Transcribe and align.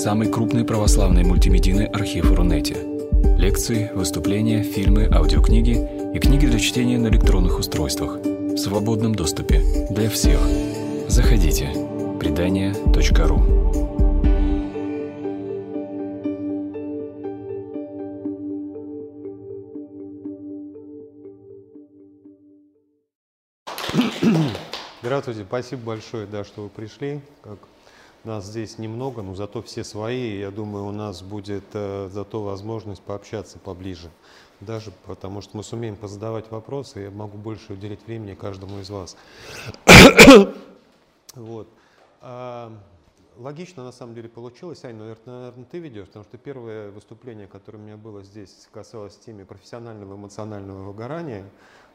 самый 0.00 0.32
крупный 0.32 0.64
православный 0.64 1.24
мультимедийный 1.24 1.84
архив 1.84 2.32
Рунете. 2.32 2.74
Лекции, 3.36 3.90
выступления, 3.94 4.62
фильмы, 4.62 5.06
аудиокниги 5.12 5.76
и 6.14 6.18
книги 6.18 6.46
для 6.46 6.58
чтения 6.58 6.96
на 6.96 7.08
электронных 7.08 7.58
устройствах 7.58 8.16
в 8.16 8.56
свободном 8.56 9.14
доступе 9.14 9.62
для 9.90 10.08
всех. 10.08 10.40
Заходите. 11.06 11.68
Предания.ру 12.18 13.42
Здравствуйте, 25.02 25.44
спасибо 25.46 25.82
большое, 25.82 26.26
да, 26.26 26.44
что 26.44 26.62
вы 26.62 26.68
пришли. 26.70 27.20
Как 27.42 27.58
нас 28.24 28.44
здесь 28.44 28.78
немного, 28.78 29.22
но 29.22 29.34
зато 29.34 29.62
все 29.62 29.84
свои. 29.84 30.38
Я 30.38 30.50
думаю, 30.50 30.86
у 30.86 30.92
нас 30.92 31.22
будет 31.22 31.64
э, 31.72 32.08
зато 32.12 32.42
возможность 32.42 33.02
пообщаться 33.02 33.58
поближе. 33.58 34.10
Даже 34.60 34.92
потому 35.06 35.40
что 35.40 35.56
мы 35.56 35.62
сумеем 35.62 35.96
позадавать 35.96 36.50
вопросы, 36.50 37.00
я 37.00 37.10
могу 37.10 37.38
больше 37.38 37.72
уделить 37.72 38.06
времени 38.06 38.34
каждому 38.34 38.78
из 38.80 38.90
вас. 38.90 39.16
вот. 41.34 41.66
А, 42.20 42.70
логично 43.38 43.84
на 43.84 43.92
самом 43.92 44.14
деле 44.14 44.28
получилось. 44.28 44.84
Ань, 44.84 44.96
наверное, 44.96 45.40
наверное, 45.40 45.64
ты 45.64 45.78
ведешь, 45.78 46.06
потому 46.06 46.24
что 46.24 46.36
первое 46.36 46.90
выступление, 46.90 47.46
которое 47.46 47.78
у 47.78 47.82
меня 47.82 47.96
было 47.96 48.22
здесь, 48.22 48.68
касалось 48.70 49.16
темы 49.16 49.46
профессионального 49.46 50.14
эмоционального 50.14 50.84
выгорания. 50.84 51.46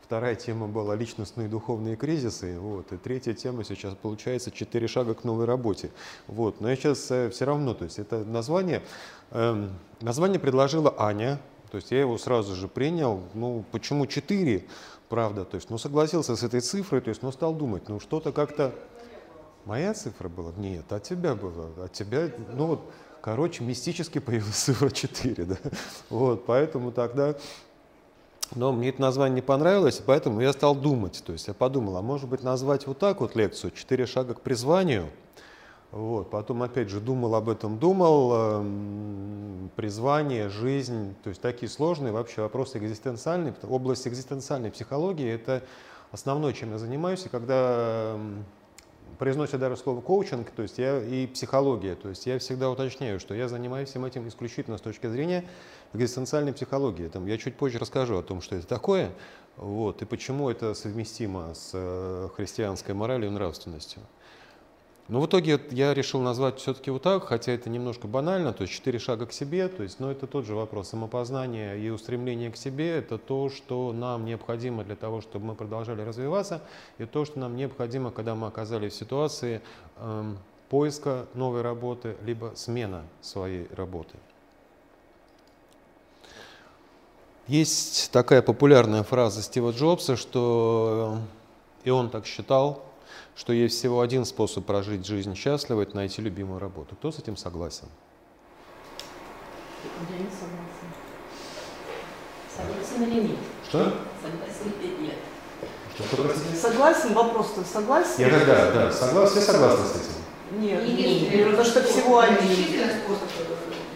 Вторая 0.05 0.35
тема 0.35 0.67
была 0.67 0.95
личностные 0.95 1.47
и 1.47 1.49
духовные 1.49 1.95
кризисы. 1.95 2.59
Вот. 2.59 2.93
И 2.93 2.97
третья 2.97 3.33
тема 3.33 3.63
сейчас 3.63 3.95
получается 3.95 4.51
«Четыре 4.51 4.87
шага 4.87 5.15
к 5.15 5.23
новой 5.23 5.45
работе». 5.45 5.89
Вот. 6.27 6.61
Но 6.61 6.69
я 6.69 6.75
сейчас 6.75 7.09
э, 7.09 7.31
все 7.31 7.45
равно, 7.45 7.73
то 7.73 7.85
есть 7.85 7.97
это 7.97 8.23
название, 8.23 8.83
э, 9.31 9.67
название 10.01 10.39
предложила 10.39 10.93
Аня, 10.99 11.39
то 11.71 11.77
есть 11.77 11.89
я 11.89 12.01
его 12.01 12.19
сразу 12.19 12.53
же 12.53 12.67
принял. 12.67 13.23
Ну, 13.33 13.65
почему 13.71 14.05
четыре, 14.05 14.67
правда? 15.09 15.43
То 15.43 15.55
есть, 15.55 15.71
ну, 15.71 15.79
согласился 15.79 16.35
с 16.35 16.43
этой 16.43 16.61
цифрой, 16.61 17.01
то 17.01 17.09
есть, 17.09 17.23
ну, 17.23 17.31
стал 17.31 17.55
думать, 17.55 17.89
ну, 17.89 17.99
что-то 17.99 18.31
как-то... 18.31 18.75
Моя 19.65 19.95
цифра 19.95 20.29
была? 20.29 20.51
Нет, 20.55 20.93
от 20.93 21.01
тебя 21.01 21.33
была. 21.33 21.83
От 21.83 21.93
тебя, 21.93 22.29
ну, 22.53 22.67
вот, 22.67 22.91
короче, 23.21 23.63
мистически 23.63 24.19
появилась 24.19 24.55
цифра 24.55 24.91
4, 24.91 25.45
да. 25.45 25.57
Вот, 26.11 26.45
поэтому 26.45 26.91
тогда 26.91 27.35
но 28.53 28.71
мне 28.71 28.89
это 28.89 29.01
название 29.01 29.35
не 29.35 29.41
понравилось, 29.41 30.01
поэтому 30.05 30.41
я 30.41 30.53
стал 30.53 30.75
думать. 30.75 31.23
То 31.25 31.33
есть 31.33 31.47
я 31.47 31.53
подумал, 31.53 31.97
а 31.97 32.01
может 32.01 32.29
быть 32.29 32.43
назвать 32.43 32.85
вот 32.87 32.99
так 32.99 33.21
вот 33.21 33.35
лекцию 33.35 33.71
«Четыре 33.71 34.05
шага 34.05 34.33
к 34.33 34.41
призванию». 34.41 35.09
Вот. 35.91 36.29
Потом 36.29 36.61
опять 36.61 36.89
же 36.89 36.99
думал 36.99 37.35
об 37.35 37.47
этом, 37.47 37.79
думал, 37.79 38.31
э, 38.33 39.67
призвание, 39.77 40.49
жизнь, 40.49 41.15
то 41.23 41.29
есть 41.29 41.41
такие 41.41 41.69
сложные 41.69 42.11
вообще 42.11 42.41
вопросы 42.41 42.77
экзистенциальные. 42.79 43.55
Область 43.63 44.05
экзистенциальной 44.07 44.71
психологии– 44.71 45.29
это 45.33 45.63
основное, 46.11 46.53
чем 46.53 46.71
я 46.71 46.79
занимаюсь. 46.79 47.25
И 47.25 47.29
когда 47.29 48.17
произносят 49.17 49.59
даже 49.59 49.77
слово 49.77 50.01
коучинг, 50.01 50.51
то 50.51 50.61
есть 50.61 50.77
я 50.77 51.01
и 51.01 51.27
психология, 51.27 51.95
то 51.95 52.09
есть 52.09 52.25
я 52.25 52.39
всегда 52.39 52.69
уточняю, 52.69 53.19
что 53.19 53.33
я 53.33 53.47
занимаюсь 53.47 53.89
всем 53.89 54.05
этим 54.05 54.27
исключительно 54.27 54.77
с 54.77 54.81
точки 54.81 55.07
зрения 55.07 55.45
экзистенциальной 55.93 56.53
психологии. 56.53 57.07
Там, 57.07 57.25
я 57.25 57.37
чуть 57.37 57.55
позже 57.55 57.79
расскажу 57.79 58.17
о 58.17 58.23
том, 58.23 58.41
что 58.41 58.55
это 58.55 58.67
такое, 58.67 59.11
вот, 59.57 60.01
и 60.01 60.05
почему 60.05 60.49
это 60.49 60.73
совместимо 60.73 61.53
с 61.53 61.71
э, 61.73 62.29
христианской 62.35 62.93
моралью 62.93 63.29
и 63.29 63.31
нравственностью. 63.31 64.01
Но 65.07 65.21
в 65.21 65.27
итоге 65.27 65.61
я 65.69 65.93
решил 65.93 66.19
назвать 66.21 66.57
все-таки 66.57 66.89
вот 66.89 67.03
так, 67.03 67.25
хотя 67.25 67.51
это 67.51 67.69
немножко 67.69 68.07
банально, 68.07 68.53
то 68.53 68.63
есть 68.63 68.73
четыре 68.73 68.97
шага 68.97 69.27
к 69.27 69.33
себе, 69.33 69.67
то 69.67 69.83
есть, 69.83 69.99
но 69.99 70.09
это 70.09 70.25
тот 70.25 70.45
же 70.45 70.55
вопрос 70.55 70.89
самопознания 70.89 71.75
и 71.75 71.89
устремления 71.89 72.49
к 72.49 72.57
себе, 72.57 72.97
это 72.97 73.19
то, 73.19 73.51
что 73.51 73.93
нам 73.93 74.25
необходимо 74.25 74.83
для 74.83 74.95
того, 74.95 75.21
чтобы 75.21 75.45
мы 75.45 75.55
продолжали 75.55 76.01
развиваться, 76.01 76.61
и 76.97 77.05
то, 77.05 77.23
что 77.23 77.37
нам 77.37 77.55
необходимо, 77.55 78.09
когда 78.09 78.33
мы 78.33 78.47
оказались 78.47 78.93
в 78.93 78.95
ситуации 78.95 79.61
эм, 79.97 80.39
поиска 80.69 81.27
новой 81.35 81.61
работы, 81.61 82.15
либо 82.23 82.53
смена 82.55 83.03
своей 83.21 83.67
работы. 83.75 84.15
Есть 87.47 88.09
такая 88.11 88.41
популярная 88.41 89.03
фраза 89.03 89.43
Стива 89.43 89.69
Джобса, 89.69 90.15
что 90.15 91.19
и 91.83 91.91
он 91.91 92.09
так 92.09 92.25
считал, 92.25 92.83
что 93.35 93.53
есть 93.53 93.77
всего 93.77 94.01
один 94.01 94.25
способ 94.25 94.65
прожить 94.65 95.05
жизнь 95.05 95.35
счастливо– 95.35 95.81
это 95.83 95.95
найти 95.95 96.21
любимую 96.21 96.59
работу. 96.59 96.95
Кто 96.95 97.11
с 97.11 97.19
этим 97.19 97.35
согласен? 97.37 97.87
Я 100.09 100.17
не 100.17 100.29
согласен. 100.31 100.89
Согласен 102.55 103.03
или 103.03 103.27
нет? 103.27 103.37
Что? 103.67 103.93
Согласен 104.21 104.73
или 104.81 105.03
нет? 105.07 105.15
Что 105.95 106.61
Согласен, 106.61 107.13
вопрос-то 107.13 107.63
согласен? 107.63 108.15
Я 108.17 108.29
да, 108.29 108.71
да, 108.71 108.91
согласен, 108.91 109.31
все 109.39 109.51
согласны 109.51 109.85
с 109.85 109.91
этим? 109.91 110.61
Нет, 110.61 110.83
Не 110.83 110.93
нет, 110.93 110.99
единственный. 110.99 111.45
потому 111.45 111.65
что 111.65 111.83
всего 111.83 112.19
один. 112.19 112.47
Действительно 112.47 112.93
способ 112.93 113.29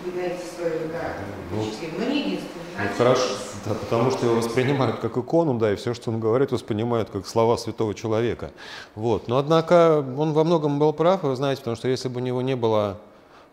выдать 0.06 0.40
свою 0.56 0.90
да, 0.90 1.14
Ну, 1.52 1.66
но 1.98 2.06
не 2.06 2.20
единственный. 2.20 2.64
Ну, 2.78 2.96
хорошо, 2.98 3.36
да, 3.66 3.74
потому 3.74 4.12
что 4.12 4.26
его 4.26 4.36
воспринимают 4.36 5.00
как 5.00 5.18
икону, 5.18 5.58
да, 5.58 5.74
и 5.74 5.76
все, 5.76 5.94
что 5.94 6.12
он 6.12 6.20
говорит, 6.20 6.52
воспринимают 6.52 7.10
как 7.10 7.28
слова 7.28 7.58
святого 7.58 7.94
человека. 7.94 8.52
Вот. 8.96 9.28
Но, 9.28 9.38
однако, 9.38 10.06
он 10.18 10.34
во 10.34 10.44
многом 10.44 10.80
был 10.80 10.94
прав, 10.94 11.24
вы 11.24 11.36
знаете, 11.36 11.62
потому 11.62 11.76
что 11.76 11.88
если 11.88 12.08
бы 12.08 12.22
у 12.22 12.24
него 12.24 12.42
не 12.42 12.56
было 12.56 12.98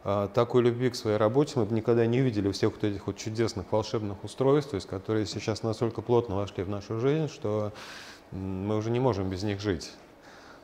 а, 0.05 0.28
такой 0.28 0.62
любви 0.62 0.91
к 0.91 0.95
своей 0.95 1.16
работе, 1.16 1.55
мы 1.56 1.65
бы 1.65 1.75
никогда 1.75 2.06
не 2.06 2.21
увидели 2.21 2.53
всех 2.53 2.72
вот 2.72 2.84
этих 2.84 3.06
вот 3.06 3.16
чудесных 3.16 3.66
волшебных 3.72 4.22
устройств, 4.22 4.71
то 4.71 4.77
есть, 4.77 4.87
которые 4.89 5.27
сейчас 5.27 5.62
настолько 5.62 6.03
плотно 6.03 6.37
вошли 6.37 6.62
в 6.62 6.69
нашу 6.69 7.00
жизнь, 7.00 7.28
что 7.28 7.72
мы 8.31 8.77
уже 8.77 8.91
не 8.91 9.00
можем 9.00 9.28
без 9.28 9.43
них 9.43 9.61
жить. 9.61 9.91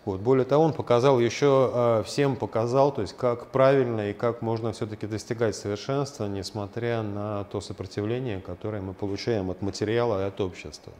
Вот. 0.04 0.20
Более 0.20 0.44
того, 0.44 0.64
он 0.64 0.72
показал 0.72 1.20
еще, 1.20 1.70
э, 1.72 2.02
всем 2.04 2.34
показал, 2.34 2.92
то 2.92 3.02
есть 3.02 3.16
как 3.16 3.46
правильно 3.46 4.10
и 4.10 4.12
как 4.12 4.42
можно 4.42 4.72
все-таки 4.72 5.06
достигать 5.06 5.54
совершенства, 5.54 6.26
несмотря 6.26 7.02
на 7.02 7.44
то 7.44 7.60
сопротивление, 7.60 8.40
которое 8.40 8.82
мы 8.82 8.94
получаем 8.94 9.50
от 9.50 9.62
материала 9.62 10.24
и 10.24 10.26
от 10.26 10.40
общества. 10.40 10.92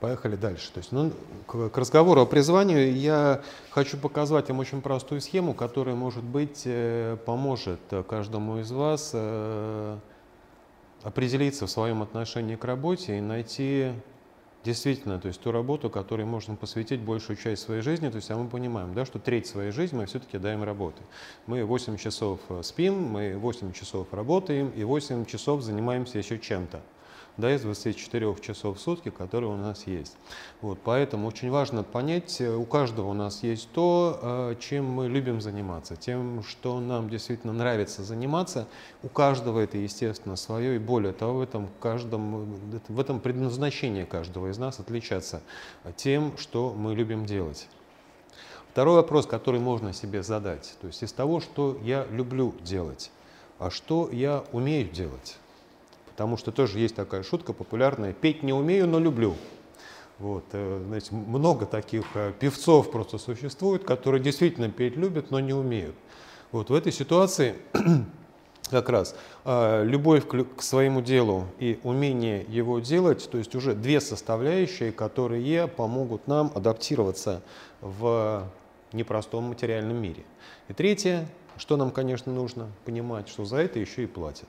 Поехали 0.00 0.36
дальше. 0.36 0.72
То 0.72 0.78
есть, 0.78 0.92
ну, 0.92 1.10
к, 1.46 1.68
к 1.68 1.76
разговору 1.76 2.22
о 2.22 2.26
призвании 2.26 2.88
я 2.90 3.42
хочу 3.70 3.98
показать 3.98 4.48
вам 4.48 4.60
очень 4.60 4.80
простую 4.80 5.20
схему, 5.20 5.52
которая, 5.52 5.96
может 5.96 6.24
быть, 6.24 6.62
э, 6.64 7.18
поможет 7.26 7.80
каждому 8.08 8.58
из 8.60 8.70
вас 8.70 9.10
э, 9.12 9.98
определиться 11.02 11.66
в 11.66 11.70
своем 11.70 12.00
отношении 12.02 12.56
к 12.56 12.64
работе 12.64 13.18
и 13.18 13.20
найти 13.20 13.92
Действительно, 14.64 15.20
то 15.20 15.28
есть 15.28 15.40
ту 15.40 15.52
работу, 15.52 15.88
которой 15.88 16.26
можно 16.26 16.56
посвятить 16.56 17.00
большую 17.00 17.36
часть 17.36 17.62
своей 17.62 17.80
жизни, 17.80 18.08
то 18.08 18.16
есть 18.16 18.30
а 18.30 18.36
мы 18.36 18.48
понимаем, 18.48 18.92
да, 18.92 19.06
что 19.06 19.18
треть 19.18 19.46
своей 19.46 19.70
жизни 19.70 19.96
мы 19.96 20.06
все-таки 20.06 20.36
даем 20.36 20.64
работе. 20.64 21.00
Мы 21.46 21.64
8 21.64 21.96
часов 21.96 22.40
э, 22.48 22.62
спим, 22.64 22.94
мы 22.94 23.36
8 23.38 23.72
часов 23.72 24.12
работаем 24.12 24.70
и 24.70 24.82
8 24.82 25.26
часов 25.26 25.62
занимаемся 25.62 26.18
еще 26.18 26.38
чем-то 26.38 26.82
да, 27.38 27.54
из 27.54 27.62
24 27.62 28.34
часов 28.40 28.78
в 28.78 28.80
сутки, 28.80 29.10
которые 29.10 29.50
у 29.50 29.56
нас 29.56 29.86
есть. 29.86 30.16
Вот, 30.60 30.78
поэтому 30.82 31.28
очень 31.28 31.50
важно 31.50 31.84
понять, 31.84 32.40
э, 32.40 32.54
у 32.54 32.64
каждого 32.64 33.08
у 33.08 33.14
нас 33.14 33.42
есть 33.44 33.70
то, 33.72 34.18
э, 34.20 34.56
чем 34.60 34.84
мы 34.84 35.08
любим 35.08 35.40
заниматься, 35.40 35.96
тем, 35.96 36.42
что 36.42 36.80
нам 36.80 37.08
действительно 37.08 37.52
нравится 37.52 38.02
заниматься. 38.02 38.66
У 39.04 39.08
каждого 39.08 39.60
это, 39.60 39.78
естественно, 39.78 40.34
свое, 40.34 40.76
и 40.76 40.78
более 40.78 41.12
того, 41.12 41.38
в 41.38 41.42
этом, 41.42 41.68
каждом, 41.80 42.56
в 42.88 43.00
этом 43.00 43.20
предназначение 43.20 44.04
каждого 44.04 44.50
из 44.50 44.58
нас 44.58 44.80
отличаться 44.80 45.40
тем, 45.96 46.36
что 46.36 46.74
мы 46.76 46.94
любим 46.94 47.24
делать. 47.24 47.68
Второй 48.72 48.96
вопрос, 48.96 49.26
который 49.26 49.60
можно 49.60 49.92
себе 49.92 50.22
задать, 50.22 50.76
то 50.80 50.88
есть 50.88 51.02
из 51.02 51.12
того, 51.12 51.40
что 51.40 51.78
я 51.82 52.04
люблю 52.10 52.54
делать, 52.62 53.12
а 53.58 53.70
что 53.70 54.08
я 54.10 54.44
умею 54.52 54.88
делать. 54.90 55.38
Потому 56.18 56.36
что 56.36 56.50
тоже 56.50 56.80
есть 56.80 56.96
такая 56.96 57.22
шутка 57.22 57.52
популярная, 57.52 58.12
петь 58.12 58.42
не 58.42 58.52
умею, 58.52 58.88
но 58.88 58.98
люблю. 58.98 59.36
Вот, 60.18 60.42
э, 60.50 60.82
знаете, 60.84 61.14
много 61.14 61.64
таких 61.64 62.06
э, 62.14 62.32
певцов 62.40 62.90
просто 62.90 63.18
существует, 63.18 63.84
которые 63.84 64.20
действительно 64.20 64.68
петь 64.68 64.96
любят, 64.96 65.30
но 65.30 65.38
не 65.38 65.52
умеют. 65.52 65.94
Вот 66.50 66.70
в 66.70 66.74
этой 66.74 66.90
ситуации 66.90 67.54
как 68.70 68.88
раз 68.88 69.14
э, 69.44 69.84
любовь 69.84 70.24
к 70.26 70.60
своему 70.60 71.02
делу 71.02 71.44
и 71.60 71.78
умение 71.84 72.44
его 72.48 72.80
делать, 72.80 73.30
то 73.30 73.38
есть 73.38 73.54
уже 73.54 73.74
две 73.74 74.00
составляющие, 74.00 74.90
которые 74.90 75.68
помогут 75.68 76.26
нам 76.26 76.50
адаптироваться 76.52 77.42
в 77.80 78.50
непростом 78.92 79.44
материальном 79.44 80.02
мире. 80.02 80.24
И 80.66 80.72
третье, 80.72 81.28
что 81.58 81.76
нам, 81.76 81.92
конечно, 81.92 82.32
нужно 82.32 82.72
понимать, 82.84 83.28
что 83.28 83.44
за 83.44 83.58
это 83.58 83.78
еще 83.78 84.02
и 84.02 84.06
платят. 84.06 84.48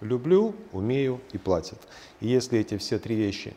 Люблю, 0.00 0.54
умею 0.72 1.20
и 1.32 1.38
платят. 1.38 1.78
И 2.20 2.28
если 2.28 2.58
эти 2.58 2.76
все 2.78 2.98
три 2.98 3.14
вещи 3.14 3.54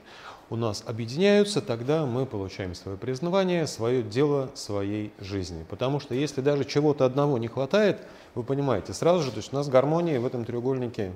у 0.49 0.55
нас 0.55 0.83
объединяются, 0.85 1.61
тогда 1.61 2.05
мы 2.05 2.25
получаем 2.25 2.73
свое 2.73 2.97
признавание, 2.97 3.67
свое 3.67 4.01
дело 4.01 4.49
своей 4.53 5.11
жизни. 5.19 5.65
Потому 5.69 5.99
что 5.99 6.15
если 6.15 6.41
даже 6.41 6.63
чего-то 6.63 7.05
одного 7.05 7.37
не 7.37 7.47
хватает, 7.47 7.99
вы 8.35 8.43
понимаете, 8.43 8.93
сразу 8.93 9.23
же, 9.23 9.31
то 9.31 9.37
есть 9.37 9.51
у 9.51 9.55
нас 9.55 9.67
гармония 9.67 10.19
в 10.19 10.25
этом 10.25 10.45
треугольнике, 10.45 11.11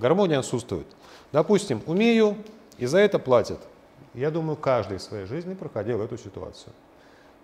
гармония 0.00 0.38
отсутствует. 0.38 0.86
Допустим, 1.32 1.82
умею, 1.86 2.36
и 2.78 2.86
за 2.86 2.98
это 2.98 3.18
платят. 3.18 3.60
Я 4.14 4.30
думаю, 4.30 4.56
каждый 4.56 4.98
в 4.98 5.02
своей 5.02 5.26
жизни 5.26 5.54
проходил 5.54 6.00
эту 6.00 6.16
ситуацию. 6.16 6.72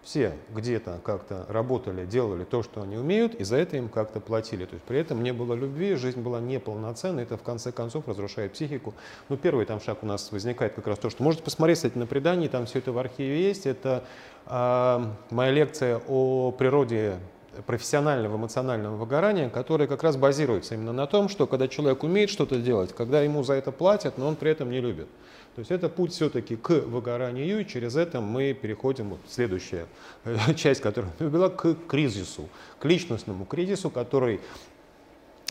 Все 0.02 0.32
где-то 0.52 0.98
как-то 1.04 1.46
работали, 1.48 2.04
делали 2.04 2.42
то, 2.42 2.64
что 2.64 2.82
они 2.82 2.96
умеют, 2.96 3.36
и 3.36 3.44
за 3.44 3.56
это 3.56 3.76
им 3.76 3.88
как-то 3.88 4.18
платили. 4.18 4.64
То 4.64 4.74
есть 4.74 4.84
при 4.84 4.98
этом 4.98 5.22
не 5.22 5.32
было 5.32 5.54
любви, 5.54 5.94
жизнь 5.94 6.20
была 6.20 6.40
неполноценной, 6.40 7.22
это 7.22 7.36
в 7.36 7.42
конце 7.42 7.70
концов 7.70 8.08
разрушает 8.08 8.52
психику. 8.52 8.94
Ну, 9.28 9.36
первый 9.36 9.64
там 9.64 9.80
шаг 9.80 10.02
у 10.02 10.06
нас 10.06 10.32
возникает 10.32 10.74
как 10.74 10.88
раз 10.88 10.98
то, 10.98 11.08
что 11.08 11.22
можете 11.22 11.44
посмотреть, 11.44 11.76
кстати, 11.78 11.96
на 11.96 12.06
предании, 12.06 12.48
там 12.48 12.66
все 12.66 12.80
это 12.80 12.90
в 12.90 12.98
архиве 12.98 13.40
есть. 13.46 13.64
Это 13.66 14.02
э, 14.46 15.06
моя 15.30 15.52
лекция 15.52 16.02
о 16.08 16.50
природе 16.50 17.18
профессионального 17.66 18.36
эмоционального 18.36 18.96
выгорания, 18.96 19.48
которое 19.50 19.86
как 19.86 20.02
раз 20.02 20.16
базируется 20.16 20.74
именно 20.74 20.92
на 20.92 21.06
том, 21.06 21.28
что 21.28 21.46
когда 21.46 21.68
человек 21.68 22.02
умеет 22.02 22.30
что-то 22.30 22.56
делать, 22.56 22.92
когда 22.94 23.20
ему 23.20 23.42
за 23.42 23.54
это 23.54 23.72
платят, 23.72 24.18
но 24.18 24.26
он 24.26 24.36
при 24.36 24.50
этом 24.50 24.70
не 24.70 24.80
любит. 24.80 25.08
То 25.54 25.58
есть 25.58 25.70
это 25.70 25.90
путь 25.90 26.12
все-таки 26.12 26.56
к 26.56 26.70
выгоранию, 26.70 27.60
и 27.60 27.66
через 27.66 27.94
это 27.94 28.22
мы 28.22 28.54
переходим, 28.54 29.10
вот 29.10 29.20
следующая 29.28 29.86
э, 30.24 30.36
часть, 30.56 30.80
которая 30.80 31.12
была, 31.18 31.50
к 31.50 31.74
кризису, 31.88 32.48
к 32.78 32.84
личностному 32.86 33.44
кризису, 33.44 33.90
который, 33.90 34.40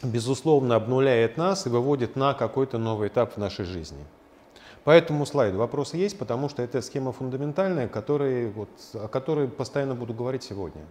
безусловно, 0.01 0.75
обнуляет 0.75 1.37
нас 1.37 1.67
и 1.67 1.69
выводит 1.69 2.15
на 2.15 2.33
какой-то 2.33 2.79
новый 2.79 3.09
этап 3.09 3.35
в 3.35 3.37
нашей 3.37 3.65
жизни. 3.65 4.03
По 4.83 4.89
этому 4.89 5.27
слайду 5.27 5.59
вопросы 5.59 5.97
есть, 5.97 6.17
потому 6.17 6.49
что 6.49 6.63
это 6.63 6.81
схема 6.81 7.11
фундаментальная, 7.11 7.87
который, 7.87 8.49
вот, 8.49 8.69
о 8.95 9.07
которой 9.07 9.47
постоянно 9.47 9.93
буду 9.93 10.15
говорить 10.15 10.41
сегодня. 10.41 10.81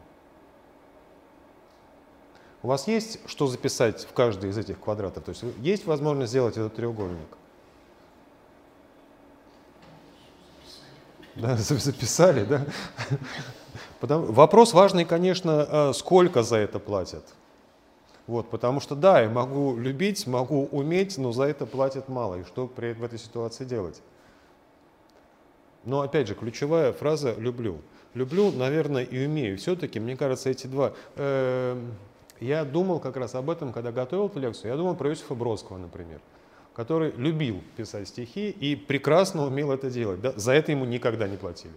У 2.63 2.69
вас 2.69 2.87
есть 2.87 3.19
что 3.27 3.49
записать 3.49 4.05
в 4.05 4.13
каждый 4.13 4.51
из 4.51 4.59
этих 4.59 4.79
квадратов? 4.79 5.25
То 5.25 5.31
есть 5.31 5.43
есть 5.59 5.87
возможность 5.87 6.31
сделать 6.31 6.56
этот 6.56 6.77
треугольник? 6.77 7.40
Да, 11.37 11.56
записали, 11.59 12.44
да? 12.44 12.67
Потому, 14.00 14.27
вопрос 14.27 14.73
важный, 14.73 15.05
конечно, 15.05 15.67
а, 15.69 15.93
сколько 15.93 16.43
за 16.43 16.56
это 16.56 16.79
платят. 16.79 17.25
Вот, 18.27 18.49
потому 18.49 18.81
что 18.81 18.94
да, 18.94 19.21
я 19.21 19.29
могу 19.29 19.77
любить, 19.77 20.27
могу 20.27 20.67
уметь, 20.67 21.19
но 21.19 21.32
за 21.32 21.44
это 21.44 21.67
платят 21.67 22.09
мало. 22.09 22.37
И 22.37 22.44
что 22.44 22.67
при, 22.67 22.93
в 22.93 23.03
этой 23.03 23.19
ситуации 23.19 23.65
делать? 23.65 24.00
Но 25.85 26.03
опять 26.03 26.29
же, 26.29 26.35
ключевая 26.35 26.93
фраза 26.93 27.35
«люблю». 27.37 27.81
Люблю, 28.15 28.50
наверное, 28.50 29.05
и 29.05 29.25
умею. 29.25 29.56
Все-таки, 29.56 30.00
мне 30.00 30.17
кажется, 30.17 30.50
эти 30.50 30.67
два... 30.67 30.93
Э, 31.15 31.81
я 32.41 32.65
думал 32.65 32.99
как 32.99 33.17
раз 33.17 33.37
об 33.37 33.50
этом, 33.50 33.73
когда 33.73 33.93
готовил 33.93 34.27
эту 34.27 34.41
лекцию. 34.41 34.73
Я 34.73 34.77
думал 34.77 34.97
про 34.97 35.11
Иосифа 35.11 35.35
Бродского, 35.35 35.79
например 35.79 36.21
который 36.75 37.12
любил 37.12 37.62
писать 37.76 38.08
стихи 38.08 38.50
и 38.50 38.76
прекрасно 38.76 39.46
умел 39.46 39.72
это 39.72 39.90
делать. 39.90 40.20
Да? 40.20 40.32
За 40.37 40.52
это 40.52 40.72
ему 40.72 40.84
никогда 40.84 41.28
не 41.28 41.37
платили. 41.37 41.75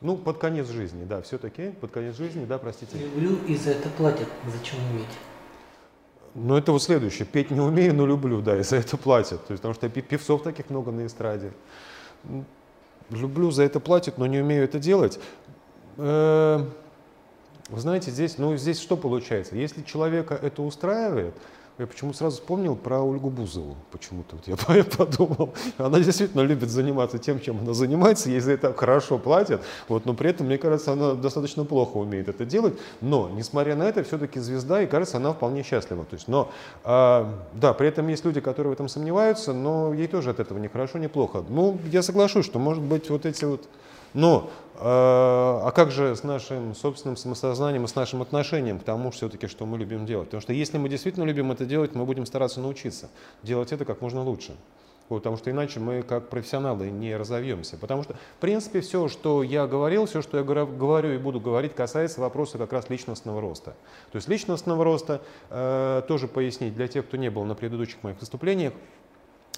Ну, 0.00 0.16
под 0.16 0.38
конец 0.38 0.68
жизни, 0.68 1.04
да, 1.04 1.22
все-таки, 1.22 1.70
под 1.70 1.90
конец 1.90 2.16
жизни, 2.16 2.44
да, 2.44 2.58
простите. 2.58 2.96
Люблю 2.96 3.36
и 3.48 3.56
за 3.56 3.70
это 3.70 3.88
платят. 3.88 4.28
Зачем 4.46 4.78
уметь? 4.92 5.06
Ну, 6.34 6.56
это 6.56 6.70
вот 6.70 6.82
следующее. 6.82 7.26
Петь 7.26 7.50
не 7.50 7.60
умею, 7.60 7.94
но 7.94 8.06
люблю, 8.06 8.40
да, 8.40 8.56
и 8.58 8.62
за 8.62 8.76
это 8.76 8.96
платят. 8.96 9.44
То 9.46 9.52
есть, 9.52 9.62
потому 9.62 9.74
что 9.74 9.88
певцов 9.88 10.42
таких 10.42 10.70
много 10.70 10.92
на 10.92 11.06
эстраде. 11.06 11.52
Люблю, 13.10 13.50
за 13.50 13.64
это 13.64 13.80
платят, 13.80 14.18
но 14.18 14.26
не 14.26 14.38
умею 14.38 14.62
это 14.64 14.78
делать. 14.78 15.18
Э, 15.96 16.64
вы 17.70 17.80
знаете, 17.80 18.10
здесь, 18.10 18.38
ну, 18.38 18.56
здесь 18.56 18.80
что 18.80 18.96
получается? 18.96 19.56
Если 19.56 19.82
человека 19.82 20.38
это 20.40 20.62
устраивает, 20.62 21.34
я 21.78 21.86
почему 21.86 22.12
сразу 22.12 22.36
вспомнил 22.36 22.74
про 22.74 23.00
Ольгу 23.00 23.30
Бузову. 23.30 23.76
Почему-то 23.92 24.36
вот 24.36 24.48
я 24.48 24.84
подумал. 24.96 25.54
Она 25.76 26.00
действительно 26.00 26.40
любит 26.40 26.70
заниматься 26.70 27.18
тем, 27.18 27.40
чем 27.40 27.60
она 27.60 27.72
занимается, 27.72 28.30
ей 28.30 28.40
за 28.40 28.52
это 28.52 28.74
хорошо 28.74 29.18
платят, 29.18 29.62
вот, 29.86 30.04
но 30.04 30.14
при 30.14 30.30
этом, 30.30 30.46
мне 30.46 30.58
кажется, 30.58 30.92
она 30.92 31.14
достаточно 31.14 31.64
плохо 31.64 31.98
умеет 31.98 32.28
это 32.28 32.44
делать. 32.44 32.74
Но, 33.00 33.28
несмотря 33.28 33.76
на 33.76 33.84
это, 33.84 34.02
все-таки 34.02 34.40
звезда, 34.40 34.82
и 34.82 34.86
кажется, 34.86 35.18
она 35.18 35.32
вполне 35.32 35.62
счастлива. 35.62 36.04
То 36.04 36.14
есть, 36.14 36.26
но, 36.26 36.50
э, 36.84 37.26
да, 37.54 37.72
при 37.74 37.88
этом 37.88 38.08
есть 38.08 38.24
люди, 38.24 38.40
которые 38.40 38.70
в 38.70 38.74
этом 38.74 38.88
сомневаются, 38.88 39.52
но 39.52 39.94
ей 39.94 40.08
тоже 40.08 40.30
от 40.30 40.40
этого 40.40 40.58
не 40.58 40.68
хорошо, 40.68 40.98
не 40.98 41.08
плохо. 41.08 41.44
Ну, 41.48 41.78
я 41.92 42.02
соглашусь, 42.02 42.44
что, 42.44 42.58
может 42.58 42.82
быть, 42.82 43.08
вот 43.08 43.24
эти 43.24 43.44
вот 43.44 43.68
но 44.14 44.50
э, 44.74 44.78
а 44.80 45.70
как 45.74 45.90
же 45.90 46.14
с 46.16 46.22
нашим 46.22 46.74
собственным 46.74 47.16
самосознанием 47.16 47.84
и 47.84 47.88
с 47.88 47.94
нашим 47.94 48.22
отношением 48.22 48.78
к 48.78 48.84
тому, 48.84 49.10
все-таки, 49.10 49.46
что 49.46 49.66
мы 49.66 49.78
любим 49.78 50.06
делать? 50.06 50.28
Потому 50.28 50.40
что 50.40 50.52
если 50.52 50.78
мы 50.78 50.88
действительно 50.88 51.24
любим 51.24 51.52
это 51.52 51.64
делать, 51.64 51.94
мы 51.94 52.04
будем 52.04 52.26
стараться 52.26 52.60
научиться 52.60 53.08
делать 53.42 53.72
это 53.72 53.84
как 53.84 54.00
можно 54.00 54.22
лучше. 54.22 54.54
Вот, 55.08 55.20
потому 55.20 55.38
что 55.38 55.50
иначе 55.50 55.80
мы 55.80 56.02
как 56.02 56.28
профессионалы 56.28 56.90
не 56.90 57.16
разовьемся. 57.16 57.78
Потому 57.78 58.02
что, 58.02 58.14
в 58.14 58.40
принципе, 58.40 58.80
все, 58.80 59.08
что 59.08 59.42
я 59.42 59.66
говорил, 59.66 60.04
все, 60.06 60.20
что 60.20 60.36
я 60.36 60.44
говорю 60.44 61.12
и 61.14 61.18
буду 61.18 61.40
говорить, 61.40 61.74
касается 61.74 62.20
вопроса 62.20 62.58
как 62.58 62.72
раз 62.72 62.90
личностного 62.90 63.40
роста. 63.40 63.74
То 64.12 64.16
есть 64.16 64.28
личностного 64.28 64.84
роста, 64.84 65.22
э, 65.48 66.02
тоже 66.06 66.28
пояснить 66.28 66.74
для 66.74 66.88
тех, 66.88 67.06
кто 67.06 67.16
не 67.16 67.30
был 67.30 67.44
на 67.44 67.54
предыдущих 67.54 68.02
моих 68.02 68.20
выступлениях, 68.20 68.74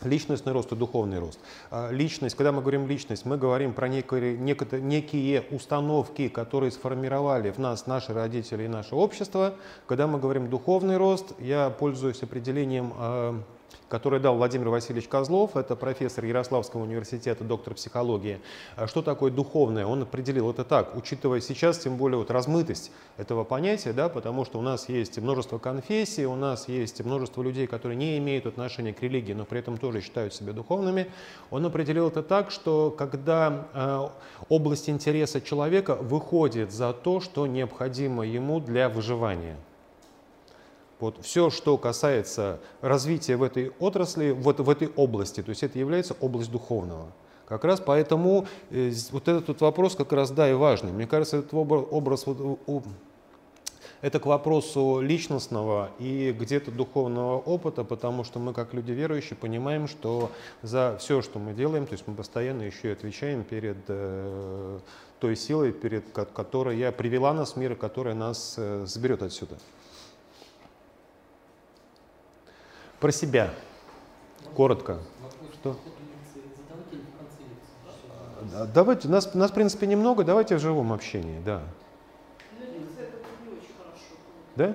Личностный 0.02 0.52
рост 0.52 0.72
и 0.72 0.76
духовный 0.76 1.18
рост. 1.18 1.38
А, 1.70 1.90
личность, 1.90 2.34
когда 2.36 2.52
мы 2.52 2.60
говорим 2.62 2.86
личность, 2.86 3.24
мы 3.26 3.36
говорим 3.36 3.74
про 3.74 3.88
некие, 3.88 4.36
некие 4.36 5.44
установки, 5.50 6.28
которые 6.28 6.70
сформировали 6.70 7.50
в 7.50 7.58
нас 7.58 7.86
наши 7.86 8.14
родители 8.14 8.64
и 8.64 8.68
наше 8.68 8.94
общество. 8.94 9.54
Когда 9.86 10.06
мы 10.06 10.18
говорим 10.18 10.48
духовный 10.48 10.96
рост, 10.96 11.34
я 11.38 11.70
пользуюсь 11.70 12.22
определением 12.22 12.92
а, 12.96 13.42
который 13.90 14.20
дал 14.20 14.36
Владимир 14.36 14.68
Васильевич 14.68 15.08
Козлов, 15.08 15.56
это 15.56 15.74
профессор 15.74 16.24
Ярославского 16.24 16.82
университета, 16.82 17.42
доктор 17.42 17.74
психологии. 17.74 18.40
А 18.76 18.86
что 18.86 19.02
такое 19.02 19.32
духовное? 19.32 19.84
Он 19.84 20.02
определил 20.02 20.48
это 20.48 20.64
так, 20.64 20.96
учитывая 20.96 21.40
сейчас, 21.40 21.78
тем 21.78 21.96
более 21.96 22.16
вот 22.16 22.30
размытость 22.30 22.92
этого 23.16 23.42
понятия, 23.42 23.92
да, 23.92 24.08
потому 24.08 24.44
что 24.44 24.60
у 24.60 24.62
нас 24.62 24.88
есть 24.88 25.18
множество 25.18 25.58
конфессий, 25.58 26.24
у 26.24 26.36
нас 26.36 26.68
есть 26.68 27.04
множество 27.04 27.42
людей, 27.42 27.66
которые 27.66 27.96
не 27.96 28.16
имеют 28.18 28.46
отношения 28.46 28.94
к 28.94 29.02
религии, 29.02 29.32
но 29.32 29.44
при 29.44 29.58
этом 29.58 29.76
тоже 29.76 30.00
считают 30.00 30.32
себя 30.32 30.52
духовными. 30.52 31.10
Он 31.50 31.66
определил 31.66 32.08
это 32.08 32.22
так, 32.22 32.52
что 32.52 32.94
когда 32.96 33.66
э, 33.74 34.08
область 34.48 34.88
интереса 34.88 35.40
человека 35.40 35.96
выходит 35.96 36.70
за 36.70 36.92
то, 36.92 37.20
что 37.20 37.48
необходимо 37.48 38.24
ему 38.24 38.60
для 38.60 38.88
выживания– 38.88 39.56
вот 41.00 41.24
все, 41.24 41.50
что 41.50 41.76
касается 41.78 42.60
развития 42.80 43.36
в 43.36 43.42
этой 43.42 43.72
отрасли, 43.78 44.30
вот 44.30 44.60
в 44.60 44.68
этой 44.68 44.88
области, 44.96 45.42
то 45.42 45.50
есть 45.50 45.62
это 45.62 45.78
является 45.78 46.16
область 46.20 46.50
духовного. 46.50 47.12
Как 47.46 47.64
раз 47.64 47.80
поэтому 47.80 48.46
э, 48.70 48.92
вот 49.10 49.26
этот 49.26 49.48
вот 49.48 49.60
вопрос 49.60 49.96
как 49.96 50.12
раз, 50.12 50.30
да, 50.30 50.48
и 50.48 50.54
важный. 50.54 50.92
Мне 50.92 51.06
кажется, 51.06 51.38
этот 51.38 51.52
образ, 51.52 52.24
вот, 52.26 52.84
это 54.02 54.18
к 54.18 54.26
вопросу 54.26 55.00
личностного 55.00 55.90
и 55.98 56.34
где-то 56.38 56.70
духовного 56.70 57.38
опыта, 57.38 57.84
потому 57.84 58.24
что 58.24 58.38
мы, 58.38 58.54
как 58.54 58.72
люди 58.72 58.92
верующие, 58.92 59.36
понимаем, 59.36 59.88
что 59.88 60.30
за 60.62 60.96
все, 60.98 61.22
что 61.22 61.38
мы 61.38 61.52
делаем, 61.52 61.86
то 61.86 61.92
есть 61.92 62.04
мы 62.06 62.14
постоянно 62.14 62.62
еще 62.62 62.88
и 62.88 62.92
отвечаем 62.92 63.44
перед 63.44 63.78
э, 63.88 64.78
той 65.18 65.36
силой, 65.36 65.72
перед 65.72 66.04
которой 66.12 66.78
я 66.78 66.92
привела 66.92 67.34
нас 67.34 67.52
в 67.52 67.56
мир, 67.56 67.74
которая 67.74 68.14
нас 68.14 68.54
э, 68.56 68.84
заберет 68.86 69.22
отсюда. 69.22 69.56
Про 73.00 73.12
себя. 73.12 73.50
Коротко. 74.54 74.98
Что? 75.54 75.76
Давайте, 78.74 79.08
нас, 79.08 79.34
нас 79.34 79.50
в 79.50 79.54
принципе 79.54 79.86
немного, 79.86 80.24
давайте 80.24 80.56
в 80.56 80.60
живом 80.60 80.92
общении, 80.92 81.40
да. 81.40 81.62
Да? 84.56 84.74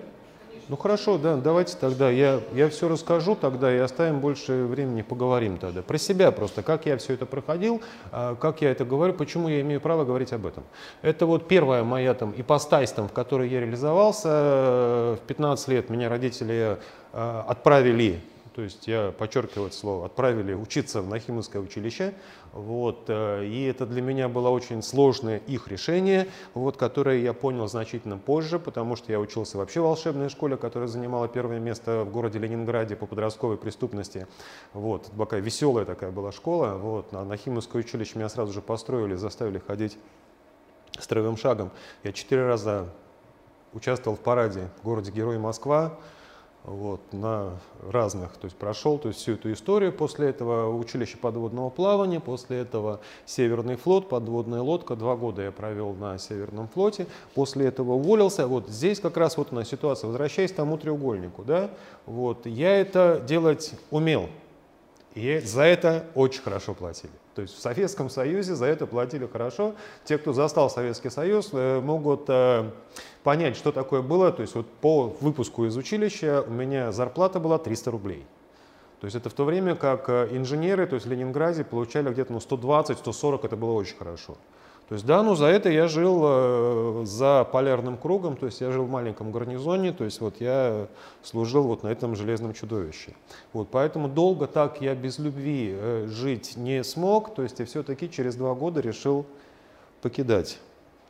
Ну 0.67 0.77
хорошо, 0.77 1.19
да, 1.19 1.35
давайте 1.35 1.77
тогда 1.77 2.09
я, 2.09 2.41
я 2.55 2.69
все 2.69 2.87
расскажу 2.87 3.35
тогда 3.35 3.71
и 3.71 3.77
оставим 3.77 4.19
больше 4.19 4.63
времени, 4.63 5.03
поговорим 5.03 5.59
тогда. 5.59 5.83
Про 5.83 5.99
себя 5.99 6.31
просто, 6.31 6.63
как 6.63 6.87
я 6.87 6.97
все 6.97 7.13
это 7.13 7.27
проходил, 7.27 7.83
а, 8.11 8.33
как 8.33 8.61
я 8.61 8.71
это 8.71 8.83
говорю, 8.83 9.13
почему 9.13 9.47
я 9.47 9.61
имею 9.61 9.79
право 9.79 10.05
говорить 10.05 10.33
об 10.33 10.47
этом. 10.47 10.63
Это 11.03 11.27
вот 11.27 11.47
первая 11.47 11.83
моя 11.83 12.15
там 12.15 12.33
ипостась, 12.35 12.91
там, 12.91 13.07
в 13.07 13.13
которой 13.13 13.47
я 13.47 13.59
реализовался. 13.59 14.27
В 14.27 15.19
15 15.27 15.67
лет 15.67 15.89
меня 15.91 16.09
родители 16.09 16.79
а, 17.13 17.45
отправили 17.47 18.21
То 18.55 18.61
есть 18.61 18.87
я 18.87 19.11
подчеркиваю 19.11 19.67
это 19.67 19.75
слово, 19.75 20.05
отправили 20.05 20.53
учиться 20.53 21.01
в 21.01 21.09
Нахимовское 21.09 21.61
училище. 21.61 22.13
Вот, 22.53 23.03
э, 23.09 23.45
и 23.45 23.65
это 23.65 23.85
для 23.85 24.01
меня 24.01 24.29
было 24.29 24.47
очень 24.47 24.81
сложное 24.81 25.39
их 25.39 25.67
решение, 25.67 26.29
вот, 26.53 26.77
которое 26.77 27.19
я 27.19 27.33
понял 27.33 27.67
значительно 27.67 28.17
позже, 28.17 28.57
потому 28.57 28.95
что 28.95 29.11
я 29.11 29.19
учился 29.19 29.57
вообще 29.57 29.81
в 29.81 29.83
волшебной 29.83 30.29
школе, 30.29 30.55
которая 30.55 30.87
занимала 30.87 31.27
первое 31.27 31.59
место 31.59 32.05
в 32.05 32.11
городе 32.11 32.39
Ленинграде 32.39 32.95
по 32.95 33.07
подростковой 33.07 33.57
преступности. 33.57 34.25
Вот, 34.71 35.11
такая 35.17 35.41
веселая 35.41 35.83
такая 35.83 36.11
была 36.11 36.31
школа. 36.31 36.75
Вот, 36.75 37.11
на 37.11 37.25
Нахимовское 37.25 37.81
училище 37.81 38.13
меня 38.15 38.29
сразу 38.29 38.53
же 38.53 38.61
построили, 38.61 39.15
заставили 39.15 39.59
ходить 39.59 39.97
строевым 40.97 41.35
шагом. 41.35 41.71
Я 42.03 42.13
четыре 42.13 42.47
раза 42.47 42.87
участвовал 43.73 44.15
в 44.15 44.21
параде 44.21 44.69
в 44.79 44.85
городе 44.85 45.11
Герой 45.11 45.39
Москва 45.39 45.99
вот, 46.65 47.01
на 47.11 47.51
разных, 47.87 48.37
то 48.37 48.45
есть 48.45 48.57
прошел 48.57 48.97
то 48.97 49.09
есть 49.09 49.19
всю 49.19 49.33
эту 49.33 49.51
историю. 49.53 49.93
После 49.93 50.29
этого 50.29 50.75
училище 50.75 51.17
подводного 51.17 51.69
плавания, 51.69 52.19
после 52.19 52.59
этого 52.59 52.99
Северный 53.25 53.75
флот, 53.75 54.09
подводная 54.09 54.61
лодка. 54.61 54.95
Два 54.95 55.15
года 55.15 55.43
я 55.43 55.51
провел 55.51 55.93
на 55.93 56.17
Северном 56.17 56.67
флоте. 56.67 57.07
После 57.33 57.67
этого 57.67 57.93
уволился. 57.93 58.47
Вот 58.47 58.67
здесь 58.69 58.99
как 58.99 59.17
раз 59.17 59.37
вот 59.37 59.51
у 59.51 59.55
нас 59.55 59.69
ситуация. 59.69 60.07
Возвращаясь 60.07 60.51
к 60.51 60.55
тому 60.55 60.77
треугольнику, 60.77 61.43
да, 61.43 61.69
вот, 62.05 62.45
я 62.45 62.79
это 62.79 63.21
делать 63.25 63.73
умел. 63.91 64.29
И 65.13 65.39
за 65.39 65.63
это 65.63 66.05
очень 66.15 66.41
хорошо 66.41 66.73
платили. 66.73 67.13
То 67.35 67.41
есть 67.41 67.53
в 67.53 67.59
Советском 67.59 68.09
Союзе 68.09 68.55
за 68.55 68.65
это 68.65 68.87
платили 68.87 69.27
хорошо. 69.27 69.75
Те, 70.05 70.17
кто 70.17 70.31
застал 70.31 70.69
Советский 70.69 71.09
Союз, 71.09 71.49
э, 71.51 71.81
могут 71.81 72.29
э, 72.29 72.71
понять, 73.23 73.57
что 73.57 73.73
такое 73.73 74.01
было. 74.01 74.31
То 74.31 74.41
есть 74.41 74.55
вот 74.55 74.67
по 74.79 75.13
выпуску 75.19 75.65
из 75.65 75.75
училища 75.75 76.45
у 76.47 76.51
меня 76.51 76.93
зарплата 76.93 77.41
была 77.41 77.57
300 77.57 77.91
рублей. 77.91 78.25
То 79.01 79.05
есть 79.05 79.17
это 79.17 79.29
в 79.29 79.33
то 79.33 79.43
время, 79.43 79.75
как 79.75 80.07
э, 80.07 80.29
инженеры, 80.31 80.87
то 80.87 80.95
есть 80.95 81.05
в 81.05 81.09
Ленинграде, 81.09 81.65
получали 81.65 82.09
где-то 82.09 82.31
ну, 82.31 82.39
120-140, 82.39 83.45
это 83.45 83.57
было 83.57 83.73
очень 83.73 83.97
хорошо. 83.97 84.37
То 84.87 84.93
есть 84.93 85.05
да, 85.05 85.23
ну 85.23 85.33
за 85.33 85.47
это 85.47 85.69
я 85.69 85.87
жил 85.87 86.21
э, 86.23 87.01
за 87.05 87.43
полярным 87.51 87.97
кругом, 87.97 88.37
то 88.37 88.45
есть 88.45 88.61
я 88.61 88.69
жил 88.69 88.85
в 88.85 88.89
маленьком 88.89 89.31
гарнизоне, 89.31 89.91
то 89.91 90.03
есть 90.03 90.21
вот 90.21 90.39
я 90.39 90.87
служил 91.23 91.63
вот 91.63 91.81
на 91.81 91.87
этом 91.87 92.15
железном 92.15 92.53
чудовище. 92.53 93.15
Вот, 93.51 93.69
поэтому 93.71 94.07
долго 94.07 94.45
так 94.45 94.81
я 94.81 94.93
без 94.93 95.17
любви 95.17 95.71
э, 95.73 96.07
жить 96.07 96.55
не 96.55 96.83
смог, 96.83 97.33
то 97.33 97.41
есть 97.41 97.57
я 97.59 97.65
все-таки 97.65 98.11
через 98.11 98.35
два 98.35 98.53
года 98.53 98.79
решил 98.79 99.25
покидать 100.03 100.59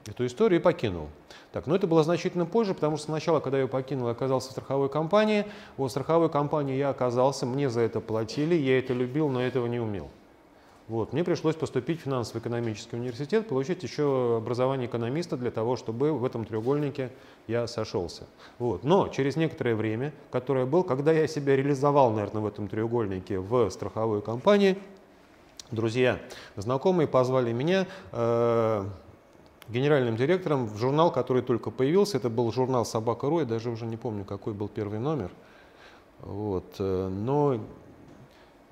эту 0.05 0.25
историю 0.25 0.61
и 0.61 0.63
покинул. 0.63 1.09
Так, 1.51 1.67
но 1.67 1.75
это 1.75 1.85
было 1.85 2.01
значительно 2.03 2.45
позже, 2.45 2.73
потому 2.73 2.95
что 2.95 3.07
сначала, 3.07 3.41
когда 3.41 3.59
я 3.59 3.67
покинул, 3.67 4.07
оказался 4.07 4.49
в 4.49 4.51
страховой 4.51 4.87
компании. 4.87 5.45
Вот 5.75 5.87
в 5.87 5.91
страховой 5.91 6.29
компании 6.29 6.77
я 6.77 6.89
оказался, 6.89 7.45
мне 7.45 7.69
за 7.69 7.81
это 7.81 7.99
платили, 7.99 8.55
я 8.55 8.79
это 8.79 8.93
любил, 8.93 9.27
но 9.27 9.41
этого 9.41 9.67
не 9.67 9.79
умел. 9.79 10.09
Вот. 10.87 11.13
Мне 11.13 11.23
пришлось 11.23 11.55
поступить 11.55 12.01
в 12.01 12.03
финансово-экономический 12.03 12.95
университет, 12.95 13.47
получить 13.47 13.81
еще 13.81 14.37
образование 14.37 14.87
экономиста 14.87 15.35
для 15.35 15.49
того, 15.49 15.77
чтобы 15.77 16.13
в 16.13 16.23
этом 16.23 16.45
треугольнике 16.45 17.09
я 17.47 17.65
сошелся. 17.65 18.27
Вот. 18.59 18.83
Но 18.83 19.07
через 19.07 19.35
некоторое 19.35 19.75
время, 19.75 20.13
которое 20.31 20.67
было, 20.67 20.83
когда 20.83 21.11
я 21.11 21.27
себя 21.27 21.55
реализовал, 21.55 22.11
наверное, 22.11 22.43
в 22.43 22.45
этом 22.45 22.67
треугольнике 22.67 23.39
в 23.39 23.69
страховой 23.71 24.21
компании, 24.21 24.77
друзья, 25.71 26.19
знакомые 26.55 27.07
позвали 27.07 27.51
меня 27.51 27.87
э, 28.11 28.85
генеральным 29.69 30.15
директором 30.17 30.67
в 30.67 30.77
журнал, 30.77 31.11
который 31.11 31.41
только 31.41 31.71
появился. 31.71 32.17
Это 32.17 32.29
был 32.29 32.51
журнал 32.51 32.85
«Собака.ру», 32.85 33.39
я 33.39 33.45
даже 33.45 33.71
уже 33.71 33.87
не 33.87 33.97
помню, 33.97 34.23
какой 34.23 34.53
был 34.53 34.67
первый 34.67 34.99
номер. 34.99 35.31
Вот. 36.21 36.75
Э, 36.77 37.07
но 37.09 37.59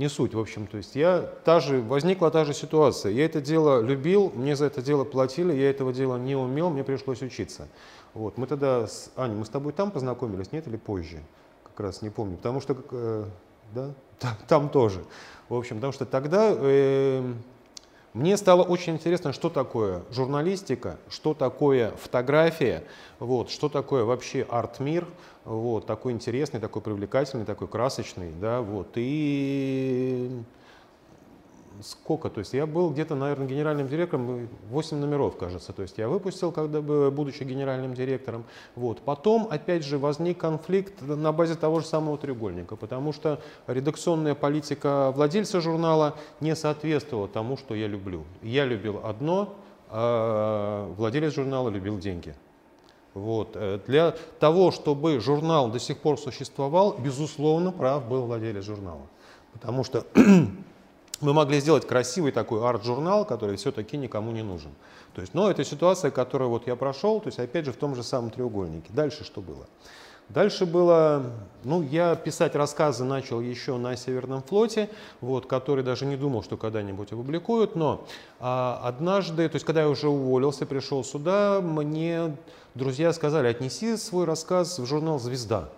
не 0.03 0.09
суть, 0.09 0.33
в 0.33 0.39
общем, 0.39 0.67
то 0.67 0.75
есть 0.75 0.95
я, 0.95 1.21
та 1.45 1.61
же, 1.61 1.81
возникла 1.81 2.29
та 2.29 2.43
же 2.43 2.53
ситуация. 2.53 3.13
Я 3.13 3.23
это 3.23 3.39
дело 3.39 3.79
любил, 3.79 4.33
мне 4.35 4.53
за 4.55 4.65
это 4.65 4.81
дело 4.81 5.05
платили, 5.05 5.53
я 5.53 5.69
этого 5.69 5.93
дела 5.93 6.17
не 6.17 6.35
умел, 6.35 6.69
мне 6.69 6.83
пришлось 6.83 7.21
учиться. 7.21 7.69
Вот. 8.13 8.37
Мы 8.37 8.45
тогда 8.45 8.85
с 8.85 9.11
Аней, 9.15 9.37
мы 9.37 9.45
с 9.45 9.49
тобой 9.49 9.71
там 9.71 9.91
познакомились, 9.91 10.51
нет, 10.51 10.67
или 10.67 10.75
позже? 10.75 11.19
Как 11.63 11.79
раз 11.79 12.01
не 12.01 12.09
помню, 12.09 12.35
потому 12.35 12.59
что, 12.59 12.75
э, 12.91 13.25
да, 13.73 13.93
там, 14.19 14.35
там 14.47 14.69
тоже. 14.69 15.05
В 15.47 15.55
общем, 15.55 15.77
потому 15.77 15.93
что 15.93 16.05
тогда 16.05 16.49
э, 16.51 17.33
мне 18.13 18.37
стало 18.37 18.61
очень 18.63 18.93
интересно, 18.93 19.33
что 19.33 19.49
такое 19.49 20.03
журналистика, 20.11 20.97
что 21.09 21.33
такое 21.33 21.91
фотография, 21.91 22.83
вот, 23.19 23.49
что 23.49 23.69
такое 23.69 24.03
вообще 24.03 24.45
арт-мир, 24.47 25.07
вот, 25.45 25.85
такой 25.87 26.13
интересный, 26.13 26.59
такой 26.59 26.81
привлекательный, 26.81 27.45
такой 27.45 27.67
красочный, 27.67 28.31
да, 28.39 28.61
вот, 28.61 28.89
и 28.95 30.29
сколько, 31.81 32.29
то 32.29 32.39
есть 32.39 32.53
я 32.53 32.65
был 32.65 32.89
где-то, 32.89 33.15
наверное, 33.15 33.47
генеральным 33.47 33.87
директором, 33.87 34.47
8 34.69 34.97
номеров, 34.97 35.37
кажется, 35.37 35.73
то 35.73 35.81
есть 35.81 35.97
я 35.97 36.07
выпустил, 36.07 36.51
когда 36.51 36.81
бы, 36.81 37.11
будучи 37.11 37.43
генеральным 37.43 37.93
директором. 37.93 38.45
Вот. 38.75 39.01
Потом, 39.01 39.47
опять 39.49 39.83
же, 39.83 39.97
возник 39.97 40.37
конфликт 40.37 41.01
на 41.01 41.31
базе 41.31 41.55
того 41.55 41.79
же 41.79 41.85
самого 41.85 42.17
треугольника, 42.17 42.75
потому 42.75 43.13
что 43.13 43.41
редакционная 43.67 44.35
политика 44.35 45.11
владельца 45.15 45.61
журнала 45.61 46.15
не 46.39 46.55
соответствовала 46.55 47.27
тому, 47.27 47.57
что 47.57 47.75
я 47.75 47.87
люблю. 47.87 48.23
Я 48.41 48.65
любил 48.65 49.01
одно, 49.03 49.55
а 49.89 50.91
владелец 50.97 51.33
журнала 51.33 51.69
любил 51.69 51.99
деньги. 51.99 52.35
Вот. 53.13 53.51
Э, 53.53 53.79
для 53.85 54.15
того, 54.39 54.71
чтобы 54.71 55.19
журнал 55.19 55.69
до 55.69 55.79
сих 55.79 55.99
пор 55.99 56.19
существовал, 56.19 56.95
безусловно, 56.97 57.71
прав 57.71 58.07
был 58.07 58.25
владелец 58.25 58.63
журнала. 58.63 59.07
Потому 59.53 59.83
что 59.83 60.05
мы 61.23 61.33
могли 61.33 61.59
сделать 61.59 61.87
красивый 61.87 62.31
такой 62.31 62.63
арт-журнал, 62.67 63.25
который 63.25 63.55
все-таки 63.55 63.97
никому 63.97 64.31
не 64.31 64.43
нужен. 64.43 64.71
То 65.15 65.21
есть, 65.21 65.33
но 65.33 65.49
это 65.49 65.63
ситуация, 65.63 66.11
которую 66.11 66.49
вот 66.49 66.67
я 66.67 66.75
прошел, 66.75 67.19
то 67.19 67.27
есть 67.27 67.39
опять 67.39 67.65
же 67.65 67.71
в 67.71 67.77
том 67.77 67.95
же 67.95 68.03
самом 68.03 68.29
треугольнике. 68.29 68.89
Дальше 68.89 69.23
что 69.23 69.41
было? 69.41 69.65
Дальше 70.29 70.65
было, 70.65 71.23
ну, 71.63 71.81
я 71.81 72.15
писать 72.15 72.55
рассказы 72.55 73.03
начал 73.03 73.41
еще 73.41 73.77
на 73.77 73.95
Северном 73.95 74.41
флоте, 74.41 74.89
вот, 75.21 75.45
который 75.45 75.83
даже 75.83 76.05
не 76.05 76.15
думал, 76.15 76.43
что 76.43 76.57
когда-нибудь 76.57 77.11
опубликуют, 77.11 77.75
но 77.75 78.05
а, 78.39 78.79
однажды, 78.83 79.47
то 79.49 79.55
есть 79.55 79.65
когда 79.65 79.81
я 79.81 79.89
уже 79.89 80.07
уволился, 80.07 80.65
пришел 80.65 81.03
сюда, 81.03 81.59
мне 81.61 82.35
друзья 82.73 83.11
сказали, 83.13 83.47
отнеси 83.47 83.97
свой 83.97 84.25
рассказ 84.25 84.79
в 84.79 84.85
журнал 84.85 85.19
«Звезда». 85.19 85.69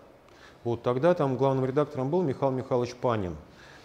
Вот 0.64 0.84
тогда 0.84 1.14
там 1.14 1.38
главным 1.38 1.66
редактором 1.66 2.10
был 2.10 2.22
Михаил 2.22 2.52
Михайлович 2.52 2.96
Панин. 2.96 3.36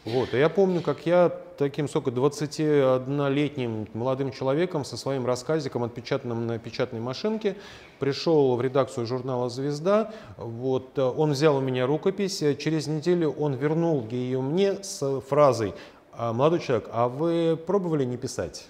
Вот. 0.05 0.33
И 0.33 0.39
я 0.39 0.49
помню, 0.49 0.81
как 0.81 1.05
я 1.05 1.29
таким, 1.59 1.87
сколько, 1.89 2.11
21-летним 2.11 3.89
молодым 3.93 4.33
человеком 4.33 4.85
со 4.85 4.97
своим 4.97 5.27
рассказиком, 5.27 5.85
отпечатанным 5.85 6.47
на 6.47 6.59
печатной 6.59 7.01
машинке, 7.01 7.57
пришел 7.99 8.57
в 8.57 8.63
редакцию 8.63 9.07
журнала 9.07 9.51
«Звезда». 9.51 10.13
Вот. 10.39 10.99
Он 10.99 11.33
взял 11.33 11.57
у 11.57 11.61
меня 11.61 11.87
рукопись. 11.87 12.39
Через 12.59 12.87
неделю 12.87 13.31
он 13.33 13.55
вернул 13.55 14.07
ее 14.11 14.41
мне 14.41 14.83
с 14.83 15.21
фразой 15.29 15.75
«А, 16.13 16.33
«Молодой 16.33 16.61
человек, 16.61 16.89
а 16.93 17.09
вы 17.09 17.57
пробовали 17.57 18.05
не 18.05 18.17
писать?» 18.17 18.69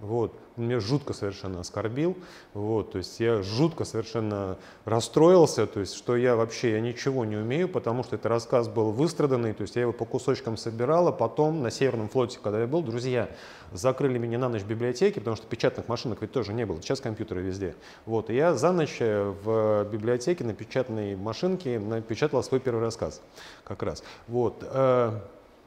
Вот 0.00 0.32
меня 0.56 0.80
жутко 0.80 1.12
совершенно 1.12 1.60
оскорбил, 1.60 2.16
вот, 2.52 2.92
то 2.92 2.98
есть 2.98 3.18
я 3.20 3.42
жутко 3.42 3.84
совершенно 3.84 4.56
расстроился, 4.84 5.66
то 5.66 5.80
есть 5.80 5.96
что 5.96 6.16
я 6.16 6.36
вообще 6.36 6.72
я 6.72 6.80
ничего 6.80 7.24
не 7.24 7.36
умею, 7.36 7.68
потому 7.68 8.04
что 8.04 8.16
этот 8.16 8.26
рассказ 8.26 8.68
был 8.68 8.92
выстраданный, 8.92 9.52
то 9.52 9.62
есть 9.62 9.76
я 9.76 9.82
его 9.82 9.92
по 9.92 10.04
кусочкам 10.04 10.56
собирал, 10.56 11.08
а 11.08 11.12
потом 11.12 11.62
на 11.62 11.70
Северном 11.70 12.08
флоте, 12.08 12.38
когда 12.42 12.60
я 12.60 12.66
был, 12.66 12.82
друзья 12.82 13.28
закрыли 13.72 14.18
меня 14.18 14.38
на 14.38 14.48
ночь 14.48 14.62
в 14.62 14.66
библиотеке, 14.66 15.20
потому 15.20 15.36
что 15.36 15.46
печатных 15.46 15.88
машинок 15.88 16.22
ведь 16.22 16.32
тоже 16.32 16.52
не 16.52 16.64
было, 16.64 16.80
сейчас 16.80 17.00
компьютеры 17.00 17.42
везде, 17.42 17.74
вот, 18.06 18.30
и 18.30 18.34
я 18.34 18.54
за 18.54 18.72
ночь 18.72 18.98
э, 19.00 19.34
в 19.42 19.84
библиотеке 19.90 20.44
на 20.44 20.54
печатной 20.54 21.16
машинке 21.16 21.78
напечатал 21.78 22.42
свой 22.42 22.60
первый 22.60 22.80
рассказ, 22.80 23.20
как 23.64 23.82
раз, 23.82 24.04
вот, 24.28 24.62
э, 24.62 25.20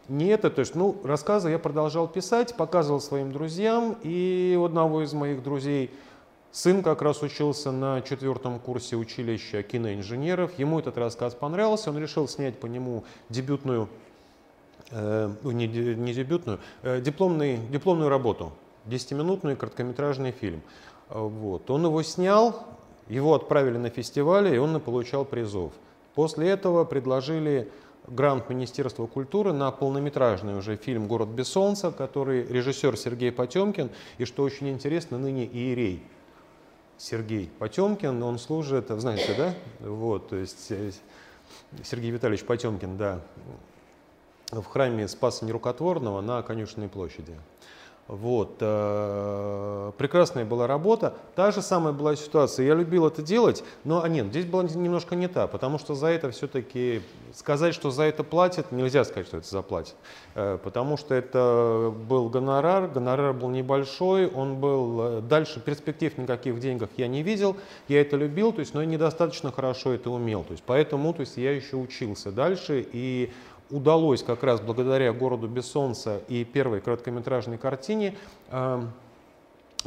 не 0.09 0.27
это, 0.27 0.49
то 0.49 0.59
есть, 0.59 0.75
ну, 0.75 0.95
рассказы 1.03 1.49
я 1.49 1.59
продолжал 1.59 2.07
писать, 2.07 2.55
показывал 2.55 3.01
своим 3.01 3.31
друзьям, 3.31 3.97
и 4.03 4.57
у 4.59 4.63
одного 4.63 5.03
из 5.03 5.13
моих 5.13 5.43
друзей 5.43 5.91
сын 6.51 6.81
как 6.81 7.01
раз 7.01 7.21
учился 7.21 7.71
на 7.71 8.01
четвертом 8.01 8.59
курсе 8.59 8.95
училища 8.95 9.63
киноинженеров, 9.63 10.57
ему 10.57 10.79
этот 10.79 10.97
рассказ 10.97 11.35
понравился, 11.35 11.89
он 11.89 11.97
решил 11.97 12.27
снять 12.27 12.59
по 12.59 12.67
нему 12.67 13.03
дебютную, 13.29 13.89
э, 14.91 15.29
не, 15.43 15.67
не 15.67 16.13
дебютную, 16.13 16.59
э, 16.83 17.01
дипломный, 17.01 17.57
дипломную 17.57 18.09
работу, 18.09 18.53
10-минутный 18.85 19.55
короткометражный 19.55 20.31
фильм. 20.31 20.61
Вот. 21.09 21.69
Он 21.69 21.85
его 21.85 22.01
снял, 22.03 22.65
его 23.07 23.33
отправили 23.33 23.77
на 23.77 23.89
фестиваль, 23.89 24.53
и 24.53 24.57
он 24.57 24.79
получал 24.79 25.25
призов. 25.25 25.73
После 26.15 26.49
этого 26.49 26.83
предложили 26.83 27.69
грант 28.07 28.49
Министерства 28.49 29.05
культуры 29.05 29.53
на 29.53 29.69
полнометражный 29.71 30.57
уже 30.57 30.77
фильм 30.77 31.07
«Город 31.07 31.29
без 31.29 31.49
солнца», 31.49 31.91
который 31.91 32.45
режиссер 32.45 32.97
Сергей 32.97 33.31
Потемкин, 33.31 33.89
и 34.17 34.25
что 34.25 34.43
очень 34.43 34.69
интересно, 34.69 35.17
ныне 35.17 35.45
иерей 35.45 36.03
Сергей 36.97 37.51
Потемкин, 37.59 38.23
он 38.23 38.39
служит, 38.39 38.87
знаете, 38.89 39.33
да? 39.37 39.53
Вот, 39.79 40.29
то 40.29 40.35
есть 40.35 40.71
э, 40.71 40.91
Сергей 41.83 42.11
Витальевич 42.11 42.43
Потемкин, 42.45 42.97
да. 42.97 43.21
в 44.51 44.63
храме 44.63 45.07
Спаса 45.07 45.45
Нерукотворного 45.45 46.21
на 46.21 46.41
Конюшенной 46.41 46.89
площади. 46.89 47.35
Вот. 48.07 48.55
э, 48.61 49.91
Прекрасная 49.97 50.45
была 50.45 50.65
работа. 50.67 51.13
Та 51.35 51.51
же 51.51 51.61
самая 51.61 51.93
была 51.93 52.15
ситуация. 52.15 52.65
Я 52.65 52.75
любил 52.75 53.05
это 53.05 53.21
делать, 53.21 53.63
но 53.83 54.01
а 54.01 54.07
нет, 54.07 54.27
здесь 54.27 54.45
была 54.45 54.63
немножко 54.63 55.15
не 55.15 55.27
та, 55.27 55.47
потому 55.47 55.77
что 55.77 55.93
за 55.93 56.07
это 56.07 56.31
все-таки 56.31 57.01
сказать, 57.33 57.73
что 57.73 57.91
за 57.91 58.03
это 58.03 58.23
платят, 58.23 58.71
нельзя 58.71 59.03
сказать, 59.03 59.27
что 59.27 59.37
это 59.37 59.47
заплатят. 59.47 59.95
Э, 60.35 60.57
Потому 60.63 60.97
что 60.97 61.15
это 61.15 61.93
был 62.07 62.29
гонорар, 62.29 62.87
гонорар 62.87 63.33
был 63.33 63.49
небольшой, 63.49 64.27
он 64.27 64.55
был 64.55 65.01
э, 65.01 65.21
дальше 65.21 65.59
перспектив 65.59 66.17
никаких 66.17 66.55
в 66.55 66.59
деньгах 66.59 66.89
я 66.97 67.07
не 67.07 67.23
видел, 67.23 67.57
я 67.87 68.01
это 68.01 68.15
любил, 68.15 68.53
то 68.53 68.59
есть, 68.59 68.73
но 68.73 68.83
недостаточно 68.83 69.51
хорошо 69.51 69.91
это 69.93 70.09
умел. 70.09 70.43
То 70.43 70.51
есть, 70.51 70.63
поэтому 70.65 71.13
то 71.13 71.21
есть, 71.21 71.37
я 71.37 71.51
еще 71.51 71.75
учился 71.75 72.31
дальше 72.31 72.85
и 72.91 73.31
удалось 73.69 74.24
как 74.24 74.43
раз 74.43 74.62
благодаря 74.62 75.12
городу 75.13 75.47
без 75.47 75.65
солнца 75.65 76.21
и 76.27 76.43
первой 76.43 76.81
короткометражной 76.81 77.57
картине 77.57 78.15
э, 78.50 78.81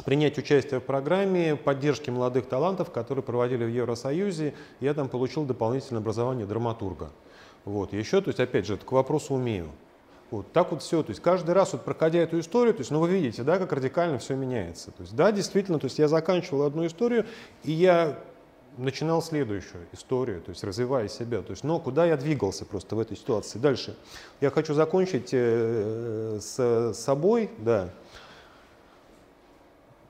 принять 0.05 0.37
участие 0.37 0.79
в 0.79 0.83
программе 0.83 1.55
поддержки 1.55 2.09
молодых 2.09 2.47
талантов, 2.47 2.91
которые 2.91 3.23
проводили 3.23 3.63
в 3.65 3.69
Евросоюзе. 3.69 4.53
Я 4.79 4.93
там 4.93 5.09
получил 5.09 5.45
дополнительное 5.45 6.01
образование 6.01 6.45
драматурга. 6.45 7.11
Вот. 7.65 7.93
Еще, 7.93 8.21
то 8.21 8.29
есть, 8.29 8.39
опять 8.39 8.65
же, 8.65 8.75
это 8.75 8.85
к 8.85 8.91
вопросу 8.91 9.35
умею. 9.35 9.69
Вот 10.31 10.49
так 10.53 10.71
вот 10.71 10.81
все, 10.81 11.03
то 11.03 11.09
есть 11.09 11.21
каждый 11.21 11.51
раз 11.51 11.73
вот 11.73 11.83
проходя 11.83 12.19
эту 12.19 12.39
историю, 12.39 12.73
то 12.73 12.79
есть, 12.79 12.89
ну 12.89 13.01
вы 13.01 13.09
видите, 13.09 13.43
да, 13.43 13.59
как 13.59 13.73
радикально 13.73 14.17
все 14.17 14.33
меняется. 14.33 14.91
То 14.91 15.03
есть, 15.03 15.13
да, 15.13 15.29
действительно, 15.33 15.77
то 15.77 15.85
есть 15.85 15.99
я 15.99 16.07
заканчивал 16.07 16.63
одну 16.63 16.85
историю, 16.85 17.25
и 17.65 17.73
я 17.73 18.17
начинал 18.77 19.21
следующую 19.21 19.85
историю, 19.91 20.41
то 20.41 20.51
есть 20.51 20.63
развивая 20.63 21.07
себя. 21.07 21.41
То 21.41 21.51
есть, 21.51 21.63
но 21.63 21.79
куда 21.79 22.05
я 22.05 22.17
двигался 22.17 22.65
просто 22.65 22.95
в 22.95 22.99
этой 22.99 23.17
ситуации? 23.17 23.59
Дальше. 23.59 23.97
Я 24.39 24.49
хочу 24.49 24.73
закончить 24.73 25.29
э, 25.33 26.39
с 26.41 26.93
собой, 26.93 27.49
да. 27.57 27.89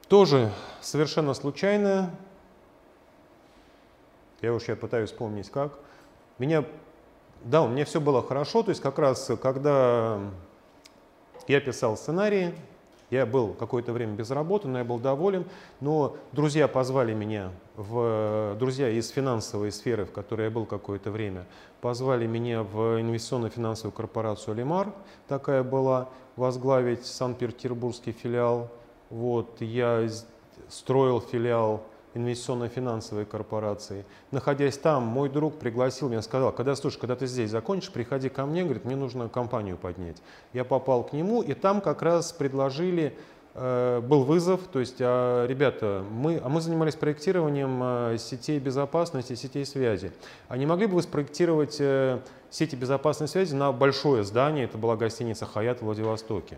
Тоже 0.08 0.52
совершенно 0.82 1.34
случайно, 1.34 2.12
я 4.42 4.54
уж 4.54 4.68
я 4.68 4.76
пытаюсь 4.76 5.10
вспомнить 5.10 5.50
как, 5.50 5.74
меня, 6.38 6.66
да, 7.44 7.62
у 7.62 7.70
меня 7.70 7.86
все 7.86 8.02
было 8.02 8.22
хорошо, 8.22 8.64
то 8.64 8.70
есть 8.70 8.82
как 8.82 9.00
раз 9.00 9.32
когда 9.42 10.20
я 11.48 11.62
писал 11.62 11.96
сценарии, 11.96 12.54
я 13.12 13.26
был 13.26 13.54
какое-то 13.54 13.92
время 13.92 14.14
без 14.14 14.32
работы, 14.32 14.70
но 14.70 14.80
я 14.80 14.86
был 14.86 14.98
доволен. 14.98 15.46
Но 15.82 16.16
друзья 16.32 16.68
позвали 16.70 17.14
меня, 17.14 17.52
в, 17.76 18.56
друзья 18.60 18.90
из 18.90 19.10
финансовой 19.10 19.72
сферы, 19.72 20.06
в 20.06 20.12
которой 20.12 20.46
я 20.46 20.52
был 20.52 20.66
какое-то 20.66 21.12
время, 21.12 21.46
позвали 21.80 22.28
меня 22.28 22.64
в 22.64 23.00
инвестиционно-финансовую 23.00 23.94
корпорацию 23.94 24.56
«Лимар», 24.56 24.94
такая 25.28 25.64
была, 25.64 26.10
возглавить 26.36 27.06
Санкт-Петербургский 27.06 28.12
филиал. 28.12 28.70
Вот, 29.10 29.62
я 29.62 30.08
строил 30.70 31.22
филиал 31.22 31.84
инвестиционно-финансовой 32.14 33.26
корпорации. 33.26 34.06
Находясь 34.32 34.78
там, 34.78 35.04
мой 35.04 35.30
друг 35.30 35.58
пригласил 35.60 36.10
меня, 36.10 36.22
сказал, 36.22 36.52
когда, 36.52 36.76
слушай, 36.76 37.00
когда 37.00 37.16
ты 37.16 37.26
здесь 37.26 37.52
закончишь, 37.52 37.92
приходи 37.92 38.30
ко 38.30 38.46
мне, 38.46 38.64
говорит, 38.64 38.86
мне 38.86 38.96
нужно 38.96 39.30
компанию 39.30 39.78
поднять. 39.78 40.22
Я 40.54 40.66
попал 40.66 41.04
к 41.04 41.14
нему, 41.14 41.42
и 41.42 41.54
там 41.54 41.80
как 41.80 42.02
раз 42.02 42.34
предложили, 42.34 43.16
э, 43.16 43.41
был 43.54 44.24
вызов, 44.24 44.62
то 44.72 44.80
есть, 44.80 44.98
а, 45.02 45.46
ребята, 45.46 46.06
мы, 46.10 46.40
а 46.42 46.48
мы 46.48 46.62
занимались 46.62 46.96
проектированием 46.96 47.80
э, 47.84 48.18
сетей 48.18 48.60
безопасности, 48.60 49.36
сетей 49.36 49.66
связи. 49.66 50.14
А 50.48 50.56
не 50.56 50.66
могли 50.66 50.88
бы 50.88 50.96
вы 50.96 51.02
спроектировать 51.02 51.76
э, 51.80 52.20
сети 52.50 52.78
безопасной 52.78 53.28
связи 53.28 53.54
на 53.54 53.74
большое 53.74 54.24
здание, 54.24 54.66
это 54.66 54.78
была 54.78 54.96
гостиница 54.96 55.46
«Хаят» 55.46 55.80
в 55.80 55.86
Владивостоке. 55.86 56.58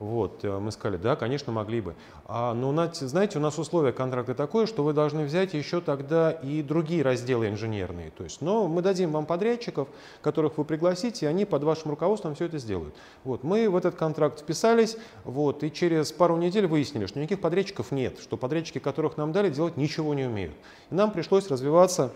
Вот, 0.00 0.42
э, 0.44 0.58
мы 0.58 0.72
сказали, 0.72 0.96
да, 0.96 1.14
конечно, 1.14 1.52
могли 1.52 1.82
бы. 1.82 1.94
А, 2.24 2.54
но, 2.54 2.72
знаете, 2.92 3.38
у 3.38 3.42
нас 3.42 3.58
условие 3.58 3.92
контракта 3.92 4.34
такое, 4.34 4.64
что 4.64 4.82
вы 4.82 4.94
должны 4.94 5.24
взять 5.24 5.52
еще 5.52 5.82
тогда 5.82 6.30
и 6.30 6.62
другие 6.62 7.02
разделы 7.02 7.48
инженерные. 7.48 8.10
То 8.10 8.24
есть, 8.24 8.40
но 8.40 8.66
мы 8.66 8.80
дадим 8.80 9.12
вам 9.12 9.26
подрядчиков, 9.26 9.88
которых 10.22 10.56
вы 10.56 10.64
пригласите, 10.64 11.26
и 11.26 11.28
они 11.28 11.44
под 11.44 11.64
вашим 11.64 11.90
руководством 11.90 12.34
все 12.34 12.46
это 12.46 12.56
сделают. 12.56 12.94
Вот, 13.24 13.44
мы 13.44 13.68
в 13.68 13.76
этот 13.76 13.94
контракт 13.94 14.40
вписались, 14.40 14.96
вот, 15.24 15.62
и 15.62 15.70
через 15.70 16.12
пару 16.12 16.38
недель 16.38 16.66
выяснили, 16.66 17.04
что 17.04 17.18
никаких 17.18 17.42
подрядчиков 17.42 17.92
нет, 17.92 18.18
что 18.20 18.38
подрядчики, 18.38 18.78
которых 18.78 19.18
нам 19.18 19.32
дали, 19.32 19.50
делать 19.50 19.76
ничего 19.76 20.14
не 20.14 20.24
умеют. 20.24 20.54
И 20.90 20.94
нам 20.94 21.10
пришлось 21.10 21.48
развиваться 21.48 22.10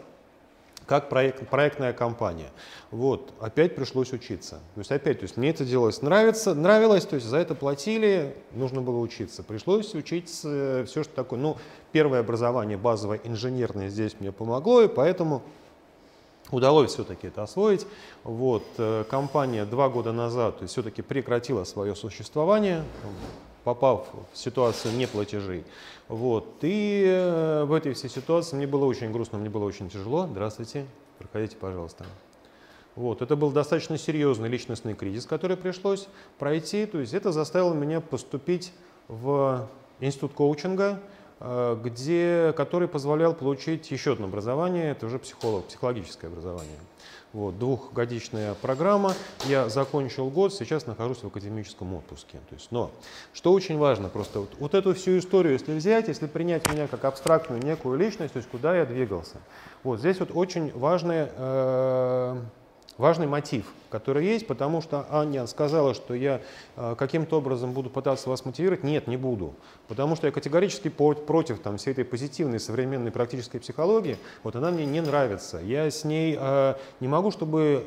как 0.87 1.09
проект, 1.09 1.49
проектная 1.49 1.93
компания. 1.93 2.51
Вот, 2.91 3.33
опять 3.41 3.75
пришлось 3.75 4.13
учиться. 4.13 4.61
То 4.75 4.81
есть 4.81 4.91
опять, 4.91 5.21
то 5.21 5.25
есть 5.25 5.37
мне 5.37 5.51
это 5.51 5.65
делалось 5.65 6.03
нравится, 6.03 6.55
нравилось, 6.55 7.07
то 7.07 7.17
есть 7.17 7.27
за 7.27 7.39
это 7.39 7.55
платили, 7.55 8.37
нужно 8.53 8.81
было 8.81 8.99
учиться. 8.99 9.43
Пришлось 9.43 9.95
учиться 9.95 10.49
э, 10.49 10.85
все, 10.85 11.03
что 11.03 11.15
такое. 11.15 11.39
Ну, 11.39 11.57
первое 11.93 12.21
образование 12.21 12.77
базовое 12.77 13.21
инженерное 13.25 13.89
здесь 13.89 14.17
мне 14.21 14.33
помогло, 14.33 14.83
и 14.83 14.89
поэтому 14.89 15.43
удалось 16.51 16.93
все-таки 16.93 17.29
это 17.29 17.43
освоить. 17.43 17.87
Вот, 18.23 18.65
э, 18.79 19.05
компания 19.09 19.65
два 19.65 19.89
года 19.89 20.13
назад 20.13 20.57
все-таки 20.67 21.03
прекратила 21.03 21.65
свое 21.65 21.95
существование, 21.95 22.85
попав 23.65 24.07
в 24.33 24.37
ситуацию 24.39 24.95
неплатежей. 24.95 25.65
Вот. 26.09 26.59
И 26.63 27.05
э, 27.07 27.65
в 27.65 27.73
этой 27.73 27.95
всей 27.95 28.11
ситуации 28.11 28.57
мне 28.57 28.67
было 28.67 28.85
очень 28.85 29.11
грустно, 29.11 29.39
мне 29.39 29.49
было 29.49 29.65
очень 29.65 29.89
тяжело. 29.89 30.29
Здравствуйте, 30.31 30.87
проходите, 31.19 31.57
пожалуйста. 31.57 32.05
Вот. 32.95 33.23
Это 33.23 33.37
был 33.37 33.51
достаточно 33.51 33.99
серьезный 33.99 34.49
личностный 34.49 34.95
кризис, 34.95 35.27
который 35.27 35.57
пришлось 35.57 36.07
пройти. 36.39 36.87
То 36.87 37.01
есть 37.01 37.15
это 37.15 37.33
заставило 37.33 37.73
меня 37.75 38.01
поступить 38.01 38.73
в 39.09 39.69
институт 40.01 40.35
коучинга, 40.35 41.01
где, 41.83 42.55
который 42.57 42.89
позволял 42.89 43.35
получить 43.35 43.91
еще 43.91 44.13
одно 44.13 44.27
образование, 44.27 44.91
это 44.93 45.07
уже 45.07 45.19
психолог, 45.19 45.67
психологическое 45.67 46.29
образование. 46.29 46.79
Вот, 47.35 47.59
двухгодичная 47.59 48.55
программа. 48.55 49.13
Я 49.47 49.69
закончил 49.69 50.31
год, 50.31 50.55
сейчас 50.55 50.87
нахожусь 50.87 51.19
в 51.19 51.27
академическом 51.27 51.93
отпуске. 51.95 52.39
То 52.49 52.55
есть, 52.55 52.69
но 52.71 52.93
что 53.33 53.53
очень 53.53 53.77
важно, 53.77 54.09
просто 54.09 54.39
вот, 54.39 54.51
вот 54.61 54.75
эту 54.75 54.95
всю 54.95 55.19
историю, 55.19 55.55
если 55.55 55.75
взять, 55.75 56.07
если 56.07 56.29
принять 56.29 56.71
меня 56.73 56.87
как 56.87 57.05
абстрактную 57.05 57.61
некую 57.61 57.99
личность, 57.99 58.35
то 58.35 58.37
есть 58.37 58.49
куда 58.49 58.77
я 58.77 58.87
двигался. 58.87 59.39
Вот 59.83 59.99
здесь 59.99 60.21
вот 60.21 60.31
очень 60.33 60.71
важное 60.79 61.29
э, 61.37 62.37
важный 62.99 63.27
мотив, 63.27 63.67
который 63.91 64.27
есть, 64.27 64.47
потому 64.47 64.81
что 64.81 65.07
Аня 65.11 65.47
сказала, 65.47 65.95
что 65.95 66.15
я 66.15 66.41
э, 66.77 66.95
каким-то 66.97 67.39
образом 67.39 67.73
буду 67.73 67.91
пытаться 67.91 68.29
вас 68.29 68.45
мотивировать. 68.45 68.85
Нет, 68.85 69.07
не 69.07 69.17
буду. 69.17 69.55
Потому 69.89 70.17
что 70.17 70.27
я 70.27 70.33
категорически 70.33 70.89
против 70.89 71.61
там, 71.61 71.77
всей 71.77 71.93
этой 71.93 72.05
позитивной 72.05 72.61
современной 72.61 73.11
практической 73.11 73.59
психологии. 73.59 74.17
Вот 74.43 74.57
она 74.57 74.71
мне 74.71 74.87
не 74.87 75.01
нравится. 75.01 75.59
Я 75.59 75.91
с 75.91 76.05
ней 76.05 76.37
э, 76.39 76.75
не 77.01 77.09
могу, 77.09 77.31
чтобы 77.31 77.85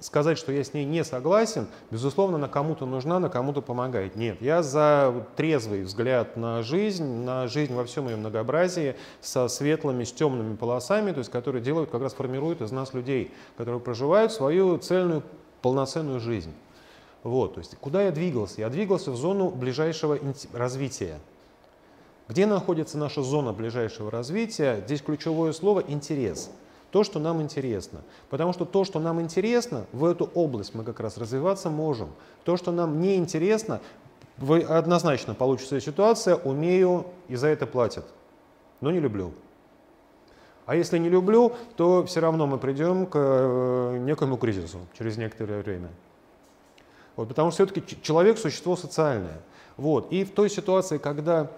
сказать, 0.00 0.38
что 0.38 0.52
я 0.52 0.62
с 0.64 0.74
ней 0.74 0.84
не 0.84 1.04
согласен, 1.04 1.66
безусловно, 1.90 2.36
она 2.36 2.48
кому-то 2.48 2.86
нужна, 2.86 3.16
она 3.16 3.28
кому-то 3.28 3.60
помогает. 3.62 4.16
Нет, 4.16 4.40
я 4.40 4.62
за 4.62 5.26
трезвый 5.36 5.82
взгляд 5.82 6.36
на 6.36 6.62
жизнь, 6.62 7.04
на 7.04 7.48
жизнь 7.48 7.74
во 7.74 7.84
всем 7.84 8.08
ее 8.08 8.16
многообразии, 8.16 8.96
со 9.20 9.48
светлыми, 9.48 10.04
с 10.04 10.12
темными 10.12 10.56
полосами, 10.56 11.12
то 11.12 11.18
есть 11.18 11.30
которые 11.30 11.62
делают, 11.62 11.90
как 11.90 12.02
раз 12.02 12.14
формируют 12.14 12.60
из 12.60 12.70
нас 12.70 12.94
людей, 12.94 13.32
которые 13.56 13.80
проживают 13.80 14.32
свою 14.32 14.78
цельную, 14.78 15.22
полноценную 15.62 16.20
жизнь. 16.20 16.52
Вот, 17.22 17.54
то 17.54 17.60
есть 17.60 17.76
куда 17.80 18.02
я 18.02 18.12
двигался? 18.12 18.60
Я 18.60 18.68
двигался 18.68 19.10
в 19.10 19.16
зону 19.16 19.50
ближайшего 19.50 20.18
развития. 20.52 21.18
Где 22.28 22.46
находится 22.46 22.98
наша 22.98 23.22
зона 23.22 23.52
ближайшего 23.52 24.10
развития? 24.10 24.82
Здесь 24.84 25.00
ключевое 25.00 25.52
слово 25.52 25.80
«интерес» 25.80 26.50
то, 26.90 27.04
что 27.04 27.18
нам 27.18 27.42
интересно. 27.42 28.00
Потому 28.30 28.52
что 28.52 28.64
то, 28.64 28.84
что 28.84 29.00
нам 29.00 29.20
интересно, 29.20 29.86
в 29.92 30.04
эту 30.04 30.30
область 30.34 30.74
мы 30.74 30.84
как 30.84 31.00
раз 31.00 31.18
развиваться 31.18 31.70
можем. 31.70 32.10
То, 32.44 32.56
что 32.56 32.72
нам 32.72 33.00
не 33.00 33.16
интересно, 33.16 33.80
однозначно 34.40 35.34
получится 35.34 35.80
ситуация, 35.80 36.36
умею 36.36 37.06
и 37.28 37.36
за 37.36 37.48
это 37.48 37.66
платят, 37.66 38.06
но 38.80 38.90
не 38.90 39.00
люблю. 39.00 39.32
А 40.66 40.76
если 40.76 40.98
не 40.98 41.08
люблю, 41.08 41.54
то 41.76 42.04
все 42.04 42.20
равно 42.20 42.46
мы 42.46 42.58
придем 42.58 43.06
к 43.06 43.16
э, 43.16 43.98
некому 44.00 44.36
кризису 44.36 44.80
через 44.98 45.16
некоторое 45.16 45.62
время. 45.62 45.88
Вот, 47.16 47.28
потому 47.28 47.50
что 47.50 47.64
все-таки 47.64 47.96
человек– 48.02 48.38
существо 48.38 48.76
социальное. 48.76 49.40
Вот. 49.78 50.12
И 50.12 50.24
в 50.24 50.32
той 50.32 50.50
ситуации, 50.50 50.98
когда 50.98 51.50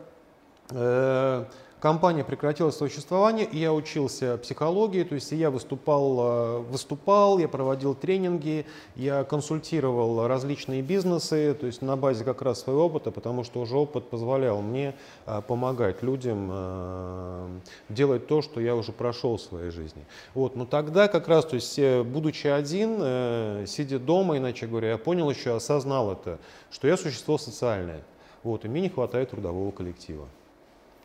э, 0.71 1.45
компания 1.81 2.23
прекратила 2.23 2.71
существование, 2.71 3.47
и 3.47 3.59
я 3.59 3.73
учился 3.73 4.39
психологии, 4.39 5.03
то 5.03 5.15
есть 5.15 5.33
я 5.33 5.51
выступал, 5.51 6.19
э, 6.21 6.59
выступал, 6.71 7.39
я 7.39 7.49
проводил 7.49 7.95
тренинги, 7.95 8.67
я 8.95 9.25
консультировал 9.25 10.29
различные 10.29 10.83
бизнесы, 10.83 11.55
то 11.55 11.67
есть 11.67 11.83
на 11.83 11.97
базе 11.97 12.25
как 12.25 12.43
раз 12.43 12.61
своего 12.61 12.87
опыта, 12.87 13.11
потому 13.11 13.43
что 13.43 13.61
уже 13.61 13.77
опыт 13.77 14.09
позволял 14.09 14.61
мне 14.61 14.95
э, 15.27 15.43
помогать 15.47 16.03
людям 16.03 16.51
э, 16.53 17.49
делать 17.89 18.27
то, 18.27 18.43
что 18.43 18.61
я 18.61 18.77
уже 18.77 18.93
прошел 18.93 19.37
в 19.37 19.41
своей 19.41 19.71
жизни. 19.71 20.05
Вот, 20.35 20.55
но 20.55 20.67
тогда 20.67 21.09
как 21.09 21.27
раз, 21.29 21.47
то 21.47 21.57
есть 21.57 21.81
будучи 22.05 22.47
один, 22.47 23.67
сидя 23.67 23.99
дома, 23.99 24.37
иначе 24.37 24.67
говоря, 24.67 24.91
я 24.91 24.99
понял 24.99 25.31
еще, 25.31 25.57
осознал 25.57 26.13
это, 26.13 26.39
что 26.71 26.87
я 26.87 26.97
существо 26.97 27.39
социальное. 27.39 28.03
Вот, 28.43 28.65
и 28.65 28.69
мне 28.69 28.83
не 28.83 28.89
хватает 28.89 29.31
трудового 29.31 29.71
коллектива. 29.71 30.27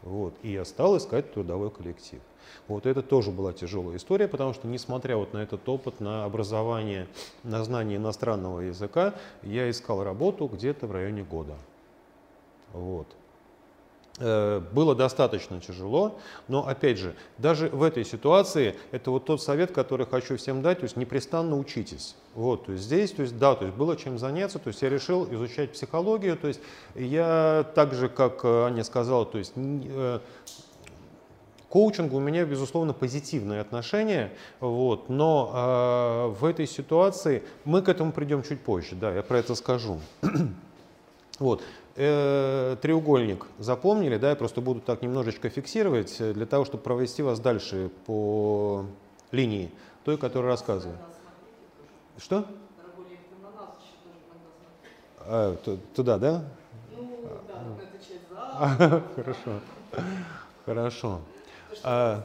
Вот, 0.06 0.36
и 0.44 0.52
я 0.52 0.64
стал 0.66 0.98
искать 0.98 1.34
трудовой 1.34 1.72
коллектив. 1.72 2.22
Вот 2.68 2.86
это 2.86 3.02
тоже 3.02 3.32
была 3.32 3.54
тяжелая 3.54 3.98
история, 3.98 4.28
потому 4.28 4.54
что, 4.54 4.68
несмотря 4.68 5.18
вот 5.18 5.34
на 5.34 5.40
этот 5.40 5.68
опыт, 5.68 6.00
на 6.00 6.26
образование, 6.26 7.08
на 7.44 7.64
знание 7.64 7.98
иностранного 7.98 8.60
языка, 8.62 9.16
я 9.42 9.68
искал 9.68 10.04
работу 10.04 10.48
где-то 10.48 10.86
в 10.86 10.92
районе 10.92 11.24
года. 11.24 11.56
Вот. 12.72 13.08
Э, 14.18 14.62
было 14.72 14.96
достаточно 14.96 15.60
тяжело, 15.60 16.18
но 16.48 16.66
опять 16.66 16.98
же, 16.98 17.16
даже 17.38 17.68
в 17.68 17.84
этой 17.84 18.06
ситуации, 18.06 18.76
это 18.92 19.12
вот 19.12 19.26
тот 19.26 19.42
совет, 19.42 19.74
который 19.74 20.06
хочу 20.06 20.38
всем 20.38 20.62
дать, 20.62 20.80
то 20.80 20.84
есть 20.86 20.96
непрестанно 20.96 21.58
учитесь. 21.58 22.16
Вот, 22.34 22.66
то 22.66 22.72
есть 22.72 22.86
здесь, 22.86 23.12
то 23.12 23.24
есть 23.24 23.38
да, 23.38 23.56
то 23.56 23.66
есть 23.66 23.76
было 23.76 23.98
чем 23.98 24.18
заняться, 24.18 24.58
то 24.58 24.70
есть 24.70 24.82
я 24.82 24.90
решил 24.90 25.28
изучать 25.34 25.74
психологию, 25.74 26.38
то 26.38 26.48
есть 26.48 26.62
я 26.96 27.66
так 27.76 27.94
же, 27.94 28.08
как 28.08 28.46
Аня 28.46 28.86
сказала, 28.86 29.26
то 29.26 29.38
есть 29.38 29.52
э, 29.58 30.20
коучинг 31.68 32.14
у 32.14 32.20
меня, 32.20 32.46
безусловно, 32.46 32.94
позитивные 32.94 33.60
отношения, 33.60 34.32
вот, 34.62 35.10
но 35.10 35.52
э, 36.34 36.40
в 36.40 36.46
этой 36.46 36.68
ситуации 36.68 37.44
мы 37.66 37.82
к 37.82 37.90
этому 37.90 38.14
придем 38.14 38.44
чуть 38.44 38.62
позже, 38.62 38.96
да, 38.96 39.14
я 39.14 39.24
про 39.24 39.40
это 39.40 39.56
скажу. 39.56 40.00
вот 41.40 41.62
э, 41.96 42.76
треугольник 42.82 43.46
запомнили, 43.60 44.18
да, 44.18 44.30
я 44.30 44.36
просто 44.36 44.62
буду 44.62 44.82
так 44.82 45.02
немножечко 45.02 45.50
фиксировать 45.50 46.16
э, 46.20 46.34
для 46.34 46.46
того, 46.46 46.66
чтобы 46.66 46.84
провести 46.84 47.24
вас 47.24 47.40
дальше 47.40 47.90
по 48.06 48.86
линии, 49.32 49.72
той, 50.04 50.18
которую 50.18 50.50
рассказываю. 50.50 50.98
Что? 52.18 52.46
А, 55.28 55.56
туда, 55.96 56.18
да? 56.18 56.44
Хорошо. 59.16 59.60
Хорошо. 60.66 61.20
А, 61.84 62.24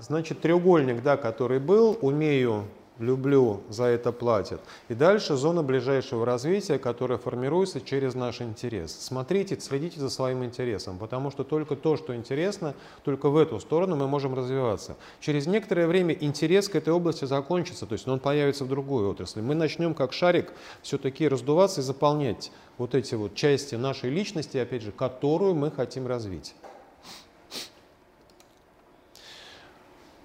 значит, 0.00 0.40
треугольник, 0.40 1.02
да, 1.02 1.16
который 1.16 1.58
был, 1.58 1.98
умею 2.00 2.64
люблю, 3.02 3.62
за 3.68 3.84
это 3.84 4.12
платят. 4.12 4.60
И 4.88 4.94
дальше 4.94 5.36
зона 5.36 5.62
ближайшего 5.62 6.24
развития, 6.24 6.78
которая 6.78 7.18
формируется 7.18 7.80
через 7.80 8.14
наш 8.14 8.40
интерес. 8.40 8.96
Смотрите, 8.98 9.58
следите 9.60 10.00
за 10.00 10.08
своим 10.08 10.44
интересом, 10.44 10.98
потому 10.98 11.30
что 11.30 11.44
только 11.44 11.76
то, 11.76 11.96
что 11.96 12.14
интересно, 12.16 12.74
только 13.04 13.28
в 13.28 13.36
эту 13.36 13.60
сторону 13.60 13.96
мы 13.96 14.06
можем 14.08 14.34
развиваться. 14.34 14.96
Через 15.20 15.46
некоторое 15.46 15.86
время 15.86 16.14
интерес 16.14 16.68
к 16.68 16.76
этой 16.76 16.92
области 16.92 17.24
закончится, 17.24 17.86
то 17.86 17.94
есть 17.94 18.06
он 18.08 18.20
появится 18.20 18.64
в 18.64 18.68
другой 18.68 19.06
отрасли. 19.06 19.40
Мы 19.40 19.54
начнем 19.54 19.94
как 19.94 20.12
шарик 20.12 20.52
все-таки 20.82 21.28
раздуваться 21.28 21.80
и 21.80 21.84
заполнять 21.84 22.52
вот 22.78 22.94
эти 22.94 23.14
вот 23.14 23.34
части 23.34 23.74
нашей 23.74 24.10
личности, 24.10 24.56
опять 24.56 24.82
же, 24.82 24.92
которую 24.92 25.54
мы 25.54 25.70
хотим 25.70 26.06
развить. 26.06 26.54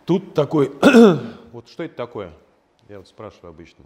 Тут 0.05 0.33
такой, 0.33 0.71
вот 1.51 1.67
что 1.67 1.83
это 1.83 1.95
такое? 1.95 2.31
Я 2.89 2.99
вот 2.99 3.07
спрашиваю 3.09 3.49
обычно, 3.49 3.83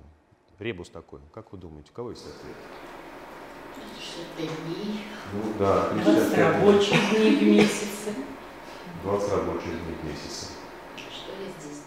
ребус 0.60 0.90
такой, 0.90 1.22
как 1.34 1.52
вы 1.52 1.58
думаете, 1.58 1.90
у 1.92 1.96
кого 1.96 2.12
есть 2.12 2.24
ответ? 2.24 2.56
65 4.38 4.66
дней. 4.66 5.02
Ну 5.34 5.54
да, 5.58 5.90
20 5.90 6.38
рабочих 6.38 7.10
дней 7.10 7.36
в 7.36 7.44
месяце. 7.44 8.14
20 9.04 9.32
рабочих 9.32 9.70
дней 9.70 9.96
в 9.96 10.06
месяце. 10.06 10.48
Что 10.98 11.32
я 11.42 11.50
здесь 11.60 11.84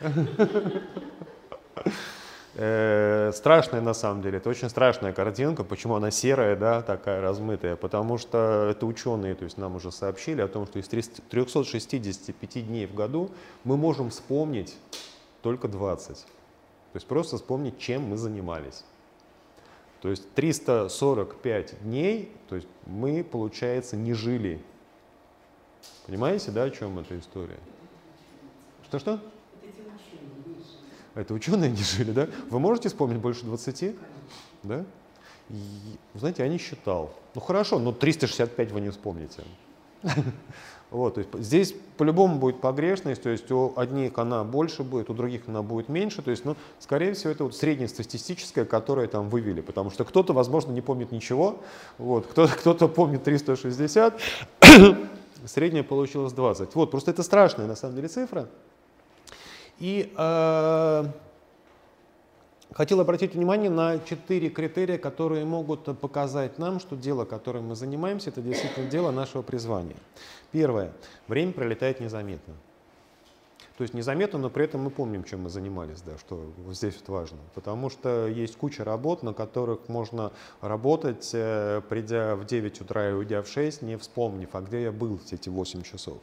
делаю? 0.00 0.82
Э, 2.54 3.32
страшная 3.34 3.80
на 3.80 3.94
самом 3.94 4.20
деле, 4.20 4.36
это 4.36 4.50
очень 4.50 4.68
страшная 4.68 5.14
картинка. 5.14 5.64
Почему 5.64 5.94
она 5.94 6.10
серая, 6.10 6.54
да, 6.54 6.82
такая 6.82 7.22
размытая? 7.22 7.76
Потому 7.76 8.18
что 8.18 8.68
это 8.70 8.84
ученые, 8.84 9.34
то 9.34 9.44
есть 9.44 9.56
нам 9.56 9.76
уже 9.76 9.90
сообщили 9.90 10.42
о 10.42 10.48
том, 10.48 10.66
что 10.66 10.78
из 10.78 10.86
365 10.86 12.66
дней 12.66 12.86
в 12.86 12.94
году 12.94 13.30
мы 13.64 13.78
можем 13.78 14.10
вспомнить 14.10 14.76
только 15.42 15.68
20. 15.68 16.16
То 16.16 16.96
есть 16.96 17.06
просто 17.06 17.36
вспомнить, 17.36 17.78
чем 17.78 18.02
мы 18.02 18.16
занимались. 18.16 18.84
То 20.00 20.08
есть 20.08 20.32
345 20.34 21.82
дней, 21.82 22.32
то 22.48 22.56
есть 22.56 22.68
мы, 22.86 23.22
получается, 23.22 23.96
не 23.96 24.14
жили. 24.14 24.62
Понимаете, 26.06 26.50
да, 26.50 26.64
о 26.64 26.70
чем 26.70 26.98
эта 26.98 27.18
история? 27.18 27.58
Что-что? 28.84 29.20
Это 31.14 31.34
ученые 31.34 31.70
не 31.70 31.82
жили, 31.82 32.10
да? 32.10 32.28
Вы 32.48 32.58
можете 32.58 32.88
вспомнить 32.88 33.18
больше 33.18 33.44
20? 33.44 33.94
Да? 34.62 34.84
И, 35.50 35.56
знаете, 36.14 36.42
я 36.42 36.48
не 36.48 36.58
считал. 36.58 37.12
Ну 37.34 37.40
хорошо, 37.40 37.78
но 37.78 37.92
365 37.92 38.72
вы 38.72 38.80
не 38.80 38.90
вспомните. 38.90 39.44
Вот, 40.92 41.14
то 41.14 41.20
есть 41.20 41.30
здесь 41.38 41.74
по-любому 41.96 42.38
будет 42.38 42.60
погрешность, 42.60 43.22
то 43.22 43.30
есть 43.30 43.50
у 43.50 43.72
одних 43.76 44.18
она 44.18 44.44
больше 44.44 44.82
будет, 44.82 45.08
у 45.08 45.14
других 45.14 45.48
она 45.48 45.62
будет 45.62 45.88
меньше. 45.88 46.20
То 46.20 46.30
есть, 46.30 46.44
ну, 46.44 46.54
скорее 46.80 47.14
всего, 47.14 47.30
это 47.32 47.44
вот 47.44 47.56
среднестатистическое, 47.56 48.66
которое 48.66 49.06
там 49.08 49.30
вывели, 49.30 49.62
потому 49.62 49.90
что 49.90 50.04
кто-то, 50.04 50.34
возможно, 50.34 50.70
не 50.70 50.82
помнит 50.82 51.10
ничего, 51.10 51.60
вот, 51.96 52.26
кто-то, 52.26 52.52
кто-то 52.58 52.88
помнит 52.88 53.24
360, 53.24 54.20
среднее 55.46 55.82
получилось 55.82 56.34
20. 56.34 56.74
Вот, 56.74 56.90
просто 56.90 57.10
это 57.10 57.22
страшная 57.22 57.66
на 57.66 57.74
самом 57.74 57.96
деле 57.96 58.08
цифра. 58.08 58.48
И 59.78 60.12
э, 60.14 61.04
хотел 62.74 63.00
обратить 63.00 63.34
внимание 63.34 63.70
на 63.70 63.98
четыре 63.98 64.48
критерия, 64.50 64.98
которые 64.98 65.44
могут 65.44 65.84
показать 65.98 66.58
нам, 66.58 66.80
что 66.80 66.96
дело, 66.96 67.24
которым 67.24 67.68
мы 67.68 67.76
занимаемся, 67.76 68.30
это 68.30 68.40
действительно 68.40 68.88
дело 68.88 69.10
нашего 69.10 69.42
призвания. 69.42 69.96
Первое. 70.50 70.92
Время 71.28 71.52
пролетает 71.52 72.00
незаметно. 72.00 72.54
То 73.76 73.82
есть 73.82 73.94
незаметно, 73.94 74.38
но 74.38 74.50
при 74.50 74.64
этом 74.64 74.82
мы 74.82 74.90
помним, 74.90 75.24
чем 75.24 75.42
мы 75.42 75.48
занимались, 75.48 76.02
да, 76.02 76.18
что 76.18 76.52
здесь 76.70 76.94
вот 77.00 77.08
важно. 77.08 77.38
Потому 77.54 77.88
что 77.88 78.28
есть 78.28 78.56
куча 78.56 78.84
работ, 78.84 79.22
на 79.22 79.32
которых 79.32 79.88
можно 79.88 80.30
работать, 80.60 81.30
э, 81.32 81.80
придя 81.88 82.36
в 82.36 82.44
9 82.44 82.80
утра 82.82 83.10
и 83.10 83.12
уйдя 83.12 83.42
в 83.42 83.48
6, 83.48 83.82
не 83.82 83.96
вспомнив, 83.96 84.48
а 84.52 84.60
где 84.60 84.82
я 84.82 84.92
был 84.92 85.18
эти 85.30 85.48
8 85.48 85.82
часов. 85.82 86.18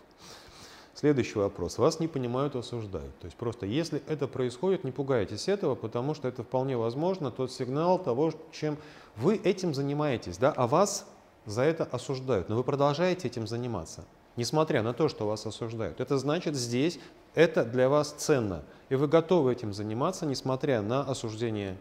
Следующий 1.00 1.40
вопрос. 1.40 1.78
Вас 1.78 2.02
не 2.02 2.10
понимают, 2.10 2.58
осуждают. 2.58 3.18
То 3.20 3.26
есть 3.28 3.38
просто 3.38 3.66
если 3.66 4.04
это 4.10 4.28
происходит, 4.28 4.84
не 4.84 4.92
пугайтесь 4.92 5.48
этого, 5.48 5.74
потому 5.74 6.14
что 6.14 6.28
это 6.28 6.44
вполне 6.44 6.76
возможно 6.76 7.32
тот 7.32 7.54
сигнал 7.54 7.98
того, 8.00 8.34
чем 8.52 8.78
вы 9.16 9.38
этим 9.38 9.74
занимаетесь, 9.74 10.38
да, 10.38 10.52
а 10.52 10.68
вас 10.68 11.08
за 11.46 11.62
это 11.62 11.86
осуждают, 11.86 12.50
но 12.50 12.58
вы 12.58 12.66
продолжаете 12.66 13.30
этим 13.30 13.48
заниматься, 13.48 14.04
несмотря 14.36 14.84
на 14.84 14.92
то, 14.92 15.08
что 15.08 15.26
вас 15.26 15.46
осуждают. 15.46 16.02
Это 16.02 16.18
значит, 16.18 16.56
здесь 16.56 17.00
это 17.34 17.64
для 17.64 17.88
вас 17.88 18.12
ценно, 18.18 18.66
и 18.90 18.96
вы 18.96 19.08
готовы 19.08 19.54
этим 19.54 19.74
заниматься, 19.74 20.26
несмотря 20.26 20.82
на 20.82 21.04
осуждение 21.04 21.78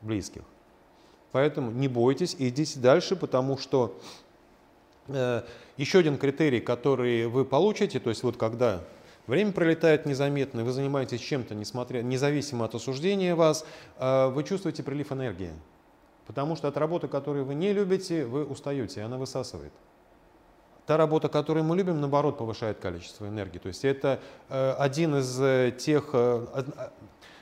близких. 0.00 0.44
Поэтому 1.30 1.72
не 1.72 1.88
бойтесь, 1.88 2.34
идите 2.38 2.80
дальше, 2.80 3.16
потому 3.16 3.58
что 3.58 3.94
еще 5.08 5.98
один 5.98 6.18
критерий, 6.18 6.60
который 6.60 7.26
вы 7.26 7.44
получите, 7.44 8.00
то 8.00 8.10
есть 8.10 8.22
вот 8.22 8.36
когда 8.36 8.82
время 9.26 9.52
пролетает 9.52 10.06
незаметно, 10.06 10.64
вы 10.64 10.72
занимаетесь 10.72 11.20
чем-то, 11.20 11.54
несмотря, 11.54 12.02
независимо 12.02 12.64
от 12.64 12.74
осуждения 12.74 13.34
вас, 13.34 13.66
э, 13.98 14.28
вы 14.28 14.44
чувствуете 14.44 14.82
прилив 14.82 15.12
энергии. 15.12 15.52
Потому 16.26 16.56
что 16.56 16.68
от 16.68 16.76
работы, 16.76 17.08
которую 17.08 17.44
вы 17.44 17.54
не 17.54 17.72
любите, 17.72 18.24
вы 18.24 18.44
устаете, 18.44 19.00
и 19.00 19.02
она 19.02 19.16
высасывает. 19.16 19.72
Та 20.86 20.96
работа, 20.96 21.28
которую 21.28 21.64
мы 21.64 21.76
любим, 21.76 22.00
наоборот, 22.00 22.38
повышает 22.38 22.78
количество 22.78 23.26
энергии. 23.26 23.58
То 23.58 23.68
есть 23.68 23.84
это 23.84 24.20
э, 24.48 24.72
один 24.78 25.16
из 25.16 25.76
тех, 25.76 26.10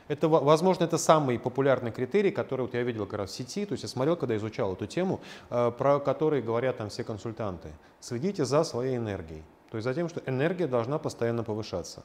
это, 0.09 0.29
возможно, 0.29 0.85
это 0.85 0.99
самый 0.99 1.39
популярный 1.39 1.91
критерий, 1.91 2.31
который 2.31 2.63
вот 2.63 2.75
я 2.75 2.83
видел 2.83 3.07
как 3.07 3.21
раз 3.21 3.31
в 3.31 3.35
сети, 3.35 3.65
то 3.65 3.73
есть 3.73 3.85
я 3.85 3.89
смотрел, 3.89 4.17
когда 4.17 4.37
изучал 4.37 4.75
эту 4.75 4.87
тему, 4.87 5.21
э, 5.51 5.73
про 5.77 5.99
который 5.99 6.43
говорят 6.43 6.77
там 6.77 6.91
все 6.91 7.05
консультанты. 7.05 7.71
Следите 8.01 8.45
за 8.45 8.65
своей 8.65 8.97
энергией, 8.97 9.43
то 9.71 9.79
есть 9.79 9.85
за 9.85 9.95
тем, 9.95 10.09
что 10.09 10.23
энергия 10.27 10.67
должна 10.67 10.99
постоянно 10.99 11.43
повышаться. 11.43 12.03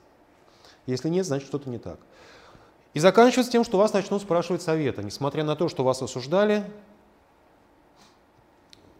Если 0.86 1.10
нет, 1.10 1.26
значит 1.26 1.48
что-то 1.48 1.70
не 1.70 1.78
так. 1.78 2.00
И 2.94 3.00
заканчивается 3.00 3.52
тем, 3.52 3.64
что 3.64 3.78
вас 3.78 3.94
начнут 3.94 4.22
спрашивать 4.22 4.62
совета. 4.62 5.04
Несмотря 5.04 5.44
на 5.44 5.56
то, 5.56 5.70
что 5.70 5.84
вас 5.84 6.02
осуждали, 6.02 6.64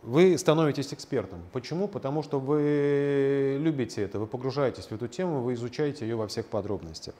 вы 0.04 0.38
становитесь 0.38 0.94
экспертом. 0.94 1.42
Почему? 1.52 1.88
Потому 1.88 2.22
что 2.22 2.40
вы 2.40 3.58
любите 3.60 4.04
это, 4.04 4.20
вы 4.20 4.28
погружаетесь 4.28 4.86
в 4.86 4.92
эту 4.92 5.08
тему, 5.08 5.42
вы 5.42 5.54
изучаете 5.56 6.06
ее 6.06 6.16
во 6.16 6.28
всех 6.28 6.46
подробностях. 6.48 7.16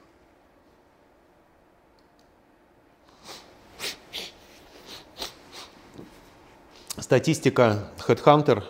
Статистика 7.10 7.88
HeadHunter 8.06 8.62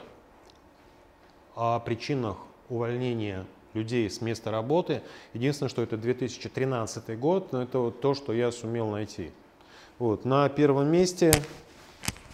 о 1.54 1.78
причинах 1.78 2.38
увольнения 2.70 3.44
людей 3.74 4.08
с 4.08 4.22
места 4.22 4.50
работы. 4.50 5.02
Единственное, 5.34 5.68
что 5.68 5.82
это 5.82 5.98
2013 5.98 7.18
год, 7.18 7.52
но 7.52 7.62
это 7.62 7.78
вот 7.80 8.00
то, 8.00 8.14
что 8.14 8.32
я 8.32 8.50
сумел 8.50 8.88
найти. 8.88 9.30
Вот. 9.98 10.24
На 10.24 10.48
первом 10.48 10.90
месте 10.90 11.34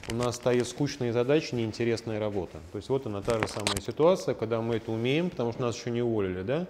у 0.09 0.15
нас 0.15 0.37
стоит 0.37 0.69
скучные 0.69 1.13
задачи, 1.13 1.57
неинтересная 1.57 2.21
работа. 2.21 2.61
То 2.71 2.77
есть 2.77 2.89
вот 2.89 3.05
она 3.07 3.21
та 3.21 3.41
же 3.41 3.49
самая 3.49 3.81
ситуация, 3.85 4.37
когда 4.37 4.61
мы 4.61 4.77
это 4.77 4.93
умеем, 4.93 5.29
потому 5.29 5.51
что 5.51 5.63
нас 5.63 5.77
еще 5.77 5.91
не 5.91 6.03
уволили, 6.03 6.43
да? 6.43 6.69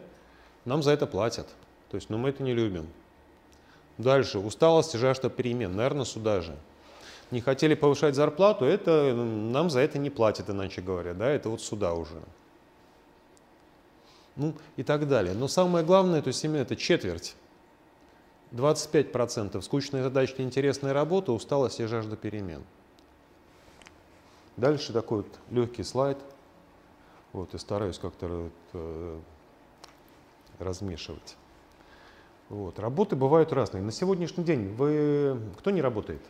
Нам 0.65 0.83
за 0.83 0.93
это 0.93 1.07
платят. 1.07 1.47
То 1.91 1.97
есть, 1.97 2.09
но 2.09 2.17
мы 2.17 2.31
это 2.31 2.43
не 2.43 2.55
любим. 2.55 2.87
Дальше. 3.99 4.39
Усталость 4.39 4.95
и 4.95 4.99
жажда 4.99 5.29
перемен. 5.29 5.77
Наверное, 5.77 6.07
сюда 6.07 6.41
же. 6.41 6.57
Не 7.31 7.41
хотели 7.41 7.75
повышать 7.75 8.15
зарплату, 8.15 8.65
это 8.65 9.15
нам 9.15 9.69
за 9.69 9.81
это 9.81 9.99
не 9.99 10.11
платят, 10.11 10.49
иначе 10.49 10.81
говоря. 10.81 11.13
Да? 11.15 11.29
Это 11.29 11.49
вот 11.49 11.61
сюда 11.61 11.95
уже. 11.95 12.23
Ну 14.37 14.55
и 14.77 14.83
так 14.83 15.09
далее. 15.09 15.35
Но 15.35 15.49
самое 15.49 15.85
главное, 15.85 16.23
то 16.23 16.29
есть 16.29 16.45
именно 16.45 16.63
это 16.63 16.77
четверть. 16.77 17.35
25% 18.53 19.61
скучные 19.63 20.03
задачи, 20.03 20.35
неинтересная 20.39 20.93
работа, 20.93 21.33
усталость 21.33 21.81
и 21.81 21.87
жажда 21.87 22.17
перемен. 22.17 22.63
Дальше 24.57 24.93
такой 24.93 25.19
вот 25.19 25.39
легкий 25.51 25.83
слайд. 25.83 26.19
Вот, 27.33 27.53
и 27.55 27.59
стараюсь 27.59 27.99
как-то 27.99 28.51
э, 28.73 29.19
размешивать. 30.59 31.37
Вот. 32.49 32.79
Работы 32.79 33.17
бывают 33.17 33.53
разные. 33.53 33.83
На 33.83 33.93
сегодняшний 33.93 34.45
день 34.45 34.73
вы... 34.75 35.39
Кто 35.59 35.71
не 35.71 35.83
работает? 35.83 36.23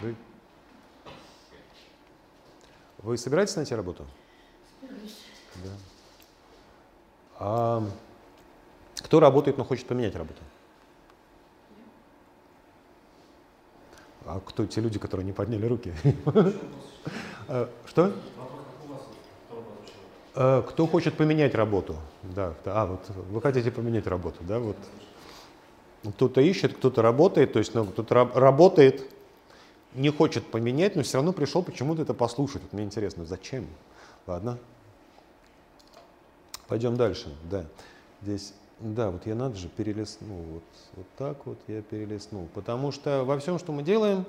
Вы, 0.00 0.16
вы 2.98 3.16
собираетесь 3.18 3.56
найти 3.56 3.74
работу? 3.74 4.06
Да. 5.54 5.70
А 7.38 7.82
кто 9.02 9.20
работает, 9.20 9.58
но 9.58 9.64
хочет 9.64 9.86
поменять 9.86 10.14
работу? 10.16 10.40
А 14.24 14.40
кто 14.40 14.66
те 14.66 14.80
люди, 14.80 14.98
которые 14.98 15.26
не 15.26 15.32
подняли 15.32 15.66
руки? 15.66 15.94
А, 17.46 17.68
что? 17.84 18.10
А, 20.34 20.62
кто 20.62 20.86
хочет 20.86 21.14
поменять 21.14 21.54
работу? 21.54 21.96
Да, 22.22 22.54
а 22.64 22.86
вот 22.86 23.10
вы 23.10 23.42
хотите 23.42 23.70
поменять 23.70 24.06
работу, 24.06 24.38
да? 24.40 24.58
Вот 24.58 24.76
кто-то 26.14 26.40
ищет, 26.40 26.74
кто-то 26.74 27.02
работает, 27.02 27.52
то 27.52 27.58
есть 27.58 27.74
ну, 27.74 27.84
кто-то 27.84 28.14
работает, 28.34 29.13
не 29.94 30.10
хочет 30.10 30.44
поменять, 30.50 30.96
но 30.96 31.02
все 31.02 31.18
равно 31.18 31.32
пришел 31.32 31.62
почему-то 31.62 32.02
это 32.02 32.14
послушать. 32.14 32.62
Вот 32.62 32.72
мне 32.72 32.84
интересно, 32.84 33.24
зачем? 33.24 33.66
Ладно. 34.26 34.58
Пойдем 36.66 36.96
дальше. 36.96 37.34
Да, 37.50 37.66
здесь 38.22 38.54
да, 38.80 39.10
вот 39.10 39.26
я 39.26 39.34
надо 39.34 39.56
же 39.56 39.68
перелистнул, 39.68 40.42
вот, 40.42 40.62
вот 40.96 41.06
так 41.16 41.46
вот 41.46 41.58
я 41.68 41.80
перелистнул. 41.80 42.48
Потому 42.54 42.90
что 42.90 43.24
во 43.24 43.38
всем, 43.38 43.58
что 43.58 43.72
мы 43.72 43.82
делаем, 43.82 44.26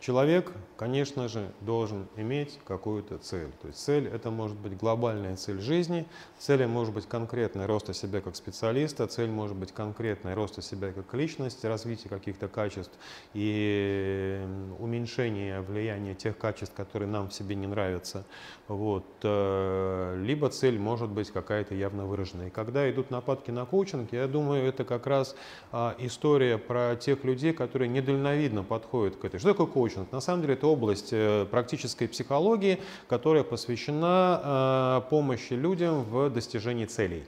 Человек, 0.00 0.52
конечно 0.76 1.26
же, 1.26 1.50
должен 1.60 2.06
иметь 2.14 2.60
какую-то 2.64 3.18
цель. 3.18 3.50
То 3.60 3.66
есть 3.66 3.80
цель– 3.80 4.06
это 4.14 4.30
может 4.30 4.56
быть 4.56 4.76
глобальная 4.76 5.36
цель 5.36 5.60
жизни, 5.60 6.06
цель 6.38 6.64
может 6.66 6.94
быть 6.94 7.06
конкретный 7.08 7.66
рост 7.66 7.92
себя 7.96 8.20
как 8.20 8.36
специалиста, 8.36 9.08
цель 9.08 9.28
может 9.28 9.56
быть 9.56 9.72
конкретный 9.72 10.34
рост 10.34 10.62
себя 10.62 10.92
как 10.92 11.12
личности, 11.14 11.66
развитие 11.66 12.10
каких-то 12.10 12.46
качеств 12.46 12.92
и 13.34 14.40
уменьшение 14.78 15.62
влияния 15.62 16.14
тех 16.14 16.38
качеств, 16.38 16.74
которые 16.76 17.08
нам 17.08 17.28
в 17.28 17.34
себе 17.34 17.56
не 17.56 17.66
нравятся. 17.66 18.24
Вот. 18.68 19.04
Э, 19.24 20.16
либо 20.22 20.48
цель 20.48 20.78
может 20.78 21.08
быть 21.08 21.32
какая-то 21.32 21.74
явно 21.74 22.06
выраженная. 22.06 22.48
И 22.48 22.50
когда 22.50 22.88
идут 22.88 23.10
нападки 23.10 23.50
на 23.50 23.66
коучинг, 23.66 24.12
я 24.12 24.28
думаю, 24.28 24.64
это 24.64 24.84
как 24.84 25.08
раз 25.08 25.34
а, 25.72 25.96
история 25.98 26.56
про 26.56 26.94
тех 26.94 27.24
людей, 27.24 27.52
которые 27.52 27.88
недальновидно 27.88 28.62
подходят 28.62 29.16
к 29.16 29.24
этой. 29.24 29.40
Что 29.40 29.48
такое 29.48 29.66
коучинг? 29.66 29.87
Коучинг. 29.88 30.12
На 30.12 30.20
самом 30.20 30.42
деле 30.42 30.54
это 30.54 30.66
область 30.66 31.08
э, 31.12 31.46
практической 31.50 32.06
психологии, 32.06 32.78
которая 33.08 33.44
посвящена 33.44 35.02
э, 35.04 35.10
помощи 35.10 35.54
людям 35.54 36.04
в 36.04 36.30
достижении 36.30 36.86
целей. 36.86 37.24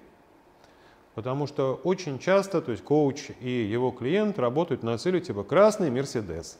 Потому 1.14 1.46
что 1.46 1.80
очень 1.84 2.18
часто 2.18 2.60
то 2.60 2.70
есть 2.70 2.84
коуч 2.84 3.30
и 3.40 3.50
его 3.50 3.90
клиент 3.90 4.38
работают 4.38 4.82
на 4.82 4.96
цели 4.96 5.20
типа 5.20 5.42
«красный 5.42 5.90
Мерседес». 5.90 6.58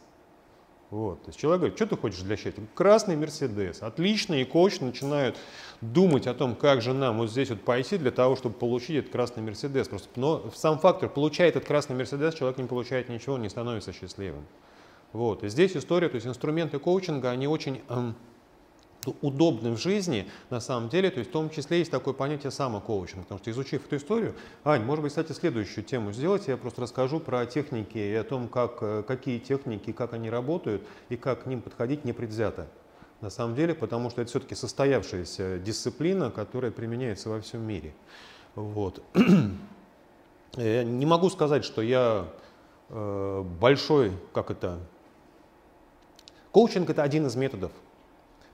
Вот. 0.90 1.22
То 1.22 1.28
есть 1.28 1.38
человек 1.38 1.60
говорит, 1.60 1.78
что 1.78 1.86
ты 1.86 1.96
хочешь 1.96 2.20
для 2.22 2.36
счастья? 2.36 2.64
Красный 2.74 3.14
Мерседес. 3.14 3.80
Отлично, 3.80 4.34
и 4.34 4.44
коуч 4.44 4.80
начинает 4.80 5.36
думать 5.80 6.26
о 6.26 6.34
том, 6.34 6.56
как 6.56 6.82
же 6.82 6.92
нам 6.92 7.18
вот 7.18 7.30
здесь 7.30 7.50
вот 7.50 7.60
пойти 7.60 7.96
для 7.96 8.10
того, 8.10 8.34
чтобы 8.34 8.56
получить 8.56 8.96
этот 8.96 9.12
красный 9.12 9.44
Мерседес. 9.44 9.86
Просто, 9.86 10.08
но 10.16 10.50
сам 10.52 10.80
фактор, 10.80 11.08
получает 11.08 11.54
этот 11.54 11.68
красный 11.68 11.94
Мерседес, 11.94 12.34
человек 12.34 12.58
не 12.58 12.66
получает 12.66 13.08
ничего, 13.08 13.38
не 13.38 13.48
становится 13.48 13.92
счастливым. 13.92 14.44
Вот. 15.12 15.42
И 15.44 15.48
здесь 15.48 15.76
история, 15.76 16.08
то 16.08 16.16
есть 16.16 16.26
инструменты 16.26 16.78
коучинга, 16.78 17.30
они 17.30 17.48
очень 17.48 17.82
эм, 17.88 18.14
удобны 19.22 19.72
в 19.72 19.78
жизни, 19.78 20.28
на 20.50 20.60
самом 20.60 20.88
деле, 20.88 21.10
то 21.10 21.18
есть 21.18 21.30
в 21.30 21.32
том 21.32 21.50
числе 21.50 21.78
есть 21.78 21.90
такое 21.90 22.14
понятие 22.14 22.50
самокоучинг, 22.50 23.22
потому 23.22 23.38
что 23.38 23.50
изучив 23.50 23.86
эту 23.86 23.96
историю, 23.96 24.34
Ань, 24.64 24.82
может 24.84 25.02
быть, 25.02 25.10
кстати, 25.10 25.32
следующую 25.32 25.84
тему 25.84 26.12
сделать, 26.12 26.48
я 26.48 26.56
просто 26.56 26.82
расскажу 26.82 27.18
про 27.18 27.46
техники 27.46 27.98
и 27.98 28.14
о 28.14 28.24
том, 28.24 28.48
как, 28.48 28.78
э, 28.82 29.02
какие 29.06 29.38
техники, 29.38 29.92
как 29.92 30.12
они 30.12 30.30
работают 30.30 30.86
и 31.08 31.16
как 31.16 31.44
к 31.44 31.46
ним 31.46 31.62
подходить 31.62 32.04
непредвзято. 32.04 32.68
На 33.20 33.30
самом 33.30 33.54
деле, 33.54 33.74
потому 33.74 34.10
что 34.10 34.22
это 34.22 34.30
все-таки 34.30 34.54
состоявшаяся 34.54 35.58
дисциплина, 35.58 36.30
которая 36.30 36.70
применяется 36.70 37.28
во 37.28 37.40
всем 37.40 37.62
мире. 37.62 37.94
Вот. 38.54 39.02
Я 40.56 40.84
не 40.84 41.06
могу 41.06 41.30
сказать, 41.30 41.64
что 41.64 41.80
я 41.80 42.26
э, 42.88 43.44
большой, 43.60 44.12
как 44.32 44.50
это, 44.50 44.80
Коучинг– 46.52 46.90
это 46.90 47.02
один 47.02 47.26
из 47.26 47.36
методов. 47.36 47.72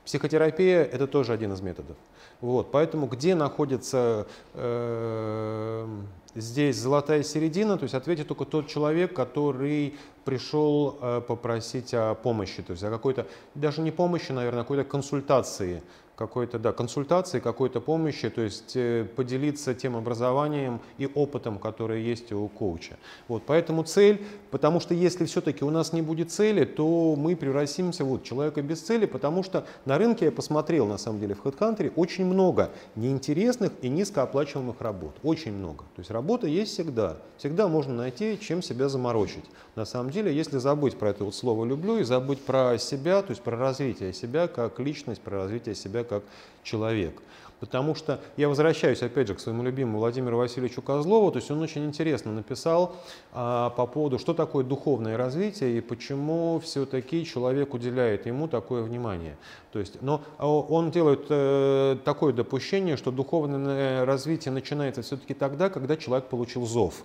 Психотерапия– 0.05 0.83
это 0.93 1.07
тоже 1.07 1.33
один 1.33 1.51
из 1.53 1.61
методов. 1.61 1.97
Вот, 2.39 2.71
поэтому 2.71 3.07
где 3.07 3.35
находится 3.35 4.27
э, 4.53 5.87
здесь 6.35 6.77
золотая 6.77 7.23
середина, 7.23 7.77
то 7.77 7.83
есть 7.83 7.95
ответит 7.95 8.27
только 8.27 8.45
тот 8.45 8.67
человек, 8.67 9.13
который 9.13 9.95
пришел 10.23 10.97
э, 11.01 11.21
попросить 11.27 11.93
о 11.93 12.13
помощи, 12.13 12.61
то 12.61 12.71
есть 12.71 12.83
о 12.83 12.91
какой-то, 12.91 13.27
даже 13.55 13.81
не 13.81 13.91
помощи, 13.91 14.31
наверное, 14.31 14.61
а 14.61 14.63
какой-то 14.63 14.83
консультации 14.83 15.81
какой-то 16.17 16.57
да, 16.57 16.73
консультации, 16.73 17.39
какой-то 17.39 17.79
помощи, 17.79 18.29
то 18.29 18.41
есть 18.41 18.75
э, 18.75 19.05
поделиться 19.15 19.75
тем 19.75 19.95
образованием 19.95 20.81
и 20.97 21.07
опытом, 21.13 21.59
который 21.59 22.01
есть 22.01 22.31
у 22.31 22.47
коуча. 22.47 22.97
Вот, 23.27 23.43
поэтому 23.45 23.83
цель, 23.83 24.25
потому 24.49 24.79
что 24.79 24.95
если 24.95 25.25
все-таки 25.25 25.63
у 25.63 25.69
нас 25.69 25.93
не 25.93 26.01
будет 26.01 26.31
цели, 26.31 26.65
то 26.65 27.15
мы 27.15 27.35
превратимся 27.35 28.03
вот, 28.03 28.23
человека 28.23 28.63
без 28.63 28.81
цели, 28.81 29.05
потому 29.05 29.43
что 29.43 29.65
на 29.85 29.99
рынке 29.99 30.25
я 30.25 30.31
посмотрел, 30.31 30.87
на 30.87 30.97
самом 30.97 31.19
деле, 31.19 31.35
в 31.35 31.45
HeadHunter 31.45 31.93
очень 31.95 32.25
много 32.25 32.71
неинтересных 32.95 33.71
и 33.83 33.89
низкооплачиваемых 33.89 34.81
работ. 34.81 35.15
Очень 35.21 35.53
много. 35.53 35.83
То 35.95 35.99
есть 35.99 36.09
работа 36.09 36.47
есть 36.47 36.73
всегда. 36.73 37.17
Всегда 37.37 37.67
можно 37.67 37.93
найти, 37.93 38.39
чем 38.39 38.63
себя 38.63 38.89
заморочить. 38.89 39.45
На 39.75 39.85
самом 39.85 40.09
деле, 40.09 40.35
если 40.35 40.57
забыть 40.57 40.97
про 40.97 41.09
это 41.11 41.23
вот 41.23 41.35
слово 41.35 41.63
«люблю» 41.63 41.99
и 41.99 42.03
забыть 42.03 42.41
про 42.41 42.79
себя, 42.79 43.21
то 43.21 43.29
есть 43.29 43.43
про 43.43 43.55
развитие 43.55 44.13
себя 44.13 44.47
как 44.47 44.79
личность, 44.79 45.21
про 45.21 45.37
развитие 45.43 45.75
себя 45.75 46.03
как 46.07 46.23
человек. 46.63 47.21
Потому 47.59 47.95
что 47.95 48.19
я 48.37 48.49
возвращаюсь 48.49 49.01
опять 49.01 49.27
же 49.27 49.33
к 49.33 49.39
своему 49.39 49.63
любимому 49.63 49.97
Владимиру 49.97 50.37
Васильевичу 50.37 50.83
Козлову, 50.83 51.31
то 51.31 51.37
есть 51.37 51.49
он 51.49 51.59
очень 51.61 51.85
интересно 51.85 52.31
написал 52.31 52.95
а, 53.33 53.71
по 53.71 53.87
поводу, 53.87 54.19
что 54.19 54.35
такое 54.35 54.63
духовное 54.63 55.17
развитие 55.17 55.77
и 55.77 55.81
почему 55.81 56.59
все-таки 56.63 57.25
человек 57.25 57.73
уделяет 57.73 58.27
ему 58.27 58.47
такое 58.47 58.83
внимание. 58.83 59.37
То 59.71 59.79
есть, 59.79 60.01
но 60.01 60.21
а, 60.37 60.47
он 60.47 60.91
делает 60.91 61.25
э, 61.29 61.97
такое 62.05 62.31
допущение, 62.31 62.95
что 62.95 63.09
духовное 63.09 64.05
развитие 64.05 64.51
начинается 64.51 65.01
все-таки 65.01 65.33
тогда, 65.33 65.69
когда 65.69 65.97
человек 65.97 66.27
получил 66.29 66.65
зов. 66.67 67.03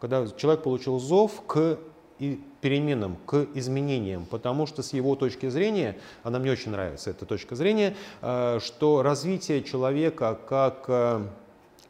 Когда 0.00 0.26
человек 0.36 0.64
получил 0.64 0.98
зов 0.98 1.42
к 1.46 1.78
и 2.22 2.40
переменам, 2.60 3.16
к 3.26 3.48
изменениям, 3.54 4.26
потому 4.26 4.66
что 4.66 4.84
с 4.84 4.92
его 4.92 5.16
точки 5.16 5.48
зрения, 5.48 5.98
она 6.22 6.38
мне 6.38 6.52
очень 6.52 6.70
нравится, 6.70 7.10
эта 7.10 7.26
точка 7.26 7.56
зрения, 7.56 7.96
э, 8.20 8.60
что 8.62 9.02
развитие 9.02 9.64
человека 9.64 10.38
как 10.48 10.84
э, 10.86 11.26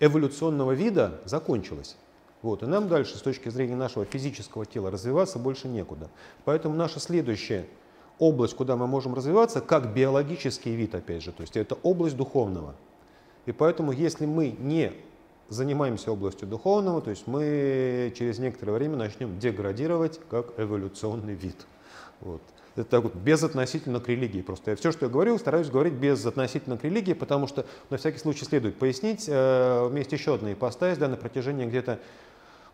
эволюционного 0.01 0.73
вида 0.73 1.21
закончилось. 1.27 1.97
Вот, 2.41 2.63
и 2.63 2.67
нам 2.67 2.89
дальше 2.89 3.19
с 3.19 3.21
точки 3.21 3.51
зрения 3.51 3.77
нашего 3.77 4.07
физического 4.07 4.65
тела 4.65 4.91
развиваться 4.91 5.39
больше 5.39 5.69
некуда. 5.69 6.09
Поэтому 6.47 6.75
наша 6.75 6.99
следующая 6.99 7.67
область, 8.19 8.55
куда 8.55 8.75
мы 8.75 8.87
можем 8.87 9.13
развиваться, 9.13 9.61
как 9.61 9.93
биологический 9.93 10.75
вид, 10.75 10.95
опять 10.95 11.23
же. 11.23 11.33
То 11.33 11.43
есть 11.43 11.59
это 11.59 11.77
область 11.83 12.17
духовного. 12.17 12.75
И 13.45 13.53
поэтому, 13.53 13.93
если 13.93 14.25
мы 14.25 14.57
не 14.59 14.93
занимаемся 15.49 16.13
областью 16.13 16.49
духовного, 16.49 17.01
то 17.03 17.11
есть 17.11 17.27
мы 17.27 18.13
через 18.17 18.39
некоторое 18.39 18.73
время 18.73 18.97
начнем 18.97 19.39
деградировать 19.39 20.21
как 20.31 20.59
эволюционный 20.59 21.35
вид. 21.35 21.57
Вот. 22.21 22.43
Это 22.75 22.89
так 22.89 23.03
вот, 23.03 23.15
безотносительно 23.15 24.01
к 24.01 24.09
религии. 24.09 24.41
Просто 24.41 24.71
я 24.71 24.77
все, 24.77 24.93
что 24.93 25.07
я 25.07 25.13
говорил, 25.13 25.39
стараюсь 25.39 25.69
говорить 25.69 25.93
безотносительно 25.93 26.79
к 26.79 26.85
религии, 26.85 27.13
потому 27.13 27.47
что 27.47 27.67
на 27.91 27.99
всякий 27.99 28.19
случай 28.19 28.47
следует 28.47 28.79
пояснить. 28.79 29.27
Э, 29.29 29.87
вместе 29.89 30.17
еще 30.17 30.35
одна 30.35 30.53
ипостась, 30.55 30.97
да, 30.97 31.09
на 31.09 31.17
протяжении 31.17 31.67
где-то 31.67 31.99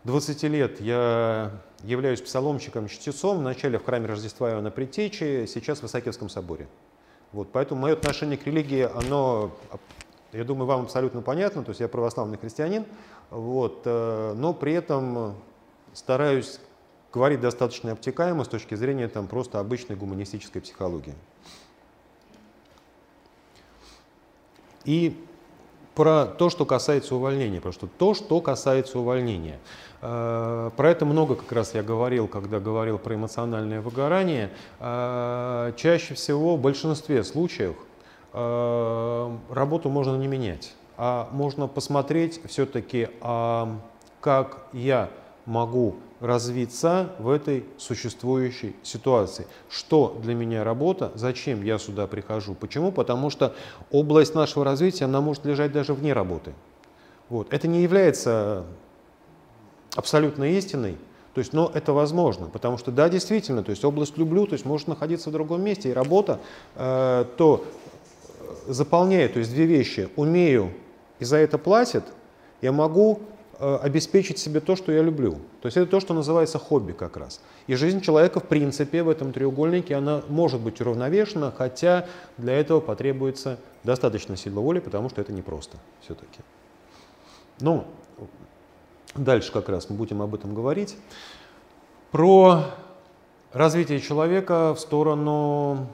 20 0.05 0.43
лет 0.43 0.79
я 0.79 1.51
являюсь 1.83 2.21
псаломщиком, 2.21 2.87
чтецом, 2.87 3.39
вначале 3.39 3.77
в 3.77 3.85
храме 3.85 4.07
Рождества 4.07 4.49
Иоанна 4.51 4.71
Предтечи, 4.71 5.45
сейчас 5.45 5.81
в 5.81 5.85
Исаакиевском 5.85 6.29
соборе. 6.29 6.67
Вот, 7.33 7.49
поэтому 7.51 7.81
мое 7.81 7.93
отношение 7.93 8.37
к 8.37 8.47
религии, 8.47 8.87
оно, 8.95 9.51
я 10.31 10.43
думаю, 10.43 10.67
вам 10.67 10.81
абсолютно 10.83 11.21
понятно, 11.21 11.63
то 11.63 11.69
есть 11.69 11.81
я 11.81 11.87
православный 11.87 12.37
христианин, 12.37 12.85
вот, 13.29 13.81
э, 13.85 14.33
но 14.35 14.53
при 14.53 14.73
этом 14.73 15.35
стараюсь 15.93 16.59
говорить 17.11 17.41
достаточно 17.41 17.91
обтекаемо 17.91 18.43
с 18.43 18.47
точки 18.47 18.75
зрения 18.75 19.07
там, 19.07 19.27
просто 19.27 19.59
обычной 19.59 19.95
гуманистической 19.95 20.61
психологии. 20.61 21.15
И 24.85 25.19
про 25.95 26.25
то, 26.25 26.49
что 26.49 26.65
касается 26.65 27.15
увольнения, 27.15 27.57
потому 27.57 27.73
что 27.73 27.87
то, 27.87 28.13
что 28.13 28.39
касается 28.39 28.99
увольнения. 28.99 29.59
Э, 30.01 30.71
про 30.77 30.91
это 30.91 31.05
много 31.05 31.35
как 31.35 31.51
раз 31.51 31.73
я 31.73 31.83
говорил, 31.83 32.27
когда 32.27 32.59
говорил 32.59 32.97
про 32.97 33.15
эмоциональное 33.15 33.81
выгорание. 33.81 34.51
Э, 34.79 35.73
чаще 35.75 36.13
всего 36.13 36.55
в 36.55 36.61
большинстве 36.61 37.23
случаев 37.23 37.75
работу 38.33 39.89
можно 39.89 40.15
не 40.15 40.27
менять, 40.27 40.73
а 40.97 41.29
можно 41.31 41.67
посмотреть 41.67 42.41
все-таки, 42.45 43.09
а 43.21 43.79
как 44.21 44.65
я 44.73 45.09
могу 45.45 45.95
развиться 46.19 47.11
в 47.17 47.29
этой 47.29 47.65
существующей 47.77 48.75
ситуации. 48.83 49.47
Что 49.69 50.19
для 50.21 50.35
меня 50.35 50.63
работа, 50.63 51.11
зачем 51.15 51.63
я 51.63 51.79
сюда 51.79 52.07
прихожу, 52.07 52.53
почему? 52.55 52.91
Потому 52.91 53.29
что 53.29 53.55
область 53.89 54.35
нашего 54.35 54.65
развития, 54.65 55.05
она 55.05 55.21
может 55.21 55.45
лежать 55.45 55.71
даже 55.71 55.93
вне 55.93 56.13
работы. 56.13 56.53
Вот. 57.29 57.51
Это 57.53 57.67
не 57.67 57.81
является 57.81 58.65
абсолютной 59.95 60.53
истиной, 60.57 60.97
то 61.33 61.39
есть, 61.39 61.53
но 61.53 61.71
это 61.73 61.93
возможно, 61.93 62.47
потому 62.47 62.77
что, 62.77 62.91
да, 62.91 63.07
действительно, 63.07 63.63
то 63.63 63.69
есть 63.69 63.85
область 63.85 64.17
люблю, 64.17 64.45
то 64.45 64.53
есть 64.53 64.65
может 64.65 64.87
находиться 64.87 65.29
в 65.29 65.33
другом 65.33 65.63
месте, 65.63 65.89
и 65.89 65.93
работа 65.93 66.39
э, 66.75 67.25
то 67.37 67.63
заполняет, 68.69 69.33
то 69.33 69.39
есть 69.39 69.51
две 69.51 69.65
вещи, 69.65 70.09
умею 70.15 70.71
и 71.19 71.25
за 71.25 71.37
это 71.37 71.57
платят, 71.57 72.05
я 72.61 72.71
могу 72.71 73.21
Э, 73.61 73.77
обеспечить 73.81 74.37
себе 74.37 74.61
то, 74.61 74.77
что 74.77 74.93
я 74.93 75.01
люблю. 75.01 75.33
То 75.61 75.65
есть 75.65 75.75
это 75.75 75.85
то, 75.85 75.99
что 75.99 76.13
называется 76.13 76.57
хобби 76.57 76.93
как 76.93 77.17
раз. 77.17 77.41
И 77.67 77.75
жизнь 77.75 77.99
человека, 77.99 78.39
в 78.39 78.45
принципе, 78.45 79.03
в 79.03 79.09
этом 79.09 79.33
треугольнике, 79.33 79.95
она 79.95 80.21
может 80.29 80.61
быть 80.61 80.79
уравновешена, 80.79 81.51
хотя 81.51 82.07
для 82.37 82.53
этого 82.53 82.79
потребуется 82.79 83.59
достаточно 83.83 84.37
сила 84.37 84.61
воли, 84.61 84.79
потому 84.79 85.09
что 85.09 85.19
это 85.19 85.33
непросто 85.33 85.75
все-таки. 85.99 86.39
Ну, 87.59 87.83
дальше 89.13 89.51
как 89.51 89.67
раз 89.67 89.89
мы 89.89 89.97
будем 89.97 90.21
об 90.21 90.33
этом 90.35 90.55
говорить. 90.55 90.95
Про 92.11 92.63
развитие 93.51 93.99
человека 93.99 94.73
в 94.73 94.79
сторону, 94.79 95.85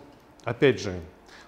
опять 0.43 0.79
же, 0.79 0.93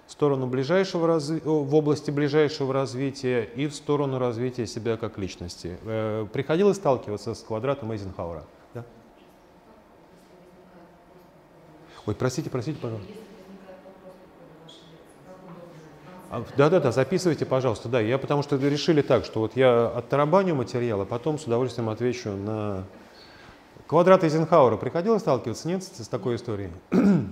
в 0.08 0.12
сторону 0.12 0.46
ближайшего 0.46 1.06
разви... 1.06 1.40
в 1.44 1.74
области 1.74 2.10
ближайшего 2.10 2.72
развития 2.72 3.44
и 3.44 3.66
в 3.66 3.74
сторону 3.74 4.18
развития 4.18 4.66
себя 4.66 4.96
как 4.96 5.18
личности. 5.18 5.78
Э, 5.84 6.26
приходилось 6.32 6.78
сталкиваться 6.78 7.34
с 7.34 7.42
квадратом 7.42 7.92
Эйзенхауэра? 7.92 8.44
Да? 8.72 8.86
Ой, 12.06 12.14
простите, 12.14 12.48
простите, 12.48 12.78
пожалуйста. 12.80 13.12
Да, 16.56 16.70
да, 16.70 16.80
да, 16.80 16.90
записывайте, 16.90 17.44
пожалуйста, 17.44 17.90
да. 17.90 18.00
Я 18.00 18.16
потому 18.16 18.42
что 18.42 18.56
решили 18.56 19.02
так, 19.02 19.26
что 19.26 19.40
вот 19.40 19.56
я 19.56 19.88
оттарабаню 19.88 20.54
материал, 20.54 21.02
а 21.02 21.04
потом 21.04 21.38
с 21.38 21.44
удовольствием 21.44 21.90
отвечу 21.90 22.30
на 22.30 22.84
квадрат 23.86 24.24
Эйзенхауэра. 24.24 24.78
Приходилось 24.78 25.20
сталкиваться, 25.20 25.68
нет, 25.68 25.84
с 25.84 26.08
такой 26.08 26.36
историей? 26.36 26.70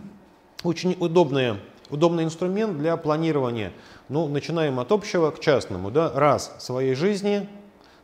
Очень 0.62 0.94
удобная 1.00 1.58
удобный 1.90 2.24
инструмент 2.24 2.78
для 2.78 2.96
планирования. 2.96 3.72
Ну, 4.08 4.28
начинаем 4.28 4.80
от 4.80 4.92
общего 4.92 5.30
к 5.30 5.40
частному. 5.40 5.90
Да? 5.90 6.12
Раз, 6.14 6.54
своей 6.58 6.94
жизни. 6.94 7.48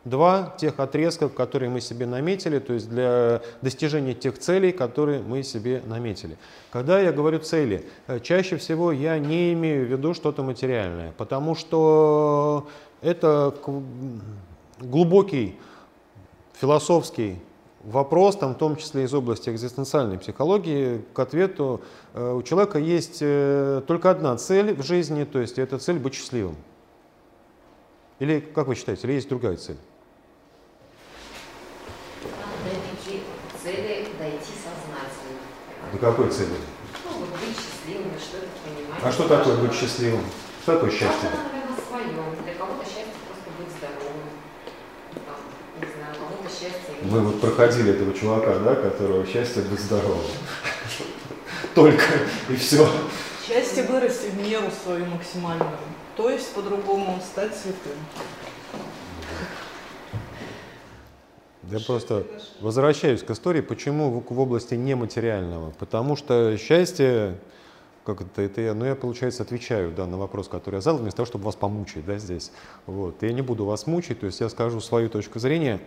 Два, 0.05 0.53
тех 0.57 0.81
отрезков, 0.81 1.33
которые 1.33 1.69
мы 1.69 1.79
себе 1.79 2.05
наметили, 2.05 2.59
то 2.59 2.73
есть 2.73 2.89
для 2.89 3.41
достижения 3.61 4.13
тех 4.13 4.37
целей, 4.37 4.73
которые 4.73 5.21
мы 5.21 5.43
себе 5.43 5.81
наметили. 5.85 6.37
Когда 6.71 6.99
я 6.99 7.13
говорю 7.13 7.39
цели, 7.39 7.85
э, 8.07 8.19
чаще 8.19 8.57
всего 8.57 8.91
я 8.91 9.17
не 9.17 9.53
имею 9.53 9.85
в 9.85 9.89
виду 9.89 10.13
что-то 10.13 10.43
материальное, 10.43 11.13
потому 11.17 11.55
что 11.55 12.67
это 13.01 13.55
глубокий 14.81 15.57
философский 16.59 17.39
вопрос, 17.83 18.37
там, 18.37 18.53
в 18.53 18.57
том 18.57 18.75
числе 18.75 19.03
из 19.03 19.13
области 19.13 19.49
экзистенциальной 19.49 20.17
психологии, 20.17 21.03
к 21.13 21.19
ответу 21.19 21.81
э, 22.13 22.33
у 22.33 22.41
человека 22.41 22.79
есть 22.79 23.19
э, 23.21 23.81
только 23.87 24.09
одна 24.09 24.37
цель 24.37 24.73
в 24.73 24.83
жизни, 24.83 25.23
то 25.23 25.39
есть 25.39 25.59
это 25.59 25.77
цель 25.79 25.99
быть 25.99 26.13
счастливым. 26.13 26.55
Или, 28.19 28.39
как 28.39 28.67
вы 28.67 28.75
считаете, 28.75 29.07
или 29.07 29.13
есть 29.13 29.29
другая 29.29 29.57
цель? 29.57 29.77
цели 33.63 34.07
дойти 34.19 34.53
сознательно. 34.59 35.39
До 35.93 35.97
какой 35.97 36.29
цели? 36.29 36.59
Ну, 37.05 37.19
вот 37.19 37.29
быть 37.39 37.55
счастливым, 37.55 38.11
что-то 38.19 38.47
понимать. 38.59 38.99
А 39.01 39.11
что 39.11 39.27
такое 39.27 39.55
быть 39.57 39.73
счастливым? 39.73 40.25
Что 40.63 40.73
такое 40.73 40.91
счастье? 40.91 41.29
Каждый, 41.31 41.53
наверное, 41.53 41.79
своем. 41.87 42.43
Для 42.43 42.53
кого-то 42.55 42.83
счастье 42.83 43.15
просто 43.23 43.47
быть 43.55 43.71
здоровым. 43.71 44.27
Там, 45.15 45.39
не 45.79 45.87
знаю, 45.95 46.13
кому-то 46.19 46.49
счастье... 46.51 46.92
Мы 47.03 47.19
вот 47.19 47.41
проходили 47.41 47.91
этого 47.91 48.13
чувака, 48.13 48.59
да, 48.59 48.75
которого 48.75 49.25
счастье 49.25 49.61
быть 49.63 49.79
здоровым. 49.79 50.21
Только, 51.75 52.03
и 52.49 52.55
все. 52.55 52.87
Счастье 53.45 53.83
вырасти 53.83 54.27
в 54.27 54.37
меру 54.37 54.67
свою 54.83 55.05
максимальную. 55.07 55.77
То 56.15 56.29
есть, 56.29 56.53
по-другому, 56.53 57.19
стать 57.21 57.55
святым. 57.55 57.97
Я 61.71 61.79
просто 61.79 62.25
возвращаюсь 62.61 63.23
к 63.23 63.31
истории, 63.31 63.61
почему 63.61 64.11
в, 64.11 64.33
в 64.33 64.39
области 64.39 64.75
нематериального. 64.75 65.71
Потому 65.71 66.15
что 66.15 66.55
счастье, 66.57 67.39
как 68.05 68.21
это, 68.21 68.41
это 68.43 68.61
я, 68.61 68.73
ну 68.73 68.85
я, 68.85 68.95
получается, 68.95 69.43
отвечаю 69.43 69.91
да, 69.91 70.05
на 70.05 70.17
вопрос, 70.17 70.47
который 70.47 70.75
я 70.75 70.81
задал, 70.81 70.99
вместо 70.99 71.17
того, 71.17 71.27
чтобы 71.27 71.45
вас 71.45 71.55
помучить 71.55 72.05
да, 72.05 72.17
здесь. 72.17 72.51
Вот. 72.85 73.23
Я 73.23 73.33
не 73.33 73.41
буду 73.41 73.65
вас 73.65 73.87
мучить, 73.87 74.19
то 74.19 74.25
есть 74.25 74.39
я 74.39 74.49
скажу 74.49 74.79
свою 74.81 75.09
точку 75.09 75.39
зрения, 75.39 75.79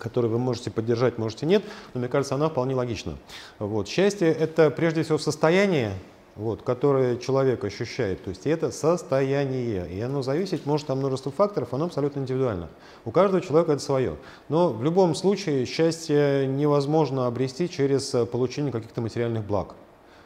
которую 0.00 0.32
вы 0.32 0.38
можете 0.38 0.70
поддержать, 0.70 1.18
можете 1.18 1.46
нет, 1.46 1.62
но 1.94 2.00
мне 2.00 2.08
кажется, 2.08 2.34
она 2.34 2.48
вполне 2.48 2.74
логична. 2.74 3.16
Вот. 3.58 3.86
Счастье– 3.86 4.32
это 4.40 4.70
прежде 4.70 5.02
всего 5.02 5.18
состояние, 5.18 5.92
вот, 6.36 6.62
которое 6.62 7.18
человек 7.18 7.64
ощущает. 7.64 8.24
То 8.24 8.30
есть 8.30 8.46
это 8.46 8.70
состояние. 8.70 9.86
И 9.92 10.00
оно 10.00 10.22
зависеть 10.22 10.64
может 10.66 10.88
от 10.90 10.96
множества 10.96 11.30
факторов, 11.30 11.74
оно 11.74 11.84
абсолютно 11.84 12.20
индивидуально. 12.20 12.68
У 13.04 13.10
каждого 13.10 13.42
человека 13.42 13.72
это 13.72 13.82
свое. 13.82 14.16
Но 14.48 14.70
в 14.70 14.82
любом 14.82 15.14
случае 15.14 15.66
счастье 15.66 16.46
невозможно 16.46 17.26
обрести 17.26 17.68
через 17.68 18.14
получение 18.32 18.72
каких-то 18.72 19.00
материальных 19.00 19.44
благ. 19.44 19.74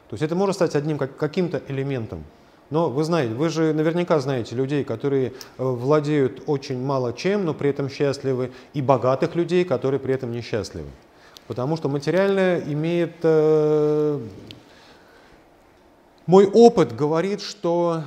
То 0.08 0.14
есть 0.14 0.22
это 0.22 0.34
может 0.36 0.54
стать 0.54 0.76
одним 0.76 0.98
каким-то 0.98 1.60
элементом. 1.68 2.24
Но 2.70 2.90
вы 2.90 3.04
знаете, 3.04 3.34
вы 3.34 3.50
же 3.50 3.72
наверняка 3.72 4.18
знаете 4.20 4.56
людей, 4.56 4.84
которые 4.84 5.28
э, 5.28 5.32
владеют 5.62 6.42
очень 6.46 6.82
мало 6.82 7.12
чем, 7.12 7.44
но 7.44 7.54
при 7.54 7.70
этом 7.70 7.88
счастливы, 7.88 8.52
и 8.72 8.80
богатых 8.80 9.34
людей, 9.34 9.64
которые 9.64 10.00
при 10.00 10.14
этом 10.14 10.32
несчастливы. 10.32 10.88
Потому 11.46 11.76
что 11.76 11.88
материальное 11.88 12.60
имеет 12.60 13.16
э, 13.22 14.20
мой 16.26 16.46
опыт 16.46 16.96
говорит, 16.96 17.42
что, 17.42 18.02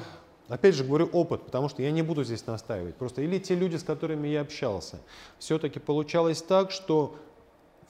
опять 0.49 0.73
же 0.73 0.83
говорю 0.83 1.07
опыт, 1.13 1.43
потому 1.43 1.69
что 1.69 1.83
я 1.83 1.91
не 1.91 2.01
буду 2.01 2.23
здесь 2.23 2.47
настаивать, 2.47 2.95
просто 2.95 3.21
или 3.21 3.37
те 3.37 3.53
люди, 3.53 3.75
с 3.75 3.83
которыми 3.83 4.27
я 4.27 4.41
общался, 4.41 4.97
все-таки 5.37 5.79
получалось 5.79 6.41
так, 6.41 6.71
что 6.71 7.15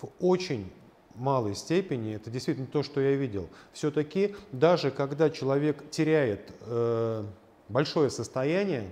в 0.02 0.10
очень 0.20 0.70
малой 1.18 1.56
степени, 1.56 2.16
это 2.16 2.30
действительно 2.30 2.68
то, 2.68 2.84
что 2.84 3.02
я 3.02 3.16
видел, 3.16 3.50
все-таки 3.74 4.36
даже 4.52 4.92
когда 4.92 5.30
человек 5.30 5.90
теряет 5.90 6.52
э, 6.62 7.24
большое 7.70 8.10
состояние, 8.10 8.90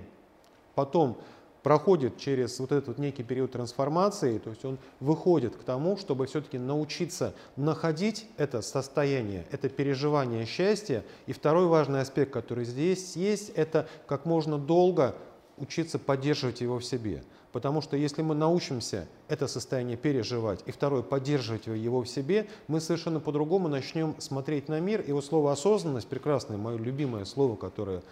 потом 0.74 1.18
проходит 1.66 2.16
через 2.16 2.60
вот 2.60 2.70
этот 2.70 2.86
вот 2.86 2.98
некий 2.98 3.24
период 3.24 3.50
трансформации, 3.50 4.38
то 4.38 4.50
есть 4.50 4.64
он 4.64 4.78
выходит 5.00 5.56
к 5.56 5.64
тому, 5.64 5.96
чтобы 5.96 6.26
все-таки 6.26 6.58
научиться 6.58 7.34
находить 7.56 8.28
это 8.36 8.62
состояние, 8.62 9.44
это 9.50 9.68
переживание 9.68 10.46
счастья. 10.46 11.04
И 11.26 11.32
второй 11.32 11.66
важный 11.66 12.02
аспект, 12.02 12.32
который 12.32 12.64
здесь 12.64 13.16
есть, 13.16 13.48
это 13.48 13.88
как 14.06 14.26
можно 14.26 14.58
долго 14.58 15.16
учиться 15.56 15.98
поддерживать 15.98 16.60
его 16.60 16.78
в 16.78 16.84
себе. 16.84 17.24
Потому 17.56 17.80
что 17.80 17.96
если 17.96 18.20
мы 18.20 18.34
научимся 18.34 19.08
это 19.28 19.46
состояние 19.46 19.96
переживать, 19.96 20.60
и 20.66 20.72
второе, 20.72 21.00
поддерживать 21.00 21.68
его 21.68 22.02
в 22.02 22.06
себе, 22.06 22.48
мы 22.68 22.82
совершенно 22.82 23.18
по-другому 23.18 23.66
начнем 23.66 24.14
смотреть 24.18 24.68
на 24.68 24.78
мир. 24.78 25.00
И 25.00 25.12
вот 25.12 25.24
слово 25.24 25.52
осознанность, 25.52 26.06
прекрасное, 26.06 26.58
мое 26.58 26.76
любимое 26.76 27.24
слово, 27.24 27.56
которое 27.56 28.02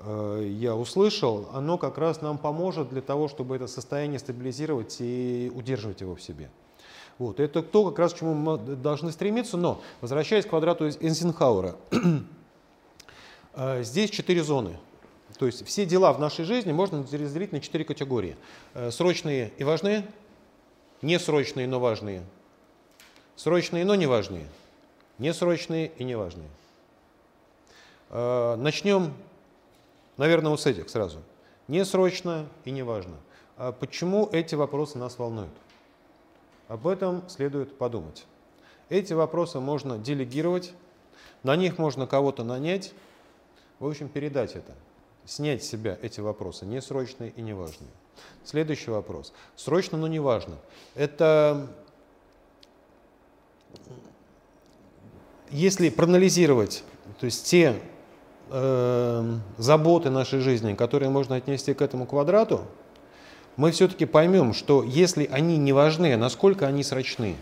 э, 0.00 0.48
я 0.50 0.74
услышал, 0.74 1.46
оно 1.52 1.76
как 1.76 1.98
раз 1.98 2.22
нам 2.22 2.38
поможет 2.38 2.88
для 2.88 3.02
того, 3.02 3.28
чтобы 3.28 3.56
это 3.56 3.66
состояние 3.66 4.18
стабилизировать 4.18 4.96
и 5.00 5.52
удерживать 5.54 6.00
его 6.00 6.14
в 6.14 6.22
себе. 6.22 6.48
Вот. 7.18 7.38
Это 7.38 7.62
то, 7.62 7.90
как 7.90 7.98
раз 7.98 8.14
к 8.14 8.20
чему 8.20 8.32
мы 8.32 8.56
должны 8.56 9.12
стремиться. 9.12 9.58
Но, 9.58 9.82
возвращаясь 10.00 10.46
к 10.46 10.48
квадрату 10.48 10.86
Эйзенхауэра, 10.86 11.76
э, 13.56 13.82
здесь 13.82 14.08
четыре 14.08 14.42
зоны. 14.42 14.78
То 15.38 15.46
есть 15.46 15.66
все 15.66 15.84
дела 15.84 16.12
в 16.12 16.20
нашей 16.20 16.44
жизни 16.44 16.72
можно 16.72 17.02
разделить 17.02 17.52
на 17.52 17.60
четыре 17.60 17.84
категории. 17.84 18.36
Э, 18.74 18.90
срочные 18.90 19.52
и 19.58 19.64
важные, 19.64 20.06
несрочные, 21.02 21.66
но 21.66 21.78
важные, 21.78 22.22
срочные, 23.36 23.84
но 23.84 23.94
не 23.94 24.06
важные, 24.06 24.46
несрочные 25.18 25.92
и 25.98 26.04
неважные. 26.04 26.48
Э, 28.10 28.56
начнем, 28.56 29.12
наверное, 30.16 30.50
вот 30.50 30.60
с 30.60 30.66
этих 30.66 30.88
сразу. 30.88 31.20
Несрочно 31.68 32.48
и 32.64 32.70
неважно. 32.70 33.16
А 33.58 33.72
почему 33.72 34.28
эти 34.32 34.54
вопросы 34.54 34.96
нас 34.96 35.18
волнуют? 35.18 35.52
Об 36.68 36.86
этом 36.86 37.28
следует 37.28 37.76
подумать. 37.76 38.24
Эти 38.88 39.12
вопросы 39.12 39.60
можно 39.60 39.98
делегировать, 39.98 40.72
на 41.42 41.56
них 41.56 41.78
можно 41.78 42.06
кого-то 42.06 42.44
нанять, 42.44 42.92
в 43.78 43.86
общем, 43.86 44.08
передать 44.08 44.54
это 44.54 44.74
снять 45.26 45.62
с 45.64 45.68
себя 45.68 45.98
эти 46.02 46.20
вопросы, 46.20 46.64
несрочные 46.64 47.30
и 47.36 47.42
неважные. 47.42 47.90
Следующий 48.44 48.90
вопрос. 48.90 49.32
Срочно, 49.56 49.98
но 49.98 50.06
не 50.06 50.20
важно. 50.20 50.56
Это 50.94 51.68
если 55.50 55.90
проанализировать, 55.90 56.82
то 57.20 57.26
есть 57.26 57.46
те 57.46 57.76
э, 58.50 59.38
заботы 59.58 60.10
нашей 60.10 60.40
жизни, 60.40 60.74
которые 60.74 61.10
можно 61.10 61.36
отнести 61.36 61.74
к 61.74 61.82
этому 61.82 62.06
квадрату, 62.06 62.62
мы 63.56 63.70
все-таки 63.70 64.04
поймем, 64.06 64.52
что 64.52 64.82
если 64.82 65.26
они 65.26 65.56
не 65.56 65.72
важны, 65.72 66.16
насколько 66.16 66.66
они 66.66 66.82
срочны, 66.82 67.36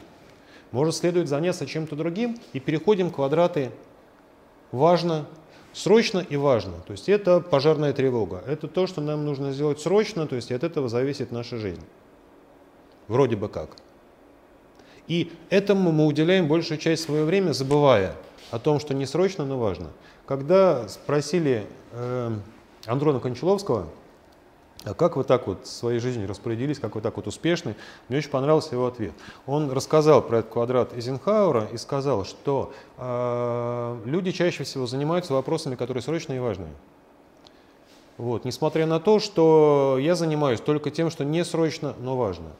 может 0.71 0.97
следует 0.97 1.29
заняться 1.29 1.67
чем-то 1.67 1.97
другим 1.97 2.39
и 2.53 2.61
переходим 2.61 3.11
к 3.11 3.17
квадраты 3.17 3.71
важно, 4.71 5.27
Срочно 5.75 6.21
и 6.21 6.37
важно. 6.37 6.75
То 6.87 6.93
есть 6.93 7.09
это 7.09 7.41
пожарная 7.41 7.93
тревога. 7.93 8.43
Это 8.47 8.69
то, 8.69 8.87
что 8.87 9.01
нам 9.01 9.25
нужно 9.25 9.53
сделать 9.53 9.81
срочно, 9.81 10.27
то 10.29 10.37
есть 10.37 10.53
от 10.53 10.63
этого 10.63 10.89
зависит 10.89 11.33
наша 11.33 11.59
жизнь. 11.59 11.83
Вроде 13.09 13.35
бы 13.35 13.49
как. 13.49 13.71
И 15.09 15.33
этому 15.51 15.91
мы 15.91 16.07
уделяем 16.07 16.47
большую 16.47 16.79
часть 16.79 17.03
своего 17.03 17.27
времени, 17.27 17.51
забывая 17.51 18.15
о 18.53 18.61
том, 18.61 18.79
что 18.79 18.95
не 18.95 19.05
срочно, 19.05 19.45
но 19.45 19.59
важно. 19.59 19.89
Когда 20.27 20.87
спросили 20.89 21.67
э, 21.91 22.31
Андрона 22.87 23.19
Кончаловского, 23.19 23.89
а 24.85 24.93
как 24.93 25.17
вы 25.17 25.25
так 25.25 25.47
вот 25.47 25.67
своей 25.67 25.99
жизни 25.99 26.25
распорядились, 26.25 26.79
как 26.79 26.95
вы 26.95 27.01
так 27.01 27.17
вот 27.17 27.27
успешны? 27.27 27.75
Мне 28.09 28.19
очень 28.19 28.31
понравился 28.31 28.75
его 28.75 28.87
ответ. 28.87 29.13
Он 29.47 29.71
рассказал 29.71 30.21
про 30.21 30.39
этот 30.39 30.53
квадрат 30.53 30.93
Эйзенхауэра 30.95 31.69
и 31.73 31.79
сказал, 31.79 32.25
что 32.25 32.73
э, 32.99 34.01
люди 34.05 34.31
чаще 34.31 34.65
всего 34.65 34.87
занимаются 34.87 35.33
вопросами, 35.33 35.75
которые 35.75 36.03
срочные 36.03 36.37
и 36.37 36.41
важные. 36.41 36.73
Вот, 38.19 38.45
несмотря 38.45 38.87
на 38.87 39.01
то, 39.01 39.19
что 39.19 39.97
я 39.99 40.15
занимаюсь 40.15 40.61
только 40.61 40.91
тем, 40.91 41.11
что 41.11 41.25
не 41.25 41.45
срочно, 41.45 41.95
но 41.99 42.17
важно. 42.17 42.51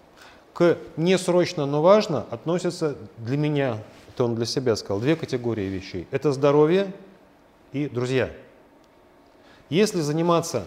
К 0.55 0.79
не 0.97 1.19
срочно, 1.19 1.67
но 1.67 1.83
важно 1.83 2.27
относятся 2.31 2.97
для 3.19 3.37
меня, 3.37 3.79
это 4.09 4.25
он 4.25 4.35
для 4.35 4.47
себя 4.47 4.77
сказал, 4.77 5.01
две 5.01 5.15
категории 5.15 5.67
вещей. 5.67 6.09
Это 6.11 6.33
здоровье 6.33 6.93
и 7.73 7.87
друзья. 7.87 8.31
Если 9.69 10.01
заниматься 10.01 10.67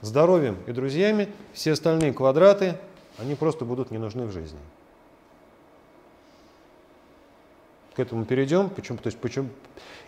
здоровьем 0.00 0.56
и 0.66 0.72
друзьями, 0.72 1.28
все 1.52 1.72
остальные 1.72 2.12
квадраты, 2.12 2.76
они 3.18 3.34
просто 3.34 3.64
будут 3.64 3.90
не 3.90 3.98
нужны 3.98 4.26
в 4.26 4.32
жизни. 4.32 4.58
К 7.94 7.98
этому 8.00 8.24
перейдем. 8.24 8.70
Почему? 8.70 8.98
То 8.98 9.08
есть, 9.08 9.18
почему? 9.18 9.48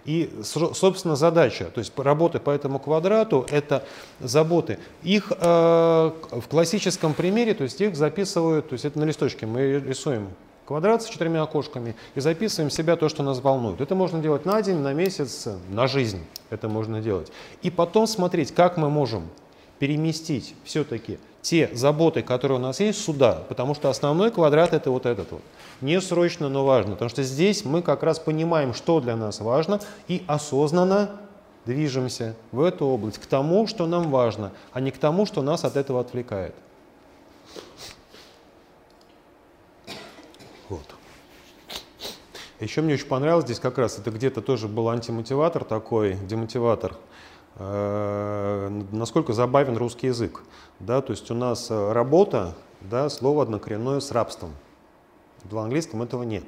И, 0.04 0.32
собственно, 0.42 1.14
задача, 1.14 1.66
то 1.66 1.78
есть 1.78 1.96
работы 1.96 2.40
по 2.40 2.50
этому 2.50 2.78
квадрату, 2.78 3.46
это 3.50 3.84
заботы. 4.18 4.78
Их 5.02 5.30
э, 5.30 5.36
в 5.40 6.42
классическом 6.48 7.14
примере, 7.14 7.54
то 7.54 7.64
есть 7.64 7.80
их 7.80 7.94
записывают, 7.96 8.68
то 8.68 8.72
есть 8.72 8.84
это 8.84 8.98
на 8.98 9.04
листочке 9.04 9.46
мы 9.46 9.78
рисуем 9.78 10.28
квадрат 10.66 11.02
с 11.02 11.06
четырьмя 11.06 11.42
окошками 11.42 11.94
и 12.14 12.20
записываем 12.20 12.70
себя 12.70 12.96
то, 12.96 13.08
что 13.08 13.22
нас 13.22 13.40
волнует. 13.40 13.80
Это 13.80 13.94
можно 13.94 14.20
делать 14.20 14.44
на 14.44 14.60
день, 14.62 14.78
на 14.78 14.92
месяц, 14.92 15.48
на 15.68 15.86
жизнь. 15.86 16.24
Это 16.50 16.68
можно 16.68 17.00
делать. 17.00 17.30
И 17.62 17.70
потом 17.70 18.06
смотреть, 18.06 18.52
как 18.54 18.76
мы 18.76 18.90
можем 18.90 19.28
переместить 19.82 20.54
все-таки 20.62 21.18
те 21.40 21.68
заботы, 21.74 22.22
которые 22.22 22.58
у 22.58 22.62
нас 22.62 22.78
есть, 22.78 23.04
сюда, 23.04 23.42
потому 23.48 23.74
что 23.74 23.90
основной 23.90 24.30
квадрат 24.30 24.72
это 24.74 24.92
вот 24.92 25.06
этот 25.06 25.32
вот. 25.32 25.42
Не 25.80 26.00
срочно, 26.00 26.48
но 26.48 26.64
важно, 26.64 26.92
потому 26.92 27.08
что 27.08 27.24
здесь 27.24 27.64
мы 27.64 27.82
как 27.82 28.04
раз 28.04 28.20
понимаем, 28.20 28.74
что 28.74 29.00
для 29.00 29.16
нас 29.16 29.40
важно, 29.40 29.80
и 30.06 30.22
осознанно 30.28 31.20
движемся 31.66 32.36
в 32.52 32.62
эту 32.62 32.86
область, 32.86 33.18
к 33.18 33.26
тому, 33.26 33.66
что 33.66 33.88
нам 33.88 34.12
важно, 34.12 34.52
а 34.72 34.78
не 34.78 34.92
к 34.92 34.98
тому, 34.98 35.26
что 35.26 35.42
нас 35.42 35.64
от 35.64 35.76
этого 35.76 36.00
отвлекает. 36.00 36.54
Вот. 40.68 40.94
Еще 42.60 42.82
мне 42.82 42.94
очень 42.94 43.08
понравилось 43.08 43.46
здесь 43.46 43.58
как 43.58 43.78
раз, 43.78 43.98
это 43.98 44.12
где-то 44.12 44.42
тоже 44.42 44.68
был 44.68 44.88
антимотиватор 44.88 45.64
такой, 45.64 46.14
демотиватор– 46.14 46.94
насколько 47.58 49.32
забавен 49.32 49.76
русский 49.76 50.08
язык. 50.08 50.42
Да, 50.80 51.00
то 51.00 51.12
есть 51.12 51.30
у 51.30 51.34
нас 51.34 51.70
э, 51.70 51.92
работа, 51.92 52.54
да, 52.80 53.08
слово 53.08 53.44
однокоренное 53.44 54.00
с 54.00 54.10
рабством. 54.10 54.52
В 55.44 55.56
английском 55.58 56.02
этого 56.02 56.22
нет. 56.22 56.44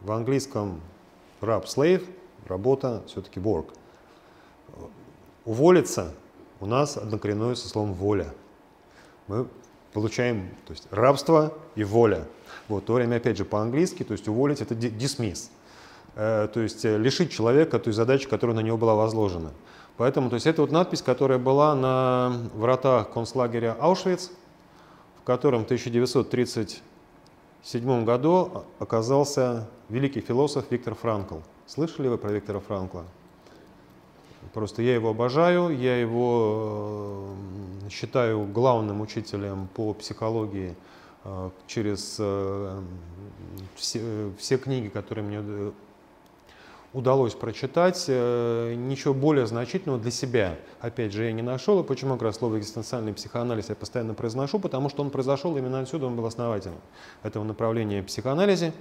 В 0.00 0.12
английском 0.12 0.80
раб 1.40 1.64
slave, 1.64 2.04
работа 2.46 3.02
все-таки 3.06 3.40
work. 3.40 3.66
Уволиться 5.44 6.12
у 6.60 6.66
нас 6.66 6.96
однокоренное 6.96 7.54
со 7.54 7.68
словом 7.68 7.94
воля. 7.94 8.34
Мы 9.28 9.46
получаем 9.92 10.50
то 10.66 10.72
есть, 10.72 10.86
рабство 10.90 11.54
и 11.74 11.84
воля. 11.84 12.26
Вот, 12.68 12.84
то 12.86 12.94
время, 12.94 13.16
опять 13.16 13.38
же, 13.38 13.44
по-английски, 13.44 14.02
то 14.02 14.12
есть 14.12 14.28
уволить 14.28 14.60
это 14.60 14.74
dismiss. 14.74 15.48
Э, 16.16 16.48
то 16.52 16.60
есть 16.60 16.84
лишить 16.84 17.32
человека 17.32 17.78
той 17.78 17.92
задачи, 17.92 18.28
которая 18.28 18.56
на 18.56 18.60
него 18.60 18.76
была 18.76 18.94
возложена. 18.94 19.52
Поэтому, 19.96 20.28
то 20.30 20.34
есть 20.34 20.46
это 20.46 20.62
вот 20.62 20.70
надпись, 20.70 21.02
которая 21.02 21.38
была 21.38 21.74
на 21.74 22.32
вратах 22.54 23.10
концлагеря 23.10 23.76
Аушвиц, 23.78 24.30
в 25.20 25.24
котором 25.24 25.62
в 25.62 25.64
1937 25.64 28.04
году 28.04 28.64
оказался 28.78 29.68
великий 29.88 30.20
философ 30.20 30.66
Виктор 30.70 30.94
Франкл. 30.94 31.38
Слышали 31.66 32.08
вы 32.08 32.18
про 32.18 32.32
Виктора 32.32 32.60
Франкла? 32.60 33.04
Просто 34.52 34.82
я 34.82 34.94
его 34.94 35.10
обожаю, 35.10 35.70
я 35.70 35.98
его 35.98 37.28
э, 37.84 37.88
считаю 37.88 38.44
главным 38.44 39.00
учителем 39.00 39.68
по 39.74 39.94
психологии 39.94 40.74
э, 41.24 41.50
через 41.66 42.16
э, 42.18 42.80
все, 43.76 44.30
все 44.38 44.58
книги, 44.58 44.88
которые 44.88 45.24
мне 45.24 45.72
удалось 46.92 47.34
прочитать, 47.34 48.04
э, 48.08 48.74
ничего 48.74 49.14
более 49.14 49.46
значительного 49.46 50.00
для 50.00 50.10
себя, 50.10 50.56
опять 50.80 51.12
же, 51.12 51.24
я 51.24 51.32
не 51.32 51.42
нашел. 51.42 51.80
И 51.80 51.84
почему 51.84 52.14
как 52.14 52.22
раз 52.22 52.36
слово 52.36 52.58
экзистенциальный 52.58 53.14
психоанализ 53.14 53.70
я 53.70 53.74
постоянно 53.74 54.14
произношу? 54.14 54.58
Потому 54.58 54.88
что 54.88 55.02
он 55.02 55.10
произошел 55.10 55.56
именно 55.56 55.80
отсюда, 55.80 56.06
он 56.06 56.16
был 56.16 56.26
основателем 56.26 56.76
этого 57.22 57.44
направления 57.44 58.02
психоанализе. 58.02 58.72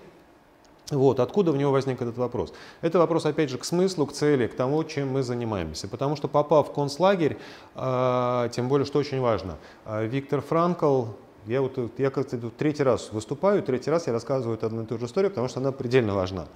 Вот, 0.89 1.21
откуда 1.21 1.53
в 1.53 1.57
него 1.57 1.71
возник 1.71 2.01
этот 2.01 2.17
вопрос? 2.17 2.53
Это 2.81 2.99
вопрос, 2.99 3.25
опять 3.25 3.49
же, 3.49 3.57
к 3.57 3.63
смыслу, 3.63 4.07
к 4.07 4.11
цели, 4.11 4.47
к 4.47 4.55
тому, 4.55 4.83
чем 4.83 5.13
мы 5.13 5.23
занимаемся. 5.23 5.87
Потому 5.87 6.17
что 6.17 6.27
попав 6.27 6.69
в 6.69 6.73
концлагерь, 6.73 7.37
э, 7.75 8.49
тем 8.51 8.67
более, 8.67 8.85
что 8.85 8.99
очень 8.99 9.21
важно, 9.21 9.57
э, 9.85 10.05
Виктор 10.07 10.41
Франкл, 10.41 11.05
я 11.45 11.61
вот 11.61 11.77
я 11.97 12.11
как-то 12.11 12.37
третий 12.49 12.83
раз 12.83 13.11
выступаю, 13.13 13.63
третий 13.63 13.89
раз 13.89 14.07
я 14.07 14.13
рассказываю 14.13 14.59
одну 14.61 14.83
и 14.83 14.85
ту 14.85 14.97
же 14.97 15.05
историю, 15.05 15.31
потому 15.31 15.47
что 15.47 15.59
она 15.59 15.71
предельно 15.71 16.13
важна. 16.13 16.47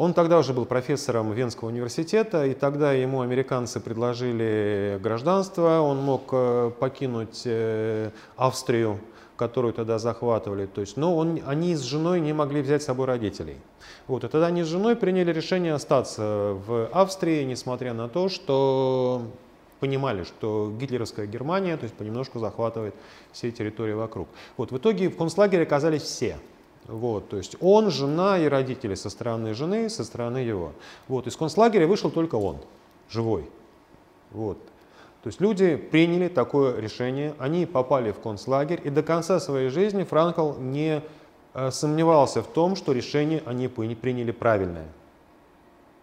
Он 0.00 0.14
тогда 0.14 0.38
уже 0.38 0.54
был 0.54 0.64
профессором 0.64 1.30
Венского 1.32 1.68
университета, 1.68 2.46
и 2.46 2.54
тогда 2.54 2.94
ему 2.94 3.20
американцы 3.20 3.80
предложили 3.80 4.98
гражданство, 4.98 5.80
он 5.80 5.98
мог 5.98 6.30
э, 6.32 6.70
покинуть 6.80 7.42
э, 7.44 8.10
Австрию, 8.34 8.98
которую 9.36 9.74
тогда 9.74 9.98
захватывали, 9.98 10.64
то 10.64 10.80
есть, 10.80 10.96
но 10.96 11.14
он, 11.14 11.40
они 11.44 11.76
с 11.76 11.82
женой 11.82 12.20
не 12.20 12.32
могли 12.32 12.62
взять 12.62 12.82
с 12.82 12.86
собой 12.86 13.08
родителей. 13.08 13.58
Вот, 14.06 14.24
и 14.24 14.28
тогда 14.28 14.46
они 14.46 14.62
с 14.62 14.68
женой 14.68 14.96
приняли 14.96 15.34
решение 15.34 15.74
остаться 15.74 16.56
в 16.66 16.88
Австрии, 16.94 17.44
несмотря 17.44 17.92
на 17.92 18.08
то, 18.08 18.30
что 18.30 19.26
понимали, 19.80 20.24
что 20.24 20.72
гитлеровская 20.80 21.26
Германия, 21.26 21.76
то 21.76 21.84
есть 21.84 21.94
понемножку 21.94 22.38
захватывает 22.38 22.94
все 23.32 23.50
территории 23.50 23.92
вокруг. 23.92 24.28
Вот, 24.56 24.72
в 24.72 24.78
итоге 24.78 25.10
в 25.10 25.18
концлагере 25.18 25.64
оказались 25.64 26.04
все. 26.04 26.38
Вот, 26.90 27.28
то 27.28 27.36
есть 27.36 27.54
он, 27.60 27.88
жена 27.90 28.36
и 28.36 28.48
родители 28.48 28.96
со 28.96 29.10
стороны 29.10 29.54
жены, 29.54 29.88
со 29.88 30.02
стороны 30.02 30.38
его. 30.38 30.72
Вот, 31.06 31.28
из 31.28 31.36
концлагеря 31.36 31.86
вышел 31.86 32.10
только 32.10 32.34
он, 32.34 32.58
живой. 33.08 33.48
Вот. 34.32 34.58
То 35.22 35.28
есть 35.28 35.40
люди 35.40 35.76
приняли 35.76 36.26
такое 36.26 36.80
решение, 36.80 37.36
они 37.38 37.64
попали 37.64 38.10
в 38.10 38.18
концлагерь, 38.18 38.80
и 38.82 38.90
до 38.90 39.04
конца 39.04 39.38
своей 39.38 39.68
жизни 39.68 40.02
Франкл 40.02 40.54
не 40.54 41.02
э, 41.54 41.70
сомневался 41.70 42.42
в 42.42 42.48
том, 42.48 42.74
что 42.74 42.90
решение 42.90 43.40
они 43.46 43.68
приняли 43.68 44.32
правильное. 44.32 44.88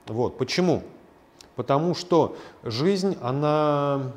Вот. 0.06 0.38
Почему? 0.38 0.84
Потому 1.58 1.96
что 1.96 2.38
жизнь, 2.64 3.18
она 3.22 4.14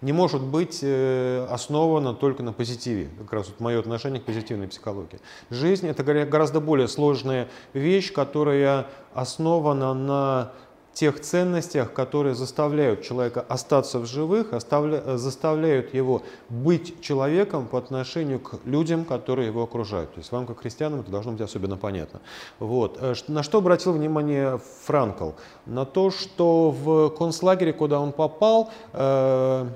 не 0.00 0.12
может 0.12 0.42
быть 0.42 0.80
э, 0.82 1.46
основана 1.50 2.14
только 2.14 2.42
на 2.42 2.52
позитиве. 2.52 3.08
Как 3.18 3.32
раз 3.32 3.48
вот 3.48 3.60
мое 3.60 3.78
отношение 3.78 4.20
к 4.20 4.24
позитивной 4.24 4.68
психологии. 4.68 5.20
Жизнь 5.50 5.86
это 5.88 6.02
гораздо 6.04 6.60
более 6.60 6.88
сложная 6.88 7.48
вещь, 7.72 8.12
которая 8.12 8.86
основана 9.14 9.94
на 9.94 10.52
тех 10.98 11.20
ценностях, 11.20 11.92
которые 11.92 12.34
заставляют 12.34 13.02
человека 13.02 13.44
остаться 13.48 14.00
в 14.00 14.06
живых, 14.06 14.52
оставля, 14.52 15.16
заставляют 15.16 15.94
его 15.94 16.22
быть 16.48 17.00
человеком 17.00 17.68
по 17.68 17.78
отношению 17.78 18.40
к 18.40 18.58
людям, 18.64 19.04
которые 19.04 19.46
его 19.46 19.62
окружают. 19.62 20.12
То 20.14 20.18
есть 20.18 20.32
вам, 20.32 20.44
как 20.44 20.60
христианам, 20.60 21.00
это 21.00 21.10
должно 21.12 21.32
быть 21.32 21.40
особенно 21.40 21.76
понятно. 21.76 22.20
Вот. 22.58 22.98
Э, 23.00 23.14
на 23.28 23.44
что 23.44 23.58
обратил 23.58 23.92
внимание 23.92 24.58
Франкл? 24.86 25.30
На 25.66 25.84
то, 25.84 26.10
что 26.10 26.72
в 26.72 27.10
концлагере, 27.10 27.72
куда 27.72 28.00
он 28.00 28.10
попал, 28.10 28.70
э, 28.92 29.68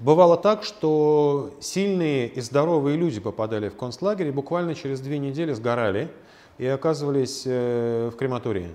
Бывало 0.00 0.36
так, 0.36 0.62
что 0.62 1.54
сильные 1.58 2.28
и 2.28 2.40
здоровые 2.40 2.98
люди 2.98 3.18
попадали 3.18 3.70
в 3.70 3.76
концлагерь 3.76 4.28
и 4.28 4.30
буквально 4.30 4.74
через 4.74 5.00
две 5.00 5.18
недели 5.18 5.52
сгорали 5.54 6.10
и 6.58 6.66
оказывались 6.66 7.44
э, 7.46 8.10
в 8.12 8.16
крематории. 8.16 8.68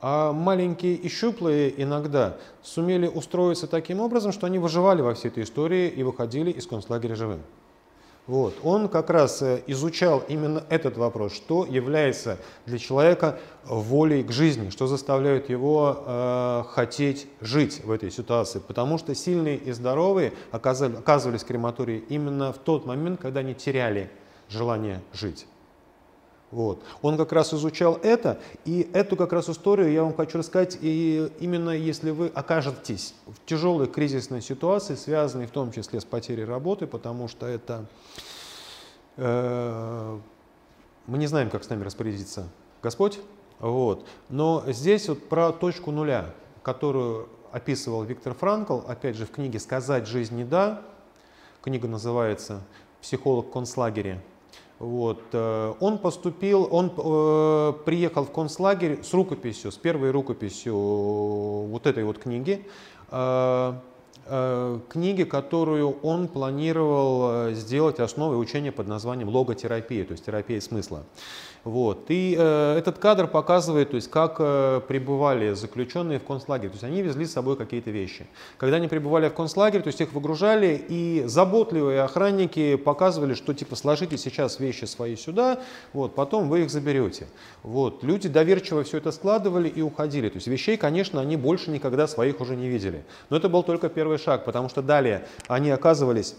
А 0.00 0.32
маленькие 0.32 0.94
и 0.94 1.08
щуплые 1.08 1.72
иногда 1.80 2.36
сумели 2.62 3.06
устроиться 3.06 3.68
таким 3.68 4.00
образом, 4.00 4.32
что 4.32 4.46
они 4.46 4.58
выживали 4.58 5.02
во 5.02 5.14
всей 5.14 5.28
этой 5.28 5.44
истории 5.44 5.88
и 5.88 6.02
выходили 6.02 6.50
из 6.50 6.66
концлагеря 6.66 7.14
живым. 7.14 7.42
Вот. 8.26 8.54
Он 8.64 8.88
как 8.88 9.10
раз 9.10 9.40
э, 9.42 9.62
изучал 9.68 10.22
именно 10.26 10.64
этот 10.68 10.96
вопрос, 10.96 11.32
что 11.32 11.64
является 11.64 12.38
для 12.66 12.78
человека 12.78 13.38
волей 13.64 14.24
к 14.24 14.32
жизни, 14.32 14.70
что 14.70 14.88
заставляет 14.88 15.48
его 15.48 16.02
э, 16.04 16.62
хотеть 16.70 17.28
жить 17.40 17.84
в 17.84 17.90
этой 17.90 18.10
ситуации. 18.10 18.58
Потому 18.58 18.98
что 18.98 19.14
сильные 19.14 19.56
и 19.56 19.70
здоровые 19.70 20.32
оказали, 20.50 20.96
оказывались 20.96 21.44
в 21.44 21.46
крематории 21.46 22.04
именно 22.08 22.52
в 22.52 22.58
тот 22.58 22.84
момент, 22.84 23.20
когда 23.20 23.40
они 23.40 23.54
теряли 23.54 24.10
желание 24.48 25.02
жить. 25.12 25.46
Вот. 26.50 26.82
Он 27.02 27.16
как 27.16 27.32
раз 27.32 27.52
изучал 27.52 27.98
это, 28.02 28.38
и 28.64 28.88
эту 28.92 29.16
как 29.16 29.32
раз 29.32 29.48
историю 29.48 29.90
я 29.92 30.04
вам 30.04 30.14
хочу 30.14 30.38
рассказать, 30.38 30.78
и 30.80 31.30
именно 31.40 31.70
если 31.70 32.10
вы 32.10 32.28
окажетесь 32.28 33.14
в 33.26 33.44
тяжелой 33.46 33.88
кризисной 33.88 34.40
ситуации, 34.40 34.94
связанной 34.94 35.46
в 35.46 35.50
том 35.50 35.72
числе 35.72 36.00
с 36.00 36.04
потерей 36.04 36.44
работы, 36.44 36.86
потому 36.86 37.26
что 37.28 37.46
это... 37.46 37.86
Э, 39.16 40.18
мы 41.06 41.18
не 41.18 41.26
знаем, 41.26 41.50
как 41.50 41.64
с 41.64 41.68
нами 41.68 41.82
распорядиться. 41.82 42.48
Господь, 42.82 43.18
вот. 43.58 44.06
но 44.28 44.62
здесь 44.68 45.08
вот 45.08 45.28
про 45.28 45.50
точку 45.50 45.90
нуля, 45.90 46.30
которую 46.62 47.28
описывал 47.50 48.04
Виктор 48.04 48.34
Франкл, 48.34 48.80
опять 48.86 49.16
же 49.16 49.26
в 49.26 49.30
книге 49.32 49.58
«Сказать 49.58 50.06
жизнь 50.06 50.36
не 50.36 50.44
да», 50.44 50.82
книга 51.62 51.88
называется 51.88 52.62
«Психолог 53.00 53.46
в 53.46 53.50
концлагере», 53.50 54.22
вот. 54.78 55.22
Э, 55.32 55.74
он 55.80 55.98
поступил, 55.98 56.68
он 56.70 56.92
э, 56.96 57.72
приехал 57.84 58.24
в 58.24 58.32
концлагерь 58.32 59.02
с 59.02 59.14
рукописью, 59.14 59.72
с 59.72 59.76
первой 59.76 60.10
рукописью 60.10 60.76
вот 60.76 61.86
этой 61.86 62.04
вот 62.04 62.18
книги, 62.18 62.66
э, 63.10 63.72
э, 64.26 64.80
книги, 64.88 65.24
которую 65.24 65.98
он 66.02 66.28
планировал 66.28 67.48
э, 67.48 67.54
сделать 67.54 68.00
основой 68.00 68.40
учения 68.40 68.72
под 68.72 68.86
названием 68.86 69.28
логотерапия, 69.28 70.04
то 70.04 70.12
есть 70.12 70.26
терапия 70.26 70.60
смысла. 70.60 71.04
Вот. 71.66 72.04
И 72.10 72.36
э, 72.38 72.78
этот 72.78 72.98
кадр 72.98 73.26
показывает, 73.26 73.90
то 73.90 73.96
есть, 73.96 74.08
как 74.08 74.36
э, 74.38 74.80
пребывали 74.86 75.52
заключенные 75.52 76.20
в 76.20 76.22
концлагере. 76.22 76.68
То 76.68 76.74
есть 76.74 76.84
они 76.84 77.02
везли 77.02 77.26
с 77.26 77.32
собой 77.32 77.56
какие-то 77.56 77.90
вещи. 77.90 78.28
Когда 78.56 78.76
они 78.76 78.86
пребывали 78.86 79.28
в 79.28 79.34
концлагере, 79.34 79.82
то 79.82 79.88
есть 79.88 80.00
их 80.00 80.12
выгружали, 80.12 80.80
и 80.88 81.24
заботливые 81.26 82.02
охранники 82.02 82.76
показывали, 82.76 83.34
что 83.34 83.52
типа 83.52 83.74
сложите 83.74 84.16
сейчас 84.16 84.60
вещи 84.60 84.84
свои 84.84 85.16
сюда, 85.16 85.58
вот, 85.92 86.14
потом 86.14 86.48
вы 86.48 86.62
их 86.62 86.70
заберете. 86.70 87.26
Вот. 87.64 88.04
Люди 88.04 88.28
доверчиво 88.28 88.84
все 88.84 88.98
это 88.98 89.10
складывали 89.10 89.68
и 89.68 89.82
уходили. 89.82 90.28
То 90.28 90.36
есть 90.36 90.46
вещей, 90.46 90.76
конечно, 90.76 91.20
они 91.20 91.36
больше 91.36 91.72
никогда 91.72 92.06
своих 92.06 92.40
уже 92.40 92.54
не 92.54 92.68
видели. 92.68 93.02
Но 93.28 93.38
это 93.38 93.48
был 93.48 93.64
только 93.64 93.88
первый 93.88 94.18
шаг, 94.18 94.44
потому 94.44 94.68
что 94.68 94.82
далее 94.82 95.26
они 95.48 95.72
оказывались 95.72 96.36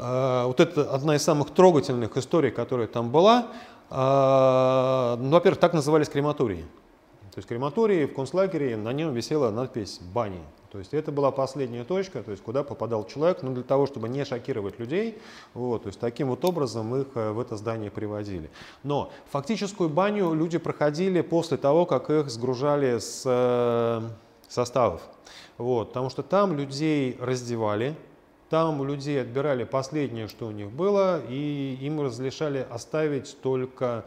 вот 0.00 0.60
это 0.60 0.90
одна 0.90 1.16
из 1.16 1.22
самых 1.22 1.50
трогательных 1.50 2.16
историй, 2.16 2.50
которая 2.50 2.86
там 2.86 3.10
была. 3.10 3.48
Э, 3.90 5.16
ну, 5.18 5.30
во-первых, 5.30 5.60
так 5.60 5.74
назывались 5.74 6.08
крематории. 6.08 6.64
То 7.32 7.38
есть 7.38 7.48
крематории 7.48 8.06
в 8.06 8.14
концлагере, 8.14 8.76
на 8.76 8.92
нем 8.92 9.12
висела 9.14 9.50
надпись 9.50 10.00
«бани». 10.00 10.40
То 10.72 10.78
есть 10.78 10.94
это 10.94 11.10
была 11.10 11.32
последняя 11.32 11.82
точка, 11.82 12.22
то 12.22 12.30
есть 12.30 12.44
куда 12.44 12.62
попадал 12.62 13.04
человек, 13.04 13.42
но 13.42 13.50
для 13.50 13.64
того, 13.64 13.86
чтобы 13.86 14.08
не 14.08 14.24
шокировать 14.24 14.78
людей, 14.78 15.18
вот, 15.52 15.82
то 15.82 15.88
есть 15.88 15.98
таким 15.98 16.28
вот 16.28 16.44
образом 16.44 16.94
их 16.94 17.08
э, 17.14 17.32
в 17.32 17.40
это 17.40 17.56
здание 17.56 17.90
приводили. 17.90 18.50
Но 18.84 19.10
фактическую 19.30 19.88
баню 19.88 20.32
люди 20.32 20.58
проходили 20.58 21.20
после 21.22 21.56
того, 21.56 21.86
как 21.86 22.08
их 22.10 22.30
сгружали 22.30 22.98
с 22.98 24.02
составов. 24.48 25.02
Вот, 25.58 25.88
потому 25.88 26.08
что 26.08 26.22
там 26.22 26.56
людей 26.56 27.16
раздевали, 27.20 27.96
там 28.50 28.80
у 28.80 28.84
людей 28.84 29.22
отбирали 29.22 29.62
последнее, 29.62 30.26
что 30.26 30.48
у 30.48 30.50
них 30.50 30.70
было, 30.70 31.22
и 31.28 31.78
им 31.80 32.00
разрешали 32.00 32.66
оставить 32.68 33.36
только 33.40 34.04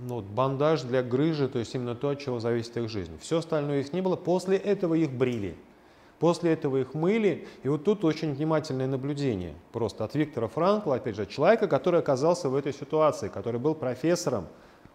ну, 0.00 0.22
бандаж 0.22 0.82
для 0.82 1.02
грыжи, 1.02 1.48
то 1.48 1.58
есть 1.58 1.74
именно 1.74 1.96
то, 1.96 2.10
от 2.10 2.20
чего 2.20 2.38
зависит 2.38 2.76
их 2.76 2.88
жизнь. 2.88 3.18
Все 3.20 3.38
остальное 3.38 3.80
их 3.80 3.92
не 3.92 4.00
было. 4.00 4.14
После 4.14 4.56
этого 4.56 4.94
их 4.94 5.10
брили. 5.10 5.56
После 6.20 6.52
этого 6.52 6.76
их 6.76 6.94
мыли. 6.94 7.48
И 7.64 7.68
вот 7.68 7.82
тут 7.82 8.04
очень 8.04 8.32
внимательное 8.32 8.86
наблюдение 8.86 9.54
просто 9.72 10.04
от 10.04 10.14
Виктора 10.14 10.46
Франкла, 10.46 10.96
опять 10.96 11.16
же, 11.16 11.26
человека, 11.26 11.66
который 11.66 11.98
оказался 11.98 12.48
в 12.48 12.54
этой 12.54 12.72
ситуации, 12.72 13.28
который 13.28 13.58
был 13.58 13.74
профессором 13.74 14.46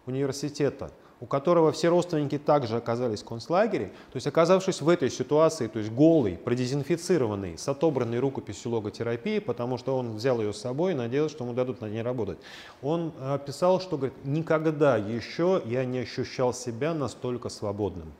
университета 0.06 0.90
у 1.20 1.26
которого 1.26 1.72
все 1.72 1.88
родственники 1.88 2.38
также 2.38 2.76
оказались 2.76 3.22
в 3.22 3.24
концлагере, 3.24 3.86
то 3.86 4.16
есть 4.16 4.26
оказавшись 4.26 4.82
в 4.82 4.88
этой 4.88 5.10
ситуации, 5.10 5.66
то 5.66 5.78
есть 5.78 5.90
голый, 5.90 6.36
продезинфицированный, 6.36 7.56
с 7.56 7.66
отобранной 7.68 8.18
рукописью 8.18 8.72
логотерапии, 8.72 9.38
потому 9.38 9.78
что 9.78 9.96
он 9.96 10.16
взял 10.16 10.40
ее 10.40 10.52
с 10.52 10.58
собой 10.58 10.92
и 10.92 10.94
надеялся, 10.94 11.34
что 11.34 11.44
ему 11.44 11.54
дадут 11.54 11.80
на 11.80 11.86
ней 11.86 12.02
работать, 12.02 12.38
он 12.82 13.12
писал, 13.46 13.80
что 13.80 13.96
говорит, 13.96 14.16
никогда 14.24 14.98
еще 14.98 15.62
я 15.64 15.84
не 15.84 16.00
ощущал 16.00 16.52
себя 16.52 16.92
настолько 16.92 17.48
свободным. 17.48 18.12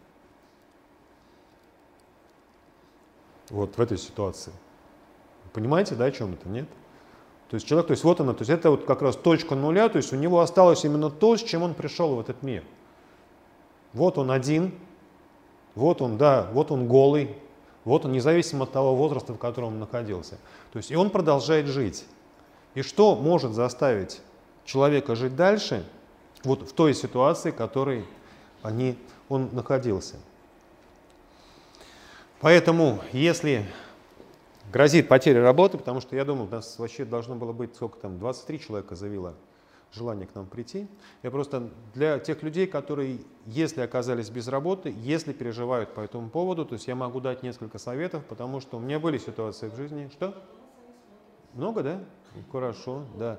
Вот 3.50 3.76
в 3.76 3.80
этой 3.80 3.98
ситуации. 3.98 4.52
Понимаете, 5.52 5.94
да, 5.94 6.06
о 6.06 6.10
чем 6.10 6.32
это, 6.32 6.48
нет? 6.48 6.68
То 7.48 7.54
есть 7.54 7.66
человек, 7.66 7.86
то 7.86 7.92
есть 7.92 8.02
вот 8.02 8.20
она, 8.20 8.32
то 8.32 8.40
есть 8.40 8.50
это 8.50 8.70
вот 8.70 8.86
как 8.86 9.02
раз 9.02 9.14
точка 9.14 9.54
нуля, 9.54 9.88
то 9.88 9.98
есть 9.98 10.12
у 10.12 10.16
него 10.16 10.40
осталось 10.40 10.84
именно 10.84 11.10
то, 11.10 11.36
с 11.36 11.42
чем 11.42 11.62
он 11.62 11.74
пришел 11.74 12.16
в 12.16 12.20
этот 12.20 12.42
мир. 12.42 12.64
Вот 13.92 14.18
он 14.18 14.30
один, 14.30 14.72
вот 15.74 16.02
он, 16.02 16.18
да, 16.18 16.48
вот 16.52 16.70
он 16.70 16.88
голый, 16.88 17.36
вот 17.84 18.04
он 18.04 18.12
независимо 18.12 18.64
от 18.64 18.72
того 18.72 18.96
возраста, 18.96 19.32
в 19.32 19.38
котором 19.38 19.68
он 19.68 19.78
находился. 19.78 20.38
То 20.72 20.78
есть 20.78 20.90
и 20.90 20.96
он 20.96 21.10
продолжает 21.10 21.66
жить. 21.66 22.04
И 22.74 22.82
что 22.82 23.14
может 23.14 23.52
заставить 23.52 24.20
человека 24.64 25.14
жить 25.14 25.36
дальше, 25.36 25.84
вот 26.44 26.68
в 26.68 26.72
той 26.72 26.94
ситуации, 26.94 27.50
в 27.50 27.56
которой 27.56 28.04
они, 28.62 28.98
он 29.28 29.48
находился. 29.52 30.16
Поэтому, 32.40 33.00
если 33.12 33.66
грозит 34.72 35.08
потеря 35.08 35.42
работы, 35.42 35.78
потому 35.78 36.00
что 36.00 36.16
я 36.16 36.24
думал, 36.24 36.44
у 36.44 36.48
нас 36.48 36.78
вообще 36.78 37.04
должно 37.04 37.34
было 37.34 37.52
быть, 37.52 37.74
сколько 37.74 37.98
там, 37.98 38.18
23 38.18 38.60
человека 38.60 38.94
заявило 38.94 39.34
желание 39.92 40.26
к 40.26 40.34
нам 40.34 40.46
прийти. 40.46 40.86
Я 41.22 41.30
просто 41.30 41.70
для 41.94 42.18
тех 42.18 42.42
людей, 42.42 42.66
которые, 42.66 43.20
если 43.46 43.80
оказались 43.80 44.30
без 44.30 44.48
работы, 44.48 44.94
если 44.96 45.32
переживают 45.32 45.94
по 45.94 46.00
этому 46.00 46.28
поводу, 46.28 46.64
то 46.64 46.74
есть 46.74 46.86
я 46.86 46.94
могу 46.94 47.20
дать 47.20 47.42
несколько 47.42 47.78
советов, 47.78 48.24
потому 48.26 48.60
что 48.60 48.76
у 48.76 48.80
меня 48.80 48.98
были 48.98 49.18
ситуации 49.18 49.68
в 49.68 49.76
жизни. 49.76 50.10
Что? 50.12 50.34
Много, 51.54 51.82
да? 51.82 52.00
Хорошо, 52.52 53.04
да. 53.16 53.38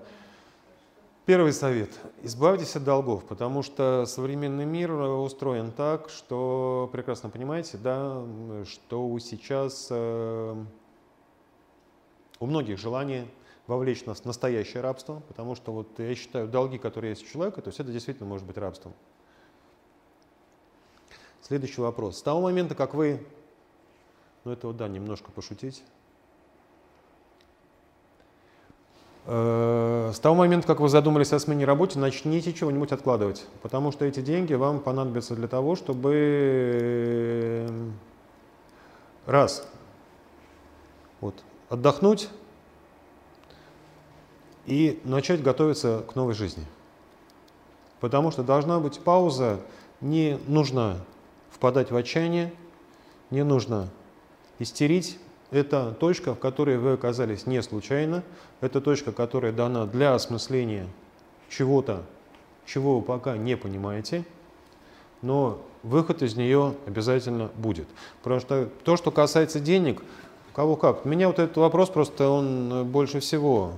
Первый 1.27 1.51
совет. 1.51 1.89
Избавьтесь 2.23 2.75
от 2.77 2.85
долгов, 2.85 3.25
потому 3.25 3.61
что 3.61 4.05
современный 4.05 4.63
мир 4.63 4.93
устроен 4.93 5.73
так, 5.73 6.09
что, 6.09 6.89
прекрасно 6.93 7.29
понимаете, 7.29 7.77
да, 7.77 8.23
что 8.65 9.19
сейчас 9.19 9.89
э, 9.91 10.55
у 12.39 12.45
многих 12.45 12.77
желание 12.77 13.27
вовлечь 13.68 14.05
нас 14.05 14.22
в 14.22 14.26
настоящее 14.26 14.82
рабство, 14.82 15.22
потому 15.28 15.55
что 15.55 15.72
вот 15.72 15.99
я 15.99 16.15
считаю, 16.15 16.47
долги, 16.47 16.78
которые 16.78 17.11
есть 17.11 17.24
у 17.24 17.28
человека, 17.28 17.61
то 17.61 17.68
есть 17.68 17.80
это 17.80 17.91
действительно 17.91 18.28
может 18.28 18.47
быть 18.47 18.57
рабством. 18.57 18.93
Следующий 21.41 21.82
вопрос. 21.82 22.18
С 22.18 22.22
того 22.22 22.41
момента, 22.41 22.76
как 22.76 22.93
вы, 22.93 23.26
ну 24.43 24.51
это 24.51 24.68
вот 24.68 24.78
да, 24.78 24.88
немножко 24.88 25.32
пошутить, 25.32 25.84
Э, 29.30 30.11
с 30.13 30.20
того 30.20 30.36
момента, 30.36 30.65
как 30.65 30.80
вы 30.80 30.88
задумались 30.88 31.34
о 31.34 31.39
смене 31.39 31.65
работы, 31.65 31.99
начните 31.99 32.53
чего-нибудь 32.53 32.93
откладывать, 32.93 33.45
потому 33.61 33.91
что 33.91 34.05
эти 34.05 34.22
деньги 34.22 34.53
вам 34.53 34.80
понадобятся 34.80 35.36
для 35.36 35.49
того, 35.49 35.76
чтобы 35.76 37.68
раз, 39.26 39.68
вот, 41.20 41.36
отдохнуть 41.68 42.30
и 44.68 44.99
начать 45.03 45.41
готовиться 45.41 46.03
к 46.07 46.15
новой 46.15 46.36
жизни. 46.36 46.63
Потому 47.99 48.30
что 48.30 48.43
должна 48.43 48.80
быть 48.80 48.99
пауза, 48.99 49.59
не 50.01 50.38
нужно 50.47 50.99
впадать 51.49 51.89
в 51.89 51.95
отчаяние, 51.95 52.53
не 53.32 53.43
нужно 53.43 53.89
истерить, 54.59 55.18
это 55.49 55.95
точка, 55.97 56.36
в 56.36 56.39
которой 56.39 56.78
вы 56.78 56.93
оказались 56.93 57.47
не 57.47 57.61
случайно. 57.61 58.24
Это 58.59 58.82
точка, 58.82 59.13
которая 59.13 59.53
дана 59.53 59.86
для 59.86 60.13
осмысления 60.13 60.88
чего-то, 61.49 62.03
чего 62.65 62.99
вы 62.99 63.05
пока 63.05 63.38
не 63.38 63.55
понимаете. 63.55 64.26
Но 65.22 65.61
выход 65.84 66.22
из 66.22 66.36
нее 66.36 66.76
обязательно 66.86 67.49
будет. 67.55 67.88
Потому 68.24 68.41
что 68.41 68.70
то, 68.84 68.97
что 68.97 69.09
касается 69.09 69.61
денег, 69.61 70.03
кого 70.53 70.76
как. 70.76 71.05
Меня 71.05 71.28
вот 71.28 71.39
этот 71.39 71.55
вопрос 71.57 71.89
просто, 71.89 72.30
он 72.30 72.86
больше 72.86 73.22
всего 73.22 73.74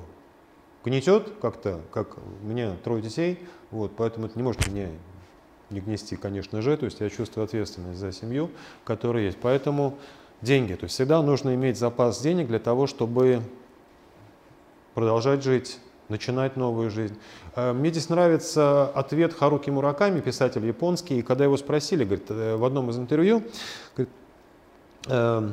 гнетет 0.84 1.32
как-то, 1.42 1.82
как 1.92 2.18
у 2.18 2.46
меня 2.46 2.76
трое 2.84 3.02
детей, 3.02 3.40
вот, 3.72 3.92
поэтому 3.96 4.28
это 4.28 4.38
не 4.38 4.44
может 4.44 4.68
меня 4.68 4.90
не 5.70 5.82
гнести, 5.82 6.16
конечно 6.16 6.62
же, 6.62 6.76
то 6.78 6.86
есть 6.86 7.00
я 7.00 7.10
чувствую 7.10 7.46
ответственность 7.46 8.00
за 8.00 8.12
семью, 8.12 8.50
которая 8.84 9.26
есть. 9.26 9.38
Поэтому 9.40 9.98
деньги. 10.42 10.74
То 10.74 10.86
есть 10.86 10.96
всегда 10.96 11.22
нужно 11.22 11.54
иметь 11.56 11.78
запас 11.78 12.22
денег 12.22 12.48
для 12.48 12.60
того, 12.60 12.88
чтобы 12.88 13.42
продолжать 14.94 15.44
жить, 15.44 15.80
начинать 16.08 16.56
новую 16.58 16.90
жизнь. 16.90 17.18
Э, 17.56 17.74
мне 17.74 17.92
здесь 17.92 18.10
нравится 18.10 18.88
ответ 18.88 19.34
Харуки 19.34 19.70
Мураками, 19.70 20.20
писатель 20.22 20.66
японский, 20.66 21.20
и 21.20 21.22
когда 21.22 21.44
его 21.44 21.58
спросили, 21.58 22.04
говорит, 22.04 22.26
э, 22.30 22.56
в 22.56 22.66
одном 22.66 22.90
из 22.90 22.98
интервью, 22.98 23.44
говорит, 23.96 24.14
э, 25.08 25.50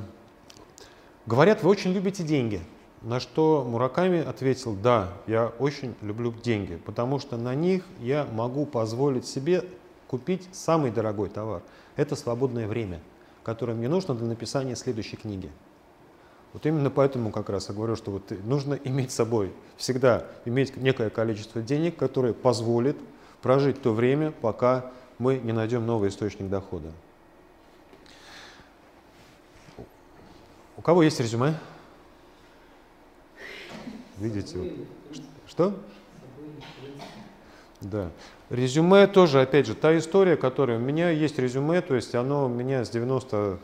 говорят, 1.27 1.63
вы 1.63 1.71
очень 1.71 1.93
любите 1.93 2.23
деньги. 2.23 2.61
На 3.03 3.21
что 3.21 3.65
Мураками 3.69 4.25
ответил, 4.25 4.75
да, 4.75 5.13
я 5.27 5.53
очень 5.59 5.95
люблю 6.03 6.33
деньги, 6.33 6.77
потому 6.77 7.19
что 7.19 7.37
на 7.37 7.55
них 7.55 7.85
я 8.01 8.27
могу 8.33 8.67
позволить 8.67 9.27
себе 9.27 9.65
купить 10.09 10.49
самый 10.53 10.91
дорогой 10.91 11.29
товар. 11.29 11.63
Это 11.97 12.17
свободное 12.17 12.67
время 12.67 13.01
которое 13.47 13.75
мне 13.75 13.89
нужно 13.89 14.17
для 14.17 14.27
написания 14.27 14.75
следующей 14.75 15.15
книги. 15.15 15.49
Вот 16.53 16.67
именно 16.67 16.91
поэтому 16.91 17.31
как 17.31 17.49
раз 17.49 17.69
я 17.69 17.77
говорю, 17.77 17.95
что 17.95 18.11
вот 18.11 18.33
нужно 18.45 18.75
иметь 18.75 19.13
с 19.13 19.15
собой 19.15 19.53
всегда 19.77 20.27
иметь 20.45 20.77
некое 20.77 21.11
количество 21.11 21.63
денег, 21.63 21.97
которое 21.97 22.33
позволит 22.33 22.97
прожить 23.43 23.81
то 23.81 23.93
время, 23.93 24.33
пока 24.33 24.91
мы 25.19 25.37
не 25.37 25.53
найдем 25.53 25.87
новый 25.87 26.09
источник 26.09 26.49
дохода. 26.49 26.91
У 30.77 30.83
кого 30.83 31.05
есть 31.05 31.21
резюме? 31.21 31.55
Видите? 34.19 34.59
Что? 35.47 35.75
Да. 37.81 38.11
Резюме 38.49 39.07
тоже, 39.07 39.43
опять 39.43 39.67
же, 39.67 39.75
та 39.75 39.97
история, 39.99 40.37
которая... 40.37 40.79
У 40.79 40.81
меня 40.81 41.11
есть 41.11 41.39
резюме, 41.39 41.83
то 41.83 41.95
есть 41.95 42.15
оно 42.15 42.47
у 42.47 42.49
меня 42.49 42.85
с 42.85 42.91
90 42.91 43.59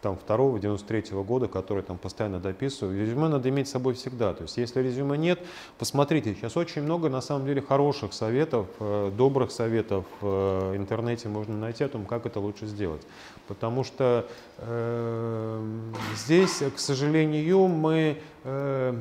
там, 0.00 0.18
2 0.24 0.58
93 0.60 1.00
-го 1.12 1.24
года, 1.24 1.48
который 1.48 1.82
там 1.82 1.98
постоянно 1.98 2.38
дописываю. 2.38 3.00
Резюме 3.00 3.28
надо 3.28 3.48
иметь 3.48 3.66
с 3.66 3.72
собой 3.72 3.94
всегда. 3.94 4.32
То 4.34 4.42
есть 4.42 4.56
если 4.56 4.80
резюме 4.80 5.18
нет, 5.18 5.40
посмотрите. 5.78 6.34
Сейчас 6.34 6.56
очень 6.56 6.82
много 6.82 7.08
на 7.08 7.20
самом 7.20 7.46
деле 7.46 7.60
хороших 7.60 8.12
советов, 8.12 8.66
э, 8.78 9.10
добрых 9.16 9.50
советов 9.50 10.04
в 10.20 10.74
интернете 10.76 11.28
можно 11.28 11.56
найти 11.56 11.82
о 11.84 11.88
том, 11.88 12.04
как 12.04 12.24
это 12.26 12.38
лучше 12.38 12.66
сделать. 12.66 13.02
Потому 13.48 13.82
что 13.82 14.26
э, 14.58 15.64
здесь, 16.14 16.62
к 16.74 16.78
сожалению, 16.78 17.66
мы... 17.66 18.18
Э, 18.44 18.94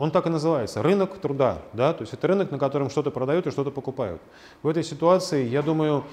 он 0.00 0.10
так 0.10 0.26
и 0.26 0.30
называется, 0.30 0.82
рынок 0.82 1.18
труда. 1.18 1.58
Да? 1.74 1.92
То 1.92 2.00
есть 2.00 2.14
это 2.14 2.26
рынок, 2.26 2.50
на 2.50 2.58
котором 2.58 2.88
что-то 2.88 3.10
продают 3.10 3.46
и 3.46 3.50
что-то 3.50 3.70
покупают. 3.70 4.22
В 4.62 4.68
этой 4.68 4.82
ситуации, 4.82 5.46
я 5.46 5.60
думаю, 5.60 6.04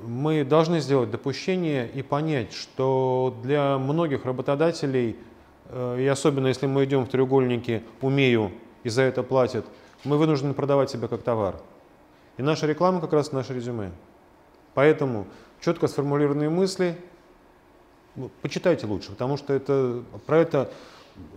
мы 0.00 0.44
должны 0.44 0.78
сделать 0.78 1.10
допущение 1.10 1.90
и 1.90 2.02
понять, 2.02 2.52
что 2.52 3.36
для 3.42 3.78
многих 3.78 4.26
работодателей, 4.26 5.16
э, 5.70 5.96
и 5.98 6.06
особенно 6.06 6.46
если 6.46 6.68
мы 6.68 6.84
идем 6.84 7.04
в 7.04 7.08
треугольнике 7.08 7.82
«умею» 8.00 8.52
и 8.84 8.88
за 8.88 9.02
это 9.02 9.24
платят, 9.24 9.66
мы 10.04 10.18
вынуждены 10.18 10.54
продавать 10.54 10.90
себя 10.90 11.08
как 11.08 11.24
товар. 11.24 11.56
И 12.36 12.42
наша 12.42 12.68
реклама 12.68 13.00
как 13.00 13.12
раз 13.12 13.32
наше 13.32 13.54
резюме. 13.54 13.90
Поэтому 14.74 15.26
четко 15.60 15.88
сформулированные 15.88 16.48
мысли, 16.48 16.96
ну, 18.14 18.30
почитайте 18.40 18.86
лучше, 18.86 19.10
потому 19.10 19.36
что 19.36 19.52
это, 19.52 20.04
про 20.26 20.38
это 20.38 20.70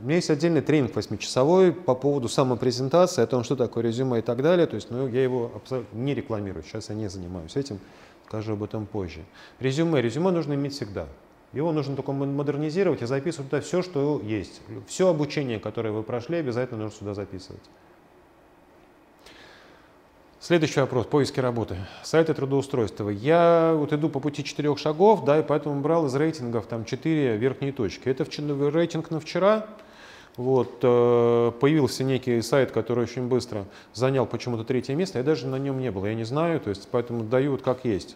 у 0.02 0.06
меня 0.06 0.16
есть 0.16 0.30
отдельный 0.30 0.62
тренинг 0.62 0.96
восьмичасовой 0.96 1.74
по 1.74 1.96
поводу 1.96 2.30
самопрезентации, 2.30 3.22
о 3.22 3.28
том, 3.28 3.44
что 3.44 3.56
такое 3.56 3.84
резюме 3.84 4.20
и 4.20 4.22
так 4.22 4.42
далее. 4.42 4.68
То 4.68 4.76
есть, 4.76 4.90
ну, 4.90 5.08
я 5.08 5.22
его 5.22 5.52
абсолютно 5.54 5.98
не 5.98 6.14
рекламирую, 6.14 6.64
сейчас 6.64 6.90
я 6.90 6.96
не 6.96 7.10
занимаюсь 7.10 7.56
этим, 7.56 7.80
скажу 8.28 8.54
об 8.54 8.64
этом 8.64 8.86
позже. 8.86 9.22
Резюме. 9.60 10.02
Резюме 10.02 10.32
нужно 10.32 10.54
иметь 10.54 10.74
всегда. 10.74 11.08
Его 11.54 11.72
нужно 11.72 11.96
только 11.96 12.12
модернизировать 12.12 13.02
и 13.02 13.06
записывать 13.06 13.50
туда 13.50 13.62
все, 13.62 13.82
что 13.82 14.22
есть. 14.24 14.62
Все 14.88 15.08
обучение, 15.08 15.60
которое 15.60 15.92
вы 15.92 16.04
прошли, 16.04 16.38
обязательно 16.38 16.84
нужно 16.84 16.98
сюда 16.98 17.14
записывать. 17.14 17.64
Следующий 20.46 20.80
вопрос. 20.80 21.08
Поиски 21.08 21.40
работы. 21.40 21.76
Сайты 22.04 22.36
трудоустройства. 22.36 23.10
Я 23.10 23.74
вот 23.76 23.94
иду 23.94 24.10
по 24.10 24.20
пути 24.20 24.44
четырех 24.44 24.78
шагов, 24.78 25.26
да, 25.26 25.40
и 25.40 25.42
поэтому 25.42 25.82
брал 25.82 26.06
из 26.06 26.14
рейтингов 26.14 26.68
там 26.68 26.86
четыре 26.86 27.36
верхние 27.36 27.72
точки. 27.74 28.10
Это 28.10 28.26
рейтинг 28.26 29.10
на 29.10 29.20
вчера. 29.20 29.66
Вот, 30.38 30.82
э, 30.84 31.52
появился 31.60 32.04
некий 32.04 32.44
сайт, 32.44 32.72
который 32.72 33.06
очень 33.06 33.28
быстро 33.28 33.66
занял 33.96 34.28
почему-то 34.28 34.64
третье 34.64 34.94
место. 34.94 35.18
Я 35.18 35.24
даже 35.24 35.48
на 35.48 35.56
нем 35.56 35.80
не 35.80 35.90
был, 35.90 36.06
я 36.06 36.14
не 36.14 36.26
знаю, 36.26 36.60
то 36.60 36.70
есть 36.70 36.90
поэтому 36.92 37.24
даю 37.24 37.54
вот 37.54 37.64
как 37.64 37.84
есть. 37.84 38.16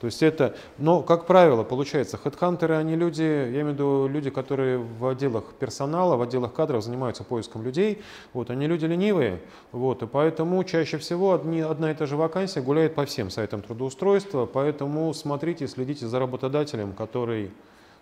То 0.00 0.06
есть 0.06 0.22
это, 0.22 0.54
но, 0.78 1.02
как 1.02 1.26
правило, 1.26 1.64
получается, 1.64 2.16
хедхантеры, 2.16 2.76
они 2.76 2.94
люди, 2.94 3.22
я 3.22 3.48
имею 3.48 3.66
в 3.66 3.72
виду 3.72 4.08
люди, 4.08 4.30
которые 4.30 4.78
в 4.78 5.06
отделах 5.06 5.44
персонала, 5.58 6.16
в 6.16 6.22
отделах 6.22 6.52
кадров 6.52 6.84
занимаются 6.84 7.24
поиском 7.24 7.64
людей, 7.64 8.02
вот, 8.32 8.50
они 8.50 8.68
люди 8.68 8.86
ленивые, 8.86 9.40
вот, 9.72 10.02
и 10.02 10.06
поэтому 10.06 10.62
чаще 10.62 10.98
всего 10.98 11.34
одни, 11.34 11.60
одна 11.60 11.90
и 11.90 11.94
та 11.94 12.06
же 12.06 12.16
вакансия 12.16 12.60
гуляет 12.60 12.94
по 12.94 13.04
всем 13.06 13.28
сайтам 13.30 13.60
трудоустройства, 13.60 14.46
поэтому 14.46 15.12
смотрите, 15.14 15.66
следите 15.66 16.06
за 16.06 16.20
работодателем, 16.20 16.92
который 16.92 17.50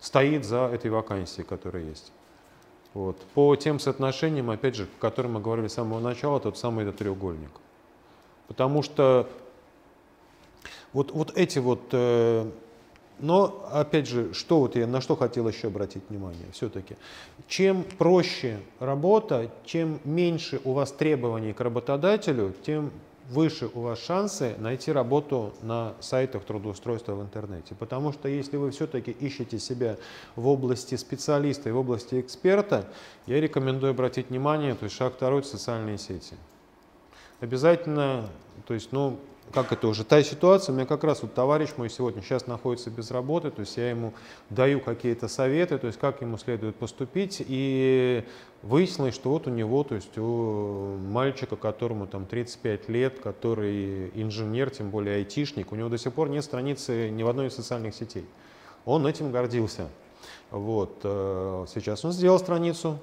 стоит 0.00 0.44
за 0.44 0.70
этой 0.72 0.90
вакансией, 0.90 1.46
которая 1.46 1.84
есть. 1.84 2.12
Вот. 2.92 3.16
По 3.34 3.54
тем 3.56 3.78
соотношениям, 3.78 4.50
опять 4.50 4.74
же, 4.74 4.84
о 4.84 5.00
которых 5.00 5.32
мы 5.32 5.40
говорили 5.40 5.68
с 5.68 5.74
самого 5.74 6.00
начала, 6.00 6.40
тот 6.40 6.56
самый 6.58 6.84
этот 6.84 6.96
треугольник. 6.96 7.50
Потому 8.48 8.82
что 8.82 9.28
вот, 10.96 11.12
вот 11.12 11.36
эти 11.36 11.58
вот, 11.58 11.82
э, 11.92 12.50
но 13.18 13.68
опять 13.70 14.08
же, 14.08 14.32
что 14.32 14.60
вот 14.60 14.76
я 14.76 14.86
на 14.86 15.02
что 15.02 15.14
хотел 15.14 15.46
еще 15.46 15.66
обратить 15.66 16.02
внимание, 16.08 16.46
все-таки, 16.52 16.96
чем 17.48 17.84
проще 17.98 18.60
работа, 18.80 19.50
чем 19.66 20.00
меньше 20.04 20.58
у 20.64 20.72
вас 20.72 20.92
требований 20.92 21.52
к 21.52 21.60
работодателю, 21.60 22.54
тем 22.64 22.92
выше 23.28 23.68
у 23.74 23.80
вас 23.80 23.98
шансы 23.98 24.54
найти 24.56 24.90
работу 24.90 25.52
на 25.60 25.92
сайтах 26.00 26.44
трудоустройства 26.44 27.12
в 27.12 27.20
интернете. 27.20 27.74
Потому 27.74 28.12
что 28.12 28.30
если 28.30 28.56
вы 28.56 28.70
все-таки 28.70 29.10
ищете 29.10 29.58
себя 29.58 29.98
в 30.34 30.48
области 30.48 30.94
специалиста 30.94 31.68
и 31.68 31.72
в 31.72 31.76
области 31.76 32.18
эксперта, 32.18 32.88
я 33.26 33.38
рекомендую 33.38 33.90
обратить 33.90 34.30
внимание, 34.30 34.74
то 34.74 34.84
есть 34.84 34.96
шаг 34.96 35.12
второй– 35.16 35.42
социальные 35.44 35.98
сети. 35.98 36.36
обязательно, 37.40 38.30
то 38.66 38.72
есть, 38.72 38.92
ну, 38.92 39.18
как 39.52 39.72
это 39.72 39.88
уже, 39.88 40.04
та 40.04 40.22
ситуация, 40.22 40.72
у 40.72 40.76
меня 40.76 40.86
как 40.86 41.04
раз 41.04 41.22
вот 41.22 41.34
товарищ 41.34 41.70
мой 41.76 41.88
сегодня 41.88 42.22
сейчас 42.22 42.46
находится 42.46 42.90
без 42.90 43.10
работы, 43.10 43.50
то 43.50 43.60
есть 43.60 43.76
я 43.76 43.90
ему 43.90 44.12
даю 44.50 44.80
какие-то 44.80 45.28
советы, 45.28 45.78
то 45.78 45.86
есть 45.86 45.98
как 45.98 46.20
ему 46.20 46.36
следует 46.38 46.76
поступить, 46.76 47.42
и 47.46 48.24
выяснилось, 48.62 49.14
что 49.14 49.30
вот 49.30 49.46
у 49.46 49.50
него, 49.50 49.84
то 49.84 49.94
есть 49.94 50.16
у 50.18 50.96
мальчика, 50.96 51.56
которому 51.56 52.06
там 52.06 52.26
35 52.26 52.88
лет, 52.88 53.20
который 53.20 54.10
инженер, 54.14 54.70
тем 54.70 54.90
более 54.90 55.16
айтишник, 55.16 55.72
у 55.72 55.76
него 55.76 55.88
до 55.88 55.98
сих 55.98 56.12
пор 56.12 56.28
нет 56.28 56.44
страницы 56.44 57.08
ни 57.10 57.22
в 57.22 57.28
одной 57.28 57.48
из 57.48 57.54
социальных 57.54 57.94
сетей. 57.94 58.26
Он 58.84 59.06
этим 59.06 59.32
гордился. 59.32 59.88
Вот. 60.50 61.00
э, 61.02 61.66
Сейчас 61.72 62.04
он 62.04 62.12
сделал 62.12 62.38
страницу, 62.38 62.98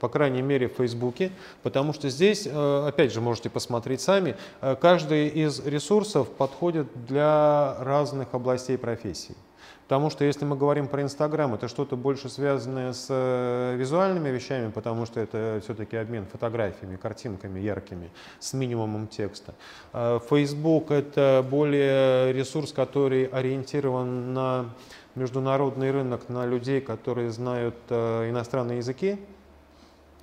по 0.00 0.08
крайней 0.08 0.42
мере 0.42 0.68
в 0.68 0.72
Фейсбуке, 0.74 1.32
потому 1.62 1.92
что 1.92 2.08
здесь, 2.08 2.46
э, 2.46 2.86
опять 2.88 3.12
же, 3.12 3.20
можете 3.20 3.50
посмотреть 3.50 4.00
сами, 4.00 4.36
э, 4.60 4.76
каждый 4.76 5.28
из 5.28 5.64
ресурсов 5.66 6.28
подходит 6.28 6.86
для 7.06 7.76
разных 7.80 8.28
областей 8.32 8.78
профессий. 8.78 9.36
Потому 9.84 10.10
что 10.10 10.22
если 10.22 10.44
мы 10.44 10.54
говорим 10.54 10.86
про 10.86 11.00
Инстаграм, 11.00 11.54
это 11.54 11.66
что-то 11.66 11.96
больше 11.96 12.28
связанное 12.28 12.92
с 12.92 13.06
э, 13.08 13.74
визуальными 13.78 14.28
вещами, 14.28 14.70
потому 14.70 15.06
что 15.06 15.18
это 15.18 15.60
все-таки 15.64 15.96
обмен 15.96 16.26
фотографиями, 16.26 16.96
картинками 16.96 17.58
яркими, 17.58 18.10
с 18.38 18.52
минимумом 18.52 19.08
текста. 19.08 19.54
Facebook 19.94 20.90
это 20.90 21.44
более 21.50 22.34
ресурс, 22.34 22.72
который 22.72 23.24
ориентирован 23.24 24.34
на 24.34 24.66
международный 25.14 25.90
рынок, 25.90 26.28
на 26.28 26.44
людей, 26.44 26.82
которые 26.82 27.30
знают 27.30 27.76
иностранные 27.88 28.78
языки, 28.78 29.18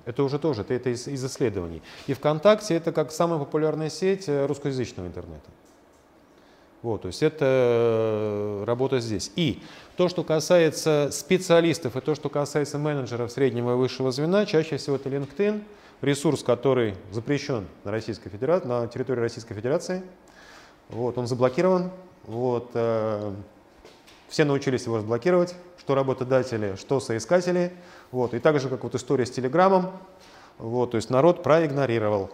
это 0.06 0.22
уже 0.22 0.38
тоже, 0.38 0.62
это, 0.62 0.72
это 0.72 0.90
из, 0.90 1.06
из 1.08 1.22
исследований. 1.24 1.82
И 2.06 2.14
ВКонтакте 2.14 2.74
это 2.74 2.92
как 2.92 3.10
самая 3.12 3.38
популярная 3.38 3.90
сеть 3.90 4.28
э, 4.28 4.46
русскоязычного 4.46 5.08
интернета. 5.08 5.50
Вот, 6.82 7.02
то 7.02 7.08
есть 7.08 7.22
это 7.22 7.44
э, 7.44 8.64
работа 8.64 9.00
здесь. 9.00 9.32
И 9.34 9.60
то, 9.96 10.08
что 10.08 10.22
касается 10.22 11.08
специалистов 11.10 11.96
и 11.96 12.00
то, 12.00 12.14
что 12.14 12.28
касается 12.28 12.78
менеджеров 12.78 13.32
среднего 13.32 13.72
и 13.72 13.74
высшего 13.74 14.12
звена, 14.12 14.46
чаще 14.46 14.76
всего 14.76 14.94
это 14.94 15.08
LinkedIn, 15.08 15.64
ресурс, 16.02 16.44
который 16.44 16.94
запрещен 17.10 17.66
на, 17.82 17.90
Российской 17.90 18.30
Федерации, 18.30 18.68
на 18.68 18.86
территории 18.86 19.20
Российской 19.20 19.54
Федерации. 19.54 20.02
Вот, 20.88 21.18
он 21.18 21.26
заблокирован. 21.26 21.90
Вот, 22.22 22.70
э, 22.74 23.34
все 24.28 24.44
научились 24.44 24.84
его 24.86 24.98
разблокировать, 24.98 25.56
что 25.78 25.96
работодатели, 25.96 26.76
что 26.76 27.00
соискатели. 27.00 27.72
Вот. 28.12 28.34
И 28.34 28.38
так 28.38 28.60
же, 28.60 28.68
как 28.68 28.84
вот 28.84 28.94
история 28.94 29.26
с 29.26 29.30
Телеграмом, 29.30 29.92
вот, 30.58 30.92
то 30.92 30.96
есть 30.96 31.10
народ 31.10 31.42
проигнорировал 31.42 32.30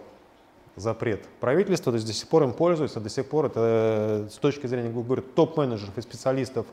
запрет 0.75 1.27
правительства, 1.39 1.91
то 1.91 1.97
есть 1.97 2.07
до 2.07 2.13
сих 2.13 2.27
пор 2.27 2.43
им 2.43 2.53
пользуются, 2.53 2.99
до 2.99 3.09
сих 3.09 3.27
пор 3.27 3.45
это 3.45 3.59
э, 3.59 4.29
с 4.31 4.37
точки 4.37 4.65
зрения, 4.67 4.89
говорю, 4.89 5.21
топ-менеджеров 5.21 5.97
и 5.97 6.01
специалистов 6.01 6.65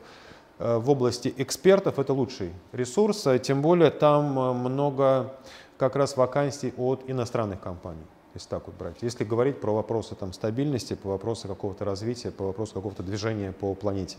э, 0.59 0.77
в 0.77 0.89
области 0.89 1.33
экспертов 1.37 1.99
это 1.99 2.13
лучший 2.13 2.51
ресурс, 2.71 3.27
а 3.27 3.37
тем 3.37 3.61
более 3.61 3.91
там 3.91 4.39
э, 4.39 4.53
много 4.53 5.33
как 5.77 5.95
раз 5.95 6.17
вакансий 6.17 6.73
от 6.77 7.03
иностранных 7.07 7.59
компаний. 7.59 8.05
Если 8.33 8.47
так 8.47 8.65
вот 8.65 8.75
брать. 8.77 8.95
Если 9.01 9.25
говорить 9.25 9.59
про 9.59 9.73
вопросы 9.73 10.15
там, 10.15 10.31
стабильности, 10.31 10.93
по 10.93 11.09
вопросу 11.09 11.47
какого-то 11.47 11.83
развития, 11.83 12.31
по 12.31 12.45
вопросу 12.45 12.73
какого-то 12.75 13.03
движения 13.03 13.51
по 13.51 13.75
планете. 13.75 14.17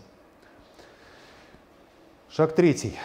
Шаг 2.29 2.55
третий. 2.55 2.99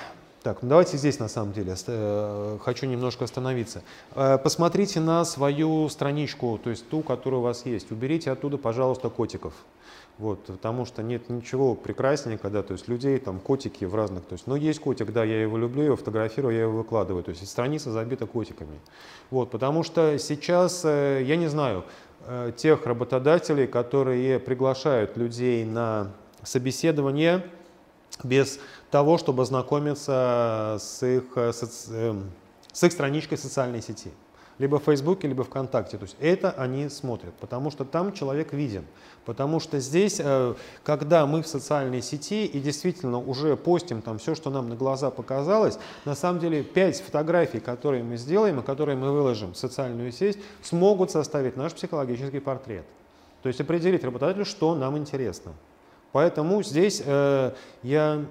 Так, 0.47 0.61
ну 0.61 0.69
давайте 0.69 0.95
здесь 0.95 1.19
на 1.19 1.27
самом 1.27 1.51
деле 1.51 1.75
э, 1.87 2.57
хочу 2.63 2.85
немножко 2.85 3.25
остановиться. 3.25 3.81
Э, 4.15 4.37
посмотрите 4.41 5.01
на 5.01 5.25
свою 5.25 5.89
страничку, 5.89 6.57
то 6.63 6.69
есть 6.69 6.87
ту, 6.87 7.01
которая 7.01 7.41
у 7.41 7.43
вас 7.43 7.65
есть. 7.65 7.91
Уберите 7.91 8.31
оттуда, 8.31 8.57
пожалуйста, 8.57 9.09
котиков. 9.09 9.53
Вот, 10.17 10.45
потому 10.45 10.85
что 10.85 11.03
нет 11.03 11.29
ничего 11.29 11.75
прекраснее, 11.75 12.37
когда 12.37 12.63
то 12.63 12.71
есть, 12.71 12.87
людей, 12.87 13.19
там, 13.19 13.41
котики 13.41 13.83
в 13.83 13.93
разных. 13.93 14.23
То 14.23 14.35
есть, 14.35 14.47
ну, 14.47 14.55
есть 14.55 14.79
котик, 14.79 15.11
да, 15.11 15.25
я 15.25 15.41
его 15.41 15.57
люблю, 15.57 15.81
я 15.81 15.85
его 15.87 15.97
фотографирую, 15.97 16.55
я 16.55 16.61
его 16.61 16.77
выкладываю. 16.77 17.25
То 17.25 17.31
есть 17.31 17.45
страница 17.45 17.91
забита 17.91 18.25
котиками. 18.25 18.79
Вот, 19.31 19.51
потому 19.51 19.83
что 19.83 20.17
сейчас, 20.17 20.83
э, 20.85 21.23
я 21.25 21.35
не 21.35 21.47
знаю, 21.47 21.83
тех 22.55 22.85
работодателей, 22.85 23.67
которые 23.67 24.39
приглашают 24.39 25.17
людей 25.17 25.65
на 25.65 26.13
собеседование 26.43 27.43
без 28.23 28.59
того, 28.91 29.17
чтобы 29.17 29.43
ознакомиться 29.43 30.77
с 30.79 31.05
их, 31.05 31.23
э, 31.35 31.51
эм, 31.91 32.31
с 32.71 32.83
их 32.83 32.91
страничкой 32.91 33.38
социальной 33.38 33.81
сети. 33.81 34.11
Либо 34.59 34.79
в 34.79 34.83
Фейсбуке, 34.85 35.27
либо 35.27 35.43
ВКонтакте. 35.43 35.97
То 35.97 36.03
есть 36.03 36.15
это 36.19 36.49
они 36.51 36.89
смотрят, 36.89 37.33
потому 37.35 37.69
что 37.69 37.85
там 37.85 38.11
человек 38.11 38.53
виден. 38.53 38.85
Потому 39.23 39.59
что 39.59 39.79
здесь, 39.79 40.19
э, 40.23 40.55
когда 40.83 41.25
мы 41.27 41.43
в 41.43 41.47
социальной 41.47 42.01
сети 42.01 42.45
и 42.45 42.59
действительно 42.59 43.19
уже 43.19 43.55
постим 43.55 44.01
там 44.01 44.17
все, 44.17 44.33
что 44.33 44.49
нам 44.49 44.69
на 44.69 44.75
глаза 44.75 45.11
показалось, 45.11 45.77
на 46.05 46.15
самом 46.15 46.39
деле 46.39 46.63
5 46.63 47.01
фотографий, 47.01 47.59
которые 47.59 48.03
мы 48.03 48.17
сделаем 48.17 48.59
и 48.61 48.63
которые 48.63 48.97
мы 48.97 49.11
выложим 49.11 49.53
в 49.53 49.57
социальную 49.57 50.11
сеть, 50.11 50.39
смогут 50.63 51.11
составить 51.11 51.55
наш 51.55 51.73
психологический 51.73 52.39
портрет. 52.39 52.85
То 53.43 53.49
есть 53.49 53.61
определить 53.61 54.03
работодателю, 54.03 54.45
что 54.45 54.73
нам 54.75 54.97
интересно. 54.97 55.53
Поэтому 56.13 56.63
здесь 56.63 57.03
э, 57.05 57.51
я 57.83 58.25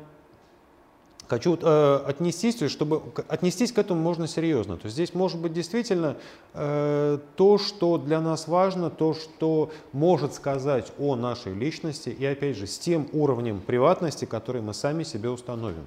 Хочу 1.29 1.59
э, 1.61 2.01
отнестись, 2.07 2.63
чтобы 2.71 3.03
отнестись 3.27 3.73
к 3.73 3.79
этому 3.79 4.01
можно 4.01 4.29
серьезно. 4.29 4.77
То 4.77 4.87
есть 4.87 4.95
здесь 4.95 5.13
может 5.13 5.41
быть 5.41 5.53
действительно 5.53 6.17
э, 6.55 7.19
то, 7.35 7.59
что 7.59 7.99
для 7.99 8.21
нас 8.21 8.47
важно, 8.47 8.91
то, 8.91 9.13
что 9.13 9.71
может 9.93 10.35
сказать 10.35 10.93
о 10.99 11.17
нашей 11.17 11.53
личности 11.53 12.11
и 12.11 12.25
опять 12.25 12.57
же 12.57 12.69
с 12.69 12.79
тем 12.79 13.09
уровнем 13.13 13.61
приватности, 13.61 14.25
который 14.25 14.63
мы 14.63 14.73
сами 14.73 15.03
себе 15.03 15.29
установим. 15.29 15.87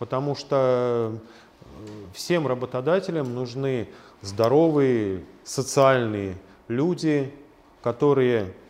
Потому 0.00 0.34
что 0.34 1.12
э, 1.12 1.64
всем 2.12 2.48
работодателям 2.48 3.32
нужны 3.34 3.88
здоровые, 4.20 5.22
социальные 5.44 6.36
люди, 6.66 7.32
которые 7.82 8.46
Э, 8.46 8.61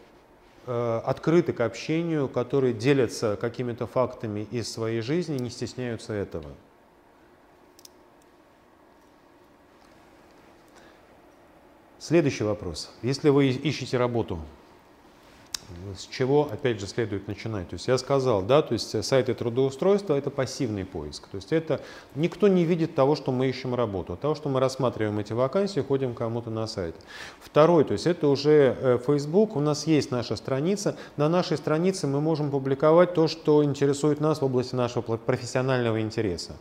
открыты 0.66 1.52
к 1.52 1.60
общению, 1.60 2.28
которые 2.28 2.72
делятся 2.72 3.36
какими-то 3.40 3.86
фактами 3.86 4.46
из 4.50 4.70
своей 4.70 5.00
жизни, 5.00 5.38
не 5.38 5.50
стесняются 5.50 6.12
этого. 6.12 6.50
Следующий 11.98 12.44
вопрос. 12.44 12.92
Если 13.02 13.28
вы 13.28 13.48
ищете 13.48 13.96
работу, 13.96 14.40
с 15.96 16.06
чего, 16.06 16.48
опять 16.50 16.80
же, 16.80 16.86
следует 16.86 17.28
начинать. 17.28 17.68
То 17.68 17.74
есть 17.74 17.88
я 17.88 17.98
сказал, 17.98 18.42
да, 18.42 18.62
то 18.62 18.72
есть 18.72 19.04
сайты 19.04 19.34
трудоустройства– 19.34 20.14
это 20.18 20.30
пассивный 20.30 20.84
поиск. 20.84 21.28
То 21.28 21.36
есть 21.36 21.52
это 21.52 21.80
никто 22.14 22.48
не 22.48 22.64
видит 22.64 22.94
того, 22.94 23.16
что 23.16 23.32
мы 23.32 23.48
ищем 23.48 23.74
работу, 23.74 24.16
того, 24.16 24.34
что 24.34 24.48
мы 24.48 24.60
рассматриваем 24.60 25.18
эти 25.18 25.32
вакансии, 25.32 25.80
ходим 25.80 26.14
кому-то 26.14 26.50
на 26.50 26.66
сайт. 26.66 26.94
Второй, 27.40 27.84
то 27.84 27.92
есть 27.92 28.06
это 28.06 28.28
уже 28.28 28.76
э, 28.78 28.98
Facebook, 29.06 29.56
у 29.56 29.60
нас 29.60 29.86
есть 29.86 30.10
наша 30.10 30.36
страница. 30.36 30.96
На 31.16 31.28
нашей 31.28 31.56
странице 31.56 32.06
мы 32.06 32.20
можем 32.20 32.50
публиковать 32.50 33.14
то, 33.14 33.28
что 33.28 33.64
интересует 33.64 34.20
нас 34.20 34.40
в 34.40 34.44
области 34.44 34.74
нашего 34.74 35.02
профессионального 35.16 36.00
интереса. 36.00 36.54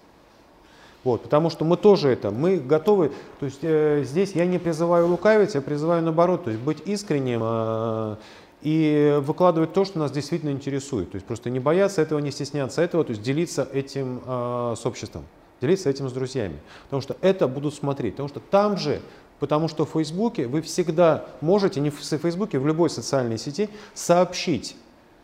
Вот, 1.03 1.23
потому 1.23 1.49
что 1.49 1.65
мы 1.65 1.77
тоже 1.77 2.09
это, 2.09 2.29
мы 2.29 2.57
готовы, 2.57 3.11
то 3.39 3.47
есть 3.47 3.59
э, 3.63 4.03
здесь 4.05 4.33
я 4.33 4.45
не 4.45 4.59
призываю 4.59 5.07
лукавить, 5.07 5.55
я 5.55 5.61
призываю 5.61 6.03
наоборот, 6.03 6.43
то 6.43 6.51
есть 6.51 6.61
быть 6.61 6.77
искренним, 6.85 7.41
э, 7.43 8.15
и 8.61 9.19
выкладывать 9.21 9.73
то, 9.73 9.85
что 9.85 9.99
нас 9.99 10.11
действительно 10.11 10.51
интересует. 10.51 11.11
То 11.11 11.15
есть 11.15 11.25
просто 11.25 11.49
не 11.49 11.59
бояться 11.59 12.01
этого, 12.01 12.19
не 12.19 12.31
стесняться 12.31 12.81
этого, 12.81 13.03
то 13.03 13.11
есть 13.11 13.21
делиться 13.21 13.67
этим 13.73 14.21
э, 14.25 14.75
с 14.77 14.85
обществом, 14.85 15.25
делиться 15.61 15.89
этим 15.89 16.09
с 16.09 16.13
друзьями. 16.13 16.59
Потому 16.85 17.01
что 17.01 17.17
это 17.21 17.47
будут 17.47 17.73
смотреть. 17.73 18.13
Потому 18.13 18.29
что 18.29 18.39
там 18.39 18.77
же, 18.77 19.01
потому 19.39 19.67
что 19.67 19.85
в 19.85 19.91
Фейсбуке 19.91 20.47
вы 20.47 20.61
всегда 20.61 21.25
можете, 21.41 21.79
не 21.79 21.89
в 21.89 21.95
Фейсбуке, 21.95 22.59
в 22.59 22.67
любой 22.67 22.89
социальной 22.89 23.37
сети 23.37 23.69
сообщить 23.93 24.75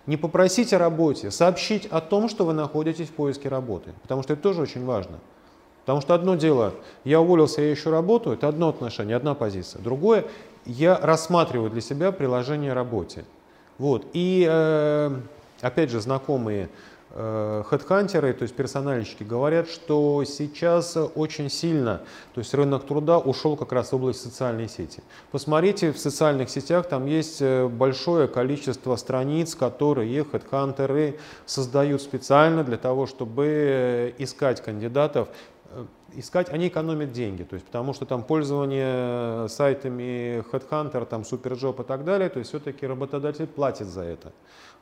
не 0.07 0.15
попросить 0.15 0.73
о 0.73 0.79
работе, 0.79 1.29
сообщить 1.31 1.85
о 1.85 2.01
том, 2.01 2.29
что 2.29 2.45
вы 2.45 2.53
находитесь 2.53 3.09
в 3.09 3.11
поиске 3.11 3.49
работы. 3.49 3.93
Потому 4.01 4.23
что 4.23 4.33
это 4.33 4.41
тоже 4.41 4.61
очень 4.61 4.85
важно. 4.85 5.19
Потому 5.87 6.01
что 6.01 6.15
одно 6.15 6.35
дело, 6.35 6.73
я 7.05 7.21
уволился, 7.21 7.61
я 7.61 7.71
ищу 7.71 7.91
работу, 7.91 8.33
это 8.33 8.49
одно 8.49 8.67
отношение, 8.67 9.15
одна 9.15 9.35
позиция. 9.35 9.81
Другое, 9.81 10.25
я 10.65 10.99
рассматриваю 11.01 11.69
для 11.71 11.79
себя 11.79 12.11
приложение 12.11 12.73
работе. 12.73 13.23
Вот. 13.77 14.05
И 14.11 14.45
э, 14.45 15.15
опять 15.61 15.89
же, 15.89 16.01
знакомые 16.01 16.67
э, 17.11 17.63
хедхантеры, 17.65 18.33
то 18.33 18.43
есть 18.43 18.53
персональщики, 18.53 19.23
говорят, 19.23 19.69
что 19.69 20.25
сейчас 20.25 20.97
очень 21.15 21.49
сильно, 21.49 22.01
то 22.33 22.39
есть 22.39 22.53
рынок 22.53 22.85
труда 22.85 23.17
ушел 23.17 23.55
как 23.55 23.71
раз 23.71 23.93
в 23.93 23.95
область 23.95 24.21
социальной 24.21 24.67
сети. 24.67 25.01
Посмотрите, 25.31 25.93
в 25.93 25.97
социальных 25.97 26.49
сетях 26.49 26.89
там 26.89 27.05
есть 27.05 27.41
э, 27.41 27.65
большое 27.65 28.27
количество 28.27 28.97
страниц, 28.97 29.55
которые 29.55 30.25
хедхантеры 30.25 31.17
создают 31.45 32.01
специально 32.01 32.65
для 32.65 32.77
того, 32.77 33.07
чтобы 33.07 34.13
искать 34.17 34.61
кандидатов 34.61 35.29
э, 35.29 35.56
искать, 36.15 36.49
они 36.49 36.67
экономят 36.67 37.11
деньги, 37.11 37.43
то 37.43 37.55
есть 37.55 37.65
потому 37.65 37.93
что 37.93 38.05
там 38.05 38.23
пользование 38.23 39.47
сайтами 39.49 40.43
Headhunter, 40.51 41.05
там 41.05 41.21
Superjob 41.21 41.81
и 41.81 41.85
так 41.85 42.03
далее, 42.03 42.29
то 42.29 42.39
есть 42.39 42.49
все-таки 42.49 42.85
работодатель 42.85 43.47
платит 43.47 43.87
за 43.87 44.01
это. 44.01 44.31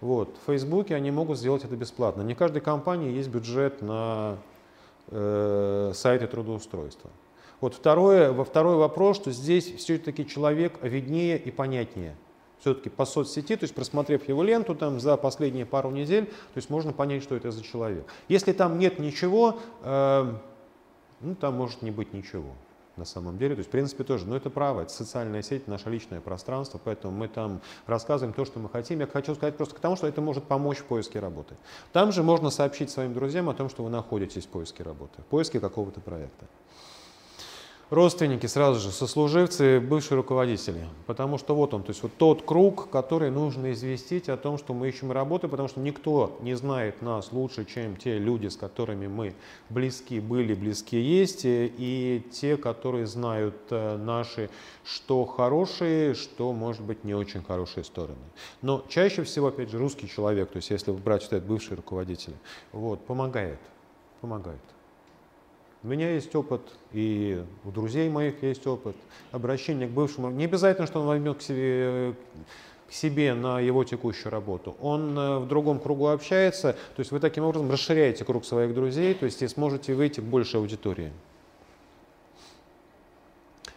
Вот. 0.02 0.38
В 0.44 0.48
Фейсбуке 0.48 0.96
они 0.96 1.12
могут 1.12 1.38
сделать 1.38 1.64
это 1.64 1.76
бесплатно. 1.76 2.22
Не 2.22 2.36
каждой 2.36 2.62
компании 2.62 3.12
есть 3.12 3.30
бюджет 3.30 3.82
на 3.82 4.38
э, 5.08 5.92
сайты 5.94 6.28
трудоустройства. 6.28 7.10
Вот 7.62 7.74
второе, 7.74 8.32
во 8.32 8.44
второй 8.44 8.76
вопрос, 8.76 9.16
что 9.16 9.32
здесь 9.32 9.74
все-таки 9.76 10.28
человек 10.28 10.74
виднее 10.82 11.38
и 11.38 11.52
понятнее. 11.52 12.16
Все-таки 12.60 12.90
по 12.90 13.06
соцсети, 13.06 13.56
то 13.56 13.64
есть 13.64 13.76
просмотрев 13.76 14.28
его 14.28 14.44
ленту 14.44 14.76
там 14.76 15.00
за 15.00 15.18
последние 15.18 15.66
пару 15.66 15.92
недель, 15.92 16.26
то 16.26 16.58
есть 16.58 16.70
можно 16.70 16.94
понять, 16.94 17.24
что 17.24 17.36
это 17.36 17.52
за 17.52 17.64
человек. 17.64 18.06
Если 18.28 18.54
там 18.54 18.80
нет 18.80 19.00
ничего, 19.00 19.60
э, 19.84 20.34
ну 21.22 21.36
там 21.36 21.56
может 21.56 21.82
не 21.82 21.92
быть 21.92 22.14
ничего 22.14 22.54
на 22.98 23.06
самом 23.06 23.38
деле. 23.38 23.56
То 23.56 23.60
есть, 23.60 23.70
в 23.70 23.72
принципе, 23.72 24.04
тоже, 24.04 24.26
но 24.26 24.36
это 24.36 24.50
право, 24.50 24.82
это 24.82 24.92
социальная 24.92 25.42
сеть, 25.42 25.68
наше 25.68 25.90
личное 25.90 26.22
пространство, 26.22 26.80
поэтому 26.84 27.16
мы 27.16 27.28
там 27.28 27.62
рассказываем 27.88 28.34
то, 28.34 28.46
что 28.46 28.60
мы 28.60 28.70
хотим. 28.70 29.00
Я 29.00 29.08
хочу 29.08 29.36
сказать 29.36 29.58
просто 29.58 29.76
к 29.76 29.80
тому, 29.80 29.96
что 29.96 30.08
это 30.08 30.22
может 30.22 30.46
помочь 30.46 30.78
в 30.78 30.86
поиске 30.86 31.20
работы. 31.20 31.56
Там 31.92 32.12
же 32.12 32.24
можно 32.24 32.50
сообщить 32.50 32.90
своим 32.90 33.14
друзьям 33.14 33.50
о 33.50 33.54
том, 33.54 33.70
что 33.70 33.84
вы 33.84 33.90
находитесь 33.90 34.46
в 34.46 34.50
поиске 34.50 34.84
работы, 34.84 35.22
в 35.22 35.26
поиске 35.26 35.60
какого-то 35.60 36.00
проекта 36.00 36.46
родственники 37.96 38.46
сразу 38.46 38.80
же, 38.80 38.92
сослуживцы, 38.92 39.80
бывшие 39.80 40.18
руководители. 40.18 40.88
Потому 41.08 41.38
что 41.38 41.56
вот 41.56 41.74
он, 41.74 41.82
то 41.82 41.90
есть 41.90 42.04
вот 42.04 42.12
тот 42.18 42.44
круг, 42.44 42.90
который 42.92 43.32
нужно 43.32 43.72
известить 43.72 44.30
о 44.30 44.38
том, 44.38 44.58
что 44.58 44.74
мы 44.74 44.90
ищем 44.90 45.12
работу, 45.12 45.50
потому 45.50 45.68
что 45.68 45.80
никто 45.80 46.38
не 46.42 46.54
знает 46.54 47.02
нас 47.02 47.32
лучше, 47.32 47.66
чем 47.66 47.96
те 47.96 48.20
люди, 48.20 48.48
с 48.48 48.58
которыми 48.58 49.08
мы 49.08 49.34
близки 49.70 50.20
были, 50.20 50.54
близки 50.54 50.98
есть, 50.98 51.42
и 51.46 52.24
те, 52.32 52.58
которые 52.58 53.08
знают 53.08 53.56
э, 53.72 53.98
наши, 53.98 54.50
что 54.84 55.26
хорошие, 55.26 56.14
что, 56.14 56.54
может 56.54 56.84
быть, 56.84 57.04
не 57.04 57.16
очень 57.16 57.44
хорошие 57.44 57.84
стороны. 57.84 58.18
Но 58.62 58.84
чаще 58.90 59.24
всего, 59.24 59.48
опять 59.48 59.72
же, 59.72 59.80
русский 59.80 60.08
человек, 60.08 60.52
то 60.52 60.58
есть 60.58 60.70
если 60.70 60.92
брать, 60.92 61.24
что 61.24 61.38
это 61.38 61.48
бывшие 61.48 61.78
руководители, 61.78 62.36
вот, 62.72 63.06
помогает, 63.06 63.60
помогает. 64.22 64.75
У 65.86 65.88
меня 65.88 66.10
есть 66.10 66.36
опыт, 66.36 66.62
и 66.94 67.46
у 67.64 67.70
друзей 67.70 68.10
моих 68.10 68.42
есть 68.42 68.66
опыт. 68.66 68.96
Обращение 69.32 69.88
к 69.88 69.92
бывшему. 69.92 70.32
Не 70.32 70.46
обязательно, 70.46 70.88
что 70.88 71.00
он 71.00 71.06
возьмет 71.06 71.38
к 71.38 71.42
себе, 71.44 72.16
к 72.90 72.92
себе 72.92 73.36
на 73.36 73.60
его 73.60 73.84
текущую 73.84 74.32
работу. 74.32 74.76
Он 74.82 75.16
э, 75.16 75.38
в 75.38 75.48
другом 75.48 75.80
кругу 75.80 76.08
общается, 76.08 76.74
то 76.74 77.00
есть 77.00 77.12
вы 77.12 77.20
таким 77.20 77.44
образом 77.44 77.70
расширяете 77.70 78.26
круг 78.26 78.46
своих 78.46 78.74
друзей, 78.74 79.14
то 79.14 79.28
есть 79.28 79.44
и 79.44 79.48
сможете 79.48 79.94
выйти 79.94 80.22
к 80.22 80.24
большей 80.24 80.60
аудитории. 80.60 81.14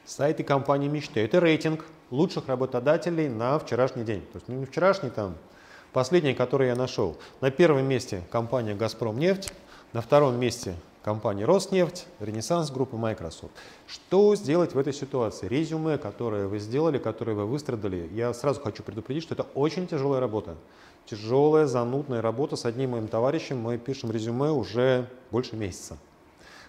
Сайты 0.07 0.45
компании 0.45 0.89
мечты. 0.89 1.21
Это 1.21 1.41
рейтинг 1.41 1.85
лучших 2.11 2.49
работодателей 2.49 3.29
на 3.29 3.59
вчерашний 3.59 4.05
день. 4.05 4.23
То 4.33 4.37
есть 4.39 4.49
не 4.49 4.65
вчерашний 4.65 5.11
там, 5.11 5.35
последний, 5.93 6.33
который 6.33 6.69
я 6.69 6.75
нашел. 6.75 7.19
На 7.43 7.51
первом 7.51 7.85
месте 7.85 8.23
компания 8.31 8.75
«Газпром 8.75 9.19
нефть», 9.19 9.53
на 9.93 10.01
втором 10.01 10.41
месте 10.41 10.75
компании 11.03 11.45
Роснефть, 11.45 12.07
Ренессанс 12.21 12.71
группы 12.71 12.97
Microsoft. 12.97 13.53
Что 13.87 14.35
сделать 14.35 14.75
в 14.75 14.79
этой 14.79 14.93
ситуации? 14.93 15.49
Резюме, 15.49 15.99
которое 15.99 16.47
вы 16.47 16.59
сделали, 16.59 16.99
которое 16.99 17.35
вы 17.35 17.47
выстрадали, 17.47 18.09
я 18.13 18.33
сразу 18.35 18.61
хочу 18.61 18.83
предупредить, 18.83 19.23
что 19.23 19.35
это 19.35 19.45
очень 19.55 19.87
тяжелая 19.87 20.21
работа. 20.21 20.57
Тяжелая, 21.07 21.67
занудная 21.67 22.21
работа. 22.21 22.57
С 22.57 22.65
одним 22.65 22.91
моим 22.91 23.09
товарищем 23.09 23.59
мы 23.59 23.79
пишем 23.79 24.11
резюме 24.11 24.51
уже 24.51 25.09
больше 25.31 25.57
месяца. 25.57 25.97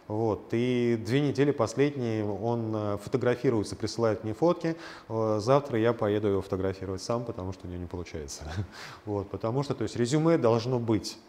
Вот. 0.09 0.47
И 0.53 0.99
две 1.05 1.21
недели 1.21 1.51
последние 1.51 2.25
он 2.25 2.73
э, 2.75 2.97
фотографируется, 2.97 3.75
присылает 3.75 4.23
мне 4.23 4.33
фотки. 4.33 4.75
Э, 5.07 5.37
завтра 5.39 5.77
я 5.77 5.93
поеду 5.93 6.27
его 6.29 6.41
фотографировать 6.41 7.03
сам, 7.03 7.23
потому 7.23 7.53
что 7.53 7.67
у 7.67 7.69
него 7.69 7.79
не 7.79 7.87
получается. 7.87 8.43
Вот. 9.05 9.29
Потому 9.29 9.61
что 9.61 9.75
то 9.75 9.83
есть, 9.83 9.95
резюме 9.95 10.39
должно 10.39 10.79
быть. 10.79 11.19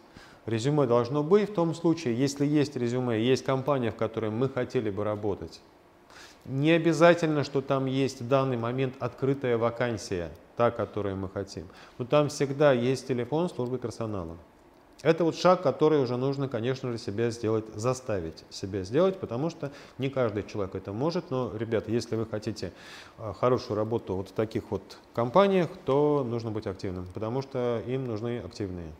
Резюме 0.45 0.87
должно 0.87 1.23
быть 1.23 1.49
в 1.49 1.53
том 1.53 1.75
случае, 1.75 2.15
если 2.15 2.45
есть 2.45 2.75
резюме, 2.75 3.21
есть 3.21 3.45
компания, 3.45 3.91
в 3.91 3.95
которой 3.95 4.31
мы 4.31 4.49
хотели 4.49 4.89
бы 4.89 5.03
работать. 5.03 5.61
Не 6.45 6.71
обязательно, 6.71 7.43
что 7.43 7.61
там 7.61 7.85
есть 7.85 8.21
в 8.21 8.27
данный 8.27 8.57
момент 8.57 8.95
открытая 8.99 9.59
вакансия, 9.59 10.31
та, 10.57 10.71
которую 10.71 11.15
мы 11.15 11.29
хотим. 11.29 11.67
Но 11.99 12.05
там 12.05 12.29
всегда 12.29 12.73
есть 12.73 13.07
телефон 13.07 13.49
службы 13.49 13.77
персонала. 13.77 14.37
Это 15.03 15.23
вот 15.23 15.35
шаг, 15.35 15.63
который 15.63 15.99
уже 15.99 16.15
нужно, 16.15 16.47
конечно 16.47 16.91
же, 16.91 16.99
себя 16.99 17.31
сделать, 17.31 17.65
заставить 17.73 18.43
себя 18.51 18.83
сделать, 18.83 19.19
потому 19.19 19.49
что 19.49 19.71
не 19.97 20.09
каждый 20.09 20.43
человек 20.43 20.75
это 20.75 20.93
может. 20.93 21.31
Но, 21.31 21.51
ребята, 21.55 21.91
если 21.91 22.15
вы 22.15 22.27
хотите 22.27 22.71
а, 23.17 23.33
хорошую 23.33 23.77
работу 23.77 24.15
вот 24.15 24.29
в 24.29 24.33
таких 24.33 24.69
вот 24.69 24.99
компаниях, 25.15 25.69
то 25.85 26.23
нужно 26.27 26.51
быть 26.51 26.67
активным, 26.67 27.07
потому 27.13 27.41
что 27.41 27.81
им 27.87 28.05
нужны 28.05 28.39
активные. 28.39 28.91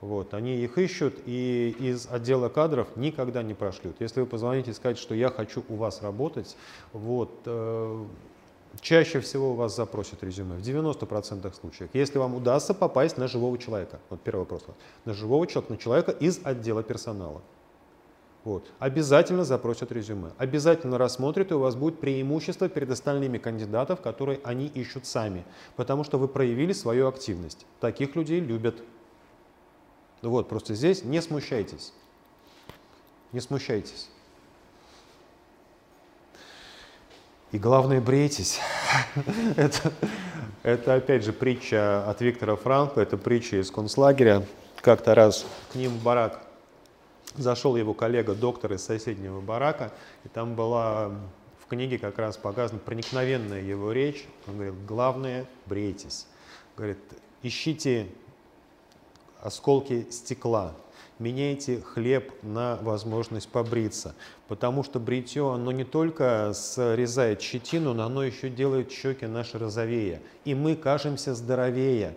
Вот, 0.00 0.32
они 0.32 0.56
их 0.56 0.78
ищут 0.78 1.14
и 1.26 1.76
из 1.78 2.08
отдела 2.10 2.48
кадров 2.48 2.88
никогда 2.96 3.42
не 3.42 3.52
прошлют. 3.52 3.96
Если 4.00 4.20
вы 4.20 4.26
позвоните 4.26 4.70
и 4.70 4.74
скажете, 4.74 5.02
что 5.02 5.14
я 5.14 5.28
хочу 5.28 5.62
у 5.68 5.76
вас 5.76 6.00
работать, 6.00 6.56
вот, 6.94 7.30
э, 7.44 8.04
чаще 8.80 9.20
всего 9.20 9.50
у 9.50 9.54
вас 9.54 9.76
запросят 9.76 10.22
резюме, 10.22 10.56
в 10.56 10.62
90% 10.62 11.54
случаев. 11.54 11.90
Если 11.92 12.18
вам 12.18 12.34
удастся 12.34 12.72
попасть 12.72 13.18
на 13.18 13.28
живого 13.28 13.58
человека, 13.58 14.00
вот 14.08 14.20
первый 14.22 14.40
вопрос, 14.40 14.64
на 15.04 15.12
живого 15.12 15.46
человека, 15.46 15.72
на 15.72 15.78
человека 15.78 16.12
из 16.12 16.40
отдела 16.44 16.82
персонала. 16.82 17.42
Вот. 18.44 18.70
Обязательно 18.78 19.44
запросят 19.44 19.92
резюме. 19.92 20.30
Обязательно 20.38 20.96
рассмотрят, 20.96 21.50
и 21.50 21.54
у 21.54 21.58
вас 21.58 21.76
будет 21.76 22.00
преимущество 22.00 22.70
перед 22.70 22.90
остальными 22.90 23.36
кандидатов, 23.36 24.00
которые 24.00 24.40
они 24.44 24.66
ищут 24.66 25.04
сами. 25.04 25.44
Потому 25.76 26.04
что 26.04 26.18
вы 26.18 26.26
проявили 26.26 26.72
свою 26.72 27.06
активность. 27.06 27.66
Таких 27.80 28.16
людей 28.16 28.40
любят. 28.40 28.76
Вот, 30.22 30.48
просто 30.48 30.74
здесь 30.74 31.04
не 31.04 31.20
смущайтесь. 31.22 31.92
Не 33.32 33.40
смущайтесь. 33.40 34.08
И 37.52 37.58
главное, 37.58 38.00
брейтесь. 38.00 38.60
это, 39.56 39.92
это 40.62 40.94
опять 40.94 41.24
же 41.24 41.32
притча 41.32 42.08
от 42.08 42.20
Виктора 42.20 42.56
Франкла, 42.56 43.00
это 43.00 43.16
притча 43.16 43.60
из 43.60 43.70
концлагеря. 43.70 44.44
Как-то 44.80 45.14
раз 45.14 45.46
к 45.72 45.74
ним 45.74 45.90
в 45.90 46.02
барак 46.02 46.46
зашел 47.36 47.76
его 47.76 47.94
коллега, 47.94 48.34
доктор 48.34 48.74
из 48.74 48.82
соседнего 48.82 49.40
барака, 49.40 49.92
и 50.24 50.28
там 50.28 50.54
была 50.54 51.10
в 51.58 51.66
книге 51.68 51.98
как 51.98 52.18
раз 52.18 52.36
показана 52.36 52.78
проникновенная 52.78 53.62
его 53.62 53.92
речь. 53.92 54.26
Он 54.46 54.54
говорит, 54.54 54.86
главное, 54.86 55.46
брейтесь. 55.66 56.26
Говорит, 56.76 56.98
ищите 57.42 58.08
осколки 59.42 60.06
стекла. 60.10 60.72
Меняйте 61.18 61.82
хлеб 61.82 62.32
на 62.42 62.78
возможность 62.80 63.48
побриться, 63.48 64.14
потому 64.48 64.82
что 64.82 64.98
бритье, 64.98 65.52
оно 65.52 65.70
не 65.70 65.84
только 65.84 66.52
срезает 66.54 67.42
щетину, 67.42 67.92
но 67.92 68.04
оно 68.04 68.24
еще 68.24 68.48
делает 68.48 68.90
щеки 68.90 69.26
наши 69.26 69.58
розовее. 69.58 70.22
И 70.46 70.54
мы 70.54 70.76
кажемся 70.76 71.34
здоровее, 71.34 72.14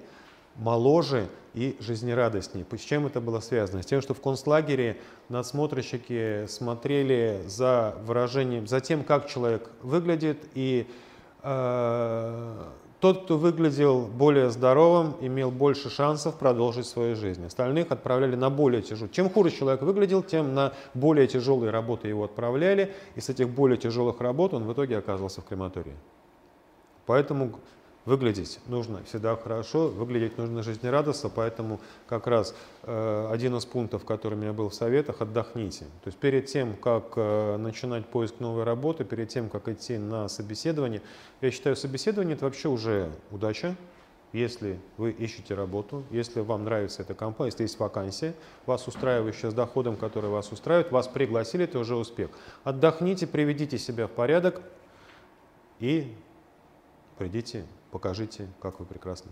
моложе 0.55 1.27
и 1.53 1.75
жизнерадостнее. 1.81 2.65
С 2.71 2.81
чем 2.81 3.05
это 3.05 3.19
было 3.19 3.41
связано? 3.41 3.83
С 3.83 3.85
тем, 3.85 4.01
что 4.01 4.13
в 4.13 4.21
концлагере 4.21 4.97
надсмотрщики 5.27 6.47
смотрели 6.47 7.43
за 7.45 7.97
выражением, 8.05 8.67
за 8.67 8.79
тем, 8.79 9.03
как 9.03 9.27
человек 9.27 9.69
выглядит, 9.81 10.37
и 10.55 10.87
э, 11.41 12.63
тот, 13.03 13.25
кто 13.25 13.37
выглядел 13.37 14.07
более 14.07 14.49
здоровым, 14.49 15.17
имел 15.19 15.51
больше 15.51 15.89
шансов 15.89 16.39
продолжить 16.39 16.85
свою 16.85 17.17
жизнь. 17.17 17.45
Остальных 17.45 17.91
отправляли 17.91 18.37
на 18.37 18.49
более 18.49 18.81
тяжелые. 18.81 19.13
Чем 19.13 19.29
хуже 19.29 19.51
человек 19.51 19.81
выглядел, 19.81 20.23
тем 20.23 20.53
на 20.53 20.71
более 20.93 21.27
тяжелые 21.27 21.69
работы 21.69 22.07
его 22.07 22.23
отправляли. 22.23 22.93
И 23.15 23.19
с 23.19 23.27
этих 23.27 23.49
более 23.49 23.77
тяжелых 23.77 24.21
работ 24.21 24.53
он 24.53 24.63
в 24.63 24.71
итоге 24.71 24.97
оказывался 24.97 25.41
в 25.41 25.43
крематории. 25.43 25.97
Поэтому 27.05 27.59
Выглядеть 28.05 28.59
нужно 28.67 29.01
всегда 29.05 29.37
хорошо, 29.37 29.87
выглядеть 29.87 30.37
нужно 30.37 30.61
жизнерадостно, 30.61 31.29
поэтому 31.29 31.79
как 32.05 32.27
раз 32.27 32.53
э, 32.81 33.29
один 33.31 33.55
из 33.55 33.65
пунктов, 33.65 34.03
который 34.03 34.33
у 34.33 34.37
меня 34.37 34.51
был 34.51 34.67
в 34.67 34.73
советах, 34.73 35.21
отдохните. 35.21 35.85
То 36.03 36.07
есть 36.07 36.17
перед 36.17 36.47
тем, 36.47 36.75
как 36.75 37.13
э, 37.15 37.55
начинать 37.55 38.05
поиск 38.05 38.41
новой 38.41 38.65
работы, 38.65 39.05
перед 39.05 39.29
тем, 39.29 39.49
как 39.49 39.69
идти 39.69 39.97
на 39.97 40.27
собеседование, 40.27 41.01
я 41.39 41.49
считаю, 41.49 41.77
собеседование 41.77 42.35
это 42.35 42.43
вообще 42.43 42.67
уже 42.67 43.09
удача, 43.31 43.77
если 44.33 44.79
вы 44.97 45.11
ищете 45.11 45.53
работу, 45.53 46.03
если 46.11 46.41
вам 46.41 46.65
нравится 46.65 47.03
эта 47.03 47.13
компания, 47.13 47.51
если 47.51 47.63
есть 47.63 47.79
вакансия, 47.79 48.33
вас 48.65 48.85
устраивающая 48.85 49.49
с 49.49 49.53
доходом, 49.53 49.95
который 49.95 50.29
вас 50.29 50.51
устраивает, 50.51 50.91
вас 50.91 51.07
пригласили, 51.07 51.63
это 51.63 51.79
уже 51.79 51.95
успех. 51.95 52.31
Отдохните, 52.65 53.27
приведите 53.27 53.77
себя 53.77 54.07
в 54.07 54.11
порядок 54.11 54.61
и 55.79 56.13
придите 57.17 57.65
покажите, 57.93 58.47
как 58.59 58.79
вы 58.79 58.85
прекрасны. 58.87 59.31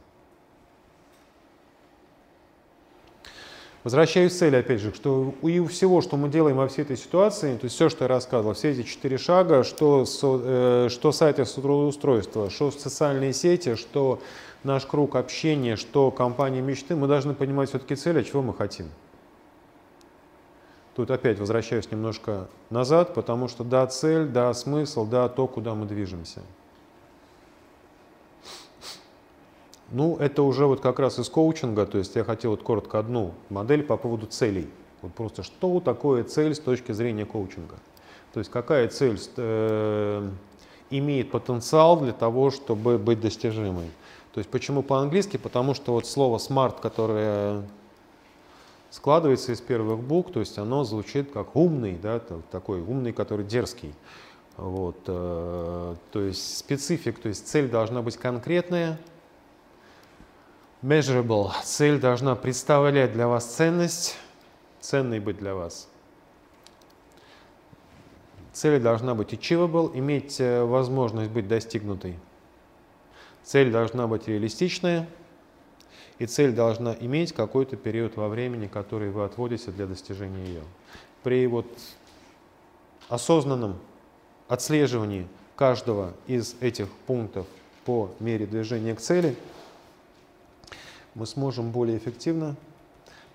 Возвращаюсь 3.83 4.33
к 4.33 4.37
цели, 4.37 4.57
опять 4.57 4.79
же, 4.79 4.93
что 4.93 5.33
и 5.41 5.57
у 5.57 5.65
всего, 5.65 6.01
что 6.01 6.15
мы 6.15 6.29
делаем 6.29 6.57
во 6.57 6.67
всей 6.67 6.83
этой 6.83 6.97
ситуации, 6.97 7.57
то 7.57 7.63
есть 7.63 7.75
все, 7.75 7.89
что 7.89 8.03
я 8.03 8.07
рассказывал, 8.07 8.53
все 8.53 8.69
эти 8.69 8.83
четыре 8.83 9.17
шага, 9.17 9.63
что, 9.63 10.05
э, 10.21 10.87
что 10.91 11.11
сайты 11.11 11.43
трудоустройства, 11.45 12.51
что 12.51 12.69
социальные 12.69 13.33
сети, 13.33 13.73
что 13.73 14.21
наш 14.63 14.85
круг 14.85 15.15
общения, 15.15 15.75
что 15.75 16.11
компания 16.11 16.61
мечты, 16.61 16.95
мы 16.95 17.07
должны 17.07 17.33
понимать 17.33 17.69
все-таки 17.69 17.95
цель, 17.95 18.19
а 18.19 18.23
чего 18.23 18.43
мы 18.43 18.53
хотим. 18.53 18.89
Тут 20.95 21.09
опять 21.09 21.39
возвращаюсь 21.39 21.89
немножко 21.89 22.47
назад, 22.69 23.15
потому 23.15 23.47
что 23.47 23.63
да, 23.63 23.87
цель, 23.87 24.27
да, 24.27 24.53
смысл, 24.53 25.07
да, 25.07 25.27
то, 25.27 25.47
куда 25.47 25.73
мы 25.73 25.87
движемся. 25.87 26.41
Ну, 29.91 30.15
это 30.17 30.43
уже 30.43 30.65
вот 30.65 30.79
как 30.79 30.99
раз 30.99 31.19
из 31.19 31.27
коучинга, 31.27 31.85
то 31.85 31.97
есть 31.97 32.15
я 32.15 32.23
хотел 32.23 32.51
вот 32.51 32.63
коротко 32.63 32.99
одну 32.99 33.33
модель 33.49 33.83
по 33.83 33.97
поводу 33.97 34.25
целей. 34.25 34.69
Вот 35.01 35.13
просто 35.13 35.43
что 35.43 35.81
такое 35.81 36.23
цель 36.23 36.55
с 36.55 36.59
точки 36.59 36.93
зрения 36.93 37.25
коучинга. 37.25 37.75
То 38.33 38.39
есть 38.39 38.49
какая 38.49 38.87
цель 38.87 39.19
э, 39.35 40.29
имеет 40.89 41.31
потенциал 41.31 41.99
для 41.99 42.13
того, 42.13 42.51
чтобы 42.51 42.97
быть 42.97 43.19
достижимой. 43.19 43.91
То 44.33 44.37
есть 44.37 44.49
почему 44.49 44.81
по-английски? 44.81 45.35
Потому 45.35 45.73
что 45.73 45.91
вот 45.91 46.07
слово 46.07 46.37
smart, 46.37 46.79
которое 46.81 47.63
складывается 48.91 49.51
из 49.51 49.59
первых 49.59 49.99
букв, 49.99 50.31
то 50.31 50.39
есть 50.39 50.57
оно 50.57 50.85
звучит 50.85 51.31
как 51.31 51.55
умный, 51.57 51.97
да, 52.01 52.21
такой 52.51 52.79
умный, 52.79 53.11
который 53.11 53.45
дерзкий. 53.45 53.93
Вот, 54.55 54.97
э, 55.07 55.95
то 56.11 56.21
есть 56.21 56.57
специфик, 56.59 57.19
то 57.19 57.27
есть 57.27 57.47
цель 57.47 57.69
должна 57.69 58.01
быть 58.01 58.15
конкретная, 58.15 58.97
measurable, 60.81 61.51
цель 61.63 61.99
должна 61.99 62.35
представлять 62.35 63.13
для 63.13 63.27
вас 63.27 63.45
ценность, 63.45 64.17
ценной 64.79 65.19
быть 65.19 65.37
для 65.37 65.55
вас. 65.55 65.87
Цель 68.53 68.81
должна 68.81 69.15
быть 69.15 69.33
achievable, 69.33 69.91
иметь 69.97 70.39
э, 70.39 70.63
возможность 70.63 71.31
быть 71.31 71.47
достигнутой. 71.47 72.17
Цель 73.43 73.71
должна 73.71 74.07
быть 74.07 74.27
реалистичная, 74.27 75.07
и 76.19 76.25
цель 76.25 76.51
должна 76.51 76.95
иметь 76.99 77.31
какой-то 77.31 77.77
период 77.77 78.17
во 78.17 78.27
времени, 78.27 78.67
который 78.67 79.09
вы 79.09 79.23
отводите 79.23 79.71
для 79.71 79.87
достижения 79.87 80.45
ее. 80.45 80.63
При 81.23 81.47
вот 81.47 81.65
осознанном 83.07 83.79
отслеживании 84.47 85.27
каждого 85.55 86.13
из 86.27 86.55
этих 86.59 86.89
пунктов 87.07 87.47
по 87.85 88.11
мере 88.19 88.45
движения 88.45 88.93
к 88.95 88.99
цели, 88.99 89.35
мы 91.15 91.25
сможем 91.25 91.71
более 91.71 91.97
эффективно 91.97 92.55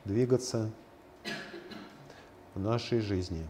двигаться 0.05 0.71
в 2.55 2.61
нашей 2.61 3.01
жизни. 3.01 3.47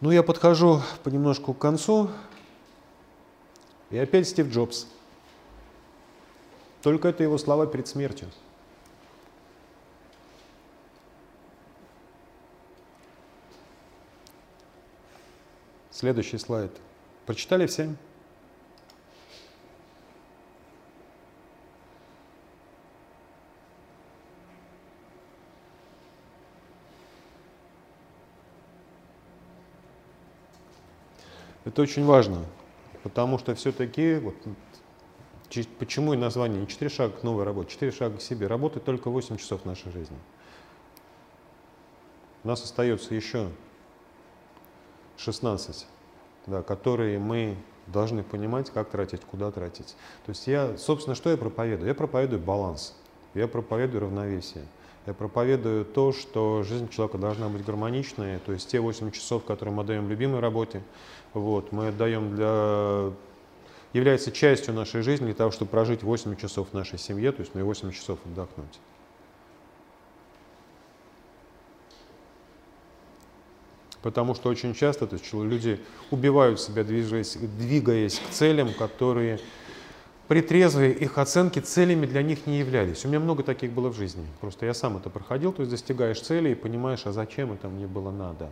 Ну, 0.00 0.10
я 0.10 0.22
подхожу 0.22 0.80
понемножку 1.04 1.52
к 1.52 1.58
концу. 1.58 2.10
И 3.90 3.98
опять 3.98 4.28
Стив 4.28 4.48
Джобс. 4.48 4.86
Только 6.80 7.08
это 7.08 7.22
его 7.22 7.36
слова 7.36 7.66
перед 7.66 7.86
смертью. 7.86 8.28
Следующий 15.90 16.38
слайд. 16.38 16.72
Прочитали 17.26 17.66
все? 17.66 17.94
Это 31.64 31.82
очень 31.82 32.04
важно, 32.04 32.44
потому 33.02 33.38
что 33.38 33.54
все-таки, 33.54 34.16
вот, 34.16 34.34
почему 35.78 36.14
и 36.14 36.16
название 36.16 36.60
не 36.60 36.66
4 36.66 36.90
шага 36.90 37.18
к 37.18 37.22
новой 37.22 37.44
работе, 37.44 37.72
4 37.72 37.92
шага 37.92 38.16
к 38.16 38.22
себе, 38.22 38.46
работает 38.46 38.84
только 38.84 39.10
8 39.10 39.36
часов 39.36 39.64
нашей 39.64 39.92
жизни. 39.92 40.16
У 42.42 42.48
нас 42.48 42.64
остается 42.64 43.14
еще 43.14 43.50
16, 45.18 45.86
да, 46.46 46.62
которые 46.62 47.18
мы 47.18 47.56
должны 47.86 48.22
понимать, 48.22 48.70
как 48.70 48.88
тратить, 48.88 49.20
куда 49.22 49.50
тратить. 49.50 49.96
То 50.24 50.30
есть 50.30 50.46
я, 50.46 50.78
собственно, 50.78 51.14
что 51.14 51.30
я 51.30 51.36
проповедую? 51.36 51.88
Я 51.88 51.94
проповедую 51.94 52.40
баланс, 52.40 52.96
я 53.34 53.46
проповедую 53.46 54.02
равновесие. 54.02 54.64
Я 55.06 55.14
проповедую 55.14 55.84
то, 55.84 56.12
что 56.12 56.62
жизнь 56.62 56.88
человека 56.90 57.16
должна 57.18 57.48
быть 57.48 57.64
гармоничной, 57.64 58.38
то 58.38 58.52
есть 58.52 58.68
те 58.68 58.80
8 58.80 59.10
часов, 59.12 59.44
которые 59.44 59.74
мы 59.74 59.82
даем 59.82 60.08
любимой 60.08 60.40
работе, 60.40 60.82
вот, 61.32 61.72
мы 61.72 61.88
отдаем 61.88 62.36
для 62.36 63.12
является 63.92 64.30
частью 64.30 64.74
нашей 64.74 65.02
жизни 65.02 65.26
для 65.26 65.34
того, 65.34 65.50
чтобы 65.50 65.70
прожить 65.70 66.02
8 66.02 66.36
часов 66.36 66.68
в 66.70 66.74
нашей 66.74 66.98
семье, 66.98 67.32
то 67.32 67.40
есть 67.40 67.54
ну 67.54 67.60
и 67.60 67.64
8 67.64 67.90
часов 67.92 68.18
отдохнуть. 68.24 68.78
Потому 74.02 74.34
что 74.34 74.48
очень 74.48 74.74
часто 74.74 75.06
то 75.06 75.16
есть, 75.16 75.32
люди 75.32 75.80
убивают 76.10 76.60
себя, 76.60 76.84
двигаясь, 76.84 77.36
двигаясь 77.36 78.18
к 78.18 78.30
целям, 78.30 78.72
которые 78.72 79.40
при 80.30 80.42
трезвой 80.42 80.92
их 80.92 81.18
оценке 81.18 81.60
целями 81.60 82.06
для 82.06 82.22
них 82.22 82.46
не 82.46 82.60
являлись. 82.60 83.04
У 83.04 83.08
меня 83.08 83.18
много 83.18 83.42
таких 83.42 83.72
было 83.72 83.88
в 83.88 83.96
жизни. 83.96 84.24
Просто 84.40 84.64
я 84.64 84.74
сам 84.74 84.96
это 84.96 85.10
проходил, 85.10 85.52
то 85.52 85.62
есть 85.62 85.72
достигаешь 85.72 86.20
цели 86.20 86.50
и 86.50 86.54
понимаешь, 86.54 87.04
а 87.04 87.10
зачем 87.10 87.50
это 87.50 87.66
мне 87.68 87.88
было 87.88 88.12
надо. 88.12 88.48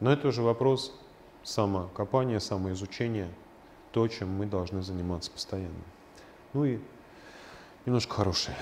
Но 0.00 0.12
это 0.12 0.26
уже 0.26 0.42
вопрос 0.42 0.92
самокопания, 1.44 2.40
самоизучения, 2.40 3.28
то, 3.92 4.08
чем 4.08 4.28
мы 4.28 4.44
должны 4.44 4.82
заниматься 4.82 5.30
постоянно. 5.30 5.70
Ну 6.52 6.64
и 6.64 6.80
немножко 7.86 8.12
хорошее. 8.12 8.56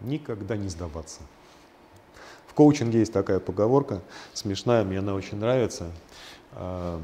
Никогда 0.00 0.56
не 0.56 0.70
сдаваться. 0.70 1.20
В 2.46 2.54
коучинге 2.54 3.00
есть 3.00 3.12
такая 3.12 3.40
поговорка, 3.40 4.00
смешная, 4.32 4.84
мне 4.84 5.00
она 5.00 5.14
очень 5.14 5.38
нравится. 5.38 5.90
А, 6.54 7.00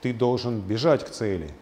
ты 0.00 0.12
должен 0.12 0.60
бежать 0.60 1.04
к 1.04 1.10
цели. 1.10 1.52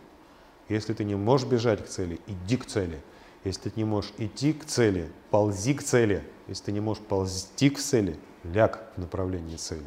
Если 0.69 0.95
ты 0.95 1.05
не 1.05 1.15
можешь 1.15 1.47
бежать 1.47 1.85
к 1.85 1.89
цели, 1.89 2.21
иди 2.27 2.57
к 2.57 2.67
цели. 2.67 3.01
Если 3.45 3.69
ты 3.69 3.73
не 3.77 3.85
можешь 3.85 4.13
идти 4.17 4.53
к 4.53 4.65
цели, 4.65 5.11
ползи 5.31 5.75
к 5.75 5.83
цели. 5.83 6.25
Если 6.49 6.65
ты 6.65 6.73
не 6.73 6.81
можешь 6.81 7.03
ползти 7.03 7.71
к 7.71 7.79
цели, 7.79 8.19
ляг 8.45 8.91
в 8.97 9.01
направлении 9.01 9.57
цели. 9.57 9.85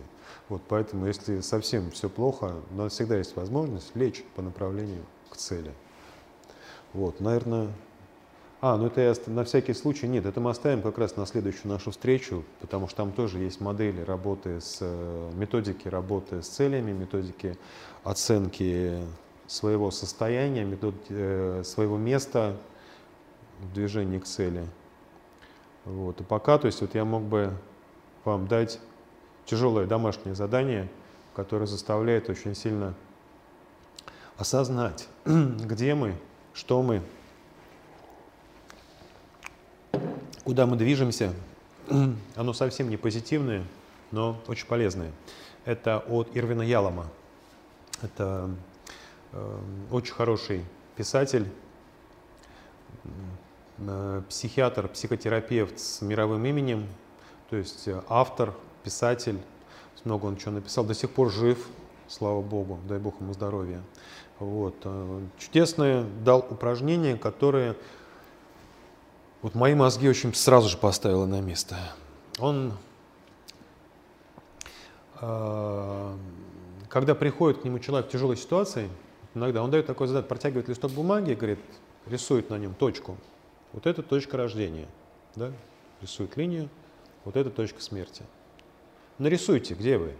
Вот 0.49 0.61
поэтому, 0.67 1.07
если 1.07 1.41
совсем 1.41 1.91
все 1.91 2.09
плохо, 2.09 2.55
нас 2.71 2.93
всегда 2.93 3.17
есть 3.17 3.35
возможность 3.35 3.95
лечь 3.95 4.23
по 4.35 4.41
направлению 4.41 5.03
к 5.29 5.35
цели. 5.35 5.73
Вот, 6.93 7.19
наверное, 7.19 7.69
а, 8.59 8.77
ну 8.77 8.87
это 8.87 9.01
я 9.01 9.13
на 9.27 9.43
всякий 9.43 9.73
случай, 9.73 10.07
нет, 10.07 10.25
это 10.25 10.39
мы 10.39 10.49
оставим 10.49 10.81
как 10.81 10.97
раз 10.97 11.15
на 11.15 11.25
следующую 11.27 11.71
нашу 11.71 11.91
встречу, 11.91 12.43
потому 12.59 12.87
что 12.87 12.97
там 12.97 13.11
тоже 13.11 13.37
есть 13.39 13.61
модели 13.61 14.01
работы 14.01 14.59
с, 14.61 14.79
э, 14.81 15.31
методики 15.35 15.87
работы 15.87 16.41
с 16.41 16.47
целями, 16.47 16.91
методики 16.91 17.55
оценки 18.03 19.03
своего 19.45 19.91
состояния, 19.91 20.63
методики 20.63 21.05
э, 21.09 21.63
своего 21.63 21.97
места 21.97 22.57
в 23.59 23.73
движении 23.73 24.17
к 24.17 24.25
цели. 24.25 24.65
Вот. 25.85 26.19
И 26.21 26.23
пока, 26.23 26.57
то 26.57 26.65
есть 26.65 26.81
вот 26.81 26.95
я 26.95 27.05
мог 27.05 27.23
бы 27.23 27.53
вам 28.25 28.47
дать 28.47 28.79
тяжелое 29.45 29.85
домашнее 29.85 30.35
задание, 30.35 30.89
которое 31.35 31.67
заставляет 31.67 32.29
очень 32.29 32.55
сильно 32.55 32.95
осознать, 34.37 35.07
где 35.25 35.93
мы, 35.93 36.15
что 36.53 36.81
мы, 36.81 37.03
куда 40.47 40.65
мы 40.65 40.77
движемся, 40.77 41.33
оно 42.37 42.53
совсем 42.53 42.89
не 42.89 42.95
позитивное, 42.95 43.65
но 44.11 44.39
очень 44.47 44.65
полезное. 44.65 45.11
Это 45.65 45.99
от 46.07 46.29
Ирвина 46.37 46.61
Ялома. 46.61 47.07
Это 48.01 48.49
э, 49.33 49.59
очень 49.91 50.13
хороший 50.13 50.63
писатель, 50.95 51.49
э, 53.79 54.21
психиатр, 54.29 54.87
психотерапевт 54.87 55.77
с 55.77 56.01
мировым 56.01 56.45
именем, 56.45 56.87
то 57.49 57.57
есть 57.57 57.85
э, 57.89 58.01
автор, 58.07 58.53
писатель, 58.85 59.39
много 60.05 60.27
он 60.27 60.37
чего 60.37 60.53
написал, 60.53 60.85
до 60.85 60.93
сих 60.93 61.09
пор 61.09 61.29
жив, 61.29 61.67
слава 62.07 62.41
Богу, 62.41 62.79
дай 62.87 62.99
Бог 62.99 63.19
ему 63.19 63.33
здоровья. 63.33 63.81
Вот. 64.39 64.75
Э, 64.85 65.21
чудесное 65.39 66.05
дал 66.23 66.39
упражнение, 66.49 67.17
которое 67.17 67.75
вот 69.41 69.55
мои 69.55 69.75
мозги 69.75 70.09
очень 70.09 70.33
сразу 70.33 70.69
же 70.69 70.77
поставило 70.77 71.25
на 71.25 71.41
место. 71.41 71.77
Он 72.39 72.73
э, 75.19 76.17
когда 76.89 77.15
приходит 77.15 77.61
к 77.61 77.63
нему 77.63 77.79
человек 77.79 78.07
в 78.07 78.11
тяжелой 78.11 78.37
ситуации, 78.37 78.89
иногда 79.35 79.61
он 79.61 79.71
дает 79.71 79.85
такой 79.85 80.07
задание, 80.07 80.27
протягивает 80.27 80.67
листок 80.69 80.91
бумаги 80.91 81.31
и 81.31 81.35
говорит, 81.35 81.59
рисует 82.05 82.49
на 82.49 82.57
нем 82.57 82.73
точку. 82.73 83.17
Вот 83.73 83.85
это 83.85 84.01
точка 84.01 84.37
рождения, 84.37 84.87
да? 85.35 85.51
рисует 86.01 86.37
линию, 86.37 86.69
вот 87.25 87.35
это 87.35 87.49
точка 87.49 87.81
смерти. 87.81 88.23
Нарисуйте, 89.17 89.73
где 89.73 89.97
вы. 89.97 90.13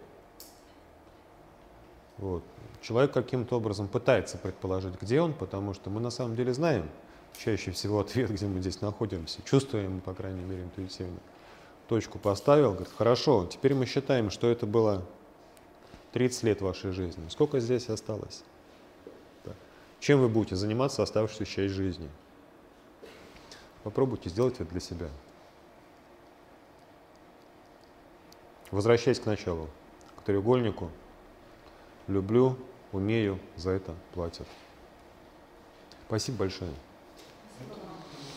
Вот. 2.18 2.43
Человек 2.82 3.13
каким-то 3.13 3.57
образом 3.57 3.88
пытается 3.88 4.38
предположить, 4.38 4.99
где 5.01 5.22
он, 5.22 5.34
потому 5.34 5.74
что 5.74 5.89
мы 5.89 5.99
на 5.99 6.09
самом 6.09 6.36
деле 6.36 6.53
знаем 6.53 6.89
чаще 7.38 7.72
всего 7.72 8.00
ответ, 8.02 8.32
где 8.32 8.46
мы 8.46 8.60
здесь 8.62 8.82
находимся, 8.82 9.42
чувствуем, 9.44 10.02
по 10.02 10.14
крайней 10.14 10.44
мере, 10.44 10.64
интуитивно. 10.64 11.20
Точку 11.88 12.20
поставил, 12.20 12.72
говорит, 12.72 12.94
хорошо, 12.98 13.48
теперь 13.50 13.74
мы 13.74 13.86
считаем, 13.86 14.30
что 14.30 14.50
это 14.50 14.66
было 14.66 15.06
30 16.12 16.44
лет 16.44 16.62
вашей 16.62 16.92
жизни. 16.92 17.28
Сколько 17.30 17.60
здесь 17.60 17.88
осталось? 17.90 18.44
Да. 19.46 19.54
Чем 20.00 20.20
вы 20.20 20.28
будете 20.28 20.56
заниматься 20.56 21.02
оставшуюся 21.02 21.46
часть 21.46 21.74
жизни? 21.74 22.10
Попробуйте 23.84 24.30
сделать 24.30 24.56
это 24.56 24.66
для 24.66 24.82
себя. 24.82 25.10
Возвращаясь 28.72 29.20
к 29.20 29.26
началу, 29.26 29.70
к 30.18 30.24
треугольнику. 30.24 30.92
Люблю, 32.08 32.58
умею, 32.92 33.40
за 33.56 33.72
это 33.72 33.96
платят. 34.14 34.48
Спасибо 36.08 36.40
большое. 36.40 36.72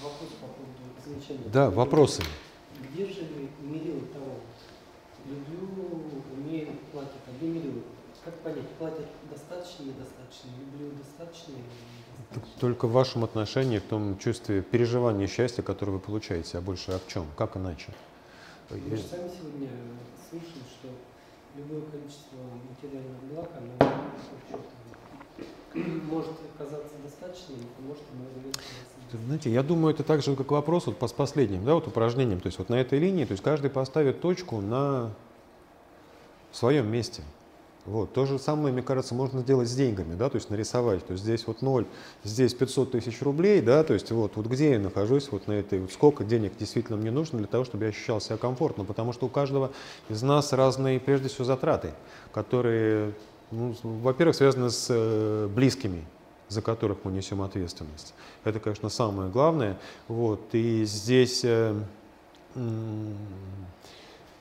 Вопрос 0.02 0.30
по 0.40 0.46
поводу 0.46 0.80
замечания. 1.04 1.50
Да, 1.52 1.70
вопросы. 1.70 2.22
Где 2.92 3.06
же 3.06 3.26
мерило 3.60 4.00
того? 4.12 4.36
Люблю, 5.26 6.02
умею, 6.36 6.68
платят. 6.92 7.12
А 7.26 7.30
где 7.36 7.48
мерило? 7.48 7.82
Как 8.24 8.34
понять, 8.40 8.68
платят 8.78 9.06
достаточно, 9.30 9.84
недостаточно? 9.84 10.50
Люблю 10.58 10.92
достаточно 10.96 11.52
или 11.52 11.60
недостаточно? 11.60 12.60
Только 12.60 12.86
в 12.86 12.92
вашем 12.92 13.24
отношении, 13.24 13.78
в 13.78 13.84
том 13.84 14.18
чувстве 14.18 14.62
переживания 14.62 15.26
счастья, 15.26 15.62
которое 15.62 15.92
вы 15.92 16.00
получаете, 16.00 16.58
а 16.58 16.60
больше 16.60 16.92
а 16.92 16.98
в 16.98 17.06
чем? 17.06 17.26
Как 17.36 17.56
иначе? 17.56 17.92
Мы 18.70 18.96
же 18.96 19.02
сами 19.02 19.28
сегодня 19.28 19.68
слышали, 20.28 20.62
что 20.68 20.88
любое 21.56 21.82
количество 21.90 22.38
материальных 22.68 23.22
благ, 23.24 23.50
оно 23.56 23.74
может 26.10 26.34
оказаться 26.54 26.94
достаточным, 27.02 27.58
а 27.78 27.82
может 27.82 28.02
и 28.02 28.48
оказаться 28.50 28.99
Знаете, 29.12 29.50
я 29.50 29.62
думаю, 29.62 29.94
это 29.94 30.02
так 30.04 30.22
же, 30.22 30.36
как 30.36 30.50
вопрос 30.50 30.86
вот 30.86 30.98
по- 30.98 31.08
с 31.08 31.12
последним, 31.12 31.64
да, 31.64 31.74
вот 31.74 31.86
упражнением. 31.88 32.40
То 32.40 32.46
есть 32.46 32.58
вот 32.58 32.68
на 32.68 32.76
этой 32.76 32.98
линии, 32.98 33.24
то 33.24 33.32
есть 33.32 33.42
каждый 33.42 33.70
поставит 33.70 34.20
точку 34.20 34.60
на 34.60 35.10
своем 36.52 36.90
месте. 36.90 37.22
Вот. 37.86 38.12
То 38.12 38.26
же 38.26 38.38
самое, 38.38 38.72
мне 38.72 38.82
кажется, 38.82 39.14
можно 39.14 39.40
сделать 39.40 39.68
с 39.68 39.74
деньгами, 39.74 40.14
да, 40.14 40.28
то 40.28 40.36
есть 40.36 40.50
нарисовать. 40.50 41.04
То 41.06 41.12
есть 41.12 41.24
здесь 41.24 41.46
вот 41.46 41.62
ноль, 41.62 41.86
здесь 42.24 42.52
500 42.54 42.92
тысяч 42.92 43.22
рублей, 43.22 43.60
да, 43.62 43.82
то 43.84 43.94
есть 43.94 44.10
вот, 44.12 44.36
вот 44.36 44.46
где 44.46 44.72
я 44.72 44.78
нахожусь, 44.78 45.28
вот 45.32 45.48
на 45.48 45.52
этой, 45.52 45.80
вот 45.80 45.92
сколько 45.92 46.22
денег 46.22 46.52
действительно 46.58 46.98
мне 46.98 47.10
нужно 47.10 47.38
для 47.38 47.48
того, 47.48 47.64
чтобы 47.64 47.84
я 47.84 47.90
ощущал 47.90 48.20
себя 48.20 48.36
комфортно, 48.36 48.84
потому 48.84 49.12
что 49.12 49.26
у 49.26 49.28
каждого 49.28 49.72
из 50.08 50.22
нас 50.22 50.52
разные, 50.52 51.00
прежде 51.00 51.28
всего, 51.28 51.44
затраты, 51.44 51.92
которые, 52.32 53.14
ну, 53.50 53.74
во-первых, 53.82 54.36
связаны 54.36 54.70
с 54.70 54.86
э, 54.90 55.48
близкими, 55.48 56.04
за 56.50 56.60
которых 56.60 56.98
мы 57.04 57.12
несем 57.12 57.40
ответственность. 57.40 58.12
Это, 58.44 58.60
конечно, 58.60 58.90
самое 58.90 59.30
главное. 59.30 59.78
Вот. 60.08 60.40
И 60.52 60.84
здесь 60.84 61.42
э, 61.44 61.80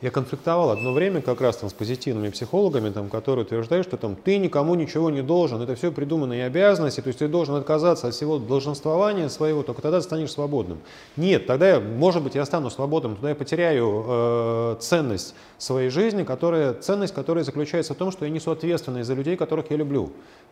я 0.02 0.12
конфликтовал 0.12 0.70
одно 0.70 0.94
время 0.94 1.22
как 1.22 1.42
раз 1.42 1.58
там 1.58 1.70
с 1.70 1.74
позитивными 1.74 2.30
психологами, 2.30 2.90
там, 2.90 3.10
которые 3.10 3.44
утверждают, 3.44 3.86
что 3.86 3.98
там, 3.98 4.16
ты 4.16 4.38
никому 4.38 4.76
ничего 4.76 5.10
не 5.10 5.22
должен, 5.22 5.62
это 5.62 5.76
все 5.76 5.92
придуманные 5.92 6.46
обязанности, 6.46 7.02
то 7.02 7.08
есть 7.08 7.20
ты 7.20 7.28
должен 7.28 7.56
отказаться 7.56 8.08
от 8.08 8.14
всего 8.14 8.38
долженствования 8.38 9.28
своего, 9.28 9.62
только 9.62 9.82
тогда 9.82 10.02
станешь 10.02 10.32
свободным. 10.32 10.80
Нет, 11.18 11.48
тогда, 11.48 11.70
я, 11.70 11.80
может 11.82 12.24
быть, 12.24 12.36
я 12.36 12.46
стану 12.46 12.70
свободным, 12.70 13.16
тогда 13.16 13.30
я 13.30 13.36
потеряю 13.36 14.06
э, 14.08 14.76
ценность 14.80 15.36
своей 15.58 15.90
жизни, 15.90 16.24
которая, 16.24 16.74
ценность, 16.76 17.14
которая 17.14 17.44
заключается 17.44 17.94
в 17.94 17.98
том, 17.98 18.12
что 18.12 18.24
я 18.24 18.32
несу 18.32 18.52
ответственность 18.52 19.08
за 19.08 19.16
людей, 19.16 19.36
которых 19.36 19.70
я 19.70 19.76
люблю. 19.76 20.12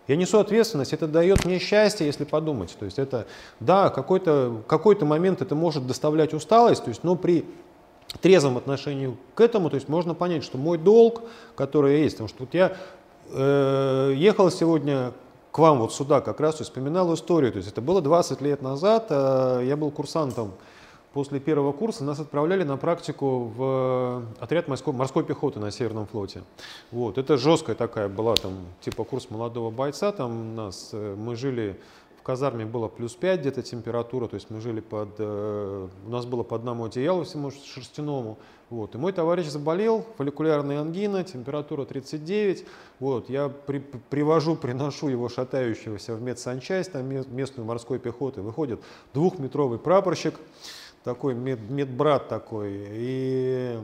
Я 0.09 0.15
несу 0.15 0.39
ответственность, 0.39 0.93
это 0.93 1.07
дает 1.07 1.45
мне 1.45 1.59
счастье, 1.59 2.05
если 2.05 2.23
подумать. 2.23 2.75
То 2.79 2.85
есть 2.85 2.97
это, 2.97 3.27
да, 3.59 3.89
какой-то 3.89 4.63
какой 4.67 4.97
момент 5.01 5.41
это 5.41 5.53
может 5.53 5.85
доставлять 5.85 6.33
усталость, 6.33 6.83
то 6.83 6.89
есть, 6.89 7.03
но 7.03 7.15
при 7.15 7.45
трезвом 8.21 8.57
отношении 8.57 9.15
к 9.35 9.41
этому, 9.41 9.69
то 9.69 9.75
есть 9.75 9.89
можно 9.89 10.13
понять, 10.13 10.43
что 10.43 10.57
мой 10.57 10.77
долг, 10.77 11.21
который 11.55 12.01
есть, 12.01 12.15
потому 12.15 12.29
что 12.29 12.43
вот 12.43 12.53
я 12.53 12.77
э, 13.29 14.13
ехал 14.15 14.49
сегодня 14.49 15.13
к 15.51 15.59
вам 15.59 15.79
вот 15.79 15.93
сюда 15.93 16.21
как 16.21 16.39
раз 16.39 16.61
и 16.61 16.63
вспоминал 16.63 17.13
историю, 17.13 17.51
то 17.51 17.57
есть 17.57 17.69
это 17.69 17.81
было 17.81 18.01
20 18.01 18.41
лет 18.41 18.61
назад, 18.61 19.07
э, 19.09 19.63
я 19.65 19.75
был 19.75 19.91
курсантом 19.91 20.53
после 21.13 21.39
первого 21.39 21.71
курса, 21.71 22.03
нас 22.03 22.19
отправляли 22.19 22.63
на 22.63 22.77
практику 22.77 23.51
в 23.55 24.23
отряд 24.39 24.67
морской, 24.67 24.93
морской 24.93 25.23
пехоты 25.23 25.59
на 25.59 25.71
Северном 25.71 26.05
флоте. 26.05 26.43
Вот, 26.91 27.17
это 27.17 27.37
жесткая 27.37 27.75
такая 27.75 28.07
была 28.07 28.35
там 28.35 28.53
типа 28.81 29.03
курс 29.03 29.29
молодого 29.29 29.71
бойца, 29.71 30.11
там 30.11 30.55
нас, 30.55 30.91
э, 30.93 31.15
мы 31.17 31.35
жили 31.35 31.79
казарме 32.27 32.65
было 32.65 32.89
плюс 32.89 33.15
5 33.15 33.39
где-то 33.39 33.61
температура, 33.63 34.27
то 34.27 34.35
есть 34.35 34.49
мы 34.49 34.59
жили 34.59 34.81
под, 34.81 35.15
э, 35.17 35.87
у 36.05 36.09
нас 36.09 36.25
было 36.25 36.43
по 36.43 36.57
одному 36.57 36.83
одеялу 36.83 37.23
всему 37.23 37.51
шерстяному. 37.51 38.37
Вот. 38.69 38.95
И 38.95 38.97
мой 38.97 39.13
товарищ 39.13 39.47
заболел, 39.47 40.05
фолликулярная 40.17 40.81
ангина, 40.81 41.23
температура 41.23 41.85
39. 41.85 42.65
Вот. 42.99 43.29
Я 43.29 43.47
при, 43.47 43.79
привожу, 43.79 44.57
приношу 44.57 45.07
его 45.07 45.29
шатающегося 45.29 46.15
в 46.15 46.21
медсанчасть, 46.21 46.91
там 46.91 47.05
ме- 47.07 47.23
местную 47.29 47.65
морской 47.65 47.97
пехоты. 47.97 48.41
Выходит 48.41 48.81
двухметровый 49.13 49.79
прапорщик, 49.79 50.35
такой 51.05 51.33
мед, 51.33 51.61
медбрат 51.69 52.27
такой, 52.27 52.71
и 52.89 53.79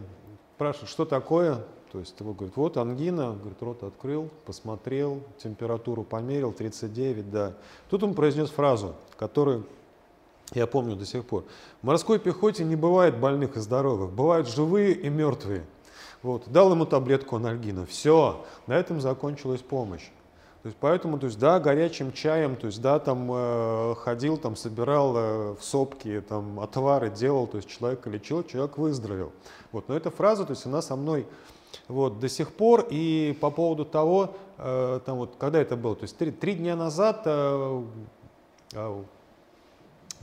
спрашивает, 0.57 0.89
что 0.89 1.05
такое? 1.05 1.63
То 1.93 1.99
есть 1.99 2.19
его 2.19 2.33
говорит, 2.33 2.57
вот 2.57 2.75
ангина, 2.77 3.37
говорит, 3.39 3.61
рот 3.61 3.83
открыл, 3.83 4.31
посмотрел, 4.45 5.21
температуру 5.37 6.03
померил, 6.03 6.51
39, 6.51 7.29
да. 7.29 7.53
Тут 7.87 8.01
он 8.01 8.15
произнес 8.15 8.49
фразу, 8.49 8.95
которую 9.15 9.67
я 10.53 10.65
помню 10.65 10.95
до 10.95 11.05
сих 11.05 11.23
пор. 11.23 11.45
В 11.83 11.85
морской 11.85 12.17
пехоте 12.17 12.63
не 12.63 12.75
бывает 12.75 13.19
больных 13.19 13.57
и 13.57 13.59
здоровых, 13.59 14.11
бывают 14.11 14.47
живые 14.47 14.93
и 14.93 15.07
мертвые. 15.07 15.65
Вот. 16.23 16.47
Дал 16.47 16.71
ему 16.71 16.87
таблетку 16.87 17.35
анальгина. 17.35 17.85
Все, 17.85 18.43
на 18.65 18.73
этом 18.73 18.99
закончилась 18.99 19.61
помощь. 19.61 20.09
То 20.63 20.67
есть 20.69 20.77
поэтому, 20.79 21.19
то 21.19 21.27
есть, 21.27 21.37
да, 21.37 21.59
горячим 21.59 22.11
чаем, 22.11 22.55
то 22.55 22.67
есть, 22.67 22.81
да, 22.81 22.97
там 22.97 23.29
э, 23.31 23.95
ходил, 23.99 24.37
там 24.37 24.55
собирал 24.55 25.13
э, 25.15 25.55
в 25.59 25.63
сопки, 25.63 26.23
там 26.27 26.59
отвары 26.59 27.11
делал, 27.11 27.45
то 27.45 27.57
есть 27.57 27.69
человека 27.69 28.09
лечил, 28.09 28.43
человек 28.43 28.79
выздоровел. 28.79 29.31
Вот, 29.71 29.89
но 29.89 29.95
эта 29.95 30.09
фраза, 30.09 30.45
то 30.45 30.53
есть 30.53 30.65
она 30.65 30.81
со 30.81 30.95
мной 30.95 31.27
вот, 31.87 32.19
до 32.19 32.29
сих 32.29 32.53
пор. 32.53 32.87
И 32.89 33.37
по 33.39 33.49
поводу 33.49 33.85
того, 33.85 34.35
э, 34.57 34.99
там 35.05 35.17
вот, 35.17 35.35
когда 35.37 35.61
это 35.61 35.75
было, 35.75 35.95
то 35.95 36.03
есть 36.03 36.17
три, 36.17 36.31
три 36.31 36.55
дня 36.55 36.75
назад 36.75 37.23
э, 37.25 37.83
э, 38.73 39.03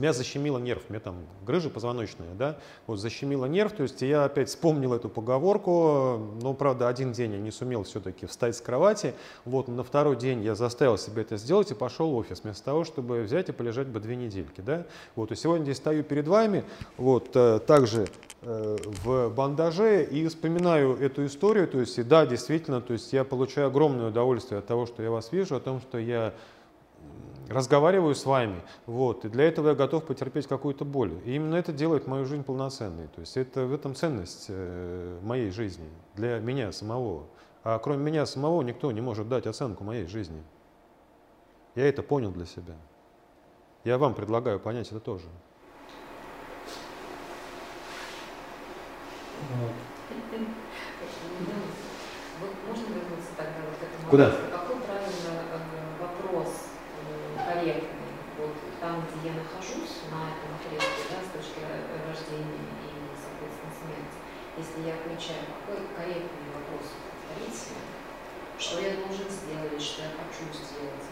меня 0.01 0.13
защемило 0.13 0.59
нерв, 0.59 0.83
у 0.89 0.93
меня 0.93 1.01
там 1.01 1.17
грыжа 1.47 1.69
позвоночная, 1.69 2.35
да, 2.35 2.57
вот 2.87 2.99
защемило 2.99 3.45
нерв, 3.45 3.73
то 3.73 3.83
есть 3.83 4.01
я 4.03 4.25
опять 4.25 4.49
вспомнил 4.49 4.95
эту 4.95 5.09
поговорку, 5.09 6.19
но, 6.41 6.55
правда, 6.55 6.89
один 6.89 7.13
день 7.13 7.33
я 7.33 7.39
не 7.39 7.51
сумел 7.51 7.83
все-таки 7.85 8.27
встать 8.27 8.57
с 8.57 8.61
кровати, 8.61 9.15
вот, 9.45 9.69
на 9.69 9.85
второй 9.85 10.17
день 10.17 10.43
я 10.43 10.55
заставил 10.55 10.97
себя 10.97 11.23
это 11.23 11.37
сделать 11.37 11.71
и 11.71 11.75
пошел 11.75 12.11
в 12.11 12.17
офис, 12.17 12.43
вместо 12.43 12.65
того, 12.65 12.85
чтобы 12.85 13.23
взять 13.23 13.51
и 13.51 13.53
полежать 13.53 13.89
бы 13.89 14.01
две 14.01 14.17
недельки, 14.17 14.61
да, 14.61 14.87
вот, 15.17 15.33
и 15.33 15.37
сегодня 15.37 15.65
здесь 15.65 15.77
стою 15.77 16.03
перед 16.03 16.27
вами, 16.27 16.65
вот, 16.97 17.31
э, 17.35 17.61
также 17.67 18.05
э, 18.05 18.07
в 18.43 19.29
бандаже 19.31 20.05
и 20.05 20.27
вспоминаю 20.27 20.97
эту 20.97 21.27
историю, 21.27 21.69
то 21.69 21.79
есть, 21.79 21.99
и 21.99 22.03
да, 22.03 22.25
действительно, 22.25 22.81
то 22.81 22.95
есть 22.95 23.13
я 23.13 23.25
получаю 23.25 23.67
огромное 23.67 24.09
удовольствие 24.09 24.61
от 24.61 24.67
того, 24.67 24.87
что 24.87 25.03
я 25.03 25.11
вас 25.11 25.31
вижу, 25.31 25.57
о 25.57 25.61
том, 25.61 25.81
что 25.81 25.99
я 25.99 26.33
разговариваю 27.51 28.15
с 28.15 28.25
вами, 28.25 28.63
вот, 28.87 29.25
и 29.25 29.29
для 29.29 29.45
этого 29.45 29.71
я 29.71 29.75
готов 29.75 30.05
потерпеть 30.05 30.47
какую-то 30.47 30.85
боль. 30.85 31.13
И 31.25 31.35
именно 31.35 31.57
это 31.57 31.73
делает 31.73 32.07
мою 32.07 32.25
жизнь 32.25 32.45
полноценной. 32.45 33.09
То 33.09 33.21
есть 33.21 33.37
это 33.37 33.67
в 33.67 33.75
этом 33.75 33.95
ценность 33.95 34.47
э, 34.49 35.19
моей 35.23 35.51
жизни 35.51 35.89
для 36.15 36.39
меня 36.39 36.73
самого. 36.73 37.25
А 37.65 37.79
кроме 37.79 38.05
меня 38.05 38.25
самого 38.25 38.63
никто 38.63 38.93
не 38.93 39.01
может 39.01 39.29
дать 39.29 39.47
оценку 39.47 39.85
моей 39.85 40.07
жизни. 40.07 40.43
Я 41.75 41.89
это 41.89 42.03
понял 42.03 42.31
для 42.31 42.47
себя. 42.47 42.75
Я 43.85 43.99
вам 43.99 44.15
предлагаю 44.15 44.61
понять 44.61 44.89
это 44.89 45.01
тоже. 45.01 45.27
Можно 52.41 52.87
вернуться 52.95 53.33
тогда 53.37 53.61
вот 53.69 53.77
к 53.77 53.83
этому? 53.83 54.11
Куда? 54.11 54.31
Какой 54.31 54.81
правильно 54.81 55.35
э, 55.53 56.01
вопрос 56.01 56.73
э, 57.05 57.37
корректный? 57.37 58.11
Вот 58.41 58.57
там, 58.81 59.05
где 59.05 59.29
я 59.29 59.35
нахожусь, 59.37 60.09
на 60.09 60.33
этом 60.33 60.57
отрезке, 60.57 61.13
да, 61.13 61.21
с 61.21 61.29
точки 61.37 61.61
рождения 61.61 62.65
и, 62.89 63.13
соответственно, 63.13 63.69
смерти, 63.77 64.17
если 64.57 64.89
я 64.89 64.97
включаю, 64.97 65.45
какой 65.61 65.85
корректный 65.93 66.49
вопрос 66.57 66.97
повторить, 67.05 67.77
что 68.57 68.81
я 68.81 68.97
должен 68.97 69.29
сделать, 69.29 69.83
что 69.83 70.09
я 70.09 70.17
хочу 70.17 70.49
сделать. 70.57 71.05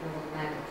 Ну 0.00 0.06
вот 0.16 0.32
на 0.32 0.48
этот 0.48 0.68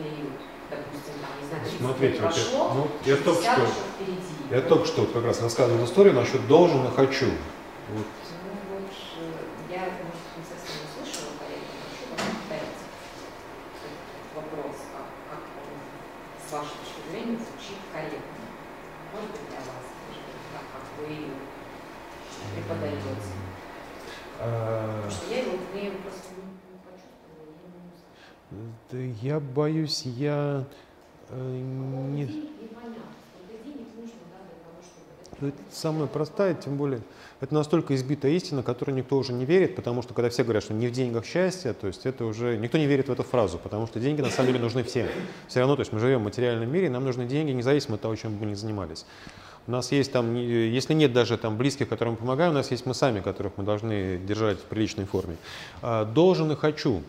период 0.00 0.55
допустим, 0.70 1.14
там, 1.22 1.30
не 1.40 1.46
знаю, 1.48 1.62
30 1.64 1.78
Смотрите, 1.80 2.12
лет 2.14 2.22
вот 2.22 2.36
я- 2.36 2.44
прошло, 2.44 2.74
ну, 2.74 2.88
я 3.04 3.16
только 3.16 3.40
50 3.40 3.56
что- 3.56 3.84
впереди. 3.94 4.32
Я 4.50 4.60
только 4.62 4.84
что 4.86 5.00
вот 5.02 5.12
как 5.12 5.24
раз 5.24 5.42
рассказывал 5.42 5.84
историю 5.84 6.14
насчет 6.14 6.46
должен 6.46 6.86
и 6.86 6.90
хочу. 6.94 7.26
Вот. 7.26 8.06
Ну 8.06 8.52
вот, 8.70 8.90
э, 8.90 9.74
я, 9.74 9.82
может, 10.06 10.26
не 10.38 10.44
совсем 10.46 10.74
не 10.82 10.88
слышала, 10.94 11.30
коллеги, 11.38 11.66
прошу 11.82 12.04
вас 12.14 12.22
повторить 12.26 12.80
этот 14.06 14.30
вопрос, 14.38 14.76
как, 14.94 15.06
как 15.30 15.42
он, 15.60 15.78
с 16.38 16.46
вашей 16.52 16.76
точки 16.82 17.00
зрения, 17.10 17.38
звучит 17.42 17.78
корректно. 17.90 18.44
Может 19.14 19.30
быть, 19.34 19.46
для 19.50 19.60
вас, 19.66 19.84
может 20.06 20.22
быть, 20.30 20.46
так, 20.54 20.66
как 20.74 20.84
вы 20.98 21.04
ее 21.10 21.34
преподаете. 22.54 23.10
А, 24.38 25.02
Потому 25.02 25.10
что 25.10 25.26
я 25.32 25.38
его, 25.42 25.52
я 25.74 25.82
его 25.88 25.98
просто 26.04 26.28
не, 26.36 26.44
не 26.44 26.76
почувствовала, 26.84 27.40
я 27.40 27.56
его 27.56 27.78
не 27.80 27.88
услышала. 27.88 28.68
да 28.92 28.96
я 29.22 29.40
боюсь, 29.40 30.02
я 30.04 30.64
э, 31.30 31.60
не... 32.12 32.26
Чтобы... 32.26 32.56
Ну, 35.38 35.48
Это 35.48 35.56
самая 35.70 36.06
простая, 36.06 36.54
тем 36.54 36.76
более, 36.76 37.02
это 37.40 37.52
настолько 37.52 37.94
избитая 37.94 38.32
истина, 38.32 38.62
которой 38.62 38.92
никто 38.92 39.18
уже 39.18 39.34
не 39.34 39.44
верит, 39.44 39.76
потому 39.76 40.00
что 40.00 40.14
когда 40.14 40.30
все 40.30 40.44
говорят, 40.44 40.62
что 40.62 40.72
не 40.72 40.86
в 40.86 40.92
деньгах 40.92 41.26
счастье, 41.26 41.74
то 41.74 41.86
есть 41.86 42.06
это 42.06 42.24
уже, 42.24 42.56
никто 42.56 42.78
не 42.78 42.86
верит 42.86 43.08
в 43.08 43.12
эту 43.12 43.22
фразу, 43.22 43.58
потому 43.58 43.86
что 43.86 44.00
деньги 44.00 44.22
на 44.22 44.30
самом 44.30 44.52
деле 44.52 44.60
нужны 44.60 44.82
всем. 44.82 45.06
Все 45.46 45.60
равно, 45.60 45.76
то 45.76 45.80
есть 45.80 45.92
мы 45.92 45.98
живем 45.98 46.20
в 46.20 46.24
материальном 46.24 46.72
мире, 46.72 46.88
нам 46.88 47.04
нужны 47.04 47.26
деньги, 47.26 47.50
независимо 47.50 47.96
от 47.96 48.00
того, 48.00 48.16
чем 48.16 48.34
бы 48.34 48.44
мы 48.44 48.52
ни 48.52 48.54
занимались. 48.54 49.04
У 49.66 49.72
нас 49.72 49.92
есть 49.92 50.12
там, 50.12 50.36
если 50.36 50.94
нет 50.94 51.12
даже 51.12 51.36
там 51.36 51.58
близких, 51.58 51.88
которым 51.88 52.14
мы 52.14 52.18
помогаем, 52.18 52.52
у 52.52 52.54
нас 52.54 52.70
есть 52.70 52.86
мы 52.86 52.94
сами, 52.94 53.20
которых 53.20 53.54
мы 53.56 53.64
должны 53.64 54.16
держать 54.18 54.58
в 54.58 54.62
приличной 54.62 55.04
форме. 55.04 55.36
А, 55.82 56.04
Должен 56.04 56.52
и 56.52 56.56
хочу. 56.56 57.02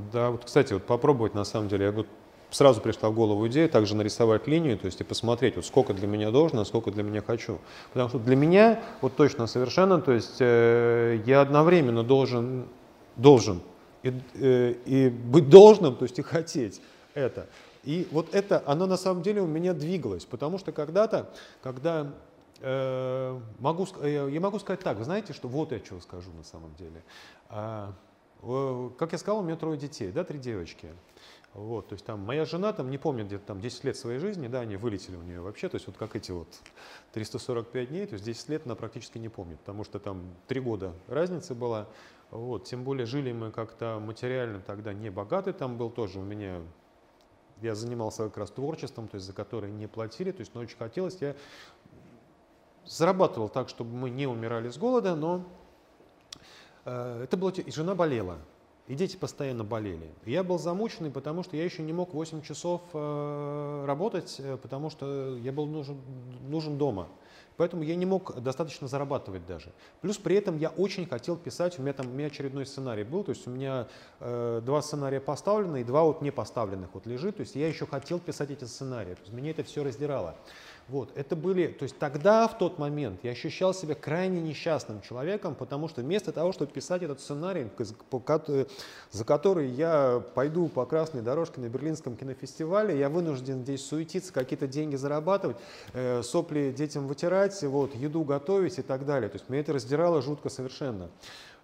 Да, 0.00 0.30
вот, 0.30 0.44
кстати, 0.44 0.72
вот 0.72 0.84
попробовать 0.84 1.34
на 1.34 1.44
самом 1.44 1.68
деле, 1.68 1.86
я 1.86 1.92
вот 1.92 2.06
сразу 2.50 2.80
пришла 2.80 3.10
в 3.10 3.14
голову 3.14 3.46
идея 3.48 3.68
также 3.68 3.96
нарисовать 3.96 4.46
линию, 4.46 4.78
то 4.78 4.86
есть 4.86 5.00
и 5.00 5.04
посмотреть, 5.04 5.56
вот 5.56 5.64
сколько 5.64 5.94
для 5.94 6.06
меня 6.06 6.30
должно, 6.30 6.62
а 6.62 6.64
сколько 6.64 6.90
для 6.90 7.02
меня 7.02 7.22
хочу. 7.22 7.58
Потому 7.92 8.08
что 8.08 8.18
для 8.18 8.36
меня 8.36 8.82
вот 9.00 9.16
точно 9.16 9.46
совершенно, 9.46 10.00
то 10.00 10.12
есть 10.12 10.36
э, 10.40 11.20
я 11.26 11.40
одновременно 11.40 12.02
должен, 12.02 12.68
должен 13.16 13.62
и, 14.02 14.12
э, 14.34 14.74
и 14.84 15.08
быть 15.08 15.48
должным, 15.48 15.96
то 15.96 16.04
есть 16.04 16.18
и 16.18 16.22
хотеть 16.22 16.80
это. 17.14 17.46
И 17.84 18.06
вот 18.12 18.34
это, 18.34 18.62
оно 18.66 18.86
на 18.86 18.96
самом 18.96 19.22
деле 19.22 19.40
у 19.40 19.46
меня 19.46 19.72
двигалось, 19.72 20.24
потому 20.24 20.58
что 20.58 20.72
когда-то, 20.72 21.30
когда 21.62 22.12
э, 22.60 23.40
могу, 23.58 23.88
я 24.04 24.40
могу 24.40 24.58
сказать 24.58 24.80
так, 24.80 24.98
вы 24.98 25.04
знаете, 25.04 25.32
что 25.32 25.48
вот 25.48 25.72
я 25.72 25.80
чего 25.80 26.00
скажу 26.00 26.30
на 26.36 26.44
самом 26.44 26.74
деле. 26.76 27.02
Э, 28.42 28.90
как 28.98 29.12
я 29.12 29.18
сказал, 29.18 29.40
у 29.40 29.42
меня 29.42 29.56
трое 29.56 29.78
детей, 29.78 30.10
да, 30.10 30.24
три 30.24 30.38
девочки. 30.38 30.88
Вот, 31.54 31.88
то 31.88 31.92
есть 31.92 32.06
там 32.06 32.20
моя 32.20 32.46
жена, 32.46 32.72
там, 32.72 32.90
не 32.90 32.96
помню, 32.96 33.26
где-то 33.26 33.44
там 33.44 33.60
10 33.60 33.84
лет 33.84 33.96
своей 33.96 34.18
жизни, 34.18 34.48
да, 34.48 34.60
они 34.60 34.76
вылетели 34.76 35.16
у 35.16 35.22
нее 35.22 35.42
вообще, 35.42 35.68
то 35.68 35.74
есть 35.74 35.86
вот 35.86 35.98
как 35.98 36.16
эти 36.16 36.30
вот 36.30 36.48
345 37.12 37.88
дней, 37.90 38.06
то 38.06 38.14
есть 38.14 38.24
10 38.24 38.48
лет 38.48 38.62
она 38.64 38.74
практически 38.74 39.18
не 39.18 39.28
помнит, 39.28 39.58
потому 39.58 39.84
что 39.84 39.98
там 39.98 40.22
3 40.48 40.60
года 40.60 40.94
разницы 41.08 41.54
была, 41.54 41.88
вот, 42.30 42.64
тем 42.64 42.84
более 42.84 43.04
жили 43.04 43.32
мы 43.32 43.50
как-то 43.50 44.00
материально 44.00 44.60
тогда 44.60 44.94
не 44.94 45.10
богаты, 45.10 45.52
там 45.52 45.76
был 45.76 45.90
тоже 45.90 46.20
у 46.20 46.22
меня, 46.22 46.62
я 47.60 47.74
занимался 47.74 48.24
как 48.24 48.38
раз 48.38 48.50
творчеством, 48.50 49.06
то 49.08 49.16
есть 49.16 49.26
за 49.26 49.34
которое 49.34 49.70
не 49.70 49.86
платили, 49.86 50.32
то 50.32 50.40
есть, 50.40 50.54
но 50.54 50.62
очень 50.62 50.78
хотелось, 50.78 51.18
я 51.20 51.36
зарабатывал 52.86 53.50
так, 53.50 53.68
чтобы 53.68 53.94
мы 53.94 54.08
не 54.08 54.26
умирали 54.26 54.70
с 54.70 54.78
голода, 54.78 55.14
но 55.14 55.44
это 56.84 57.36
было, 57.36 57.50
и 57.50 57.70
жена 57.70 57.94
болела, 57.94 58.38
и 58.88 58.94
дети 58.94 59.16
постоянно 59.16 59.64
болели. 59.64 60.10
И 60.24 60.32
я 60.32 60.42
был 60.42 60.58
замученный, 60.58 61.10
потому 61.10 61.42
что 61.44 61.56
я 61.56 61.64
еще 61.64 61.82
не 61.82 61.92
мог 61.92 62.12
8 62.14 62.42
часов 62.42 62.82
э, 62.92 63.84
работать, 63.86 64.36
э, 64.38 64.56
потому 64.56 64.90
что 64.90 65.36
я 65.38 65.52
был 65.52 65.66
нужен, 65.66 66.00
нужен 66.48 66.78
дома. 66.78 67.08
Поэтому 67.56 67.82
я 67.82 67.94
не 67.94 68.06
мог 68.06 68.40
достаточно 68.40 68.88
зарабатывать 68.88 69.46
даже. 69.46 69.72
Плюс 70.00 70.16
при 70.16 70.36
этом 70.36 70.58
я 70.58 70.70
очень 70.70 71.06
хотел 71.06 71.36
писать, 71.36 71.78
у 71.78 71.82
меня 71.82 71.92
там 71.92 72.08
у 72.08 72.10
меня 72.10 72.26
очередной 72.26 72.66
сценарий 72.66 73.04
был, 73.04 73.24
то 73.24 73.30
есть 73.30 73.46
у 73.46 73.50
меня 73.50 73.86
э, 74.20 74.60
два 74.64 74.82
сценария 74.82 75.20
поставлены 75.20 75.82
и 75.82 75.84
два 75.84 76.02
вот 76.02 76.22
не 76.22 76.30
поставленных 76.30 76.90
вот 76.94 77.06
лежит, 77.06 77.36
то 77.36 77.42
есть 77.42 77.54
я 77.54 77.68
еще 77.68 77.86
хотел 77.86 78.18
писать 78.18 78.50
эти 78.50 78.64
сценарии, 78.64 79.14
то 79.14 79.20
есть 79.20 79.32
меня 79.32 79.52
это 79.52 79.62
все 79.62 79.84
раздирало. 79.84 80.34
Вот, 80.92 81.10
это 81.14 81.36
были, 81.36 81.68
то 81.68 81.84
есть 81.84 81.98
тогда, 81.98 82.46
в 82.46 82.58
тот 82.58 82.78
момент, 82.78 83.20
я 83.22 83.30
ощущал 83.30 83.72
себя 83.72 83.94
крайне 83.94 84.42
несчастным 84.42 85.00
человеком, 85.00 85.54
потому 85.54 85.88
что 85.88 86.02
вместо 86.02 86.32
того, 86.32 86.52
чтобы 86.52 86.70
писать 86.70 87.02
этот 87.02 87.18
сценарий, 87.18 87.70
ко- 87.78 88.66
за 89.10 89.24
который 89.24 89.70
я 89.70 90.22
пойду 90.34 90.68
по 90.68 90.84
красной 90.84 91.22
дорожке 91.22 91.62
на 91.62 91.70
Берлинском 91.70 92.14
кинофестивале, 92.14 92.98
я 92.98 93.08
вынужден 93.08 93.62
здесь 93.62 93.82
суетиться, 93.86 94.34
какие-то 94.34 94.66
деньги 94.66 94.96
зарабатывать, 94.96 95.56
э, 95.94 96.22
сопли 96.22 96.74
детям 96.76 97.06
вытирать, 97.06 97.62
вот, 97.62 97.94
еду 97.94 98.22
готовить 98.22 98.78
и 98.78 98.82
так 98.82 99.06
далее. 99.06 99.30
То 99.30 99.36
есть 99.36 99.48
меня 99.48 99.62
это 99.62 99.72
раздирало 99.72 100.20
жутко 100.20 100.50
совершенно. 100.50 101.08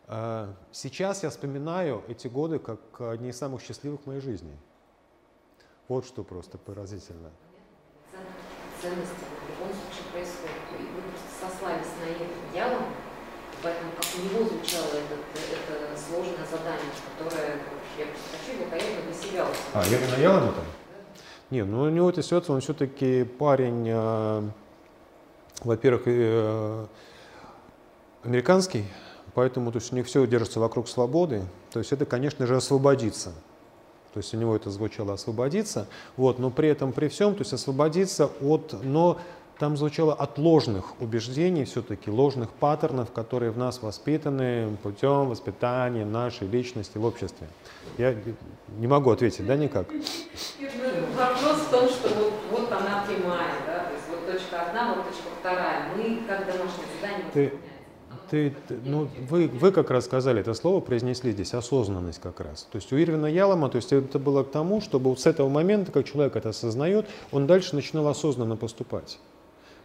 А, 0.07 0.55
Сейчас 0.73 1.23
я 1.23 1.29
вспоминаю 1.29 2.03
эти 2.09 2.29
годы 2.29 2.59
как 2.61 2.81
одни 2.99 3.29
из 3.29 3.37
самых 3.37 3.61
счастливых 3.61 4.01
в 4.01 4.07
моей 4.07 4.23
жизни. 4.23 4.57
Вот 5.87 6.07
что 6.07 6.25
просто 6.25 6.57
поразительно. 6.57 7.29
Цен- 8.81 8.91
Ценности 8.91 9.15
в 9.15 9.49
любом 9.51 9.75
случае 9.75 10.05
происходят. 10.13 10.63
И 10.79 10.83
вы 10.95 11.01
просто 11.11 11.31
сослались 11.41 11.93
на 12.01 12.57
Ялом, 12.57 12.83
поэтому 13.63 13.91
как 13.93 14.07
у 14.17 14.23
него 14.23 14.49
звучало 14.49 14.87
этот, 14.87 15.23
это 15.35 15.99
сложное 15.99 16.47
задание, 16.47 16.93
которое 17.19 17.59
я 17.99 18.07
просто 18.07 18.29
хочу 18.39 18.59
его 18.59 18.71
корректно 18.71 19.03
для 19.03 19.15
себя. 19.15 19.47
А, 19.75 19.85
я 19.87 20.17
наял 20.17 20.37
ему 20.39 20.53
там? 20.53 20.65
Не, 21.51 21.65
ну 21.65 21.83
у 21.83 21.89
него 21.89 22.11
эта 22.11 22.23
ситуация, 22.23 22.55
он 22.55 22.61
все-таки 22.61 23.25
парень, 23.25 23.89
э, 23.89 24.43
во-первых, 25.65 26.03
э, 26.07 26.87
американский, 28.23 28.85
поэтому 29.35 29.73
то 29.73 29.79
есть, 29.79 29.93
у 29.93 29.97
них 29.97 30.07
все 30.07 30.27
держится 30.27 30.61
вокруг 30.61 30.89
свободы. 30.89 31.43
То 31.73 31.79
есть 31.79 31.91
это, 31.93 32.05
конечно 32.07 32.47
же, 32.47 32.57
освободиться. 32.57 33.33
То 34.15 34.19
есть 34.19 34.33
у 34.35 34.37
него 34.37 34.57
это 34.57 34.71
звучало 34.71 35.15
освободиться, 35.15 35.87
вот, 36.17 36.39
но 36.39 36.51
при 36.51 36.69
этом, 36.69 36.93
при 36.93 37.09
всем, 37.09 37.35
то 37.35 37.41
есть 37.41 37.53
освободиться 37.53 38.31
от, 38.41 38.75
но 38.83 39.19
там 39.59 39.77
звучало 39.77 40.15
от 40.15 40.39
ложных 40.39 41.01
убеждений 41.01 41.65
все-таки, 41.65 42.11
ложных 42.11 42.51
паттернов, 42.51 43.11
которые 43.11 43.51
в 43.51 43.59
нас 43.59 43.83
воспитаны 43.83 44.77
путем 44.83 45.29
воспитания 45.29 46.05
нашей 46.05 46.47
личности 46.47 46.97
в 46.97 47.05
обществе. 47.05 47.49
Я 47.99 48.15
не 48.79 48.87
могу 48.87 49.11
ответить, 49.11 49.47
да, 49.47 49.57
никак? 49.57 49.89
Вопрос 49.89 51.57
в 51.57 51.71
том, 51.71 51.89
что 51.89 52.09
вот, 52.09 52.33
вот 52.51 52.73
она 52.73 53.05
прямая, 53.07 53.55
да, 53.67 53.85
то 53.85 53.95
есть 53.95 54.05
вот 54.09 54.33
точка 54.33 54.63
одна, 54.63 54.95
вот 54.95 55.05
точка 55.09 55.29
вторая. 55.41 55.89
Мы 55.97 56.23
как 56.29 56.47
домашнее 56.47 56.87
задание 57.01 57.27
Ты-. 57.33 57.53
Ты, 58.31 58.55
ты- 58.69 58.79
ну, 58.85 59.09
вы, 59.29 59.49
вы 59.49 59.73
как 59.73 59.91
раз 59.91 60.05
сказали 60.05 60.41
это 60.41 60.55
слово, 60.55 60.81
произнесли 60.81 61.33
здесь, 61.33 61.55
осознанность 61.55 62.21
как 62.21 62.41
раз. 62.41 62.67
То 62.71 62.77
есть 62.77 62.93
у 62.93 62.97
Ирвина 62.97 63.27
Ялома, 63.27 63.69
то 63.69 63.77
есть 63.77 63.93
это 63.93 64.19
было 64.19 64.43
к 64.43 64.51
тому, 64.51 64.81
чтобы 64.81 65.11
вот 65.11 65.21
с 65.21 65.27
этого 65.27 65.49
момента, 65.49 65.93
как 65.93 66.05
человек 66.05 66.37
это 66.37 66.51
осознает, 66.51 67.07
он 67.33 67.47
дальше 67.47 67.75
начинал 67.75 68.09
осознанно 68.09 68.57
поступать. 68.57 69.19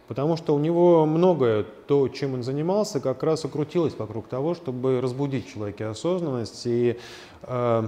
Потому 0.06 0.36
что 0.36 0.54
у 0.54 0.58
него 0.58 1.06
многое, 1.06 1.64
то, 1.86 2.08
чем 2.08 2.34
он 2.34 2.42
занимался, 2.42 3.00
как 3.00 3.22
раз 3.22 3.46
укрутилось 3.46 3.94
вокруг 3.96 4.28
того, 4.28 4.54
чтобы 4.54 5.00
разбудить 5.00 5.48
в 5.48 5.52
человеке 5.54 5.86
осознанность 5.86 6.66
и 6.66 6.98
э, 7.42 7.82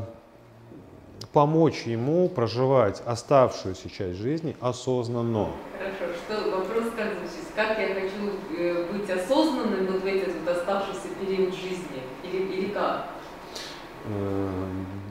помочь 1.34 1.82
ему 1.82 2.30
проживать 2.30 3.02
оставшуюся 3.04 3.90
часть 3.90 4.18
жизни 4.18 4.56
осознанно. 4.60 5.48
Хорошо, 5.78 6.14
что 6.26 6.50
вопрос 6.56 6.84
как 6.96 7.08
звучит? 7.18 7.46
Как 7.54 7.78
я 7.78 7.88
хочу 7.94 8.58
э, 8.58 8.86
быть 8.90 9.10
осознанным 9.10 9.86
вот 9.92 10.02
в 10.02 10.06
этот 10.06 10.34
вот 10.42 10.56
оставшийся 10.56 11.08
период 11.20 11.54
жизни? 11.54 12.00
Или, 12.24 12.42
или 12.52 12.68
как? 12.70 13.08
Э, 13.08 13.94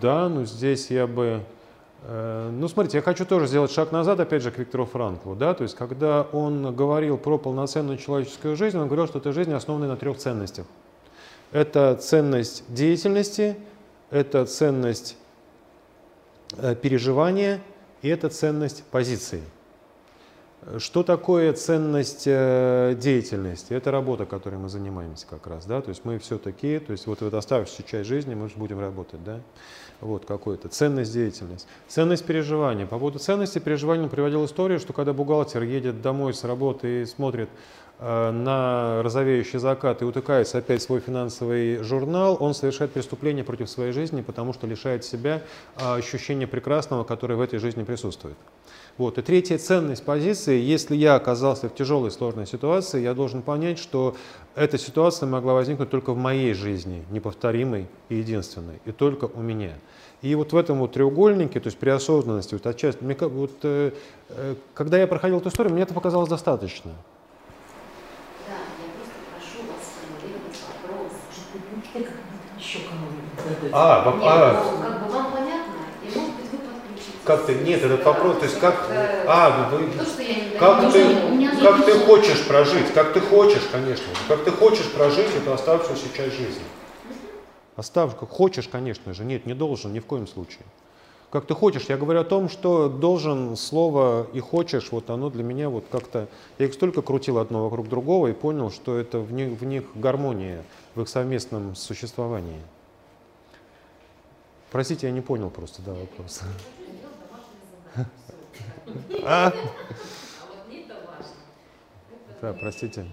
Да, 0.02 0.30
но 0.30 0.46
здесь 0.46 0.90
я 0.92 1.08
бы... 1.08 1.42
э, 2.04 2.50
Ну, 2.54 2.68
смотрите, 2.68 2.98
я 2.98 3.02
хочу 3.02 3.26
тоже 3.26 3.48
сделать 3.48 3.72
шаг 3.72 3.92
назад, 3.92 4.20
опять 4.20 4.42
же, 4.42 4.52
к 4.52 4.58
Виктору 4.58 4.86
Франклу. 4.86 5.36
Да? 5.36 5.54
То 5.54 5.64
есть, 5.64 5.76
когда 5.76 6.22
он 6.22 6.76
говорил 6.76 7.18
про 7.18 7.38
полноценную 7.38 7.98
человеческую 7.98 8.56
жизнь, 8.56 8.78
он 8.78 8.88
говорил, 8.88 9.08
что 9.08 9.20
это 9.20 9.32
жизнь, 9.32 9.54
основанная 9.54 9.90
на 9.90 9.98
трех 9.98 10.18
ценностях. 10.18 10.66
Это 11.52 11.96
ценность 11.96 12.64
деятельности, 12.68 13.56
это 14.12 14.46
ценность 14.46 15.18
э, 16.58 16.76
переживания 16.76 17.62
и 18.02 18.10
это 18.10 18.30
ценность 18.30 18.84
позиции. 18.92 19.42
Что 20.80 21.04
такое 21.04 21.54
ценность 21.54 22.24
э, 22.26 22.96
деятельности? 23.00 23.72
Это 23.72 23.92
работа, 23.92 24.26
которой 24.26 24.56
мы 24.56 24.68
занимаемся 24.68 25.28
как 25.30 25.46
раз, 25.46 25.68
да, 25.68 25.80
то 25.80 25.90
есть 25.90 26.04
мы 26.06 26.18
все 26.18 26.40
такие, 26.40 26.80
то 26.80 26.92
есть 26.92 27.06
вот, 27.06 27.22
вот 27.22 27.36
оставшуюся 27.36 27.84
часть 27.84 28.10
жизни 28.10 28.34
мы 28.34 28.50
будем 28.56 28.80
работать, 28.80 29.24
да, 29.24 29.42
вот 30.02 30.26
какой-то, 30.26 30.68
ценность 30.68 31.14
деятельности. 31.14 31.68
Ценность 31.88 32.26
переживания. 32.26 32.88
По 32.88 32.98
поводу 32.98 33.20
ценности 33.20 33.60
переживания 33.60 34.06
он 34.06 34.10
приводил 34.10 34.44
историю, 34.44 34.80
что 34.80 34.92
когда 34.92 35.14
бухгалтер 35.14 35.62
едет 35.62 36.02
домой 36.02 36.34
с 36.34 36.44
работы 36.44 37.04
и 37.04 37.06
смотрит 37.06 37.50
э, 38.00 38.32
на 38.32 39.04
розовеющий 39.04 39.60
закат 39.60 40.02
и 40.02 40.06
утыкается 40.06 40.58
опять 40.58 40.82
в 40.82 40.84
свой 40.84 41.00
финансовый 41.00 41.78
журнал, 41.84 42.38
он 42.40 42.56
совершает 42.56 42.92
преступление 42.92 43.44
против 43.44 43.70
своей 43.70 43.92
жизни, 43.92 44.22
потому 44.22 44.52
что 44.52 44.66
лишает 44.66 45.06
себя 45.06 45.44
э, 45.78 45.96
ощущения 45.98 46.48
прекрасного, 46.48 47.04
которое 47.04 47.36
в 47.36 47.42
этой 47.42 47.60
жизни 47.60 47.84
присутствует. 47.84 48.36
Вот. 48.98 49.18
И 49.18 49.22
третья 49.22 49.58
ценность 49.58 50.06
позиции, 50.06 50.58
если 50.58 50.96
я 50.96 51.16
оказался 51.16 51.68
в 51.68 51.76
тяжелой, 51.76 52.12
сложной 52.12 52.48
ситуации, 52.48 53.02
я 53.02 53.14
должен 53.14 53.42
понять, 53.42 53.78
что 53.78 54.16
эта 54.56 54.78
ситуация 54.78 55.28
могла 55.28 55.54
возникнуть 55.54 55.90
только 55.90 56.14
в 56.14 56.18
моей 56.18 56.54
жизни, 56.54 57.04
неповторимой 57.12 57.88
и 58.08 58.16
единственной, 58.16 58.80
и 58.86 58.94
только 58.94 59.26
у 59.26 59.42
меня. 59.42 59.74
И 60.22 60.34
вот 60.34 60.54
в 60.54 60.58
этом 60.58 60.80
вот 60.80 60.94
треугольнике, 60.94 61.60
то 61.60 61.68
есть 61.68 61.78
при 61.78 61.90
осознанности, 61.90 62.54
вот 62.54 62.66
отчасти, 62.66 63.04
мне, 63.04 63.18
вот, 63.20 63.52
э, 63.64 63.92
э, 64.30 64.56
когда 64.74 64.98
я 64.98 65.08
проходил 65.08 65.40
эту 65.40 65.50
историю, 65.50 65.74
мне 65.74 65.84
это 65.84 65.94
показалось 65.94 66.30
достаточно. 66.30 66.92
Да, 68.48 68.54
я 68.54 68.90
просто 68.96 69.14
прошу 69.36 69.68
вас 69.68 69.84
сформулировать 69.92 70.58
вопрос. 70.82 71.12
Еще 72.58 72.80
кому-нибудь 72.90 73.72
А, 73.74 74.06
Нет, 74.06 74.64
ну, 74.64 74.82
как 74.82 75.06
бы 75.06 75.14
вам 75.14 75.32
понятно, 75.34 75.74
и 76.02 76.18
может 76.18 76.36
быть. 76.38 76.45
Как 77.26 77.46
ты, 77.48 77.56
нет, 77.56 77.84
этот 77.84 78.06
вопрос, 78.06 78.38
то 78.38 78.46
есть 78.46 78.60
как, 78.60 78.88
а, 79.28 79.72
ну, 79.72 79.80
не 79.80 80.60
как 80.60 80.94
ты, 80.94 81.60
как 81.60 81.86
ты 81.86 82.00
хочешь 82.00 82.46
прожить, 82.46 82.94
как 82.94 83.14
ты 83.14 83.20
хочешь, 83.20 83.64
конечно, 83.72 84.06
же, 84.06 84.20
как 84.28 84.44
ты 84.44 84.52
хочешь 84.52 84.92
прожить 84.92 85.36
эту 85.36 85.52
оставшуюся 85.52 86.06
часть 86.16 86.36
жизни. 86.36 86.62
Оставшую, 87.76 88.28
хочешь, 88.28 88.68
конечно 88.68 89.14
же, 89.16 89.26
нет, 89.26 89.48
не 89.48 89.56
должен, 89.56 89.92
ни 89.92 90.00
в 90.00 90.06
коем 90.06 90.28
случае. 90.28 90.66
Как 91.32 91.48
ты 91.48 91.56
хочешь, 91.56 91.86
я 91.90 91.98
говорю 91.98 92.22
о 92.22 92.24
том, 92.24 92.48
что 92.48 92.88
должен 92.88 93.58
слово 93.58 94.28
и 94.32 94.40
хочешь, 94.40 94.92
вот 94.92 95.10
оно 95.10 95.32
для 95.32 95.44
меня 95.44 95.70
вот 95.70 95.86
как-то, 95.92 96.28
я 96.60 96.68
их 96.68 96.74
столько 96.74 97.02
крутил 97.02 97.40
одно 97.40 97.64
вокруг 97.64 97.90
другого 97.90 98.28
и 98.28 98.34
понял, 98.34 98.70
что 98.70 98.98
это 98.98 99.18
в 99.20 99.34
них, 99.34 99.60
в 99.60 99.66
них 99.66 99.84
гармония, 99.96 100.64
в 100.94 101.02
их 101.02 101.10
совместном 101.10 101.76
существовании. 101.76 102.62
Простите, 104.72 105.08
я 105.08 105.14
не 105.14 105.22
понял 105.22 105.50
просто, 105.50 105.82
да, 105.82 105.94
вопрос. 105.94 106.42
А? 109.24 109.48
А 109.48 109.52
вот. 109.52 111.26
Да, 112.42 112.54
простите. 112.54 113.06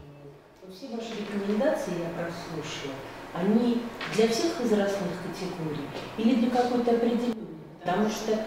Все 0.70 0.88
ваши 0.88 1.12
рекомендации 1.20 1.92
я 2.00 2.08
прослушала. 2.10 2.94
Они 3.34 3.82
для 4.14 4.28
всех 4.28 4.60
возрастных 4.60 5.10
категорий 5.26 5.88
или 6.18 6.34
для 6.36 6.50
какой-то 6.50 6.90
определенной? 6.90 7.36
Потому 7.82 8.08
что 8.08 8.38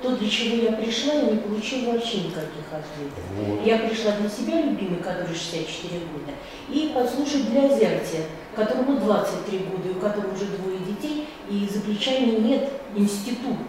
то, 0.00 0.16
для 0.16 0.28
чего 0.28 0.56
я 0.56 0.72
пришла, 0.72 1.14
я 1.14 1.30
не 1.32 1.38
получила 1.38 1.92
вообще 1.92 2.18
никаких 2.18 2.66
ответов. 2.70 3.64
Я 3.64 3.78
пришла 3.78 4.12
для 4.12 4.28
себя, 4.28 4.62
любимый, 4.62 5.00
который 5.00 5.34
64 5.34 5.98
года, 6.06 6.32
и 6.68 6.92
послушать 6.94 7.50
для 7.50 7.68
зятя, 7.68 8.26
которому 8.54 9.00
23 9.00 9.58
года, 9.58 9.88
и 9.88 9.92
у 9.92 10.00
которого 10.00 10.32
уже 10.32 10.46
двое 10.46 10.78
детей, 10.78 11.26
и 11.50 11.68
за 11.68 11.80
плечами 11.80 12.38
нет 12.38 12.70
института. 12.94 13.64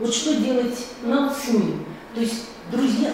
Вот 0.00 0.14
что 0.14 0.36
делать 0.36 0.86
нам 1.02 1.30
с 1.30 1.48
ним? 1.48 1.84
То 2.14 2.20
есть, 2.20 2.46
друзья, 2.70 3.10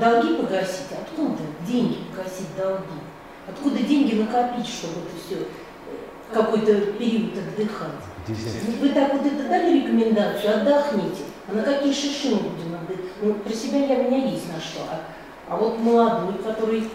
долги 0.00 0.34
погасить, 0.34 0.90
откуда 0.90 1.42
деньги 1.66 1.98
погасить 2.10 2.56
долги? 2.56 3.00
Откуда 3.48 3.78
деньги 3.78 4.16
накопить, 4.16 4.66
чтобы 4.66 5.00
это 5.00 5.16
все 5.24 5.46
какой-то 6.32 6.92
период 6.92 7.32
отдыхать? 7.38 7.90
Вы 8.80 8.88
так 8.90 9.12
вот 9.14 9.26
это 9.26 9.48
дали 9.48 9.80
рекомендацию, 9.80 10.56
отдохните. 10.56 11.22
А 11.48 11.52
на 11.52 11.62
какие 11.62 11.92
шиши 11.92 12.30
мы 12.30 12.50
будем 12.50 12.74
отдыхать? 12.74 13.04
Ну, 13.22 13.34
про 13.34 13.52
себя 13.52 13.86
я, 13.86 14.02
меня 14.04 14.26
есть 14.26 14.52
на 14.52 14.60
что. 14.60 14.80
А, 14.90 15.00
а 15.48 15.56
вот 15.56 15.78
молодой, 15.78 16.34
который... 16.42 16.88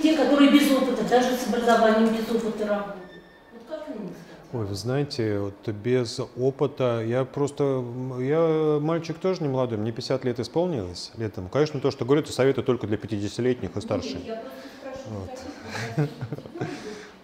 Те, 0.00 0.16
которые 0.16 0.50
без 0.50 0.70
опыта, 0.70 1.04
даже 1.04 1.36
с 1.36 1.46
образованием 1.46 2.14
без 2.14 2.28
опыта 2.30 2.66
работают. 2.66 3.22
Вот 3.52 3.62
как 3.68 3.82
стать? 3.82 4.29
Ой, 4.52 4.66
вы 4.66 4.74
знаете, 4.74 5.38
вот 5.38 5.68
без 5.68 6.20
опыта, 6.36 7.04
я 7.06 7.24
просто, 7.24 7.84
я 8.18 8.80
мальчик 8.80 9.16
тоже 9.16 9.44
не 9.44 9.48
молодой, 9.48 9.78
мне 9.78 9.92
50 9.92 10.24
лет 10.24 10.40
исполнилось 10.40 11.12
летом. 11.16 11.48
Конечно, 11.48 11.78
то, 11.78 11.92
что 11.92 12.04
говорю, 12.04 12.22
это 12.22 12.32
советы 12.32 12.64
только 12.64 12.88
для 12.88 12.96
50-летних 12.96 13.76
и 13.76 13.80
старше. 13.80 14.14
Нет, 14.14 14.24
я 14.26 14.42
просто 14.42 14.66
спрашиваю, 14.80 16.08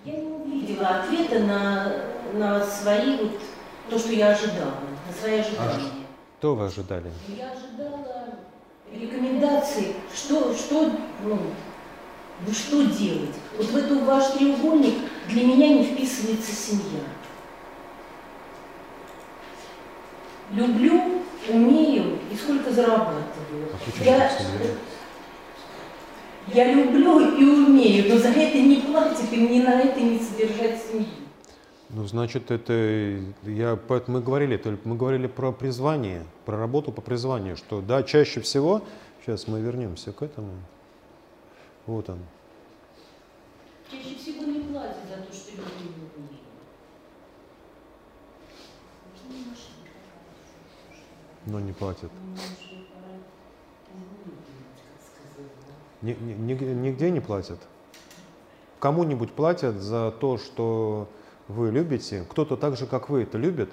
какие 0.05 0.15
Я 0.15 0.20
не 0.20 0.31
увидела 0.31 0.89
ответа 0.89 1.40
на, 1.40 1.93
на 2.35 2.65
свои, 2.65 3.16
вот, 3.16 3.32
то, 3.90 3.98
что 3.98 4.12
я 4.12 4.31
ожидала, 4.31 4.74
на 5.09 5.20
свои 5.20 5.40
ожидания. 5.40 5.90
Что 6.39 6.55
вы 6.55 6.66
ожидали? 6.66 7.11
Я 7.27 7.51
ожидала 7.51 8.36
рекомендаций, 8.93 9.97
что, 10.15 10.55
что, 10.55 10.93
ну, 11.24 11.40
ну, 12.47 12.53
что 12.53 12.85
делать. 12.85 13.35
Вот 13.57 13.66
в 13.66 13.77
этот 13.77 14.03
ваш 14.03 14.27
треугольник 14.32 14.94
для 15.28 15.44
меня 15.44 15.69
не 15.70 15.85
вписывается 15.85 16.53
семья. 16.53 17.01
Люблю, 20.52 21.23
умею 21.48 22.18
и 22.31 22.36
сколько 22.36 22.70
зарабатываю. 22.70 23.68
А 23.73 24.05
Я, 24.05 24.31
я 26.55 26.73
люблю 26.73 27.36
и 27.36 27.44
умею, 27.44 28.12
но 28.12 28.18
за 28.18 28.28
это 28.28 28.59
не 28.59 28.77
платят, 28.77 29.32
и 29.32 29.36
мне 29.36 29.62
на 29.62 29.81
это 29.81 30.01
не 30.01 30.18
содержать 30.18 30.82
семью. 30.82 31.06
Ну, 31.89 32.06
значит, 32.06 32.51
это, 32.51 33.20
я, 33.44 33.77
поэтому 33.77 34.18
мы 34.18 34.24
говорили, 34.24 34.56
это 34.56 34.77
мы 34.85 34.97
говорили 34.97 35.28
про 35.28 35.52
призвание, 35.52 36.24
про 36.44 36.59
работу 36.59 36.90
по 36.93 37.01
призванию, 37.01 37.56
что, 37.56 37.81
да, 37.81 38.02
чаще 38.02 38.40
всего, 38.40 38.82
сейчас 39.24 39.47
мы 39.47 39.60
вернемся 39.60 40.12
к 40.12 40.23
этому, 40.23 40.52
вот 41.86 42.09
он, 42.10 42.18
Чаще 43.89 44.16
всего 44.16 44.44
не 44.44 44.60
платят 44.60 44.97
за 45.09 45.23
то, 45.23 45.32
что 45.32 45.52
люблю 45.52 45.70
и 45.81 46.18
умею. 46.18 46.47
Но 51.47 51.60
не 51.60 51.73
платят. 51.73 52.10
Нигде- 56.02 56.74
Нигде 56.74 57.10
не 57.10 57.20
платят? 57.20 57.59
Кому-нибудь 58.78 59.32
платят 59.32 59.77
за 59.77 60.12
то, 60.12 60.36
что 60.36 61.09
вы 61.48 61.70
любите? 61.70 62.24
Кто-то 62.28 62.56
так 62.56 62.77
же, 62.77 62.86
как 62.86 63.09
вы, 63.09 63.23
это 63.23 63.39
любит? 63.39 63.70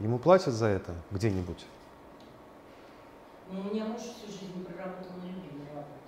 Ему 0.00 0.18
платят 0.18 0.54
за 0.54 0.66
это 0.66 0.94
где-нибудь? 1.10 1.66
Ну, 3.50 3.60
у 3.60 3.74
меня 3.74 3.84
муж 3.84 4.00
всю 4.00 4.26
жизнь 4.26 4.64
проработал 4.64 5.12
на 5.22 5.26
любимой 5.26 5.68
работе. 5.74 5.98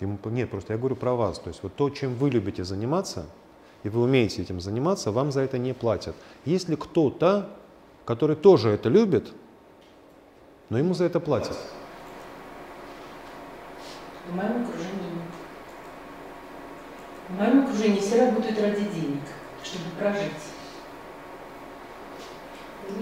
Ему, 0.00 0.18
нет, 0.26 0.50
просто 0.50 0.74
я 0.74 0.78
говорю 0.78 0.96
про 0.96 1.14
вас. 1.14 1.38
То 1.38 1.48
есть 1.48 1.62
вот 1.62 1.74
то, 1.74 1.90
чем 1.90 2.14
вы 2.14 2.30
любите 2.30 2.64
заниматься, 2.64 3.26
и 3.84 3.88
вы 3.88 4.02
умеете 4.02 4.42
этим 4.42 4.60
заниматься, 4.60 5.10
вам 5.12 5.32
за 5.32 5.40
это 5.40 5.58
не 5.58 5.72
платят. 5.72 6.14
Есть 6.44 6.68
ли 6.68 6.76
кто-то, 6.76 7.50
который 8.04 8.36
тоже 8.36 8.70
это 8.70 8.88
любит, 8.88 9.32
но 10.70 10.78
ему 10.78 10.94
за 10.94 11.04
это 11.04 11.20
платят? 11.20 11.56
В 14.28 14.34
моем 14.34 14.62
окружении 14.62 15.10
нет. 15.14 15.30
В 17.28 17.38
моем 17.38 17.64
окружении 17.64 18.00
все 18.00 18.26
работают 18.26 18.60
ради 18.60 18.84
денег, 18.84 19.22
чтобы 19.62 19.84
прожить. 19.98 20.32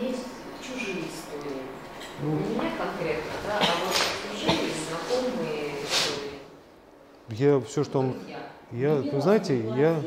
Есть 0.01 0.27
чужие 0.63 1.05
истории. 1.05 1.63
Ну. 2.23 2.31
Не 2.31 2.55
меня 2.55 2.71
конкретно, 2.79 3.31
да, 3.47 3.59
а 3.59 3.85
вот 3.85 3.95
чужие, 4.33 4.71
знакомые 4.89 5.83
истории. 5.83 6.41
Я 7.31 7.61
все, 7.61 7.85
что 7.85 8.01
он... 8.01 8.13
Друзья. 8.13 8.39
Я, 8.73 8.95
вы 8.97 9.21
знаете, 9.21 9.59
я... 9.77 10.03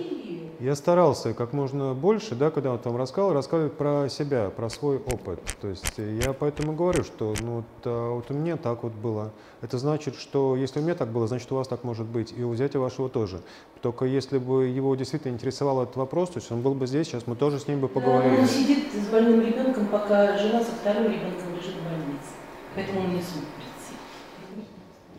Я 0.59 0.75
старался 0.75 1.33
как 1.33 1.53
можно 1.53 1.93
больше, 1.93 2.35
да, 2.35 2.51
когда 2.51 2.73
он 2.73 2.79
там 2.79 2.97
рассказывал, 2.97 3.33
рассказывать 3.33 3.73
про 3.73 4.09
себя, 4.09 4.49
про 4.49 4.69
свой 4.69 4.97
опыт. 4.97 5.39
То 5.61 5.69
есть 5.69 5.97
я 5.97 6.33
поэтому 6.33 6.73
говорю, 6.73 7.05
что 7.05 7.33
ну, 7.41 7.57
вот, 7.57 7.65
а, 7.85 8.15
вот 8.15 8.29
у 8.29 8.33
меня 8.33 8.57
так 8.57 8.83
вот 8.83 8.91
было. 8.91 9.31
Это 9.61 9.77
значит, 9.77 10.15
что 10.15 10.57
если 10.57 10.81
у 10.81 10.83
меня 10.83 10.95
так 10.95 11.09
было, 11.09 11.27
значит 11.27 11.49
у 11.53 11.55
вас 11.55 11.69
так 11.69 11.85
может 11.85 12.07
быть, 12.07 12.33
и 12.37 12.43
у 12.43 12.53
зятя 12.55 12.77
вашего 12.77 13.07
тоже. 13.07 13.39
Только 13.81 14.03
если 14.03 14.37
бы 14.37 14.65
его 14.65 14.93
действительно 14.95 15.31
интересовал 15.31 15.83
этот 15.83 15.95
вопрос, 15.95 16.31
то 16.31 16.39
есть 16.39 16.51
он 16.51 16.61
был 16.61 16.73
бы 16.73 16.87
здесь, 16.87 17.07
сейчас 17.07 17.25
мы 17.25 17.37
тоже 17.37 17.57
с 17.59 17.67
ним 17.69 17.79
бы 17.79 17.87
поговорили. 17.87 18.41
Он 18.41 18.47
сидит 18.47 18.91
с 18.93 19.07
больным 19.07 19.39
ребенком, 19.39 19.87
пока 19.87 20.37
жена 20.37 20.59
со 20.59 20.71
вторым 20.71 21.05
ребенком 21.05 21.55
лежит 21.55 21.75
в 21.75 21.83
больнице. 21.85 22.33
Поэтому 22.75 22.99
он 22.99 23.13
не 23.13 23.21
смог 23.21 23.45
прийти. 23.55 24.65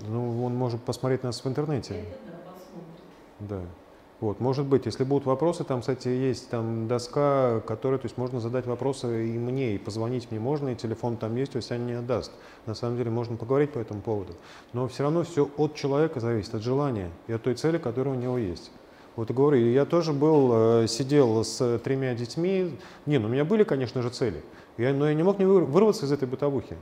Ну, 0.06 0.44
он 0.44 0.54
может 0.54 0.82
посмотреть 0.82 1.22
нас 1.22 1.42
в 1.42 1.48
интернете. 1.48 1.94
Это 1.94 2.04
да, 2.26 2.38
посмотрим. 2.44 3.64
Да. 3.64 3.79
Вот, 4.20 4.38
может 4.38 4.66
быть, 4.66 4.84
если 4.84 5.02
будут 5.02 5.24
вопросы, 5.24 5.64
там, 5.64 5.80
кстати, 5.80 6.08
есть 6.08 6.50
там 6.50 6.86
доска, 6.88 7.62
которая, 7.66 7.98
то 7.98 8.04
есть 8.04 8.18
можно 8.18 8.38
задать 8.38 8.66
вопросы 8.66 9.26
и 9.26 9.38
мне, 9.38 9.74
и 9.74 9.78
позвонить 9.78 10.30
мне 10.30 10.38
можно, 10.38 10.68
и 10.68 10.74
телефон 10.74 11.16
там 11.16 11.34
есть, 11.36 11.52
то 11.52 11.56
есть 11.56 11.72
он 11.72 11.86
не 11.86 11.94
отдаст. 11.94 12.30
На 12.66 12.74
самом 12.74 12.98
деле 12.98 13.10
можно 13.10 13.36
поговорить 13.36 13.72
по 13.72 13.78
этому 13.78 14.02
поводу. 14.02 14.34
Но 14.74 14.88
все 14.88 15.04
равно 15.04 15.22
все 15.22 15.48
от 15.56 15.74
человека 15.74 16.20
зависит, 16.20 16.54
от 16.54 16.62
желания 16.62 17.08
и 17.28 17.32
от 17.32 17.42
той 17.42 17.54
цели, 17.54 17.78
которая 17.78 18.14
у 18.14 18.18
него 18.18 18.36
есть. 18.36 18.70
Вот 19.16 19.30
и 19.30 19.32
говорю, 19.32 19.66
я 19.66 19.86
тоже 19.86 20.12
был, 20.12 20.82
э, 20.82 20.86
сидел 20.86 21.42
с 21.42 21.78
тремя 21.78 22.14
детьми, 22.14 22.76
не, 23.06 23.18
ну 23.18 23.28
у 23.28 23.30
меня 23.30 23.46
были, 23.46 23.64
конечно 23.64 24.02
же, 24.02 24.10
цели, 24.10 24.42
я, 24.76 24.92
но 24.92 25.08
я 25.08 25.14
не 25.14 25.22
мог 25.22 25.38
не 25.38 25.46
вырваться 25.46 26.04
из 26.04 26.12
этой 26.12 26.28
бытовухи. 26.28 26.76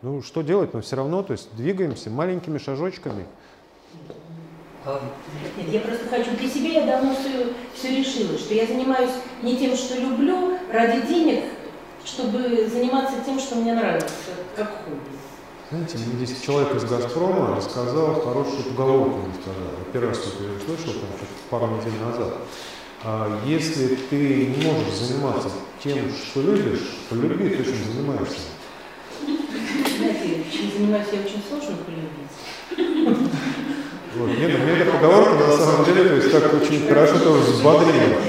Ну 0.00 0.22
что 0.22 0.40
делать, 0.40 0.72
но 0.72 0.80
все 0.80 0.96
равно, 0.96 1.22
то 1.22 1.32
есть 1.32 1.54
двигаемся 1.54 2.08
маленькими 2.08 2.56
шажочками, 2.56 3.26
нет, 4.84 5.68
я 5.68 5.80
просто 5.80 6.08
хочу 6.08 6.30
для 6.38 6.48
себя, 6.48 6.80
я 6.80 6.86
давно 6.86 7.14
все, 7.14 7.52
все 7.74 7.96
решила, 7.96 8.36
что 8.36 8.54
я 8.54 8.66
занимаюсь 8.66 9.12
не 9.42 9.56
тем, 9.56 9.76
что 9.76 9.98
люблю, 9.98 10.58
ради 10.72 11.06
денег, 11.06 11.44
чтобы 12.04 12.68
заниматься 12.72 13.14
тем, 13.24 13.38
что 13.38 13.56
мне 13.56 13.74
нравится, 13.74 14.14
как 14.56 14.84
хобби. 14.84 15.16
Знаете, 15.70 15.98
мне 15.98 16.26
здесь 16.26 16.40
человек 16.42 16.74
из 16.74 16.84
«Газпрома» 16.84 17.56
рассказал 17.56 18.20
хорошую 18.20 18.64
поговорку, 18.64 19.20
он 19.24 19.32
сказал. 19.40 19.70
Первый 19.92 20.08
раз 20.08 20.20
я 20.38 20.46
ее 20.46 20.56
услышал, 20.56 21.00
там, 21.00 21.10
пару 21.48 21.66
недель 21.76 21.98
назад. 22.04 22.34
А 23.04 23.40
если 23.46 23.96
ты 24.10 24.46
не 24.46 24.64
можешь 24.66 24.94
заниматься 24.94 25.48
тем, 25.82 26.10
что 26.12 26.42
любишь, 26.42 26.98
полюби 27.08 27.48
то, 27.50 27.64
чем 27.64 27.74
занимаешься. 27.74 28.48
Знаете, 29.24 30.44
чем 30.52 30.72
занимаюсь 30.72 31.06
я 31.12 31.20
очень 31.20 31.42
сложно. 31.48 31.76
Вот. 34.22 34.38
Нет, 34.38 34.52
ну, 34.56 34.64
мне 34.64 34.72
эта 34.74 34.92
поговорка 34.92 35.34
на 35.34 35.56
самом 35.56 35.84
деле 35.84 36.08
то 36.08 36.14
есть, 36.14 36.30
так 36.30 36.54
очень 36.54 36.86
хорошо 36.86 37.18
тоже 37.18 37.42
взбодрила. 37.42 38.20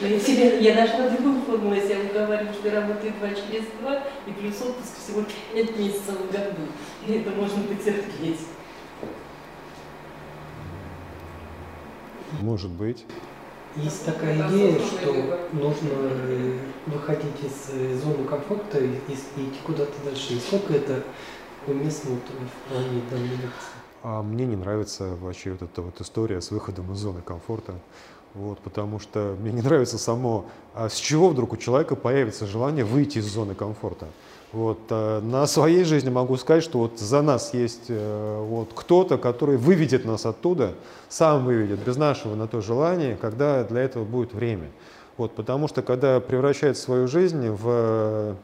Но 0.00 0.06
я, 0.06 0.20
себе, 0.20 0.60
я 0.60 0.74
нашла 0.76 1.10
другую 1.10 1.42
формулу, 1.42 1.74
я 1.74 1.82
себя 1.82 1.96
уговариваю, 2.08 2.54
что 2.54 2.68
я 2.68 2.80
работаю 2.80 3.12
два 3.18 3.28
через 3.30 3.64
два, 3.80 4.04
и 4.26 4.30
плюс 4.30 4.54
отпуск 4.62 4.96
всего 5.02 5.24
пять 5.52 5.76
месяцев 5.76 6.14
в 6.16 6.32
году. 6.32 6.62
И 7.06 7.12
это 7.12 7.30
можно 7.30 7.62
потерпеть. 7.64 8.40
Может 12.40 12.70
быть. 12.70 13.04
Есть 13.76 14.06
такая 14.06 14.48
идея, 14.48 14.78
что 14.78 15.12
нужно 15.52 15.90
э, 15.92 16.58
выходить 16.86 17.42
из 17.42 17.74
э, 17.74 17.96
зоны 17.96 18.24
комфорта 18.28 18.78
и, 18.78 18.86
и 18.86 19.12
идти 19.12 19.58
куда-то 19.64 19.92
дальше. 20.04 20.34
И 20.34 20.38
сколько 20.38 20.72
это 20.72 21.02
уместно 21.66 22.16
в 22.16 22.70
плане 22.70 23.02
данной? 23.10 23.50
А 24.02 24.22
мне 24.22 24.46
не 24.46 24.56
нравится 24.56 25.16
вообще 25.20 25.52
вот 25.52 25.62
эта 25.62 25.82
вот 25.82 26.00
история 26.00 26.40
с 26.40 26.50
выходом 26.50 26.92
из 26.92 26.98
зоны 26.98 27.20
комфорта. 27.20 27.74
Вот, 28.34 28.60
потому 28.60 29.00
что 29.00 29.36
мне 29.40 29.52
не 29.52 29.60
нравится 29.60 29.98
само, 29.98 30.46
а 30.72 30.88
с 30.88 30.94
чего 30.94 31.30
вдруг 31.30 31.52
у 31.52 31.56
человека 31.56 31.96
появится 31.96 32.46
желание 32.46 32.84
выйти 32.84 33.18
из 33.18 33.26
зоны 33.26 33.54
комфорта. 33.54 34.06
Вот, 34.52 34.78
а 34.90 35.20
на 35.20 35.46
своей 35.46 35.84
жизни 35.84 36.10
могу 36.10 36.36
сказать, 36.36 36.62
что 36.62 36.78
вот 36.78 36.98
за 36.98 37.22
нас 37.22 37.54
есть 37.54 37.86
э, 37.88 38.44
вот 38.48 38.70
кто-то, 38.74 39.18
который 39.18 39.56
выведет 39.56 40.04
нас 40.04 40.26
оттуда, 40.26 40.74
сам 41.08 41.44
выведет, 41.44 41.80
без 41.84 41.96
нашего 41.96 42.36
на 42.36 42.46
то 42.46 42.60
желания, 42.60 43.16
когда 43.20 43.64
для 43.64 43.82
этого 43.82 44.04
будет 44.04 44.32
время. 44.32 44.70
Вот, 45.16 45.34
потому 45.34 45.68
что 45.68 45.82
когда 45.82 46.20
превращает 46.20 46.78
свою 46.78 47.06
жизнь 47.06 47.48
в 47.48 48.36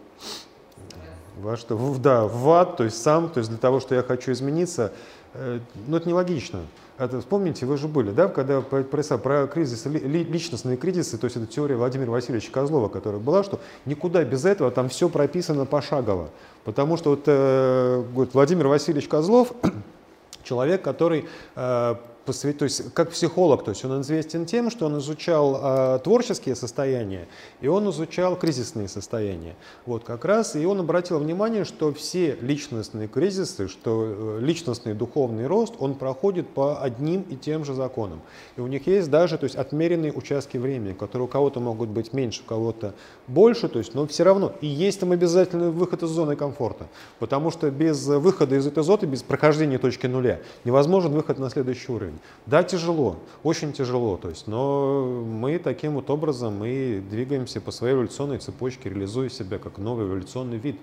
во 1.37 1.57
что, 1.57 1.77
в, 1.77 2.01
да, 2.01 2.25
в 2.25 2.51
ад, 2.51 2.77
то 2.77 2.85
есть 2.85 3.03
сам, 3.03 3.29
то 3.29 3.39
есть 3.39 3.51
для 3.51 3.59
того, 3.59 3.81
что 3.81 3.95
я 3.95 4.03
хочу 4.03 4.33
измениться, 4.33 4.93
э, 5.35 5.61
ну 5.87 5.97
это 5.97 6.09
нелогично. 6.09 6.61
Это, 6.99 7.21
вспомните, 7.21 7.67
вы 7.67 7.77
же 7.77 7.89
были, 7.89 8.11
да, 8.11 8.29
когда 8.29 8.63
про, 8.63 8.83
про, 8.83 9.19
про 9.19 9.47
кризис, 9.47 9.85
ли, 9.85 10.25
личностные 10.25 10.79
кризисы, 10.79 11.19
то 11.19 11.27
есть 11.27 11.37
это 11.37 11.47
теория 11.47 11.77
Владимира 11.77 12.11
Васильевича 12.11 12.51
Козлова, 12.51 12.89
которая 12.89 13.21
была, 13.21 13.45
что 13.45 13.61
никуда 13.85 14.25
без 14.25 14.47
этого, 14.47 14.71
там 14.71 14.89
все 14.89 15.11
прописано 15.11 15.67
пошагово. 15.67 16.31
Потому 16.65 16.97
что 16.97 17.11
вот, 17.11 17.25
э, 17.27 18.03
Владимир 18.33 18.69
Васильевич 18.69 19.09
Козлов, 19.09 19.53
человек, 20.43 20.81
который 20.81 21.27
э, 21.55 21.95
посвятить, 22.27 22.59
то 22.59 22.65
есть 22.65 22.93
как 22.93 23.11
психолог, 23.11 23.65
то 23.65 23.71
есть 23.71 23.85
он 23.85 24.03
известен 24.03 24.45
тем, 24.45 24.71
что 24.71 24.87
он 24.87 24.99
изучал 24.99 25.61
э, 25.63 25.99
творческие 26.03 26.57
состояния 26.57 27.29
и 27.61 27.69
он 27.69 27.89
изучал 27.91 28.37
кризисные 28.37 28.89
состояния. 28.89 29.55
Вот 29.87 30.05
как 30.05 30.25
раз 30.25 30.57
и 30.57 30.67
он 30.67 30.81
обратил 30.81 31.19
внимание, 31.19 31.65
что 31.65 31.93
все 31.93 32.37
личностные 32.41 33.09
кризисы, 33.09 33.69
что 33.69 34.39
э, 34.39 34.39
личностный 34.41 34.95
духовный 34.95 35.47
рост, 35.47 35.75
он 35.79 35.95
проходит 35.95 36.49
по 36.49 36.83
одним 36.83 37.23
и 37.23 37.37
тем 37.37 37.65
же 37.65 37.75
законам. 37.75 38.21
И 38.57 38.61
у 38.61 38.67
них 38.67 38.87
есть 38.87 39.11
даже 39.11 39.39
то 39.39 39.45
есть, 39.45 39.57
отмеренные 39.57 40.13
участки 40.13 40.59
времени, 40.59 40.93
которые 40.93 41.27
у 41.27 41.29
кого-то 41.29 41.61
могут 41.61 41.89
быть 41.89 42.13
меньше, 42.13 42.43
у 42.45 42.49
кого-то 42.49 42.95
больше, 43.29 43.69
то 43.69 43.79
есть, 43.79 43.95
но 43.95 44.07
все 44.07 44.25
равно 44.25 44.53
и 44.61 44.67
есть 44.67 45.01
там 45.01 45.13
обязательный 45.13 45.71
выход 45.71 46.03
из 46.03 46.09
зоны 46.09 46.35
комфорта, 46.35 46.89
потому 47.21 47.51
что 47.51 47.71
без 47.71 48.05
выхода 48.07 48.57
из 48.57 48.67
этой 48.67 48.83
зоны, 48.83 49.07
без 49.07 49.23
прохождения 49.23 49.79
точки 49.79 50.07
нуля 50.07 50.41
невозможен 50.65 51.13
выход 51.13 51.39
на 51.39 51.51
следующий 51.51 51.93
уровень. 51.93 52.16
Да, 52.47 52.63
тяжело, 52.63 53.19
очень 53.43 53.73
тяжело, 53.73 54.17
то 54.17 54.29
есть, 54.29 54.47
но 54.47 55.23
мы 55.25 55.59
таким 55.59 55.95
вот 55.95 56.11
образом 56.11 56.59
мы 56.59 57.03
двигаемся 57.11 57.61
по 57.61 57.71
своей 57.71 57.95
эволюционной 57.95 58.39
цепочке, 58.39 58.89
реализуя 58.89 59.29
себя 59.29 59.59
как 59.59 59.79
новый 59.79 60.07
эволюционный 60.07 60.59
вид. 60.59 60.79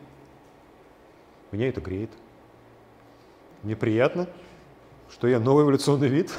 Меня 1.51 1.69
это 1.69 1.81
греет. 1.81 2.09
Мне 3.61 3.75
приятно, 3.75 4.27
что 5.09 5.27
я 5.27 5.39
новый 5.39 5.63
эволюционный 5.63 6.07
вид. 6.07 6.31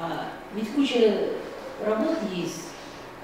А, 0.00 0.28
ведь 0.54 0.72
куча 0.74 1.28
работ 1.84 2.18
есть, 2.34 2.68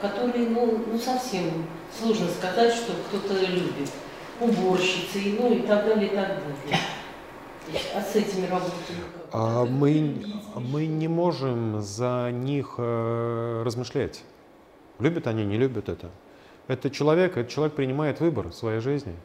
которые, 0.01 0.49
ну, 0.49 0.85
ну 0.87 0.99
совсем 0.99 1.67
сложно 1.97 2.29
сказать, 2.29 2.75
что 2.75 2.93
кто-то 3.09 3.41
любит 3.47 3.91
уборщицей, 4.41 5.37
ну 5.39 5.53
и 5.53 5.63
так 5.63 5.85
далее, 5.87 6.07
и 6.07 6.15
так 6.15 6.29
далее. 6.29 6.81
А 7.95 8.01
с 8.01 8.17
этими 8.17 8.47
работами 8.47 8.99
а 9.37 9.65
мы, 9.65 10.15
мы 10.55 10.87
не 10.87 11.09
можем 11.09 11.83
за 11.83 12.31
них 12.33 12.77
э, 12.79 13.63
размышлять. 13.65 14.23
Любят 15.01 15.27
они, 15.27 15.45
не 15.45 15.57
любят 15.57 15.89
это. 15.89 16.11
Это 16.69 16.89
человек, 16.89 17.37
этот 17.37 17.51
человек 17.51 17.75
принимает 17.75 18.21
выбор 18.21 18.51
в 18.51 18.55
своей 18.55 18.79
жизни. 18.79 19.17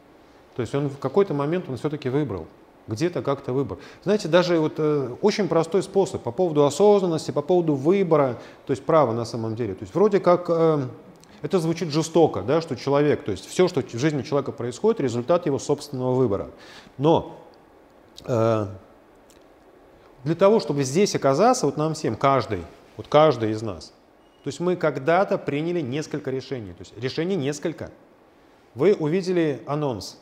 То 0.56 0.62
есть 0.62 0.74
он 0.74 0.88
в 0.88 0.98
какой-то 0.98 1.32
момент 1.32 1.66
он 1.68 1.76
все-таки 1.76 2.08
выбрал. 2.08 2.48
Где-то 2.88 3.22
как-то 3.22 3.52
выбор. 3.52 3.78
Знаете, 4.02 4.26
даже 4.26 4.58
вот 4.58 4.74
э, 4.78 5.14
очень 5.22 5.46
простой 5.46 5.84
способ 5.84 6.24
по 6.24 6.32
поводу 6.32 6.64
осознанности, 6.64 7.30
по 7.30 7.42
поводу 7.42 7.74
выбора, 7.76 8.36
то 8.66 8.72
есть 8.72 8.84
права 8.84 9.12
на 9.12 9.24
самом 9.24 9.54
деле. 9.54 9.74
То 9.74 9.82
есть 9.84 9.94
вроде 9.94 10.18
как 10.18 10.46
э, 10.48 10.88
это 11.42 11.58
звучит 11.58 11.90
жестоко, 11.90 12.42
да, 12.42 12.60
что 12.60 12.76
человек, 12.76 13.24
то 13.24 13.30
есть 13.30 13.46
все, 13.46 13.68
что 13.68 13.82
в 13.82 13.98
жизни 13.98 14.22
человека 14.22 14.52
происходит, 14.52 15.00
результат 15.00 15.46
его 15.46 15.58
собственного 15.58 16.14
выбора. 16.14 16.50
Но 16.98 17.38
э, 18.26 18.66
для 20.24 20.34
того, 20.34 20.60
чтобы 20.60 20.84
здесь 20.84 21.14
оказаться, 21.14 21.66
вот 21.66 21.76
нам 21.76 21.94
всем, 21.94 22.16
каждый, 22.16 22.62
вот 22.96 23.06
каждый 23.08 23.52
из 23.52 23.62
нас, 23.62 23.94
то 24.42 24.48
есть 24.48 24.60
мы 24.60 24.76
когда-то 24.76 25.38
приняли 25.38 25.80
несколько 25.80 26.30
решений, 26.30 26.72
то 26.72 26.80
есть 26.80 26.96
решений 26.98 27.36
несколько. 27.36 27.90
Вы 28.74 28.94
увидели 28.94 29.62
анонс, 29.66 30.18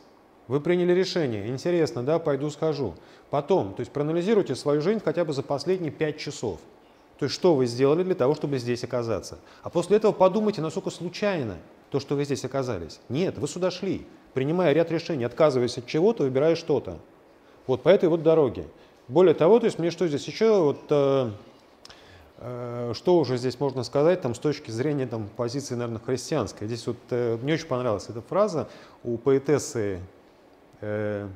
вы 0.47 0.59
приняли 0.59 0.93
решение, 0.93 1.47
интересно, 1.47 2.03
да, 2.03 2.17
пойду 2.19 2.49
схожу. 2.49 2.95
Потом, 3.29 3.73
то 3.75 3.81
есть 3.81 3.91
проанализируйте 3.91 4.55
свою 4.55 4.81
жизнь 4.81 5.01
хотя 5.03 5.23
бы 5.23 5.33
за 5.33 5.43
последние 5.43 5.91
пять 5.91 6.17
часов. 6.17 6.59
То 7.19 7.25
есть 7.25 7.35
что 7.35 7.53
вы 7.53 7.65
сделали 7.65 8.03
для 8.03 8.15
того, 8.15 8.33
чтобы 8.33 8.57
здесь 8.59 8.83
оказаться. 8.85 9.39
А 9.61 9.69
после 9.69 9.97
этого 9.97 10.13
подумайте, 10.13 10.61
насколько 10.61 10.89
случайно 10.89 11.57
то, 11.91 11.99
что 11.99 12.15
вы 12.15 12.23
здесь 12.23 12.45
оказались. 12.45 13.01
Нет, 13.09 13.37
вы 13.37 13.47
сюда 13.47 13.71
шли, 13.71 14.07
принимая 14.33 14.71
ряд 14.71 14.89
решений, 14.89 15.25
отказываясь 15.25 15.77
от 15.77 15.85
чего-то, 15.85 16.23
выбирая 16.23 16.55
что-то. 16.55 16.99
Вот 17.67 17.83
по 17.83 17.89
этой 17.89 18.07
вот 18.07 18.23
дороге. 18.23 18.67
Более 19.09 19.33
того, 19.33 19.59
то 19.59 19.65
есть 19.65 19.79
мне 19.79 19.91
что 19.91 20.07
здесь 20.07 20.25
еще, 20.27 20.61
вот, 20.61 20.79
э, 20.91 21.31
э, 22.37 22.93
что 22.95 23.17
уже 23.17 23.35
здесь 23.35 23.59
можно 23.59 23.83
сказать 23.83 24.21
там, 24.21 24.33
с 24.33 24.39
точки 24.39 24.71
зрения 24.71 25.05
там, 25.05 25.27
позиции, 25.35 25.75
наверное, 25.75 25.99
христианской. 25.99 26.67
Здесь 26.67 26.87
вот 26.87 26.97
э, 27.09 27.37
мне 27.41 27.55
очень 27.55 27.67
понравилась 27.67 28.07
эта 28.07 28.21
фраза 28.21 28.69
у 29.03 29.17
поэтессы 29.17 29.99
э, 30.79 31.27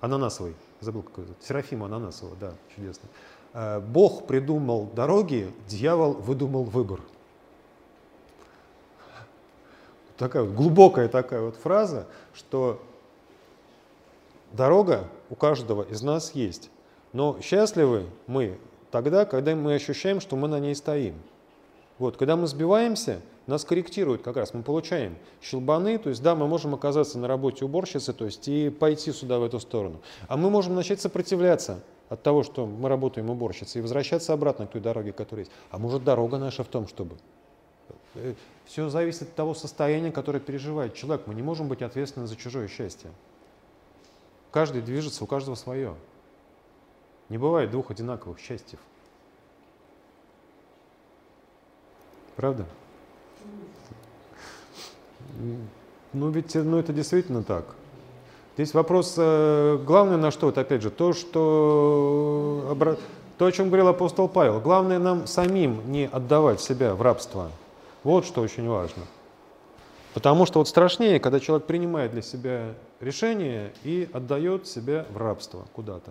Ананасовой, 0.00 0.54
забыл 0.80 1.02
какой 1.02 1.24
Серафима 1.42 1.86
Ананасова, 1.86 2.34
да, 2.40 2.54
чудесно. 2.74 3.08
Бог 3.54 4.26
придумал 4.26 4.88
дороги, 4.94 5.52
дьявол 5.68 6.14
выдумал 6.14 6.64
выбор. 6.64 7.00
Такая 10.16 10.42
вот 10.44 10.54
глубокая 10.54 11.08
такая 11.08 11.42
вот 11.42 11.56
фраза, 11.56 12.06
что 12.32 12.80
дорога 14.52 15.08
у 15.30 15.34
каждого 15.34 15.82
из 15.82 16.02
нас 16.02 16.34
есть. 16.34 16.70
Но 17.12 17.38
счастливы 17.42 18.06
мы 18.26 18.58
тогда, 18.90 19.24
когда 19.24 19.54
мы 19.54 19.74
ощущаем, 19.74 20.20
что 20.20 20.36
мы 20.36 20.48
на 20.48 20.60
ней 20.60 20.74
стоим. 20.74 21.14
Вот, 21.98 22.16
когда 22.16 22.36
мы 22.36 22.46
сбиваемся, 22.46 23.20
нас 23.46 23.64
корректирует 23.64 24.22
как 24.22 24.36
раз. 24.36 24.54
Мы 24.54 24.62
получаем 24.62 25.16
щелбаны, 25.42 25.98
то 25.98 26.08
есть 26.08 26.22
да, 26.22 26.34
мы 26.34 26.46
можем 26.46 26.74
оказаться 26.74 27.18
на 27.18 27.28
работе 27.28 27.64
уборщицы, 27.64 28.12
то 28.12 28.24
есть 28.24 28.46
и 28.48 28.70
пойти 28.70 29.12
сюда 29.12 29.38
в 29.38 29.44
эту 29.44 29.60
сторону. 29.60 30.00
А 30.28 30.36
мы 30.36 30.48
можем 30.50 30.74
начать 30.74 31.00
сопротивляться 31.00 31.80
от 32.08 32.22
того, 32.22 32.42
что 32.42 32.66
мы 32.66 32.88
работаем 32.88 33.30
уборщицей, 33.30 33.78
и 33.78 33.82
возвращаться 33.82 34.32
обратно 34.32 34.66
к 34.66 34.70
той 34.72 34.80
дороге, 34.80 35.12
которая 35.12 35.46
есть. 35.46 35.56
А 35.70 35.78
может 35.78 36.04
дорога 36.04 36.38
наша 36.38 36.64
в 36.64 36.68
том, 36.68 36.86
чтобы... 36.86 37.16
Э, 38.14 38.34
Все 38.66 38.88
зависит 38.88 39.22
от 39.22 39.34
того 39.34 39.54
состояния, 39.54 40.12
которое 40.12 40.40
переживает 40.40 40.94
человек. 40.94 41.26
Мы 41.26 41.34
не 41.34 41.42
можем 41.42 41.68
быть 41.68 41.82
ответственны 41.82 42.26
за 42.26 42.36
чужое 42.36 42.68
счастье. 42.68 43.10
Каждый 44.50 44.82
движется, 44.82 45.24
у 45.24 45.26
каждого 45.26 45.54
свое. 45.54 45.94
Не 47.30 47.38
бывает 47.38 47.70
двух 47.70 47.90
одинаковых 47.90 48.38
счастьев. 48.38 48.78
Правда? 52.36 52.66
Ну 56.12 56.30
ведь 56.30 56.54
ну, 56.54 56.78
это 56.78 56.92
действительно 56.92 57.42
так. 57.42 57.74
Здесь 58.54 58.74
вопрос, 58.74 59.14
э, 59.16 59.78
главное 59.84 60.18
на 60.18 60.30
что, 60.30 60.50
это 60.50 60.60
опять 60.60 60.82
же, 60.82 60.90
то, 60.90 61.14
что, 61.14 62.76
то, 63.38 63.46
о 63.46 63.52
чем 63.52 63.68
говорил 63.68 63.88
апостол 63.88 64.28
Павел, 64.28 64.60
главное 64.60 64.98
нам 64.98 65.26
самим 65.26 65.90
не 65.90 66.06
отдавать 66.06 66.60
себя 66.60 66.94
в 66.94 67.00
рабство. 67.00 67.50
Вот 68.04 68.26
что 68.26 68.42
очень 68.42 68.68
важно. 68.68 69.04
Потому 70.12 70.44
что 70.44 70.58
вот 70.58 70.68
страшнее, 70.68 71.18
когда 71.18 71.40
человек 71.40 71.66
принимает 71.66 72.12
для 72.12 72.20
себя 72.20 72.74
решение 73.00 73.72
и 73.84 74.08
отдает 74.12 74.66
себя 74.66 75.06
в 75.10 75.16
рабство 75.16 75.64
куда-то. 75.72 76.10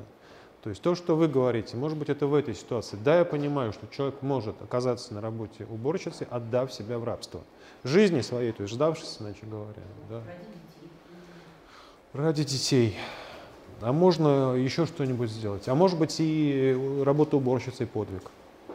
То 0.64 0.70
есть 0.70 0.82
то, 0.82 0.96
что 0.96 1.16
вы 1.16 1.28
говорите, 1.28 1.78
может 1.78 1.98
быть, 1.98 2.10
это 2.10 2.28
в 2.28 2.34
этой 2.34 2.56
ситуации. 2.56 2.98
Да, 3.04 3.20
я 3.20 3.26
понимаю, 3.26 3.74
что 3.74 3.88
человек 3.88 4.16
может 4.22 4.60
оказаться 4.62 5.14
на 5.14 5.22
работе 5.22 5.66
уборщицей, 5.70 6.28
отдав 6.30 6.74
себя 6.74 6.98
в 6.98 7.04
рабство. 7.04 7.42
Жизни 7.84 8.22
своей, 8.22 8.52
то 8.52 8.64
есть 8.64 8.74
сдавшись, 8.76 9.18
иначе 9.20 9.46
говоря. 9.46 9.82
Да. 10.10 10.22
Ради 12.14 12.44
детей. 12.44 12.98
А 13.80 13.94
можно 13.94 14.54
еще 14.56 14.86
что-нибудь 14.86 15.32
сделать. 15.32 15.68
А 15.70 15.76
может 15.76 15.98
быть 15.98 16.18
и 16.20 16.78
работа 17.06 17.38
уборщицей 17.38 17.88
подвиг, 17.88 18.24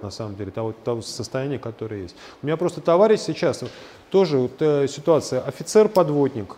на 0.01 0.11
самом 0.11 0.37
деле, 0.37 0.51
того, 0.51 0.73
того 0.73 1.03
состояния, 1.03 1.59
которое 1.59 2.03
есть. 2.03 2.17
У 2.43 2.47
меня 2.47 2.57
просто 2.57 2.81
товарищ 2.81 3.21
сейчас, 3.21 3.63
тоже 4.11 4.39
вот, 4.39 4.61
э, 4.61 4.89
ситуация, 4.89 5.43
офицер-подводник, 5.43 6.57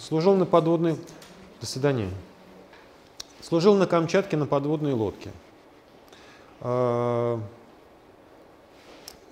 служил 0.00 0.34
на 0.34 0.44
подводной... 0.44 0.96
До 1.60 1.66
свидания. 1.66 2.10
Служил 3.40 3.74
на 3.74 3.86
Камчатке 3.86 4.36
на 4.36 4.46
подводной 4.46 4.92
лодке. 4.92 5.30
А, 6.60 7.40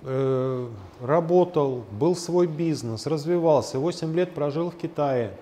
э, 0.03 0.67
работал, 1.01 1.85
был 1.91 2.15
свой 2.15 2.47
бизнес, 2.47 3.05
развивался. 3.05 3.79
8 3.79 4.13
лет 4.15 4.33
прожил 4.33 4.71
в 4.71 4.75
Китае, 4.75 5.33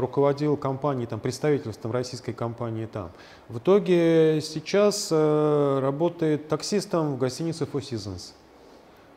руководил 0.00 0.56
компанией, 0.56 1.06
там, 1.06 1.20
представительством 1.20 1.92
российской 1.92 2.32
компании 2.32 2.86
там. 2.86 3.10
В 3.48 3.58
итоге 3.58 4.40
сейчас 4.42 5.08
э, 5.10 5.78
работает 5.80 6.48
таксистом 6.48 7.14
в 7.14 7.18
гостинице 7.18 7.64
Four 7.64 7.80
Seasons 7.80 8.32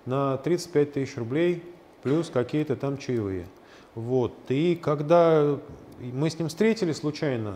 на 0.06 0.38
35 0.38 0.94
тысяч 0.94 1.18
рублей 1.18 1.64
плюс 2.04 2.30
какие-то 2.30 2.76
там 2.76 2.98
чаевые. 2.98 3.48
Вот. 3.96 4.34
И 4.50 4.76
когда 4.76 5.58
мы 6.00 6.30
с 6.30 6.38
ним 6.38 6.50
встретились 6.50 6.98
случайно, 6.98 7.56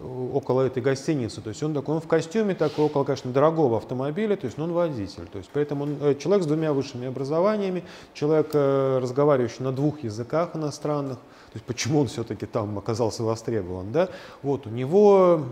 около 0.00 0.62
этой 0.62 0.82
гостиницы. 0.82 1.40
То 1.40 1.50
есть 1.50 1.62
он 1.62 1.74
такой, 1.74 1.96
он 1.96 2.00
в 2.00 2.08
костюме 2.08 2.54
такой, 2.54 2.86
около, 2.86 3.04
конечно, 3.04 3.30
дорогого 3.30 3.76
автомобиля, 3.76 4.36
то 4.36 4.46
есть 4.46 4.58
ну, 4.58 4.64
он 4.64 4.72
водитель. 4.72 5.26
То 5.30 5.38
есть 5.38 5.50
поэтому 5.52 5.84
он 5.84 5.96
э, 6.00 6.14
человек 6.14 6.44
с 6.44 6.46
двумя 6.46 6.72
высшими 6.72 7.06
образованиями, 7.06 7.84
человек, 8.14 8.50
э, 8.52 8.98
разговаривающий 9.00 9.62
на 9.64 9.72
двух 9.72 10.02
языках 10.02 10.56
иностранных. 10.56 11.18
То 11.52 11.56
есть 11.56 11.66
почему 11.66 12.00
он 12.00 12.06
все-таки 12.06 12.46
там 12.46 12.78
оказался 12.78 13.22
востребован, 13.22 13.92
да? 13.92 14.08
Вот, 14.42 14.66
у 14.66 14.70
него 14.70 15.42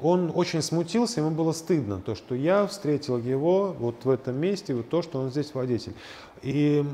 он 0.00 0.32
очень 0.34 0.62
смутился, 0.62 1.20
ему 1.20 1.30
было 1.30 1.52
стыдно, 1.52 2.00
то, 2.00 2.14
что 2.14 2.34
я 2.34 2.66
встретил 2.66 3.18
его 3.18 3.74
вот 3.78 4.04
в 4.04 4.10
этом 4.10 4.36
месте, 4.36 4.74
вот 4.74 4.88
то, 4.88 5.02
что 5.02 5.20
он 5.20 5.30
здесь 5.30 5.54
водитель. 5.54 5.94
И 6.42 6.84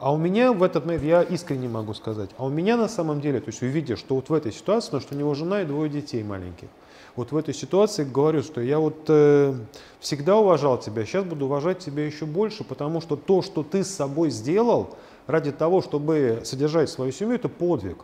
а 0.00 0.12
у 0.12 0.16
меня 0.16 0.52
в 0.52 0.62
этот 0.62 0.86
момент, 0.86 1.04
я 1.04 1.22
искренне 1.22 1.68
могу 1.68 1.94
сказать, 1.94 2.30
а 2.38 2.46
у 2.46 2.48
меня 2.48 2.76
на 2.76 2.88
самом 2.88 3.20
деле, 3.20 3.40
то 3.40 3.50
есть 3.50 3.62
увидя, 3.62 3.96
что 3.96 4.16
вот 4.16 4.28
в 4.28 4.34
этой 4.34 4.52
ситуации, 4.52 4.86
потому 4.86 5.02
что 5.02 5.14
у 5.14 5.18
него 5.18 5.34
жена 5.34 5.62
и 5.62 5.64
двое 5.64 5.90
детей 5.90 6.22
маленьких, 6.22 6.68
вот 7.16 7.32
в 7.32 7.36
этой 7.36 7.54
ситуации 7.54 8.04
говорю, 8.04 8.42
что 8.42 8.60
я 8.60 8.78
вот 8.78 9.04
э, 9.08 9.54
всегда 9.98 10.36
уважал 10.36 10.78
тебя, 10.78 11.04
сейчас 11.04 11.24
буду 11.24 11.46
уважать 11.46 11.78
тебя 11.78 12.04
еще 12.04 12.24
больше, 12.24 12.64
потому 12.64 13.00
что 13.00 13.16
то, 13.16 13.42
что 13.42 13.62
ты 13.62 13.84
с 13.84 13.90
собой 13.90 14.30
сделал 14.30 14.96
ради 15.30 15.52
того, 15.52 15.82
чтобы 15.82 16.40
содержать 16.44 16.90
свою 16.90 17.12
семью, 17.12 17.34
это 17.34 17.48
подвиг. 17.48 17.98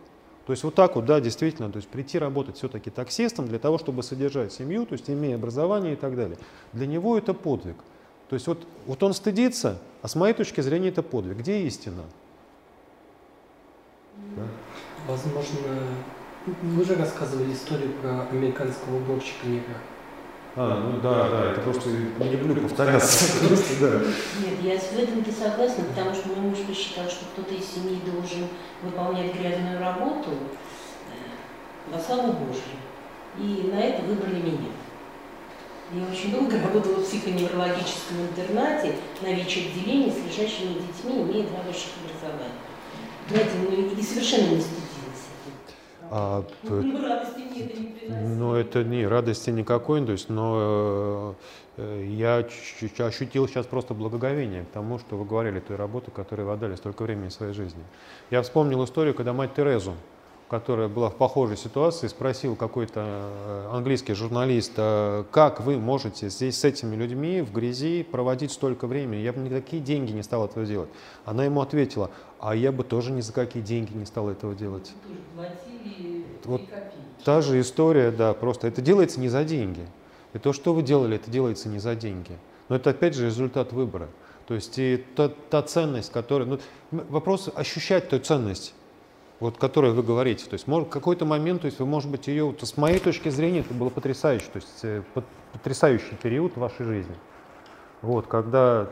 То 0.47 0.53
есть 0.53 0.63
вот 0.63 0.75
так 0.75 0.95
вот, 0.95 1.05
да, 1.05 1.21
действительно, 1.21 1.73
то 1.73 1.79
есть 1.79 1.89
прийти 1.89 2.19
работать 2.19 2.57
все-таки 2.57 2.89
таксистом 2.89 3.49
для 3.49 3.59
того, 3.59 3.79
чтобы 3.79 4.05
содержать 4.05 4.53
семью, 4.53 4.87
то 4.87 4.93
есть 4.93 5.11
имея 5.11 5.35
образование 5.35 5.95
и 5.95 5.97
так 5.97 6.15
далее. 6.15 6.39
Для 6.73 6.87
него 6.87 7.19
это 7.19 7.35
подвиг. 7.35 7.77
То 8.29 8.35
есть 8.35 8.47
вот, 8.47 8.65
вот 8.87 9.03
он 9.03 9.13
стыдится, 9.13 9.79
а 10.03 10.09
с 10.09 10.15
моей 10.15 10.35
точки 10.35 10.61
зрения 10.61 10.89
это 10.89 11.03
подвиг. 11.03 11.39
Где 11.39 11.63
истина? 11.63 12.03
Да? 14.37 14.43
Возможно, 15.09 15.69
вы 16.63 16.85
же 16.85 16.95
рассказывали 16.95 17.53
историю 17.53 17.93
про 18.01 18.29
американского 18.29 18.99
уборщика 18.99 19.47
негра. 19.47 19.77
А, 20.59 20.91
ну 20.91 20.99
да, 21.03 21.29
да, 21.29 21.53
это 21.53 21.61
просто 21.61 21.91
не 21.91 22.31
люблю 22.31 22.63
повторяться. 22.63 23.47
Нет, 24.41 24.59
я 24.63 24.79
с 24.79 24.91
этом-то 24.91 25.31
согласна, 25.31 25.85
потому 25.85 26.15
что 26.15 26.29
мой 26.29 26.49
муж 26.49 26.61
посчитал, 26.67 27.05
что 27.11 27.27
кто-то 27.27 27.55
из 27.55 27.75
семьи 27.75 28.01
должен 28.07 28.49
выполнять 28.83 29.35
грязную 29.35 29.79
работу 29.79 30.31
э, 30.31 31.93
во 31.93 32.01
славу 32.01 32.33
Божью. 32.33 32.63
И 33.39 33.71
на 33.71 33.79
это 33.79 34.03
выбрали 34.05 34.41
меня. 34.41 34.73
Я 35.93 36.11
очень 36.11 36.33
долго 36.33 36.59
работала 36.65 37.01
в 37.01 37.05
психоневрологическом 37.05 38.23
интернате 38.23 38.95
на 39.21 39.35
ВИЧ-отделении 39.35 40.11
с 40.11 40.25
лежащими 40.25 40.81
детьми, 40.81 41.21
имея 41.21 41.47
два 41.49 41.61
высших 41.69 41.93
образования. 42.01 42.57
Знаете, 43.29 43.51
ну 43.63 43.95
и 43.95 44.03
совершенно 44.03 44.55
не 44.55 44.63
а, 46.11 46.45
ну, 46.69 47.03
радости 47.03 47.43
мне 47.43 47.61
это 47.65 47.81
не 47.81 47.91
приносит. 47.91 48.39
Ну, 48.39 48.55
это 48.55 48.85
не 48.85 49.07
радости 49.07 49.51
никакой, 49.51 50.05
то 50.05 50.13
есть, 50.13 50.29
но 50.29 51.37
э, 51.77 52.05
я 52.09 52.37
ощутил 52.37 53.49
сейчас 53.49 53.67
просто 53.67 53.95
благоговение 53.95 54.65
к 54.65 54.71
тому, 54.71 54.99
что 54.99 55.17
вы 55.17 55.25
говорили, 55.25 55.61
той 55.61 55.77
работы, 55.77 56.11
которой 56.11 56.43
вы 56.43 56.53
отдали 56.53 56.77
столько 56.77 57.03
времени 57.03 57.29
своей 57.29 57.53
жизни. 57.53 57.83
Я 58.31 58.43
вспомнил 58.43 58.85
историю, 58.85 59.15
когда 59.15 59.33
мать 59.33 59.55
Терезу, 59.55 59.95
которая 60.49 60.89
была 60.89 61.11
в 61.11 61.17
похожей 61.17 61.57
ситуации, 61.57 62.07
спросил 62.07 62.55
какой-то 62.55 63.03
э, 63.05 63.69
английский 63.73 64.15
журналист, 64.15 64.73
«А 64.77 65.25
как 65.31 65.61
вы 65.61 65.79
можете 65.79 66.29
здесь 66.29 66.59
с 66.59 66.65
этими 66.65 66.95
людьми 66.95 67.41
в 67.41 67.53
грязи 67.53 68.05
проводить 68.05 68.53
столько 68.53 68.87
времени? 68.87 69.21
Я 69.21 69.33
бы 69.33 69.41
ни 69.41 69.49
за 69.49 69.57
какие 69.57 69.81
деньги 69.81 70.13
не 70.13 70.23
стал 70.23 70.47
этого 70.47 70.65
делать. 70.65 70.89
Она 71.25 71.45
ему 71.45 71.61
ответила, 71.61 72.11
а 72.39 72.55
я 72.55 72.71
бы 72.71 72.85
тоже 72.85 73.11
ни 73.11 73.21
за 73.21 73.33
какие 73.33 73.63
деньги 73.63 73.93
не 73.93 74.07
стал 74.07 74.29
этого 74.29 74.55
делать. 74.55 74.93
Вот 76.45 76.63
та 77.25 77.41
же 77.41 77.61
история, 77.61 78.13
да, 78.13 78.33
просто 78.33 78.69
это 78.69 78.81
делается 78.81 79.19
не 79.19 79.29
за 79.29 79.43
деньги. 79.43 79.87
И 80.33 80.39
то, 80.39 80.53
что 80.53 80.75
вы 80.75 80.83
делали, 80.83 81.17
это 81.17 81.29
делается 81.29 81.69
не 81.69 81.81
за 81.81 81.97
деньги. 81.97 82.39
Но 82.69 82.77
это 82.77 82.91
опять 82.91 83.15
же 83.15 83.27
результат 83.27 83.73
выбора. 83.73 84.09
То 84.47 84.55
есть 84.55 84.79
и 84.79 85.05
та, 85.17 85.29
та 85.29 85.63
ценность, 85.63 86.13
которая... 86.13 86.47
Ну, 86.47 86.61
вопрос 87.09 87.51
ощущать 87.53 88.11
ту 88.11 88.21
ценность 88.21 88.75
вот, 89.41 89.59
которой 89.59 89.93
вы 89.93 90.03
говорите. 90.03 90.47
То 90.47 90.55
есть 90.55 90.67
может, 90.67 90.89
какой-то 90.89 91.25
момент, 91.25 91.63
то 91.63 91.67
есть 91.67 91.79
вы, 91.79 91.87
может 91.87 92.11
быть, 92.11 92.27
ее, 92.27 92.45
вот, 92.45 92.63
с 92.63 92.77
моей 92.77 92.99
точки 92.99 93.29
зрения, 93.29 93.61
это 93.61 93.75
было 93.75 93.91
потрясающе, 93.91 94.47
то 94.53 94.57
есть 94.57 94.85
э, 94.85 95.03
потрясающий 95.53 96.15
период 96.23 96.55
в 96.57 96.61
вашей 96.61 96.85
жизни. 96.85 97.15
Вот, 98.03 98.27
когда 98.27 98.89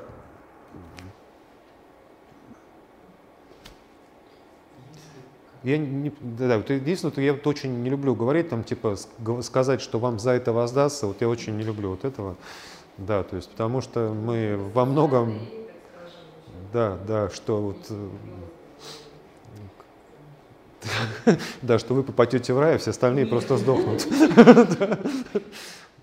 я 5.63 5.79
не, 5.79 6.13
да, 6.21 6.49
да, 6.49 6.57
вот 6.59 6.69
единственное, 6.69 7.25
я 7.25 7.33
вот 7.33 7.47
очень 7.47 7.83
не 7.83 7.89
люблю 7.89 8.15
говорить, 8.15 8.51
там, 8.51 8.65
типа, 8.65 8.97
сказать, 9.41 9.81
что 9.81 9.99
вам 9.99 10.19
за 10.19 10.33
это 10.33 10.53
воздастся, 10.53 11.07
вот 11.07 11.21
я 11.23 11.29
очень 11.29 11.57
не 11.57 11.63
люблю 11.63 11.91
вот 11.91 12.05
этого, 12.05 12.37
да, 12.99 13.23
то 13.23 13.37
есть, 13.37 13.51
потому 13.51 13.81
что 13.81 14.13
мы 14.13 14.59
во 14.75 14.85
многом, 14.85 15.39
да, 16.73 16.99
да, 17.07 17.31
что 17.31 17.63
вот 17.63 17.87
э, 17.89 18.09
Да, 21.63 21.79
что 21.79 21.95
вы 21.95 22.03
попадете 22.03 22.53
в 22.53 22.61
рай, 22.61 22.77
а 22.77 22.79
все 22.79 22.91
остальные 22.91 23.27
просто 23.27 23.57
сдохнут. 23.57 24.07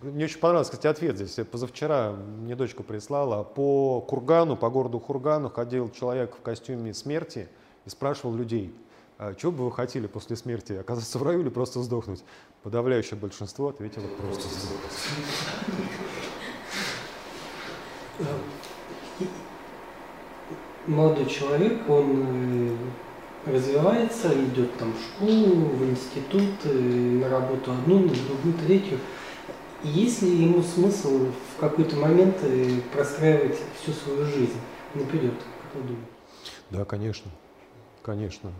Мне 0.02 0.26
очень 0.26 0.40
понравился, 0.40 0.72
кстати, 0.72 0.88
ответ 0.88 1.16
здесь. 1.16 1.46
Позавчера 1.46 2.12
мне 2.12 2.56
дочка 2.56 2.82
прислала. 2.82 3.44
По 3.44 4.02
Кургану, 4.02 4.56
по 4.56 4.68
городу 4.72 5.00
Хургану 5.00 5.52
ходил 5.52 5.92
человек 5.92 6.36
в 6.36 6.42
костюме 6.42 6.92
смерти 6.96 7.48
и 7.86 7.90
спрашивал 7.92 8.36
людей, 8.36 8.74
а 9.20 9.36
что 9.38 9.52
бы 9.52 9.66
вы 9.66 9.72
хотели 9.72 10.08
после 10.08 10.36
смерти, 10.36 10.74
оказаться 10.74 11.20
в 11.20 11.24
раю 11.24 11.42
или 11.42 11.50
просто 11.50 11.84
сдохнуть? 11.84 12.24
Подавляющее 12.64 13.16
большинство 13.16 13.68
ответило 13.70 14.08
просто 14.18 14.48
сдохнуть. 14.48 14.92
молодой 20.88 21.26
человек, 21.28 21.88
он 21.90 22.26
э, 22.26 22.76
развивается, 23.46 24.30
идет 24.34 24.76
там 24.78 24.94
в 24.94 25.02
школу, 25.02 25.66
в 25.66 25.90
институт, 25.90 26.50
э, 26.66 26.72
на 26.72 27.30
работу 27.30 27.72
одну, 27.72 28.00
на 28.00 28.10
другую, 28.10 28.54
третью. 28.66 29.00
Есть 29.84 30.22
ли 30.22 30.44
ему 30.44 30.62
смысл 30.62 31.28
в 31.56 31.60
какой-то 31.60 31.96
момент 31.96 32.38
э, 32.44 32.80
простраивать 32.94 33.58
всю 33.82 33.92
свою 33.94 34.26
жизнь 34.26 34.60
наперед, 34.94 35.34
как 35.34 35.82
вы 35.82 35.88
думаете? 35.88 36.08
Да, 36.70 36.86
конечно. 36.86 37.32
Конечно. 38.04 38.52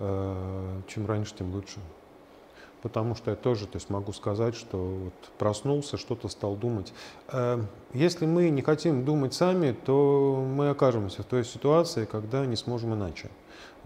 Э, 0.00 0.80
Чем 0.88 1.06
раньше, 1.06 1.34
тем 1.38 1.52
лучше. 1.54 1.78
Потому 2.82 3.14
что 3.14 3.30
я 3.30 3.36
тоже 3.36 3.66
то 3.66 3.76
есть, 3.76 3.88
могу 3.90 4.12
сказать, 4.12 4.54
что 4.54 4.76
вот 4.76 5.14
проснулся, 5.38 5.96
что-то 5.96 6.28
стал 6.28 6.54
думать. 6.54 6.92
Если 7.92 8.26
мы 8.26 8.50
не 8.50 8.62
хотим 8.62 9.04
думать 9.04 9.34
сами, 9.34 9.72
то 9.72 10.44
мы 10.46 10.68
окажемся 10.68 11.22
в 11.22 11.26
той 11.26 11.44
ситуации, 11.44 12.04
когда 12.04 12.46
не 12.46 12.54
сможем 12.54 12.94
иначе. 12.94 13.30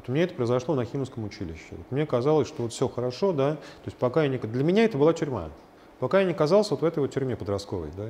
Вот 0.01 0.09
у 0.09 0.13
меня 0.13 0.25
это 0.25 0.33
произошло 0.33 0.75
на 0.75 0.87
Химовском 0.87 1.25
училище. 1.25 1.73
Вот 1.73 1.91
мне 1.91 2.07
казалось, 2.07 2.49
что 2.49 2.63
вот 2.63 2.73
все 2.73 2.89
хорошо, 2.89 3.35
да, 3.35 3.57
то 3.57 3.85
есть 3.85 3.99
пока 3.99 4.23
я 4.23 4.31
не... 4.31 4.39
Для 4.39 4.65
меня 4.65 4.85
это 4.85 4.97
была 4.97 5.13
тюрьма. 5.13 5.51
Пока 5.99 6.21
я 6.21 6.25
не 6.25 6.33
оказался 6.33 6.71
вот 6.71 6.81
в 6.81 6.85
этой 6.87 7.01
вот 7.01 7.11
тюрьме 7.13 7.37
подростковой, 7.37 7.91
да. 7.95 8.09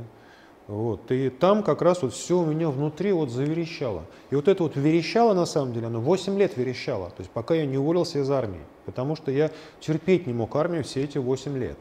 Вот. 0.69 1.11
И 1.11 1.31
там 1.31 1.65
как 1.65 1.83
раз 1.83 2.03
вот 2.03 2.12
все 2.12 2.39
у 2.39 2.47
меня 2.47 2.71
внутри 2.71 3.11
вот 3.11 3.31
заверещало. 3.31 4.05
И 4.31 4.37
вот 4.37 4.47
это 4.47 4.62
вот 4.62 4.77
верещало, 4.77 5.35
на 5.35 5.47
самом 5.47 5.73
деле, 5.73 5.89
оно 5.89 6.01
8 6.01 6.39
лет 6.39 6.57
верещало, 6.57 7.11
то 7.11 7.23
есть 7.23 7.31
пока 7.33 7.57
я 7.57 7.67
не 7.67 7.77
уволился 7.77 8.21
из 8.21 8.31
армии, 8.31 8.62
потому 8.87 9.17
что 9.17 9.33
я 9.33 9.51
терпеть 9.81 10.29
не 10.29 10.33
мог 10.33 10.55
армию 10.55 10.85
все 10.85 11.03
эти 11.03 11.19
8 11.19 11.59
лет. 11.59 11.77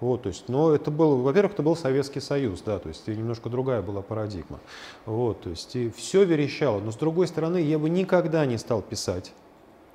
Вот, 0.00 0.22
то 0.22 0.28
есть, 0.28 0.48
но 0.48 0.72
это 0.72 0.90
был, 0.90 1.18
во-первых, 1.22 1.54
это 1.54 1.62
был 1.62 1.74
Советский 1.74 2.20
Союз, 2.20 2.62
да, 2.62 2.78
то 2.78 2.88
есть 2.88 3.06
немножко 3.08 3.48
другая 3.48 3.82
была 3.82 4.00
парадигма. 4.00 4.60
Вот, 5.06 5.40
то 5.40 5.50
есть 5.50 5.74
и 5.74 5.90
все 5.90 6.24
верещало, 6.24 6.80
но 6.80 6.92
с 6.92 6.96
другой 6.96 7.26
стороны, 7.26 7.58
я 7.58 7.78
бы 7.78 7.90
никогда 7.90 8.46
не 8.46 8.58
стал 8.58 8.80
писать. 8.80 9.32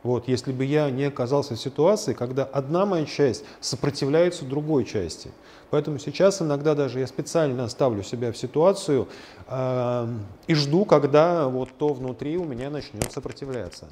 Вот, 0.04 0.28
если 0.28 0.52
бы 0.52 0.66
я 0.66 0.90
не 0.92 1.06
оказался 1.06 1.56
в 1.56 1.60
ситуации, 1.60 2.14
когда 2.14 2.44
одна 2.44 2.86
моя 2.86 3.06
часть 3.06 3.46
сопротивляется 3.62 4.44
другой 4.44 4.84
части. 4.84 5.32
Поэтому 5.70 5.98
сейчас 5.98 6.42
иногда 6.42 6.76
даже 6.76 7.00
я 7.00 7.08
специально 7.08 7.70
ставлю 7.70 8.04
себя 8.04 8.34
в 8.34 8.38
ситуацию 8.38 9.08
э, 9.48 10.08
и 10.48 10.54
жду, 10.56 10.84
когда 10.84 11.48
вот 11.48 11.70
то 11.78 11.94
внутри 11.94 12.38
у 12.38 12.44
меня 12.44 12.70
начнет 12.70 13.10
сопротивляться. 13.14 13.88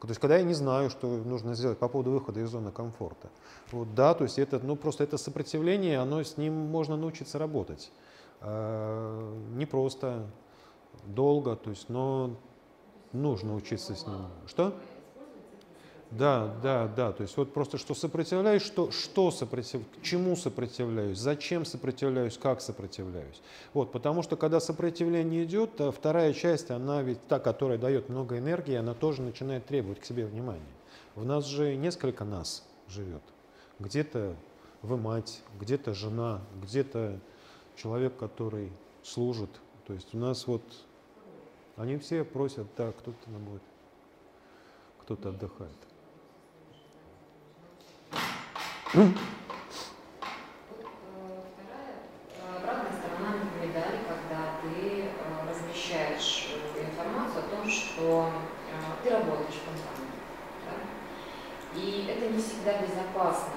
То 0.00 0.08
есть, 0.08 0.20
когда 0.20 0.36
я 0.36 0.42
не 0.42 0.54
знаю, 0.54 0.90
что 0.90 1.06
нужно 1.06 1.54
сделать 1.54 1.78
по 1.78 1.88
поводу 1.88 2.10
выхода 2.10 2.40
из 2.40 2.50
зоны 2.50 2.70
комфорта. 2.70 3.28
Вот, 3.72 3.94
да, 3.94 4.12
то 4.14 4.24
есть 4.24 4.38
это, 4.38 4.58
ну, 4.58 4.76
просто 4.76 5.04
это 5.04 5.16
сопротивление, 5.16 5.98
оно 5.98 6.22
с 6.22 6.36
ним 6.36 6.52
можно 6.52 6.96
научиться 6.96 7.38
работать. 7.38 7.90
Э, 8.40 9.34
не 9.54 9.64
просто, 9.64 10.26
долго, 11.06 11.56
то 11.56 11.70
есть, 11.70 11.88
но 11.88 12.36
нужно 13.12 13.54
учиться 13.54 13.94
с 13.94 14.06
ним. 14.06 14.26
Что? 14.46 14.74
Да, 16.10 16.54
да, 16.62 16.88
да. 16.88 17.12
То 17.12 17.22
есть 17.22 17.36
вот 17.36 17.52
просто 17.52 17.76
что 17.78 17.94
сопротивляюсь, 17.94 18.62
что, 18.62 18.90
что 18.90 19.30
сопротивляюсь, 19.30 19.88
к 19.98 20.02
чему 20.02 20.36
сопротивляюсь, 20.36 21.18
зачем 21.18 21.64
сопротивляюсь, 21.64 22.38
как 22.38 22.60
сопротивляюсь. 22.60 23.40
Вот, 23.72 23.90
потому 23.90 24.22
что 24.22 24.36
когда 24.36 24.60
сопротивление 24.60 25.44
идет, 25.44 25.76
то 25.76 25.90
вторая 25.90 26.32
часть, 26.32 26.70
она 26.70 27.02
ведь 27.02 27.26
та, 27.26 27.40
которая 27.40 27.78
дает 27.78 28.08
много 28.08 28.38
энергии, 28.38 28.74
она 28.74 28.94
тоже 28.94 29.22
начинает 29.22 29.66
требовать 29.66 30.00
к 30.00 30.04
себе 30.04 30.26
внимания. 30.26 30.62
В 31.16 31.24
нас 31.24 31.46
же 31.46 31.74
несколько 31.74 32.24
нас 32.24 32.64
живет. 32.88 33.22
Где-то 33.80 34.36
вы 34.82 34.96
мать, 34.96 35.42
где-то 35.58 35.94
жена, 35.94 36.40
где-то 36.62 37.18
человек, 37.76 38.16
который 38.16 38.70
служит. 39.02 39.50
То 39.86 39.94
есть 39.94 40.14
у 40.14 40.18
нас 40.18 40.46
вот, 40.46 40.62
они 41.76 41.98
все 41.98 42.24
просят, 42.24 42.66
да, 42.76 42.92
кто-то 42.92 43.30
будет, 43.30 43.62
кто-то 45.00 45.30
отдыхает. 45.30 45.72
Вот, 48.10 48.12
э, 48.12 48.16
Вторая 48.16 48.83
э, 48.83 48.83
обратная 48.83 48.83
сторона 48.83 48.83
медали, 48.83 48.83
когда 48.83 48.83
ты 48.83 48.83
э, 48.83 48.83
размещаешь 48.83 48.83
э, 48.83 48.83
информацию 48.83 48.83
о 48.83 48.83
том, 57.64 57.70
что 57.70 58.30
э, 58.70 59.02
ты 59.02 59.10
работаешь 59.10 59.58
в 59.58 59.64
компании. 59.64 60.14
да. 60.64 61.80
И 61.80 62.06
это 62.08 62.32
не 62.32 62.40
всегда 62.40 62.78
безопасно, 62.78 63.54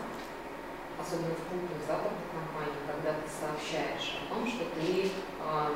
особенно 1.00 1.36
в 1.36 1.44
крупных 1.50 1.86
западных 1.86 2.26
компаниях, 2.32 2.82
когда 2.88 3.20
ты 3.20 3.28
сообщаешь 3.28 4.18
о 4.24 4.34
том, 4.34 4.48
что 4.48 4.66
ты 4.74 5.12
э, 5.12 5.70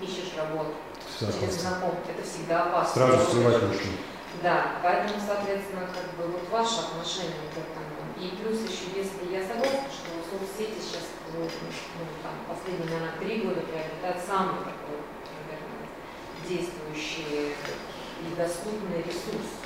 ищешь 0.00 0.34
работу 0.36 0.74
через 1.18 1.60
знакомых. 1.60 2.00
Это 2.08 2.22
всегда 2.22 2.64
опасно. 2.64 3.06
Сразу 3.06 3.30
сливать 3.30 3.62
начнут. 3.62 4.00
Да, 4.42 4.80
поэтому, 4.82 5.20
соответственно, 5.20 5.86
как 5.92 6.16
бы 6.16 6.32
вот 6.32 6.48
ваше 6.48 6.80
отношение 6.80 7.52
к 7.52 7.58
этому. 7.58 7.91
И 8.22 8.36
плюс 8.38 8.60
еще, 8.62 8.86
если 8.94 9.34
я 9.34 9.42
согласна, 9.42 9.90
что 9.90 10.14
соцсети 10.22 10.78
сейчас, 10.78 11.10
ну, 11.34 11.42
ну, 11.42 12.04
там, 12.22 12.38
последние, 12.46 12.86
наверное, 12.86 13.18
три 13.18 13.42
года 13.42 13.62
приобретают 13.66 14.22
самый 14.24 14.62
такой, 14.62 15.02
наверное, 15.42 15.90
действующий 16.46 17.58
и 18.22 18.34
доступный 18.36 19.02
ресурс, 19.02 19.58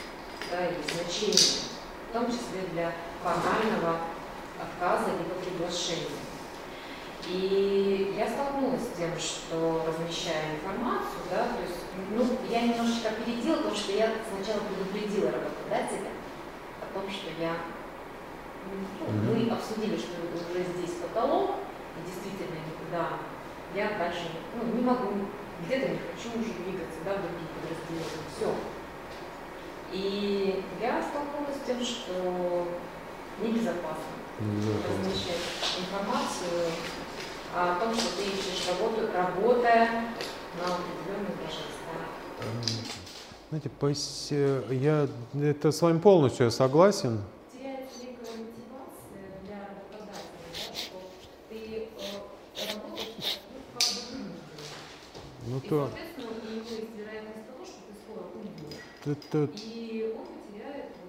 да, 0.50 0.72
и 0.72 0.80
значение, 0.88 1.68
в 2.08 2.12
том 2.14 2.26
числе 2.32 2.64
для 2.72 2.92
формального 3.22 4.08
отказа 4.56 5.10
либо 5.20 5.36
приглашения. 5.36 6.16
И 7.28 8.14
я 8.16 8.26
столкнулась 8.26 8.88
с 8.88 8.96
тем, 8.96 9.12
что 9.20 9.84
размещая 9.84 10.56
информацию, 10.56 11.28
да, 11.28 11.44
то 11.52 11.60
есть, 11.60 11.84
ну, 12.08 12.24
я 12.48 12.62
немножечко 12.62 13.10
опередила, 13.10 13.56
потому 13.56 13.76
что 13.76 13.92
я 13.92 14.12
сначала 14.32 14.62
предупредила 14.64 15.32
работодателя 15.32 16.16
о 16.80 16.86
том, 16.94 17.10
что 17.10 17.28
я, 17.38 17.52
ну, 19.06 19.34
мы 19.34 19.50
обсудили, 19.50 19.96
что 19.96 20.22
это 20.22 20.36
уже 20.36 20.64
здесь 20.76 20.96
потолок, 21.00 21.56
и 21.96 22.06
действительно 22.06 22.58
никуда 22.66 23.20
я 23.74 23.98
дальше 23.98 24.30
ну, 24.56 24.76
не 24.76 24.82
могу, 24.82 25.12
где-то 25.64 25.88
не 25.88 25.98
хочу 25.98 26.38
уже 26.38 26.52
двигаться, 26.54 27.00
да, 27.04 27.14
в 27.14 27.22
другие 27.22 27.48
подразделения, 27.54 28.24
все. 28.34 28.54
И 29.92 30.64
я 30.80 31.02
столкнулась 31.02 31.56
с 31.62 31.66
тем, 31.66 31.80
что 31.80 32.66
небезопасно 33.40 34.16
размещать 34.38 35.40
информацию 35.78 36.72
о 37.54 37.78
том, 37.80 37.94
что 37.94 38.16
ты 38.16 38.22
ищешь 38.24 38.68
работу, 38.68 39.08
работая 39.12 40.12
на 40.58 40.74
определенных 40.74 41.36
должностях. 41.38 41.76
Знаете, 43.48 43.70
я 44.74 45.08
это 45.42 45.72
с 45.72 45.80
вами 45.80 45.98
полностью 46.00 46.50
согласен. 46.50 47.22
Теряется 47.52 48.00
некая 48.02 48.36
мотивация 48.42 49.24
для 49.44 49.58
работодателя, 49.70 50.50
да, 50.52 50.74
что 50.74 50.96
ты 51.48 51.56
э, 51.56 52.74
работаешь 52.74 53.40
ну, 53.52 53.60
как 53.78 53.88
бы 53.88 54.18
нужно. 54.18 54.34
Ну 55.46 55.58
И, 55.58 55.68
то 59.04 59.10
это 59.12 59.38
вот, 59.38 59.50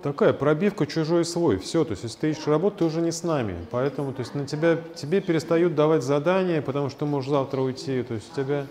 такая 0.03 0.33
пробивка 0.33 0.85
чужой 0.85 1.25
свой. 1.25 1.57
Все, 1.57 1.83
то 1.83 1.91
есть 1.91 2.03
если 2.03 2.19
ты 2.19 2.31
ищешь 2.31 2.47
работу, 2.47 2.77
ты 2.77 2.85
уже 2.85 3.01
не 3.01 3.11
с 3.11 3.23
нами. 3.23 3.55
Поэтому 3.71 4.13
то 4.13 4.19
есть 4.19 4.35
на 4.35 4.45
тебя 4.45 4.77
тебе 4.95 5.21
перестают 5.21 5.75
давать 5.75 6.03
задания, 6.03 6.61
потому 6.61 6.89
что 6.89 6.99
ты 6.99 7.05
можешь 7.05 7.29
завтра 7.29 7.61
уйти. 7.61 8.03
То 8.03 8.13
есть 8.13 8.31
у 8.31 8.35
тебя 8.35 8.67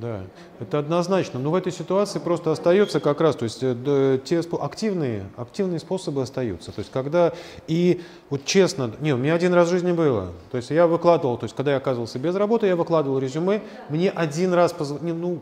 да, 0.00 0.22
это 0.58 0.78
однозначно. 0.78 1.38
Но 1.38 1.50
в 1.50 1.54
этой 1.54 1.72
ситуации 1.72 2.18
просто 2.18 2.52
остается 2.52 3.00
как 3.00 3.20
раз, 3.20 3.36
то 3.36 3.44
есть 3.44 3.58
э, 3.62 4.18
те 4.24 4.40
активные, 4.40 5.26
активные 5.36 5.78
способы 5.78 6.22
остаются. 6.22 6.72
То 6.72 6.80
есть 6.80 6.90
когда 6.90 7.32
и 7.68 8.00
вот 8.30 8.44
честно, 8.44 8.90
не, 9.00 9.12
у 9.12 9.16
меня 9.16 9.34
один 9.34 9.52
раз 9.52 9.68
в 9.68 9.70
жизни 9.70 9.92
было. 9.92 10.32
То 10.50 10.56
есть 10.56 10.70
я 10.70 10.86
выкладывал, 10.86 11.36
то 11.36 11.44
есть 11.44 11.54
когда 11.54 11.72
я 11.72 11.76
оказывался 11.76 12.18
без 12.18 12.34
работы, 12.34 12.66
я 12.66 12.76
выкладывал 12.76 13.18
резюме. 13.18 13.62
Мне 13.88 14.10
один 14.10 14.54
раз 14.54 14.72
позвонили, 14.72 15.12
ну, 15.12 15.40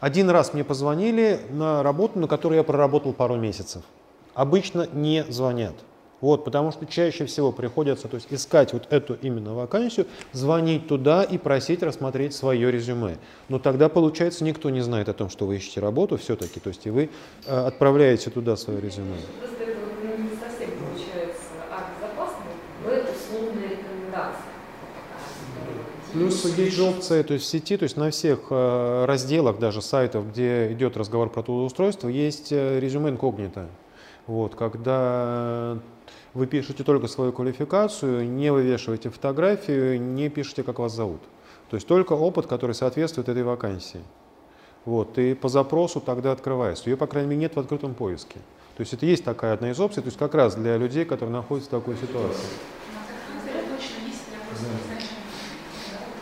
один 0.00 0.30
раз 0.30 0.54
мне 0.54 0.62
позвонили 0.62 1.40
на 1.50 1.82
работу, 1.82 2.18
на 2.18 2.28
которой 2.28 2.54
я 2.54 2.62
проработал 2.62 3.12
пару 3.12 3.36
месяцев. 3.36 3.82
Обычно 4.34 4.86
не 4.92 5.24
звонят. 5.28 5.74
Вот, 6.20 6.44
потому 6.44 6.72
что 6.72 6.84
чаще 6.84 7.26
всего 7.26 7.52
приходится 7.52 8.08
то 8.08 8.16
есть, 8.16 8.26
искать 8.30 8.72
вот 8.72 8.86
эту 8.90 9.14
именно 9.14 9.54
вакансию, 9.54 10.06
звонить 10.32 10.88
туда 10.88 11.22
и 11.22 11.38
просить 11.38 11.82
рассмотреть 11.82 12.34
свое 12.34 12.72
резюме. 12.72 13.18
Но 13.48 13.58
тогда, 13.58 13.88
получается, 13.88 14.42
никто 14.44 14.70
не 14.70 14.80
знает 14.80 15.08
о 15.08 15.12
том, 15.12 15.30
что 15.30 15.46
вы 15.46 15.56
ищете 15.56 15.80
работу 15.80 16.16
все-таки, 16.16 16.58
то 16.58 16.68
есть 16.70 16.86
и 16.86 16.90
вы 16.90 17.10
э, 17.46 17.56
отправляете 17.56 18.30
туда 18.30 18.56
свое 18.56 18.80
резюме. 18.80 19.14
Рекомендация. 23.70 24.42
Плюс 26.12 26.44
есть 26.56 26.74
же 26.74 26.82
опция, 26.82 27.22
то 27.22 27.34
есть 27.34 27.44
в 27.44 27.48
сети, 27.48 27.76
то 27.76 27.84
есть 27.84 27.96
на 27.96 28.10
всех 28.10 28.46
э, 28.50 29.04
разделах 29.04 29.58
даже 29.58 29.82
сайтов, 29.82 30.30
где 30.30 30.72
идет 30.72 30.96
разговор 30.96 31.28
про 31.30 31.42
трудоустройство, 31.42 32.08
есть 32.08 32.50
э, 32.50 32.80
резюме 32.80 33.10
инкогнито. 33.10 33.68
Вот, 34.26 34.54
когда 34.54 35.78
вы 36.34 36.46
пишете 36.46 36.84
только 36.84 37.06
свою 37.06 37.32
квалификацию, 37.32 38.28
не 38.28 38.52
вывешиваете 38.52 39.10
фотографию, 39.10 40.00
не 40.00 40.28
пишете, 40.28 40.62
как 40.62 40.78
вас 40.78 40.92
зовут. 40.94 41.20
То 41.70 41.76
есть 41.76 41.86
только 41.86 42.12
опыт, 42.12 42.46
который 42.46 42.74
соответствует 42.74 43.28
этой 43.28 43.42
вакансии. 43.42 44.00
Вот, 44.84 45.18
и 45.18 45.34
по 45.34 45.48
запросу 45.48 46.00
тогда 46.00 46.32
открывается. 46.32 46.88
Ее, 46.88 46.96
по 46.96 47.06
крайней 47.06 47.28
мере, 47.28 47.42
нет 47.42 47.56
в 47.56 47.60
открытом 47.60 47.94
поиске. 47.94 48.40
То 48.76 48.82
есть 48.82 48.94
это 48.94 49.04
есть 49.04 49.24
такая 49.24 49.52
одна 49.54 49.70
из 49.70 49.80
опций, 49.80 50.02
то 50.02 50.06
есть 50.06 50.18
как 50.18 50.34
раз 50.34 50.54
для 50.54 50.78
людей, 50.78 51.04
которые 51.04 51.34
находятся 51.34 51.68
в 51.68 51.80
такой 51.80 51.96
ситуации. 51.96 52.46
точно 53.74 54.06
есть, 54.06 54.22
я 54.32 54.38
просто 54.46 54.70
не 54.70 54.80
знаю, 54.86 55.02
чем 55.02 55.18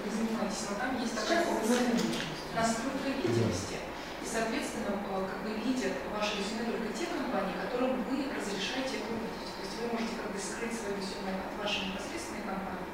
вы 0.03 0.09
занимаетесь, 0.11 0.65
но 0.67 0.75
там 0.81 0.91
есть 0.99 1.15
такая 1.15 1.45
опция 1.47 1.85
настройка 2.57 3.07
видимости. 3.23 3.77
И, 4.25 4.27
соответственно, 4.27 4.99
как 5.05 5.47
бы 5.47 5.53
видят 5.63 5.95
ваше 6.17 6.41
резюме 6.41 6.65
только 6.65 6.91
те 6.97 7.07
компании, 7.07 7.61
которым 7.61 8.03
вы 8.09 8.25
разрешаете 8.35 9.05
это 9.05 9.15
увидеть. 9.15 9.53
То 9.53 9.63
есть 9.63 9.77
вы 9.77 9.85
можете 9.93 10.17
как 10.17 10.33
бы 10.33 10.39
скрыть 10.41 10.75
свое 10.75 10.97
резюме 10.97 11.37
от 11.37 11.55
вашей 11.61 11.93
непосредственной 11.93 12.43
компании, 12.49 12.91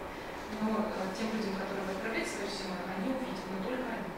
но 0.59 0.91
тем 1.15 1.33
людям, 1.39 1.55
которые 1.57 1.87
вы 1.87 1.97
отправляете 1.97 2.29
свое 2.29 2.51
резюме, 2.51 2.77
они 2.93 3.15
увидят, 3.15 3.47
но 3.47 3.57
только 3.63 3.89
они. 3.89 4.11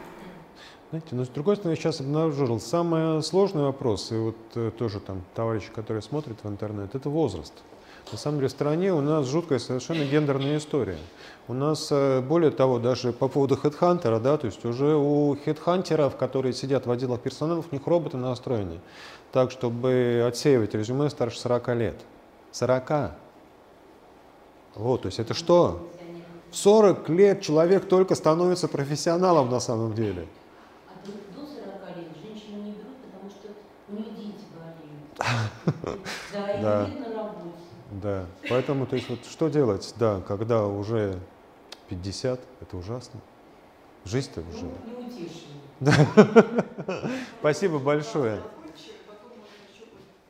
Знаете, 0.95 1.15
но 1.15 1.25
с 1.25 1.27
другой 1.27 1.57
стороны, 1.57 1.73
я 1.73 1.75
сейчас 1.75 1.99
обнаружил 1.99 2.57
самый 2.57 3.21
сложный 3.21 3.63
вопрос, 3.63 4.13
и 4.13 4.15
вот 4.15 4.37
э, 4.55 4.71
тоже 4.77 5.01
там 5.01 5.23
товарищи, 5.35 5.69
которые 5.75 6.01
смотрят 6.01 6.37
в 6.41 6.47
интернет, 6.47 6.95
это 6.95 7.09
возраст. 7.09 7.51
На 8.13 8.17
самом 8.17 8.37
деле 8.37 8.47
в 8.47 8.51
стране 8.51 8.93
у 8.93 9.01
нас 9.01 9.27
жуткая 9.27 9.59
совершенно 9.59 10.05
гендерная 10.05 10.57
история. 10.57 10.97
У 11.49 11.53
нас, 11.53 11.89
э, 11.91 12.21
более 12.21 12.49
того, 12.49 12.79
даже 12.79 13.11
по 13.11 13.27
поводу 13.27 13.57
хедхантера, 13.57 14.21
да, 14.21 14.37
то 14.37 14.45
есть 14.45 14.63
уже 14.63 14.95
у 14.95 15.35
хедхантеров, 15.43 16.15
которые 16.15 16.53
сидят 16.53 16.85
в 16.85 16.91
отделах 16.91 17.19
персонала, 17.19 17.59
у 17.59 17.75
них 17.75 17.85
роботы 17.85 18.15
настроены 18.15 18.79
так, 19.33 19.51
чтобы 19.51 20.23
отсеивать 20.25 20.75
резюме 20.75 21.09
старше 21.09 21.37
40 21.39 21.75
лет. 21.75 21.95
40. 22.53 23.11
Вот, 24.75 25.01
то 25.01 25.07
есть 25.07 25.19
это 25.19 25.33
что? 25.33 25.89
В 26.51 26.55
40 26.55 27.09
лет 27.09 27.41
человек 27.41 27.85
только 27.89 28.15
становится 28.15 28.69
профессионалом 28.69 29.49
на 29.49 29.59
самом 29.59 29.93
деле. 29.93 30.25
Да, 36.51 36.97
Да, 37.87 38.29
поэтому, 38.47 38.87
то 38.87 38.95
есть, 38.95 39.09
вот 39.09 39.25
что 39.25 39.49
делать, 39.49 39.93
да, 39.97 40.21
когда 40.21 40.67
уже 40.67 41.27
50, 41.87 42.47
это 42.61 42.77
ужасно. 42.77 43.21
Жизнь-то 44.05 44.41
уже. 44.41 44.71
Да. 45.79 45.93
Спасибо 47.39 47.79
большое. 47.79 48.43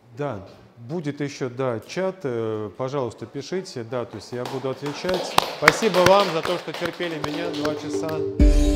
Да, 0.01 0.47
будет 0.77 1.21
еще, 1.21 1.49
да, 1.49 1.79
чат, 1.87 2.17
э, 2.23 2.69
пожалуйста, 2.77 3.25
пишите, 3.25 3.85
да, 3.89 4.05
то 4.05 4.17
есть 4.17 4.31
я 4.31 4.43
буду 4.53 4.69
отвечать. 4.69 5.33
Спасибо 5.57 5.99
вам 6.07 6.25
за 6.33 6.41
то, 6.41 6.57
что 6.57 6.73
терпели 6.73 7.15
меня 7.25 7.45
два 7.63 7.75
часа. 7.75 8.19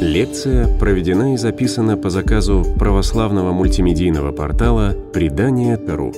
Лекция 0.01 0.77
проведена 0.79 1.33
и 1.33 1.37
записана 1.37 1.97
по 1.97 2.09
заказу 2.09 2.65
православного 2.77 3.51
мультимедийного 3.51 4.31
портала 4.31 4.95
«Предание.ру». 5.13 6.13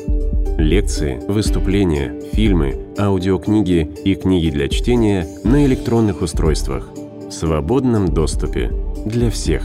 Лекции, 0.58 1.20
выступления, 1.28 2.22
фильмы, 2.34 2.94
аудиокниги 3.00 3.92
и 4.06 4.16
книги 4.16 4.52
для 4.52 4.70
чтения 4.70 5.28
на 5.44 5.66
электронных 5.66 6.22
устройствах 6.22 6.90
в 6.94 7.32
свободном 7.32 8.14
доступе 8.14 8.72
для 9.06 9.32
всех. 9.32 9.64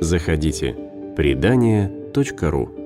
Заходите. 0.00 0.74
Предание.ру 1.16 2.81